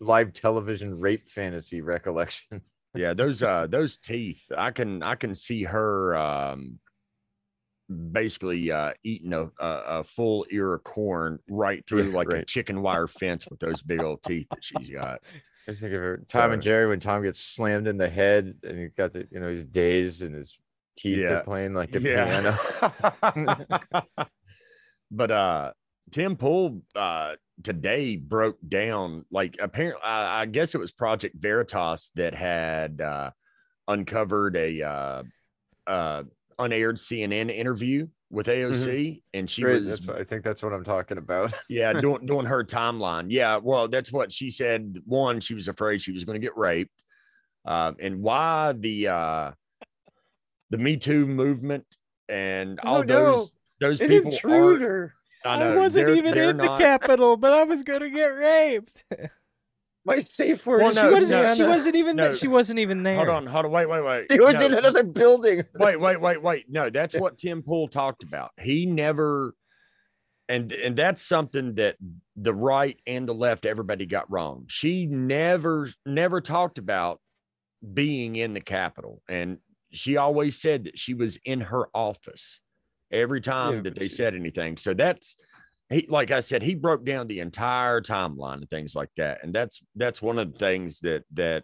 live 0.00 0.32
television 0.32 0.98
rape 0.98 1.28
fantasy 1.28 1.80
recollection. 1.80 2.62
yeah, 2.94 3.14
those 3.14 3.42
uh 3.42 3.66
those 3.68 3.98
teeth. 3.98 4.44
I 4.56 4.70
can 4.70 5.02
I 5.02 5.14
can 5.14 5.34
see 5.34 5.64
her 5.64 6.16
um 6.16 6.78
basically 8.12 8.72
uh 8.72 8.92
eating 9.04 9.32
a, 9.32 9.44
a, 9.60 9.98
a 9.98 10.04
full 10.04 10.46
ear 10.50 10.74
of 10.74 10.84
corn 10.84 11.38
right 11.48 11.86
through 11.86 12.10
like 12.12 12.28
right. 12.28 12.42
a 12.42 12.44
chicken 12.44 12.82
wire 12.82 13.06
fence 13.06 13.46
with 13.48 13.60
those 13.60 13.82
big 13.82 14.02
old 14.02 14.22
teeth 14.22 14.46
that 14.50 14.64
she's 14.64 14.90
got. 14.90 15.20
I 15.68 15.74
think 15.74 15.92
of 15.94 16.00
her 16.00 16.16
Tom 16.28 16.50
so, 16.50 16.52
and 16.52 16.62
Jerry 16.62 16.86
when 16.86 17.00
Tom 17.00 17.22
gets 17.24 17.40
slammed 17.40 17.88
in 17.88 17.96
the 17.96 18.08
head 18.08 18.54
and 18.62 18.78
he 18.78 18.86
got 18.88 19.12
the 19.12 19.26
you 19.30 19.40
know 19.40 19.50
his 19.50 19.64
days 19.64 20.22
and 20.22 20.34
his 20.34 20.56
teeth 20.96 21.18
yeah. 21.18 21.28
are 21.28 21.44
playing 21.44 21.74
like 21.74 21.94
a 21.94 22.00
yeah. 22.00 22.58
piano. 23.22 24.06
but 25.10 25.30
uh 25.30 25.72
Tim 26.10 26.36
Pool 26.36 26.82
uh 26.94 27.32
today 27.62 28.16
broke 28.16 28.58
down 28.66 29.24
like 29.30 29.56
apparently 29.60 30.02
I, 30.02 30.42
I 30.42 30.46
guess 30.46 30.74
it 30.74 30.78
was 30.78 30.92
Project 30.92 31.36
Veritas 31.38 32.10
that 32.14 32.34
had 32.34 33.00
uh 33.00 33.30
uncovered 33.88 34.56
a 34.56 34.82
uh 34.82 35.22
uh 35.86 36.22
unaired 36.58 36.96
CNN 36.96 37.50
interview 37.50 38.08
with 38.30 38.46
AOC 38.46 38.86
mm-hmm. 38.86 39.18
and 39.34 39.50
she 39.50 39.62
Great. 39.62 39.84
was 39.84 40.08
I 40.08 40.24
think 40.24 40.42
that's 40.42 40.62
what 40.62 40.72
I'm 40.72 40.84
talking 40.84 41.18
about. 41.18 41.52
yeah, 41.68 41.92
doing 41.92 42.26
doing 42.26 42.46
her 42.46 42.64
timeline. 42.64 43.26
Yeah, 43.28 43.58
well, 43.62 43.88
that's 43.88 44.10
what 44.10 44.32
she 44.32 44.50
said. 44.50 44.98
One, 45.04 45.40
she 45.40 45.54
was 45.54 45.68
afraid 45.68 46.00
she 46.00 46.12
was 46.12 46.24
going 46.24 46.40
to 46.40 46.44
get 46.44 46.56
raped. 46.56 47.02
Uh, 47.64 47.92
and 48.00 48.22
why 48.22 48.74
the 48.76 49.08
uh 49.08 49.50
the 50.70 50.78
Me 50.78 50.96
Too 50.96 51.26
movement 51.26 51.84
and 52.28 52.80
oh, 52.84 52.88
all 52.88 52.96
oh, 52.98 53.04
those 53.04 53.54
no. 53.80 53.88
those 53.88 53.98
people 53.98 54.32
are, 54.44 55.14
I, 55.44 55.62
I, 55.62 55.76
wasn't 55.76 56.08
they're- 56.08 56.16
even 56.16 56.34
they're 56.34 56.50
in 56.50 56.56
not- 56.56 56.78
the 56.78 56.84
capital, 56.84 57.36
but 57.36 57.52
I 57.52 57.64
was 57.64 57.82
gonna 57.82 58.10
get 58.10 58.26
raped. 58.28 59.04
My 60.04 60.20
safe 60.20 60.64
word. 60.64 60.82
Well, 60.82 60.94
no, 60.94 61.02
she, 61.02 61.08
she 61.08 61.20
wasn't, 61.20 61.30
no, 61.30 61.54
she 61.54 61.62
wasn't 61.64 61.96
even. 61.96 62.16
no. 62.16 62.34
She 62.34 62.46
wasn't 62.46 62.78
even 62.78 63.02
there. 63.02 63.16
Hold 63.16 63.28
on, 63.28 63.46
hold 63.46 63.64
on, 63.64 63.72
wait, 63.72 63.86
wait, 63.86 64.04
wait. 64.04 64.26
She 64.30 64.38
was 64.38 64.54
No, 64.54 64.66
in 64.66 64.74
another 64.74 65.02
building. 65.02 65.64
wait, 65.74 65.98
wait, 66.00 66.20
wait, 66.20 66.40
wait. 66.40 66.66
No, 66.68 66.90
that's 66.90 67.16
what 67.16 67.38
Tim 67.38 67.60
Pool 67.60 67.88
talked 67.88 68.22
about. 68.22 68.52
He 68.60 68.86
never, 68.86 69.56
and 70.48 70.70
and 70.70 70.94
that's 70.96 71.22
something 71.22 71.74
that 71.74 71.96
the 72.36 72.54
right 72.54 72.96
and 73.04 73.28
the 73.28 73.34
left, 73.34 73.66
everybody 73.66 74.06
got 74.06 74.30
wrong. 74.30 74.66
She 74.68 75.06
never, 75.06 75.90
never 76.06 76.40
talked 76.40 76.78
about 76.78 77.20
being 77.92 78.36
in 78.36 78.54
the 78.54 78.60
Capitol, 78.60 79.22
and 79.28 79.58
she 79.92 80.16
always 80.16 80.60
said 80.60 80.84
that 80.84 80.98
she 80.98 81.14
was 81.14 81.38
in 81.44 81.60
her 81.60 81.86
office 81.94 82.60
every 83.12 83.40
time 83.40 83.74
Yeah, 83.76 83.80
that 83.82 83.94
they 83.94 84.08
she- 84.08 84.16
said 84.16 84.34
anything. 84.34 84.76
So 84.76 84.94
that's 84.94 85.36
he, 85.88 86.06
like 86.08 86.32
I 86.32 86.40
said, 86.40 86.62
he 86.62 86.74
broke 86.74 87.04
down 87.04 87.28
the 87.28 87.38
entire 87.40 88.00
timeline 88.00 88.54
and 88.56 88.68
things 88.70 88.94
like 88.96 89.10
that, 89.16 89.44
and 89.44 89.54
that's 89.54 89.80
that's 89.94 90.20
one 90.20 90.38
of 90.38 90.52
the 90.52 90.58
things 90.58 91.00
that 91.00 91.22
that 91.34 91.62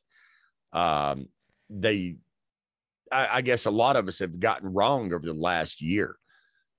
um 0.73 1.27
they 1.69 2.17
I, 3.11 3.39
I 3.39 3.41
guess 3.43 3.67
a 3.67 3.71
lot 3.71 3.97
of 3.97 4.09
us 4.09 4.21
have 4.21 4.39
gotten 4.41 4.73
wrong 4.73 5.13
over 5.13 5.27
the 5.27 5.35
last 5.35 5.83
year. 5.83 6.17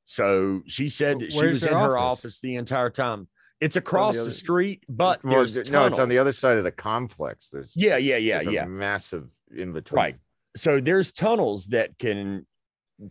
So 0.05 0.61
she 0.67 0.87
said 0.87 1.19
that 1.19 1.31
she 1.33 1.39
Where's 1.39 1.53
was 1.55 1.65
in 1.67 1.73
her 1.73 1.97
office? 1.97 2.19
office 2.25 2.39
the 2.39 2.55
entire 2.55 2.89
time. 2.89 3.27
It's 3.61 3.75
across 3.77 4.15
the, 4.15 4.21
other- 4.23 4.31
street, 4.31 4.83
but 4.89 5.23
Well, 5.23 5.35
there's 5.37 5.55
th- 5.55 5.71
no, 5.71 5.85
it's 5.85 5.99
on 5.99 6.09
the 6.09 6.19
other 6.19 6.31
side 6.33 6.57
of 6.57 6.63
the 6.65 6.71
complex. 6.71 7.49
There's 7.51 7.71
Yeah, 7.75 7.97
yeah, 7.97 8.17
yeah, 8.17 8.37
there's 8.39 8.47
a 8.47 8.51
yeah. 8.51 8.65
massive 8.65 9.29
in 9.55 9.71
between. 9.73 9.95
Right. 9.97 10.15
So 10.55 10.79
there's 10.79 11.11
tunnels 11.11 11.67
that 11.67 11.97
can 11.97 12.45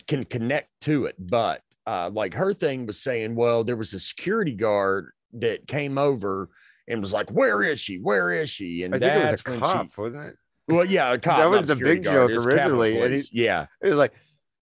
can 0.07 0.25
connect 0.25 0.69
to 0.83 1.07
it, 1.07 1.17
but 1.19 1.61
uh, 1.87 2.11
like 2.11 2.35
her 2.35 2.55
thing 2.55 2.87
was 2.87 3.03
saying, 3.03 3.35
well, 3.35 3.65
there 3.65 3.77
was 3.77 3.93
a 3.95 3.99
security 3.99 4.53
guard 4.55 5.11
that 5.35 5.67
came 5.67 5.99
over 5.99 6.51
and 6.89 7.01
was 7.01 7.13
like, 7.13 7.31
"Where 7.31 7.63
is 7.63 7.81
she? 7.81 7.97
Where 7.99 8.31
is 8.33 8.49
she?" 8.51 8.85
And 8.85 8.95
I 8.95 8.99
that's 8.99 9.45
was 9.45 9.47
a 9.47 9.51
when 9.51 9.61
cop, 9.61 9.93
she. 9.95 10.01
wasn't 10.01 10.25
it? 10.25 10.37
Well, 10.69 10.85
yeah, 10.85 11.13
a 11.13 11.19
cop. 11.19 11.39
That 11.39 11.51
was 11.51 11.71
a 11.71 11.75
the 11.75 11.85
big 11.85 12.05
guard, 12.05 12.15
joke 12.15 12.31
it 12.31 12.35
was 12.35 12.47
Capitol 12.47 12.83
originally, 12.83 12.93
and 12.99 13.11
Police. 13.11 13.33
yeah, 13.33 13.67
It 13.83 13.89
was 13.89 13.97
like 13.97 14.13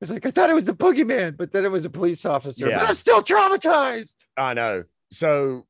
it's 0.01 0.11
like 0.11 0.25
I 0.25 0.31
thought 0.31 0.49
it 0.49 0.55
was 0.55 0.65
the 0.65 0.75
boogeyman, 0.75 1.37
but 1.37 1.53
then 1.53 1.65
it 1.65 1.71
was 1.71 1.85
a 1.85 1.91
police 1.91 2.25
officer. 2.25 2.69
Yeah. 2.69 2.79
But 2.79 2.89
I'm 2.89 2.95
still 2.95 3.23
traumatized. 3.23 4.25
I 4.37 4.55
know. 4.55 4.85
So 5.13 5.67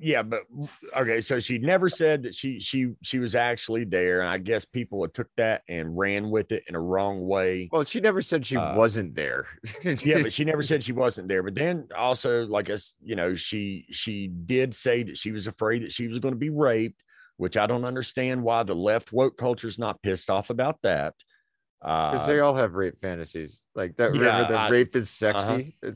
yeah, 0.00 0.22
but 0.22 0.42
okay, 0.96 1.20
so 1.20 1.38
she 1.38 1.58
never 1.58 1.88
said 1.88 2.22
that 2.24 2.34
she 2.34 2.58
she 2.60 2.88
she 3.02 3.18
was 3.18 3.34
actually 3.34 3.84
there, 3.84 4.20
and 4.20 4.28
I 4.30 4.38
guess 4.38 4.64
people 4.64 5.06
took 5.08 5.28
that 5.36 5.62
and 5.68 5.96
ran 5.96 6.30
with 6.30 6.52
it 6.52 6.64
in 6.68 6.74
a 6.74 6.80
wrong 6.80 7.26
way. 7.26 7.68
Well, 7.70 7.84
she 7.84 8.00
never 8.00 8.22
said 8.22 8.46
she 8.46 8.56
Uh, 8.56 8.74
wasn't 8.76 9.14
there. 9.14 9.46
yeah, 9.84 10.22
but 10.22 10.32
she 10.36 10.44
never 10.44 10.62
said 10.62 10.82
she 10.82 10.92
wasn't 10.92 11.28
there. 11.28 11.42
But 11.42 11.54
then 11.54 11.88
also, 11.96 12.46
like 12.46 12.70
us, 12.70 12.96
you 13.02 13.14
know, 13.16 13.34
she 13.34 13.86
she 13.90 14.28
did 14.28 14.74
say 14.74 15.02
that 15.02 15.16
she 15.18 15.32
was 15.32 15.46
afraid 15.46 15.82
that 15.84 15.92
she 15.92 16.08
was 16.08 16.18
going 16.18 16.34
to 16.34 16.38
be 16.38 16.50
raped, 16.50 17.04
which 17.36 17.56
I 17.56 17.66
don't 17.66 17.84
understand 17.84 18.42
why 18.42 18.62
the 18.62 18.74
left 18.74 19.12
woke 19.12 19.36
culture 19.36 19.68
is 19.68 19.78
not 19.78 20.02
pissed 20.02 20.30
off 20.30 20.50
about 20.50 20.78
that. 20.82 21.14
because 21.80 22.22
Uh, 22.22 22.26
they 22.26 22.40
all 22.40 22.54
have 22.56 22.74
rape 22.74 23.00
fantasies. 23.00 23.62
Like 23.74 23.96
that. 23.96 24.14
yeah, 24.14 24.20
remember 24.20 24.52
the 24.52 24.58
I- 24.58 24.68
rape 24.70 24.96
is 24.96 25.10
sexy. 25.10 25.76
uh, 25.86 25.92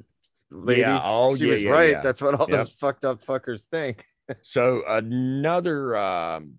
Lady, 0.55 0.81
yeah, 0.82 1.01
oh 1.02 1.36
she 1.36 1.44
yeah, 1.47 1.51
was 1.52 1.62
yeah, 1.62 1.70
right. 1.70 1.90
yeah. 1.90 2.01
That's 2.02 2.22
what 2.22 2.35
all 2.35 2.47
Yep. 2.48 2.59
those 2.59 2.70
fucked 2.70 3.05
up 3.05 3.24
fuckers 3.24 3.66
think. 3.66 4.05
So 4.43 4.82
another 4.89 5.94
um 5.98 6.55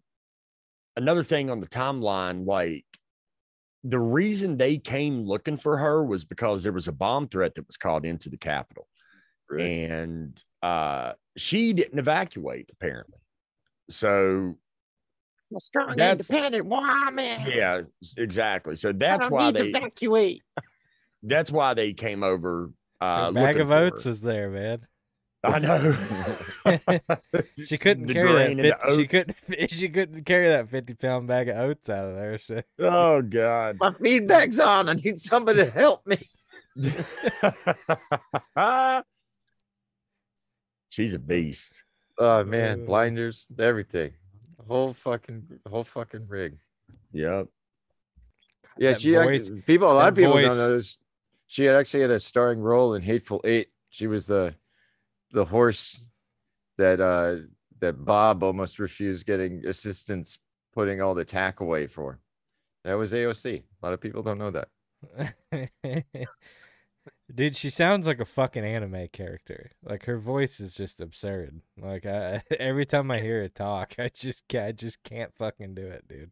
another 0.96 1.24
thing 1.24 1.50
on 1.50 1.62
the 1.62 1.68
timeline, 1.68 2.46
like 2.46 2.86
the 3.84 4.00
reason 4.00 4.58
they 4.58 4.78
came 4.78 5.26
looking 5.26 5.58
for 5.58 5.78
her 5.78 6.04
was 6.04 6.24
because 6.26 6.62
there 6.62 6.72
was 6.74 6.88
a 6.88 6.92
bomb 6.92 7.28
threat 7.28 7.56
that 7.56 7.66
was 7.66 7.76
called 7.78 8.06
into 8.06 8.30
the 8.30 8.38
Capitol. 8.38 8.88
And 9.52 10.40
uh 10.62 11.14
she 11.38 11.74
didn't 11.74 11.98
evacuate, 11.98 12.70
apparently. 12.72 13.18
So 13.90 14.56
A 15.56 15.60
strong, 15.60 15.96
That's- 15.98 16.30
independent 16.30 16.66
woman. 16.68 17.46
yeah, 17.48 17.82
exactly. 18.18 18.76
So 18.76 18.90
I 18.90 18.92
that's 18.94 19.22
don't 19.26 19.32
why 19.32 19.52
need 19.52 19.56
they 19.56 19.70
evacuate. 19.80 20.44
that's 21.24 21.50
why 21.52 21.74
they 21.74 21.94
came 21.94 22.24
over 22.24 22.70
uh 23.06 23.32
bag 23.32 23.60
of 23.60 23.72
oats 23.72 24.06
was 24.06 24.22
there, 24.22 24.50
man. 24.50 24.86
I 25.46 25.60
know. 25.60 25.96
she 27.68 27.78
couldn't 27.78 28.08
carry 28.08 28.56
that. 28.56 28.82
50, 28.82 28.96
she 28.98 29.08
couldn't. 29.08 29.38
She 29.72 29.90
couldn't 29.90 30.24
carry 30.24 30.48
that 30.50 30.70
fifty 30.70 30.96
pound 30.96 31.28
bag 31.28 31.50
of 31.50 31.58
oats 31.58 31.88
out 31.90 32.08
of 32.10 32.16
there. 32.16 32.38
She, 32.40 32.62
Oh 32.80 33.22
God. 33.22 33.78
My 33.80 33.94
feedback's 33.94 34.60
on. 34.60 34.90
I 34.90 34.94
need 34.94 35.20
somebody 35.20 35.64
to 35.66 35.70
help 35.70 36.06
me. 36.08 36.18
She's 40.90 41.14
a 41.14 41.20
beast. 41.20 41.84
Oh 42.18 42.44
man, 42.44 42.84
Uh. 42.84 42.86
blinders, 42.86 43.48
everything. 43.60 44.14
Whole 44.68 44.94
fucking 44.94 45.60
whole 45.68 45.84
fucking 45.84 46.28
rig. 46.28 46.58
Yep. 47.12 47.48
Yeah, 48.78 48.92
That 48.94 49.02
she 49.02 49.14
voice- 49.14 49.44
actually, 49.44 49.62
people 49.62 49.92
a 49.92 49.94
lot 49.94 50.10
of 50.10 50.16
people 50.16 50.34
voice. 50.34 50.48
don't 50.48 50.58
know 50.58 50.76
this. 50.76 50.98
She 51.48 51.66
had 51.66 51.76
actually 51.76 52.02
had 52.02 52.12
a 52.12 52.20
starring 52.20 52.60
role 52.60 52.94
in 52.96 53.02
Hateful 53.02 53.42
Eight. 53.44 53.70
She 53.90 54.08
was 54.08 54.28
the 54.28 54.56
the 55.32 55.46
horse 55.46 56.04
that 56.78 57.00
uh 57.00 57.48
that 57.80 58.06
Bob 58.06 58.44
almost 58.44 58.80
refused 58.80 59.26
getting 59.26 59.66
assistance 59.66 60.40
putting 60.74 61.02
all 61.02 61.16
the 61.16 61.26
tack 61.26 61.60
away 61.60 61.88
for. 61.88 62.20
That 62.84 62.96
was 62.96 63.14
AOC. 63.14 63.64
A 63.64 63.86
lot 63.86 63.94
of 63.94 64.02
people 64.02 64.22
don't 64.22 64.38
know 64.38 64.52
that. 64.52 64.68
Dude, 67.34 67.56
she 67.56 67.70
sounds 67.70 68.06
like 68.06 68.20
a 68.20 68.26
fucking 68.26 68.64
anime 68.64 69.08
character. 69.12 69.72
Like 69.84 70.06
her 70.06 70.20
voice 70.20 70.60
is 70.60 70.76
just 70.76 71.02
absurd. 71.02 71.62
Like 71.82 72.06
I, 72.06 72.44
every 72.60 72.86
time 72.86 73.10
I 73.10 73.20
hear 73.20 73.42
her 73.42 73.50
talk, 73.50 73.96
I 74.00 74.10
just 74.14 74.44
I 74.54 74.72
just 74.72 75.04
can't 75.04 75.34
fucking 75.36 75.76
do 75.76 75.86
it, 75.86 76.08
dude. 76.08 76.32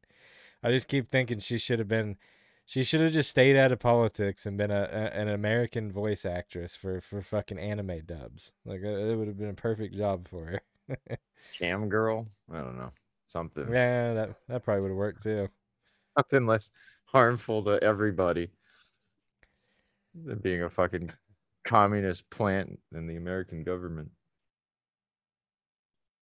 I 0.61 0.71
just 0.71 0.87
keep 0.87 1.09
thinking 1.09 1.39
she 1.39 1.57
should 1.57 1.79
have 1.79 1.87
been 1.87 2.17
she 2.65 2.83
should 2.83 3.01
have 3.01 3.11
just 3.11 3.29
stayed 3.29 3.57
out 3.57 3.71
of 3.71 3.79
politics 3.79 4.45
and 4.45 4.57
been 4.57 4.71
a, 4.71 4.87
a 4.91 5.19
an 5.19 5.29
American 5.29 5.91
voice 5.91 6.25
actress 6.25 6.75
for 6.75 7.01
for 7.01 7.21
fucking 7.21 7.59
anime 7.59 8.01
dubs. 8.05 8.53
Like 8.65 8.81
uh, 8.83 8.87
it 8.87 9.15
would 9.15 9.27
have 9.27 9.37
been 9.37 9.49
a 9.49 9.53
perfect 9.53 9.95
job 9.95 10.27
for 10.27 10.45
her. 10.87 10.97
Cam 11.57 11.89
girl. 11.89 12.27
I 12.51 12.59
don't 12.59 12.77
know. 12.77 12.91
Something. 13.27 13.67
yeah, 13.71 14.13
that 14.13 14.35
that 14.47 14.63
probably 14.63 14.83
would 14.83 14.89
have 14.89 14.97
worked 14.97 15.23
too. 15.23 15.49
Something 16.17 16.45
less 16.45 16.69
harmful 17.05 17.63
to 17.63 17.83
everybody 17.83 18.49
than 20.25 20.37
being 20.39 20.63
a 20.63 20.69
fucking 20.69 21.11
communist 21.65 22.29
plant 22.29 22.79
in 22.93 23.07
the 23.07 23.15
American 23.15 23.63
government. 23.63 24.11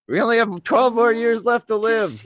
We 0.07 0.21
only 0.21 0.37
have 0.37 0.63
12 0.63 0.93
more 0.93 1.11
years 1.11 1.45
left 1.45 1.67
to 1.67 1.77
live. 1.77 2.21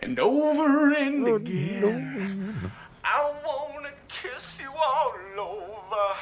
Kiss 0.00 0.08
you 0.08 0.24
We're- 0.24 0.28
all 0.28 0.60
over 0.60 0.94
and 0.94 1.26
over 1.26 1.36
and 1.36 1.48
again. 1.48 2.72
I 3.04 3.32
wanna 3.46 3.90
kiss 4.08 4.58
you 4.60 4.70
all 4.72 5.14
over. 5.38 6.16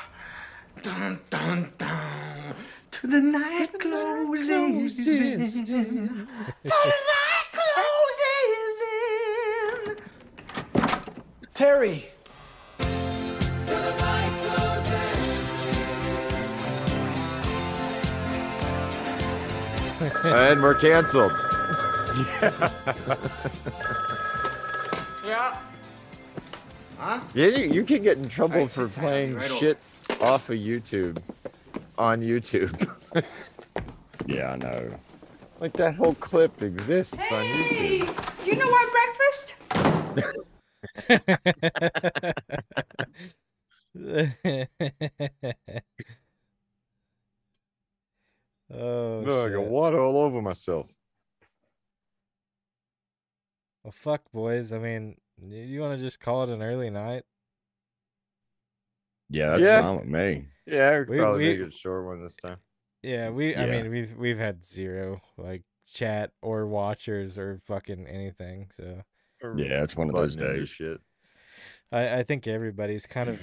Dun 0.83 1.21
dun 1.31 1.73
dun. 1.79 2.55
To 2.93 3.07
the 3.07 3.21
night 3.21 3.79
closes 3.79 4.49
in. 5.07 5.41
To 5.41 5.73
the 5.73 6.13
night 6.65 7.47
closes 7.53 8.81
in. 9.87 9.97
Terry. 11.55 12.11
and 20.25 20.63
we're 20.63 20.75
canceled. 20.75 21.33
Yeah. 25.25 25.57
Huh? 26.99 27.21
Yeah, 27.35 27.47
you, 27.49 27.73
you 27.75 27.85
can 27.85 28.03
get 28.03 28.17
in 28.17 28.29
trouble 28.31 28.57
Alright, 28.57 28.71
for 28.71 28.89
playing 28.89 29.35
right 29.35 29.51
shit 29.53 29.77
off 30.23 30.49
of 30.49 30.57
YouTube 30.57 31.19
on 31.99 32.23
YouTube. 32.23 32.91
Yeah, 34.27 34.53
I 34.53 34.57
know. 34.57 34.91
like 35.61 35.73
that 35.75 35.95
whole 35.95 36.15
clip 36.15 36.61
exists 36.63 37.19
on 37.33 37.45
Hey, 37.45 38.01
YouTube. 38.01 38.47
you 38.47 38.57
know 38.57 38.71
our 38.71 38.91
breakfast? 38.91 39.55
oh, 48.71 49.25
Oh, 49.27 49.47
I 49.47 49.51
got 49.51 49.65
water 49.65 50.01
all 50.01 50.19
over 50.19 50.43
myself. 50.43 50.87
Well, 53.89 53.95
fuck, 53.97 54.31
boys. 54.35 54.75
I 54.75 54.79
mean, 54.79 55.17
you 55.43 55.81
want 55.81 55.99
to 55.99 56.05
just 56.05 56.21
call 56.21 56.43
it 56.43 56.51
an 56.51 56.61
early 56.61 56.91
night? 56.91 57.23
Yeah, 59.31 59.53
that's 59.53 59.65
Yeah. 59.65 59.81
fine 59.81 59.97
with 59.97 60.07
me. 60.07 60.49
Yeah, 60.67 60.99
we 60.99 61.05
could 61.07 61.09
We- 61.09 61.19
probably 61.21 61.39
we- 61.45 61.51
make 61.53 61.61
it 61.61 61.75
a 61.75 61.79
short 61.79 62.05
one 62.05 62.23
this 62.23 62.37
time. 62.37 62.59
Yeah, 63.01 63.31
we. 63.31 63.57
I 63.57 63.65
mean, 63.65 63.89
we've 63.91 64.15
we've 64.19 64.37
had 64.37 64.63
zero 64.63 65.23
like 65.39 65.63
chat 65.87 66.33
or 66.43 66.67
watchers 66.67 67.39
or 67.39 67.63
fucking 67.65 68.07
anything. 68.07 68.69
So 68.77 69.03
Yeah, 69.57 69.83
it's 69.85 69.97
one 69.97 70.11
of 70.11 70.15
those 70.15 70.37
days. 70.37 70.69
Shit. 70.69 71.01
I 71.91 72.19
I 72.19 72.23
think 72.25 72.47
everybody's 72.47 73.07
kind 73.07 73.31
of 73.31 73.41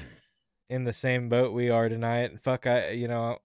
in 0.69 0.83
the 0.83 0.93
same 0.93 1.27
boat 1.27 1.53
we 1.53 1.71
are 1.71 1.89
tonight. 1.89 2.39
Fuck, 2.39 2.67
I 2.67 2.91
you 2.91 3.07
know 3.07 3.39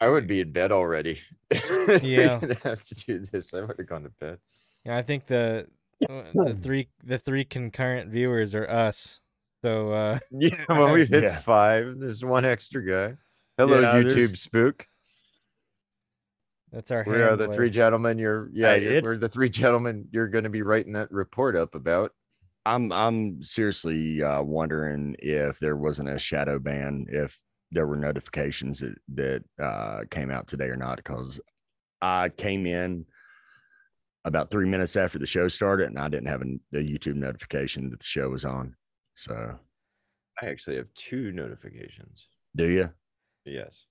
I 0.00 0.08
would 0.08 0.26
be 0.26 0.40
in 0.40 0.50
bed 0.50 0.72
already. 0.72 1.20
Yeah. 2.02 2.40
I'd 2.42 2.58
have 2.64 2.84
to 2.88 2.94
do 2.96 3.20
this. 3.30 3.54
I 3.54 3.60
would 3.60 3.78
have 3.78 3.86
gone 3.86 4.02
to 4.02 4.10
bed. 4.10 4.38
Yeah, 4.84 4.96
I 4.96 5.02
think 5.02 5.26
the 5.26 5.68
the 6.00 6.58
three 6.62 6.88
the 7.04 7.18
three 7.18 7.44
concurrent 7.44 8.10
viewers 8.10 8.54
are 8.54 8.68
us. 8.68 9.20
So 9.64 9.90
uh 9.90 10.18
Yeah, 10.30 10.64
well, 10.68 10.92
we've 10.92 11.08
hit 11.08 11.24
Yeah. 11.24 11.38
five. 11.40 11.98
There's 11.98 12.24
one 12.24 12.44
extra 12.44 12.84
guy. 12.86 13.16
Hello, 13.56 13.80
Yeah, 13.80 13.94
YouTube 13.94 14.14
there's- 14.14 14.40
spook. 14.40 14.86
that's 16.70 16.90
our 16.90 17.04
We 17.06 17.16
are 17.22 17.36
the 17.36 17.48
three 17.48 17.70
gentlemen. 17.70 18.18
You're 18.18 18.50
yeah. 18.52 18.74
You're- 18.74 18.96
it- 18.96 19.04
we're 19.04 19.16
the 19.18 19.28
three 19.28 19.48
gentlemen. 19.50 20.06
You're 20.12 20.28
going 20.28 20.44
to 20.44 20.50
be 20.50 20.62
writing 20.62 20.92
that 20.92 21.10
report 21.10 21.56
up 21.56 21.74
about. 21.74 22.12
I'm 22.66 22.92
I'm 22.92 23.42
seriously 23.42 24.22
uh, 24.22 24.42
wondering 24.42 25.16
if 25.20 25.58
there 25.58 25.76
wasn't 25.76 26.10
a 26.10 26.18
shadow 26.18 26.58
ban, 26.58 27.06
if 27.08 27.38
there 27.70 27.86
were 27.86 27.96
notifications 27.96 28.80
that 28.80 28.94
that 29.14 29.42
uh, 29.62 30.00
came 30.10 30.30
out 30.30 30.46
today 30.46 30.66
or 30.66 30.76
not, 30.76 30.96
because 30.96 31.40
I 32.02 32.28
came 32.28 32.66
in 32.66 33.06
about 34.28 34.50
three 34.50 34.68
minutes 34.68 34.94
after 34.96 35.18
the 35.18 35.26
show 35.26 35.48
started, 35.48 35.88
and 35.88 35.98
I 35.98 36.08
didn't 36.08 36.28
have 36.28 36.42
a, 36.42 36.78
a 36.78 36.82
YouTube 36.82 37.16
notification 37.16 37.90
that 37.90 37.98
the 37.98 38.04
show 38.06 38.28
was 38.28 38.44
on. 38.44 38.76
So, 39.16 39.58
I 40.40 40.46
actually 40.46 40.76
have 40.76 40.86
two 40.94 41.32
notifications. 41.32 42.28
do 42.54 42.68
you? 42.70 42.90
Yes, 43.44 43.84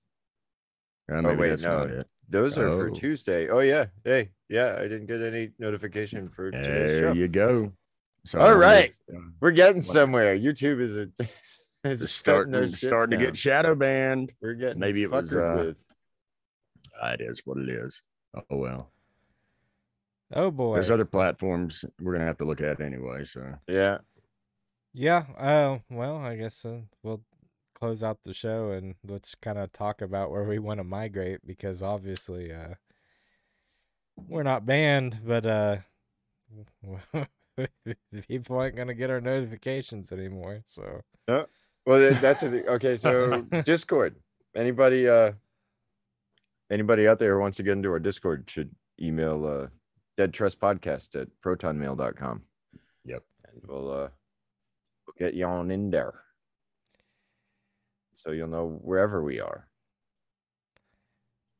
Uh, 1.12 1.20
maybe 1.20 1.36
wait, 1.36 1.48
that's 1.50 1.64
not 1.64 1.88
no. 1.90 1.98
it. 2.00 2.06
those 2.28 2.56
are 2.56 2.68
for 2.70 2.88
Oh. 2.90 2.94
Tuesday. 2.94 3.48
Oh 3.48 3.58
yeah, 3.60 3.86
hey, 4.04 4.30
yeah. 4.48 4.76
I 4.78 4.82
didn't 4.82 5.06
get 5.06 5.20
any 5.20 5.50
notification 5.58 6.28
for 6.30 6.50
There 6.50 7.14
you 7.14 7.28
go. 7.28 7.72
So, 8.24 8.40
All 8.40 8.54
right. 8.54 8.90
if, 9.08 9.14
uh, 9.16 9.20
We're 9.40 9.50
getting 9.52 9.82
somewhere. 9.82 10.36
YouTube 10.38 10.80
is 10.80 10.94
a 10.96 11.08
is 11.84 12.02
it's 12.02 12.12
starting, 12.12 12.74
starting 12.74 13.18
to 13.18 13.24
get 13.24 13.36
shadow 13.36 13.74
banned. 13.74 14.32
We're 14.40 14.54
getting 14.54 14.78
maybe 14.78 15.02
it 15.02 15.10
was, 15.10 15.34
uh, 15.34 15.54
with. 15.66 15.76
Uh, 17.02 17.08
it 17.08 17.20
is 17.22 17.42
what 17.44 17.58
it 17.58 17.68
is. 17.68 18.02
Oh 18.36 18.56
well. 18.56 18.90
Oh 20.32 20.50
boy. 20.50 20.74
There's 20.74 20.90
other 20.90 21.04
platforms 21.04 21.84
we're 22.00 22.12
gonna 22.12 22.26
have 22.26 22.38
to 22.38 22.44
look 22.44 22.60
at 22.60 22.80
anyway. 22.80 23.24
So 23.24 23.54
Yeah, 23.66 23.98
Yeah. 24.92 25.24
Oh 25.40 25.80
well, 25.90 26.16
I 26.18 26.36
guess 26.36 26.64
uh, 26.64 26.80
we'll 27.02 27.22
close 27.74 28.02
out 28.02 28.22
the 28.22 28.34
show 28.34 28.72
and 28.72 28.94
let's 29.06 29.34
kind 29.36 29.56
of 29.58 29.72
talk 29.72 30.02
about 30.02 30.30
where 30.30 30.44
we 30.44 30.58
want 30.58 30.78
to 30.78 30.84
migrate 30.84 31.38
because 31.46 31.80
obviously 31.82 32.52
uh 32.52 32.74
we're 34.16 34.42
not 34.42 34.66
banned, 34.66 35.20
but 35.24 35.46
uh 35.46 35.76
people 38.28 38.58
aren't 38.58 38.76
gonna 38.76 38.94
get 38.94 39.10
our 39.10 39.20
notifications 39.20 40.12
anymore. 40.12 40.62
So 40.66 41.02
Well, 41.86 42.12
that's 42.20 42.42
a, 42.42 42.66
okay. 42.72 42.96
So 42.98 43.42
Discord. 43.64 44.16
Anybody, 44.54 45.08
uh, 45.08 45.32
anybody 46.70 47.08
out 47.08 47.18
there 47.18 47.34
who 47.34 47.40
wants 47.40 47.56
to 47.58 47.62
get 47.62 47.72
into 47.72 47.90
our 47.90 47.98
Discord 47.98 48.44
should 48.50 48.70
email 49.00 49.46
uh, 49.46 49.66
Dead 50.18 50.34
Trust 50.34 50.58
Podcast 50.58 51.14
at 51.14 51.28
protonmail.com. 51.44 52.42
Yep. 53.04 53.22
And 53.46 53.62
we'll 53.68 53.88
uh, 53.88 54.08
we'll 55.06 55.14
get 55.16 55.34
you 55.34 55.46
on 55.46 55.70
in 55.70 55.90
there, 55.90 56.12
so 58.16 58.32
you'll 58.32 58.48
know 58.48 58.80
wherever 58.82 59.22
we 59.22 59.38
are. 59.38 59.68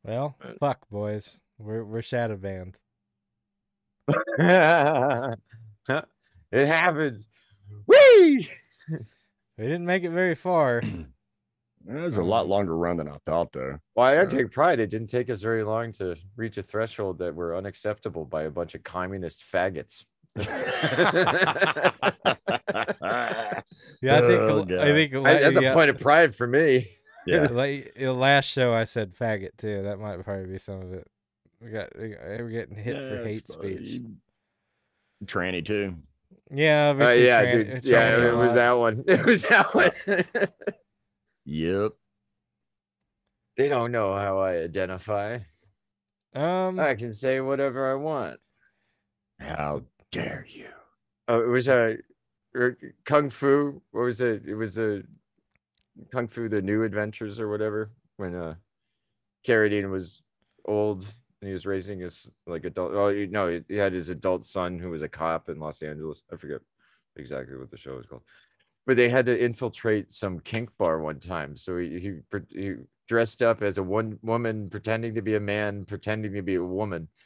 well, 0.02 0.34
fuck 0.58 0.80
boys, 0.90 1.38
we're 1.58 1.84
we're 1.84 2.02
shadow 2.02 2.36
banned. 2.36 2.76
it 4.38 5.36
happens. 6.52 7.28
Whee! 7.86 8.48
We 9.56 9.64
didn't 9.64 9.86
make 9.86 10.02
it 10.02 10.10
very 10.10 10.34
far. 10.34 10.82
it 11.88 11.94
was 12.00 12.16
a 12.18 12.22
lot 12.22 12.46
longer 12.48 12.76
run 12.76 12.96
than 12.98 13.08
I 13.08 13.16
thought, 13.24 13.52
though. 13.52 13.78
Well, 13.96 14.06
I 14.20 14.24
take 14.26 14.50
pride. 14.52 14.78
It 14.80 14.90
didn't 14.90 15.08
take 15.08 15.30
us 15.30 15.40
very 15.40 15.64
long 15.64 15.92
to 15.92 16.16
reach 16.36 16.58
a 16.58 16.62
threshold 16.62 17.18
that 17.18 17.34
were 17.34 17.56
unacceptable 17.56 18.24
by 18.24 18.42
a 18.44 18.50
bunch 18.50 18.74
of 18.74 18.82
communist 18.84 19.42
faggots. 19.52 20.04
Yeah, 24.02 24.16
I 24.16 24.20
think 24.20 24.40
Oh, 24.40 24.64
I 24.78 24.92
think 24.92 25.14
I- 25.14 25.38
that's 25.40 25.60
yeah, 25.60 25.70
a 25.70 25.74
point 25.74 25.90
of 25.90 25.98
pride 25.98 26.34
for 26.34 26.46
me. 26.46 26.90
yeah. 27.26 27.48
like 27.50 27.94
the 27.96 28.12
last 28.12 28.46
show 28.46 28.72
I 28.72 28.84
said 28.84 29.14
faggot 29.14 29.56
too. 29.56 29.82
That 29.82 29.98
might 29.98 30.22
probably 30.24 30.46
be 30.46 30.58
some 30.58 30.80
of 30.82 30.92
it. 30.92 31.06
We 31.60 31.70
got 31.70 31.88
we 31.98 32.10
got- 32.10 32.20
we're 32.24 32.50
getting 32.50 32.76
hit 32.76 32.96
for 32.96 33.24
hate 33.24 33.38
it's 33.38 33.54
funny. 33.54 33.86
speech. 33.86 34.02
Tranny 35.24 35.64
too. 35.64 35.94
Yeah, 36.50 36.90
Uh, 36.90 37.10
yeah, 37.10 37.42
tran- 37.42 37.52
dude. 37.52 37.68
it's 37.68 37.86
Yeah, 37.86 38.20
it 38.28 38.36
was 38.36 38.52
that 38.52 38.72
one. 38.72 39.04
It 39.06 39.24
was 39.24 39.42
that 39.44 39.74
one. 39.74 39.90
Yep. 41.50 41.92
they 43.56 43.68
don't 43.68 43.90
know 43.90 44.14
how 44.14 44.38
I 44.38 44.56
identify. 44.58 45.38
Um, 46.34 46.78
I 46.78 46.94
can 46.94 47.14
say 47.14 47.40
whatever 47.40 47.90
I 47.90 47.94
want. 47.94 48.38
How 49.40 49.82
dare 50.12 50.46
you? 50.48 50.66
Oh, 51.26 51.40
it 51.42 51.46
was 51.46 51.68
a 51.68 51.96
kung 53.06 53.30
fu. 53.30 53.80
What 53.92 54.02
was 54.02 54.20
it? 54.20 54.42
It 54.46 54.56
was 54.56 54.76
a 54.78 55.02
kung 56.12 56.28
fu: 56.28 56.50
The 56.50 56.60
New 56.60 56.82
Adventures 56.82 57.40
or 57.40 57.48
whatever. 57.48 57.92
When 58.18 58.34
uh, 58.34 58.54
Carradine 59.46 59.90
was 59.90 60.20
old 60.66 61.06
and 61.40 61.48
he 61.48 61.54
was 61.54 61.64
raising 61.64 62.00
his 62.00 62.28
like 62.46 62.64
adult. 62.66 62.92
Oh 62.92 63.08
you- 63.08 63.26
no, 63.26 63.48
he- 63.48 63.64
he 63.68 63.76
had 63.76 63.94
his 63.94 64.10
adult 64.10 64.44
son 64.44 64.78
who 64.78 64.90
was 64.90 65.02
a 65.02 65.08
cop 65.08 65.48
in 65.48 65.58
Los 65.58 65.80
Angeles. 65.80 66.22
I 66.30 66.36
forget 66.36 66.60
exactly 67.16 67.56
what 67.56 67.70
the 67.70 67.78
show 67.78 67.96
was 67.96 68.04
called, 68.06 68.22
but 68.88 68.96
they 68.96 69.10
had 69.10 69.26
to 69.26 69.38
infiltrate 69.38 70.10
some 70.10 70.40
kink 70.40 70.70
bar 70.78 70.98
one 71.00 71.20
time. 71.20 71.58
So 71.58 71.76
he 71.76 72.00
he, 72.00 72.38
he 72.48 72.74
dressed 73.06 73.42
up 73.42 73.62
as 73.62 73.76
a 73.76 73.82
one 73.82 74.18
woman 74.22 74.70
pretending 74.70 75.14
to 75.14 75.20
be 75.22 75.34
a 75.34 75.40
man, 75.40 75.84
pretending 75.84 76.32
to 76.32 76.42
be 76.42 76.54
a 76.56 76.64
woman. 76.64 77.08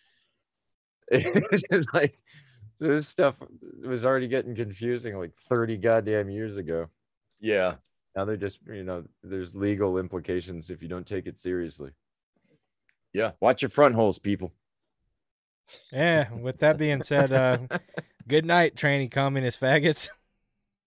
It's 1.15 1.63
just 1.71 1.95
like 1.95 2.19
so 2.77 2.89
this 2.89 3.07
stuff 3.07 3.37
was 3.85 4.05
already 4.05 4.27
getting 4.27 4.57
confusing 4.57 5.17
like 5.17 5.35
30 5.35 5.77
goddamn 5.77 6.31
years 6.31 6.57
ago. 6.57 6.89
Yeah. 7.39 7.75
Now 8.17 8.25
they're 8.25 8.37
just, 8.37 8.59
you 8.67 8.83
know, 8.83 9.05
there's 9.23 9.55
legal 9.55 9.99
implications 9.99 10.71
if 10.71 10.83
you 10.83 10.89
don't 10.89 11.07
take 11.07 11.27
it 11.27 11.39
seriously. 11.39 11.91
Yeah. 13.13 13.33
Watch 13.41 13.63
your 13.63 13.69
front 13.69 13.95
holes, 13.95 14.19
people. 14.19 14.53
yeah. 15.93 16.33
With 16.33 16.59
that 16.61 16.79
being 16.79 17.03
said, 17.03 17.33
uh, 17.33 17.59
good 18.27 18.47
night, 18.47 18.75
tranny 18.75 19.11
communist 19.11 19.61
faggots. 19.61 20.09